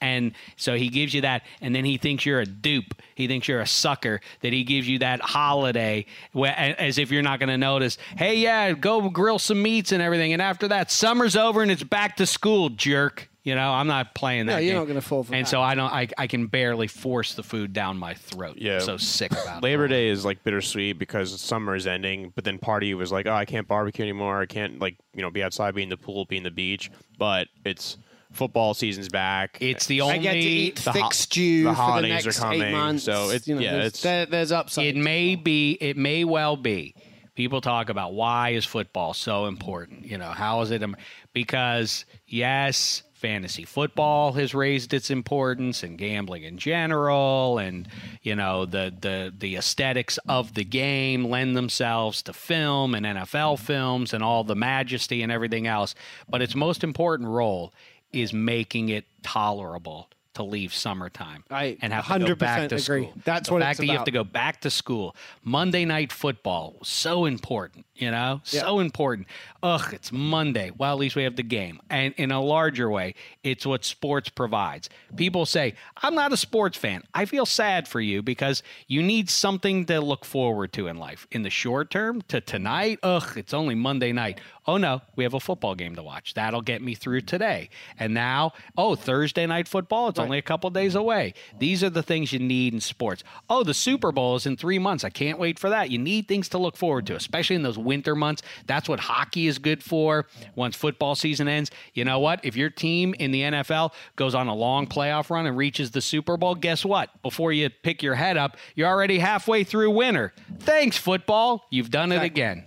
And 0.00 0.32
so 0.56 0.74
he 0.74 0.88
gives 0.88 1.14
you 1.14 1.22
that, 1.22 1.42
and 1.62 1.74
then 1.74 1.84
he 1.84 1.96
thinks 1.96 2.26
you're 2.26 2.40
a 2.40 2.46
dupe. 2.46 2.94
He 3.14 3.26
thinks 3.26 3.48
you're 3.48 3.60
a 3.60 3.66
sucker. 3.66 4.20
That 4.42 4.52
he 4.52 4.62
gives 4.64 4.86
you 4.86 4.98
that 4.98 5.20
holiday, 5.20 6.04
as 6.34 6.98
if 6.98 7.10
you're 7.10 7.22
not 7.22 7.38
going 7.38 7.48
to 7.48 7.56
notice. 7.58 7.96
Hey, 8.16 8.36
yeah, 8.38 8.72
go 8.72 9.08
grill 9.08 9.38
some 9.38 9.62
meats 9.62 9.92
and 9.92 10.02
everything. 10.02 10.32
And 10.32 10.42
after 10.42 10.68
that, 10.68 10.90
summer's 10.90 11.36
over 11.36 11.62
and 11.62 11.70
it's 11.70 11.82
back 11.82 12.16
to 12.16 12.26
school, 12.26 12.68
jerk. 12.68 13.30
You 13.44 13.54
know, 13.54 13.72
I'm 13.72 13.86
not 13.86 14.14
playing 14.14 14.46
that. 14.46 14.52
No, 14.54 14.58
you're 14.58 14.70
game. 14.72 14.78
not 14.80 14.88
gonna 14.88 15.00
fall 15.02 15.22
for 15.22 15.34
And 15.34 15.44
that. 15.44 15.50
so 15.50 15.60
I 15.60 15.74
don't. 15.74 15.92
I, 15.92 16.08
I 16.16 16.26
can 16.26 16.46
barely 16.46 16.86
force 16.86 17.34
the 17.34 17.42
food 17.42 17.74
down 17.74 17.98
my 17.98 18.14
throat. 18.14 18.56
Yeah. 18.56 18.76
I'm 18.76 18.80
so 18.80 18.96
sick 18.96 19.32
about 19.32 19.58
it. 19.58 19.62
Labor 19.62 19.86
Day 19.86 20.08
is 20.08 20.24
like 20.24 20.42
bittersweet 20.44 20.98
because 20.98 21.38
summer 21.42 21.74
is 21.76 21.86
ending, 21.86 22.32
but 22.34 22.44
then 22.44 22.58
party 22.58 22.94
was 22.94 23.12
like, 23.12 23.26
oh, 23.26 23.34
I 23.34 23.44
can't 23.44 23.68
barbecue 23.68 24.02
anymore. 24.02 24.40
I 24.40 24.46
can't 24.46 24.78
like 24.78 24.96
you 25.14 25.20
know 25.20 25.30
be 25.30 25.42
outside, 25.42 25.74
be 25.74 25.82
in 25.82 25.90
the 25.90 25.98
pool, 25.98 26.24
be 26.24 26.38
in 26.38 26.42
the 26.42 26.50
beach. 26.50 26.90
But 27.18 27.48
it's 27.66 27.98
football 28.34 28.74
season's 28.74 29.08
back. 29.08 29.58
It's 29.60 29.86
the 29.86 30.00
only 30.02 30.14
I 30.14 30.16
only. 30.18 30.22
get 30.28 30.32
to 30.32 30.38
eat 30.38 30.76
the 30.76 30.92
thick 30.92 31.02
ho- 31.02 31.10
stew 31.10 31.62
the 31.64 31.70
for 31.70 31.74
the 31.74 31.74
holidays 31.82 32.24
next 32.26 32.38
are 32.38 32.42
coming, 32.42 32.62
eight 32.62 32.72
months. 32.72 33.04
so 33.04 33.24
it's- 33.26 33.46
you 33.48 33.54
know, 33.54 33.60
yeah, 33.60 33.72
there's, 33.72 33.86
it's- 33.86 34.02
there, 34.02 34.26
there's 34.26 34.52
upside. 34.52 34.86
It 34.86 34.96
may 34.96 35.34
be, 35.36 35.72
it 35.80 35.96
may 35.96 36.24
well 36.24 36.56
be. 36.56 36.94
People 37.34 37.60
talk 37.60 37.88
about 37.88 38.14
why 38.14 38.50
is 38.50 38.64
football 38.64 39.12
so 39.12 39.46
important? 39.46 40.06
You 40.06 40.18
know, 40.18 40.28
how 40.30 40.60
is 40.60 40.70
it? 40.70 40.82
im- 40.82 40.96
Because 41.32 42.04
yes, 42.28 43.02
fantasy 43.14 43.64
football 43.64 44.32
has 44.34 44.54
raised 44.54 44.92
its 44.94 45.10
importance 45.10 45.82
and 45.82 45.96
gambling 45.98 46.42
in 46.44 46.58
general 46.58 47.56
and 47.58 47.88
you 48.20 48.36
know 48.36 48.66
the 48.66 48.92
the 49.00 49.32
the 49.38 49.56
aesthetics 49.56 50.18
of 50.28 50.52
the 50.52 50.62
game 50.64 51.24
lend 51.24 51.56
themselves 51.56 52.20
to 52.22 52.34
film 52.34 52.94
and 52.94 53.06
NFL 53.06 53.58
films 53.58 54.12
and 54.12 54.22
all 54.22 54.44
the 54.44 54.54
majesty 54.54 55.22
and 55.22 55.32
everything 55.32 55.66
else 55.66 55.94
but 56.28 56.42
its 56.42 56.54
most 56.54 56.84
important 56.84 57.30
role 57.30 57.72
is 58.14 58.32
making 58.32 58.88
it 58.88 59.04
tolerable 59.22 60.08
to 60.34 60.42
leave 60.42 60.74
summertime 60.74 61.44
I 61.48 61.78
and 61.80 61.92
have 61.92 62.08
to 62.08 62.18
go 62.18 62.34
back 62.34 62.62
100% 62.62 62.68
to 62.70 62.74
agree. 62.74 63.04
school. 63.04 63.12
That's 63.24 63.48
the 63.48 63.54
what 63.54 63.62
fact 63.62 63.78
it's 63.78 63.78
that 63.80 63.86
you 63.86 63.92
have 63.92 64.04
to 64.04 64.10
go 64.10 64.24
back 64.24 64.60
to 64.62 64.70
school. 64.70 65.14
Monday 65.44 65.84
night 65.84 66.10
football 66.12 66.74
so 66.82 67.24
important, 67.24 67.86
you 67.94 68.10
know, 68.10 68.40
so 68.42 68.80
important. 68.80 69.28
Ugh, 69.62 69.94
it's 69.94 70.10
Monday. 70.10 70.72
Well, 70.76 70.92
at 70.92 70.98
least 70.98 71.14
we 71.14 71.22
have 71.22 71.36
the 71.36 71.44
game. 71.44 71.80
And 71.88 72.14
in 72.16 72.32
a 72.32 72.40
larger 72.42 72.90
way, 72.90 73.14
it's 73.44 73.64
what 73.64 73.84
sports 73.84 74.28
provides. 74.28 74.90
People 75.14 75.46
say, 75.46 75.74
"I'm 76.02 76.16
not 76.16 76.32
a 76.32 76.36
sports 76.36 76.76
fan." 76.76 77.04
I 77.14 77.26
feel 77.26 77.46
sad 77.46 77.86
for 77.86 78.00
you 78.00 78.20
because 78.20 78.62
you 78.88 79.02
need 79.04 79.30
something 79.30 79.86
to 79.86 80.00
look 80.00 80.24
forward 80.24 80.72
to 80.72 80.88
in 80.88 80.98
life. 80.98 81.28
In 81.30 81.42
the 81.42 81.50
short 81.50 81.90
term, 81.90 82.22
to 82.22 82.40
tonight, 82.40 82.98
ugh, 83.04 83.34
it's 83.36 83.54
only 83.54 83.76
Monday 83.76 84.10
night. 84.10 84.40
Oh 84.66 84.78
no, 84.78 85.02
we 85.14 85.24
have 85.24 85.34
a 85.34 85.40
football 85.40 85.74
game 85.74 85.94
to 85.96 86.02
watch. 86.02 86.32
That'll 86.32 86.62
get 86.62 86.80
me 86.80 86.94
through 86.94 87.22
today. 87.22 87.68
And 87.98 88.14
now, 88.14 88.52
oh, 88.78 88.94
Thursday 88.94 89.46
night 89.46 89.68
football, 89.68 90.08
it's 90.08 90.18
only 90.18 90.38
a 90.38 90.42
couple 90.42 90.70
days 90.70 90.94
away. 90.94 91.34
These 91.58 91.84
are 91.84 91.90
the 91.90 92.02
things 92.02 92.32
you 92.32 92.38
need 92.38 92.72
in 92.72 92.80
sports. 92.80 93.22
Oh, 93.50 93.62
the 93.62 93.74
Super 93.74 94.10
Bowl 94.10 94.36
is 94.36 94.46
in 94.46 94.56
three 94.56 94.78
months. 94.78 95.04
I 95.04 95.10
can't 95.10 95.38
wait 95.38 95.58
for 95.58 95.68
that. 95.68 95.90
You 95.90 95.98
need 95.98 96.28
things 96.28 96.48
to 96.50 96.58
look 96.58 96.78
forward 96.78 97.06
to, 97.08 97.16
especially 97.16 97.56
in 97.56 97.62
those 97.62 97.76
winter 97.76 98.14
months. 98.14 98.42
That's 98.66 98.88
what 98.88 99.00
hockey 99.00 99.48
is 99.48 99.58
good 99.58 99.82
for. 99.82 100.26
Once 100.54 100.76
football 100.76 101.14
season 101.14 101.46
ends, 101.46 101.70
you 101.92 102.06
know 102.06 102.18
what? 102.18 102.42
If 102.42 102.56
your 102.56 102.70
team 102.70 103.14
in 103.18 103.32
the 103.32 103.42
NFL 103.42 103.92
goes 104.16 104.34
on 104.34 104.48
a 104.48 104.54
long 104.54 104.86
playoff 104.86 105.28
run 105.28 105.46
and 105.46 105.58
reaches 105.58 105.90
the 105.90 106.00
Super 106.00 106.38
Bowl, 106.38 106.54
guess 106.54 106.86
what? 106.86 107.10
Before 107.22 107.52
you 107.52 107.68
pick 107.68 108.02
your 108.02 108.14
head 108.14 108.38
up, 108.38 108.56
you're 108.74 108.88
already 108.88 109.18
halfway 109.18 109.62
through 109.62 109.90
winter. 109.90 110.32
Thanks, 110.60 110.96
football. 110.96 111.66
You've 111.68 111.90
done 111.90 112.12
it 112.12 112.22
again. 112.22 112.64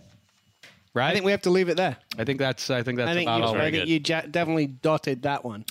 Right? 0.97 1.09
I 1.09 1.13
think 1.13 1.25
we 1.25 1.31
have 1.31 1.41
to 1.43 1.49
leave 1.49 1.69
it 1.69 1.77
there. 1.77 1.97
I 2.17 2.23
think 2.23 2.39
that's 2.39 2.69
I 2.69 2.81
think 2.83 2.97
that's 2.97 3.09
I 3.09 3.13
think 3.13 3.27
about 3.27 3.37
you, 3.39 3.43
all 3.45 3.55
I 3.57 3.69
think 3.71 3.87
you 3.87 4.01
ja- 4.03 4.21
definitely 4.29 4.67
dotted 4.67 5.21
that 5.23 5.45
one. 5.45 5.63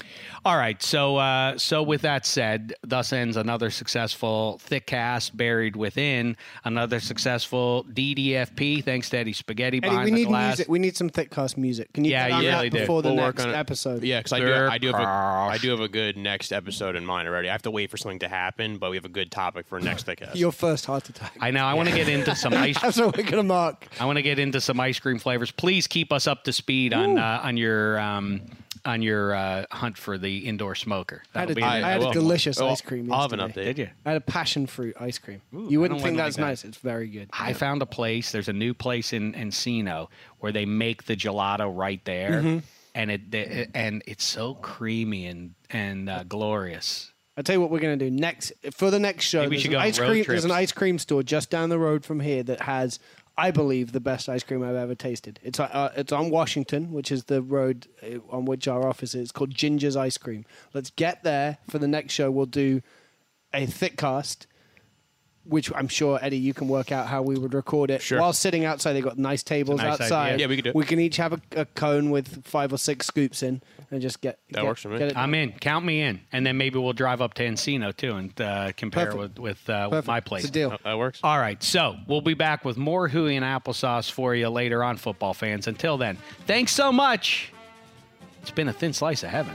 All 0.44 0.56
right. 0.56 0.80
So 0.82 1.16
uh, 1.16 1.58
so 1.58 1.82
with 1.82 2.02
that 2.02 2.24
said, 2.24 2.74
thus 2.82 3.12
ends 3.12 3.36
another 3.36 3.70
successful 3.70 4.58
thick 4.62 4.86
cast 4.86 5.36
buried 5.36 5.74
within 5.76 6.36
another 6.64 7.00
successful 7.00 7.84
DDFP. 7.92 8.84
Thanks 8.84 9.10
to 9.10 9.18
Eddie 9.18 9.32
Spaghetti 9.32 9.78
Eddie, 9.78 9.80
behind 9.80 10.04
we 10.04 10.10
the 10.10 10.16
need 10.16 10.28
glass. 10.28 10.50
music. 10.58 10.68
We 10.68 10.78
need 10.78 10.96
some 10.96 11.08
thick 11.08 11.30
cast 11.30 11.56
music. 11.58 11.92
Can 11.92 12.04
you 12.04 12.12
Yeah, 12.12 12.28
get 12.28 12.34
on 12.36 12.42
you 12.44 12.50
that 12.50 12.56
really 12.58 12.70
do. 12.70 12.78
before 12.80 13.02
the 13.02 13.08
We'll 13.08 13.16
work 13.24 13.36
next 13.38 13.48
on 13.48 13.54
episode? 13.54 14.02
Yeah, 14.04 14.20
because 14.20 14.32
I 14.32 14.38
do, 14.40 14.54
I 14.54 14.78
do 14.78 14.86
have 14.92 15.00
a, 15.00 15.04
I 15.06 15.58
do 15.60 15.70
have 15.70 15.80
a 15.80 15.88
good 15.88 16.16
next 16.16 16.52
episode 16.52 16.94
in 16.94 17.04
mind 17.04 17.26
already. 17.26 17.48
I 17.48 17.52
have 17.52 17.62
to 17.62 17.70
wait 17.70 17.90
for 17.90 17.96
something 17.96 18.20
to 18.20 18.28
happen, 18.28 18.78
but 18.78 18.90
we 18.90 18.96
have 18.96 19.04
a 19.04 19.08
good 19.10 19.30
topic 19.32 19.66
for 19.66 19.80
next 19.80 20.04
thick 20.06 20.20
cast. 20.20 20.36
Your 20.36 20.52
first 20.52 20.86
heart 20.86 21.08
attack. 21.08 21.36
I 21.40 21.50
know. 21.50 21.64
I 21.64 21.74
want 21.74 21.88
to 21.88 21.94
get 21.94 22.08
into 22.08 22.34
some 22.36 22.54
ice. 22.68 22.80
That's 22.80 22.98
what 23.00 23.16
we're 23.16 23.24
gonna 23.24 23.42
mark. 23.42 23.88
I 23.98 24.04
want 24.06 24.16
to 24.18 24.22
get 24.22 24.38
into 24.38 24.60
some 24.60 24.78
ice 24.78 25.00
cream 25.00 25.15
flavors. 25.18 25.50
Please 25.50 25.86
keep 25.86 26.12
us 26.12 26.26
up 26.26 26.44
to 26.44 26.52
speed 26.52 26.92
on 26.92 27.18
uh, 27.18 27.40
on 27.42 27.56
your 27.56 27.98
um, 27.98 28.42
on 28.84 29.02
your 29.02 29.34
uh, 29.34 29.64
hunt 29.72 29.98
for 29.98 30.16
the 30.18 30.46
indoor 30.46 30.74
smoker. 30.74 31.22
I 31.34 31.40
had 31.40 31.48
That'll 31.48 31.52
a, 31.52 31.54
be 31.56 31.62
I 31.62 31.76
an 31.78 32.02
had 32.02 32.10
a 32.10 32.12
delicious 32.12 32.58
Well, 32.60 32.70
ice 32.70 32.80
cream. 32.80 33.12
I'll 33.12 33.22
have 33.22 33.32
an 33.32 33.40
update. 33.40 33.54
Did 33.64 33.78
you? 33.78 33.88
I 34.04 34.10
had 34.10 34.16
a 34.18 34.20
passion 34.20 34.66
fruit 34.66 34.94
ice 35.00 35.18
cream. 35.18 35.40
Ooh, 35.54 35.66
you 35.68 35.80
wouldn't 35.80 35.98
don't 36.00 36.04
think 36.06 36.16
like 36.18 36.26
that's 36.26 36.36
that. 36.36 36.42
nice. 36.42 36.64
It's 36.64 36.78
very 36.78 37.08
good. 37.08 37.28
I 37.32 37.52
found 37.52 37.82
a 37.82 37.86
place. 37.86 38.30
There's 38.32 38.48
a 38.48 38.52
new 38.52 38.74
place 38.74 39.12
in 39.12 39.32
Encino 39.32 40.08
where 40.40 40.52
they 40.52 40.66
make 40.66 41.04
the 41.06 41.16
gelato 41.16 41.70
right 41.76 42.04
there, 42.04 42.30
Mm-hmm. 42.42 42.58
and 42.94 43.10
it, 43.10 43.34
it 43.34 43.70
and 43.74 44.02
it's 44.06 44.24
so 44.24 44.54
creamy 44.54 45.26
and 45.26 45.54
and 45.70 46.08
uh, 46.08 46.22
glorious. 46.24 47.12
I'll 47.38 47.42
tell 47.44 47.54
you 47.56 47.60
what 47.60 47.70
we're 47.70 47.80
going 47.80 47.98
to 47.98 48.02
do 48.02 48.10
next 48.10 48.52
for 48.72 48.90
the 48.90 48.98
next 48.98 49.26
show. 49.26 49.40
Maybe 49.40 49.50
we 49.50 49.56
there's 49.56 49.62
should 49.64 49.72
an 49.72 49.78
go 49.78 49.80
ice 49.80 49.98
road 49.98 50.06
cream. 50.08 50.24
There's 50.26 50.44
an 50.46 50.50
ice 50.52 50.72
cream 50.72 50.98
store 50.98 51.22
just 51.22 51.50
down 51.50 51.68
the 51.68 51.78
road 51.78 52.02
from 52.02 52.20
here 52.20 52.42
that 52.44 52.62
has, 52.62 52.98
I 53.38 53.50
believe, 53.50 53.92
the 53.92 54.00
best 54.00 54.28
ice 54.28 54.42
cream 54.42 54.62
I've 54.62 54.74
ever 54.76 54.94
tasted. 54.94 55.38
It's 55.42 55.60
uh, 55.60 55.92
it's 55.96 56.12
on 56.12 56.30
Washington, 56.30 56.92
which 56.92 57.12
is 57.12 57.24
the 57.24 57.42
road 57.42 57.86
uh, 58.02 58.18
on 58.30 58.46
which 58.46 58.66
our 58.66 58.88
office 58.88 59.14
is. 59.14 59.22
It's 59.22 59.32
called 59.32 59.50
Ginger's 59.50 59.96
Ice 59.96 60.16
Cream. 60.16 60.46
Let's 60.72 60.90
get 60.90 61.22
there 61.22 61.58
for 61.68 61.78
the 61.78 61.88
next 61.88 62.14
show. 62.14 62.30
We'll 62.30 62.46
do 62.46 62.80
a 63.52 63.66
thick 63.66 63.96
cast. 63.96 64.46
Which 65.48 65.70
I'm 65.76 65.86
sure 65.86 66.18
Eddie, 66.20 66.38
you 66.38 66.52
can 66.52 66.66
work 66.66 66.90
out 66.90 67.06
how 67.06 67.22
we 67.22 67.38
would 67.38 67.54
record 67.54 67.88
it 67.92 68.02
Sure. 68.02 68.20
while 68.20 68.32
sitting 68.32 68.64
outside. 68.64 68.94
They've 68.94 69.04
got 69.04 69.16
nice 69.16 69.44
tables 69.44 69.78
nice 69.78 69.92
idea. 69.94 70.04
outside. 70.06 70.40
Yeah, 70.40 70.46
we 70.48 70.56
could 70.56 70.64
do 70.64 70.70
it. 70.70 70.74
We 70.74 70.84
can 70.84 70.98
each 70.98 71.18
have 71.18 71.34
a, 71.34 71.40
a 71.52 71.64
cone 71.66 72.10
with 72.10 72.44
five 72.44 72.72
or 72.72 72.78
six 72.78 73.06
scoops 73.06 73.44
in, 73.44 73.62
and 73.90 74.00
just 74.02 74.20
get 74.20 74.38
That 74.50 74.60
get- 74.60 74.64
works 74.64 74.82
for 74.82 74.88
me. 74.88 74.98
get 74.98 75.08
it 75.08 75.16
I'm 75.16 75.34
in. 75.34 75.52
Count 75.52 75.84
me 75.84 76.00
in, 76.02 76.20
and 76.32 76.44
then 76.46 76.56
maybe 76.56 76.78
we'll 76.78 76.92
drive 76.92 77.20
up 77.20 77.34
to 77.34 77.46
Encino 77.46 77.96
too 77.96 78.14
and 78.16 78.40
uh, 78.40 78.72
compare 78.76 79.06
Perfect. 79.12 79.38
with 79.38 79.38
with 79.38 79.70
uh, 79.70 79.88
Perfect. 79.90 80.06
my 80.08 80.20
place. 80.20 80.42
It's 80.44 80.50
a 80.50 80.52
deal. 80.52 80.72
Uh, 80.72 80.76
that 80.84 80.98
works. 80.98 81.20
All 81.22 81.38
right, 81.38 81.62
so 81.62 81.96
we'll 82.06 82.20
be 82.20 82.34
back 82.34 82.64
with 82.64 82.76
more 82.76 83.08
hooey 83.08 83.36
and 83.36 83.44
applesauce 83.44 84.10
for 84.10 84.34
you 84.34 84.48
later 84.48 84.82
on, 84.84 84.96
football 84.96 85.34
fans. 85.34 85.66
Until 85.66 85.96
then, 85.98 86.16
thanks 86.46 86.72
so 86.72 86.90
much. 86.92 87.52
It's 88.42 88.50
been 88.50 88.68
a 88.68 88.72
thin 88.72 88.92
slice 88.92 89.22
of 89.22 89.30
heaven. 89.30 89.54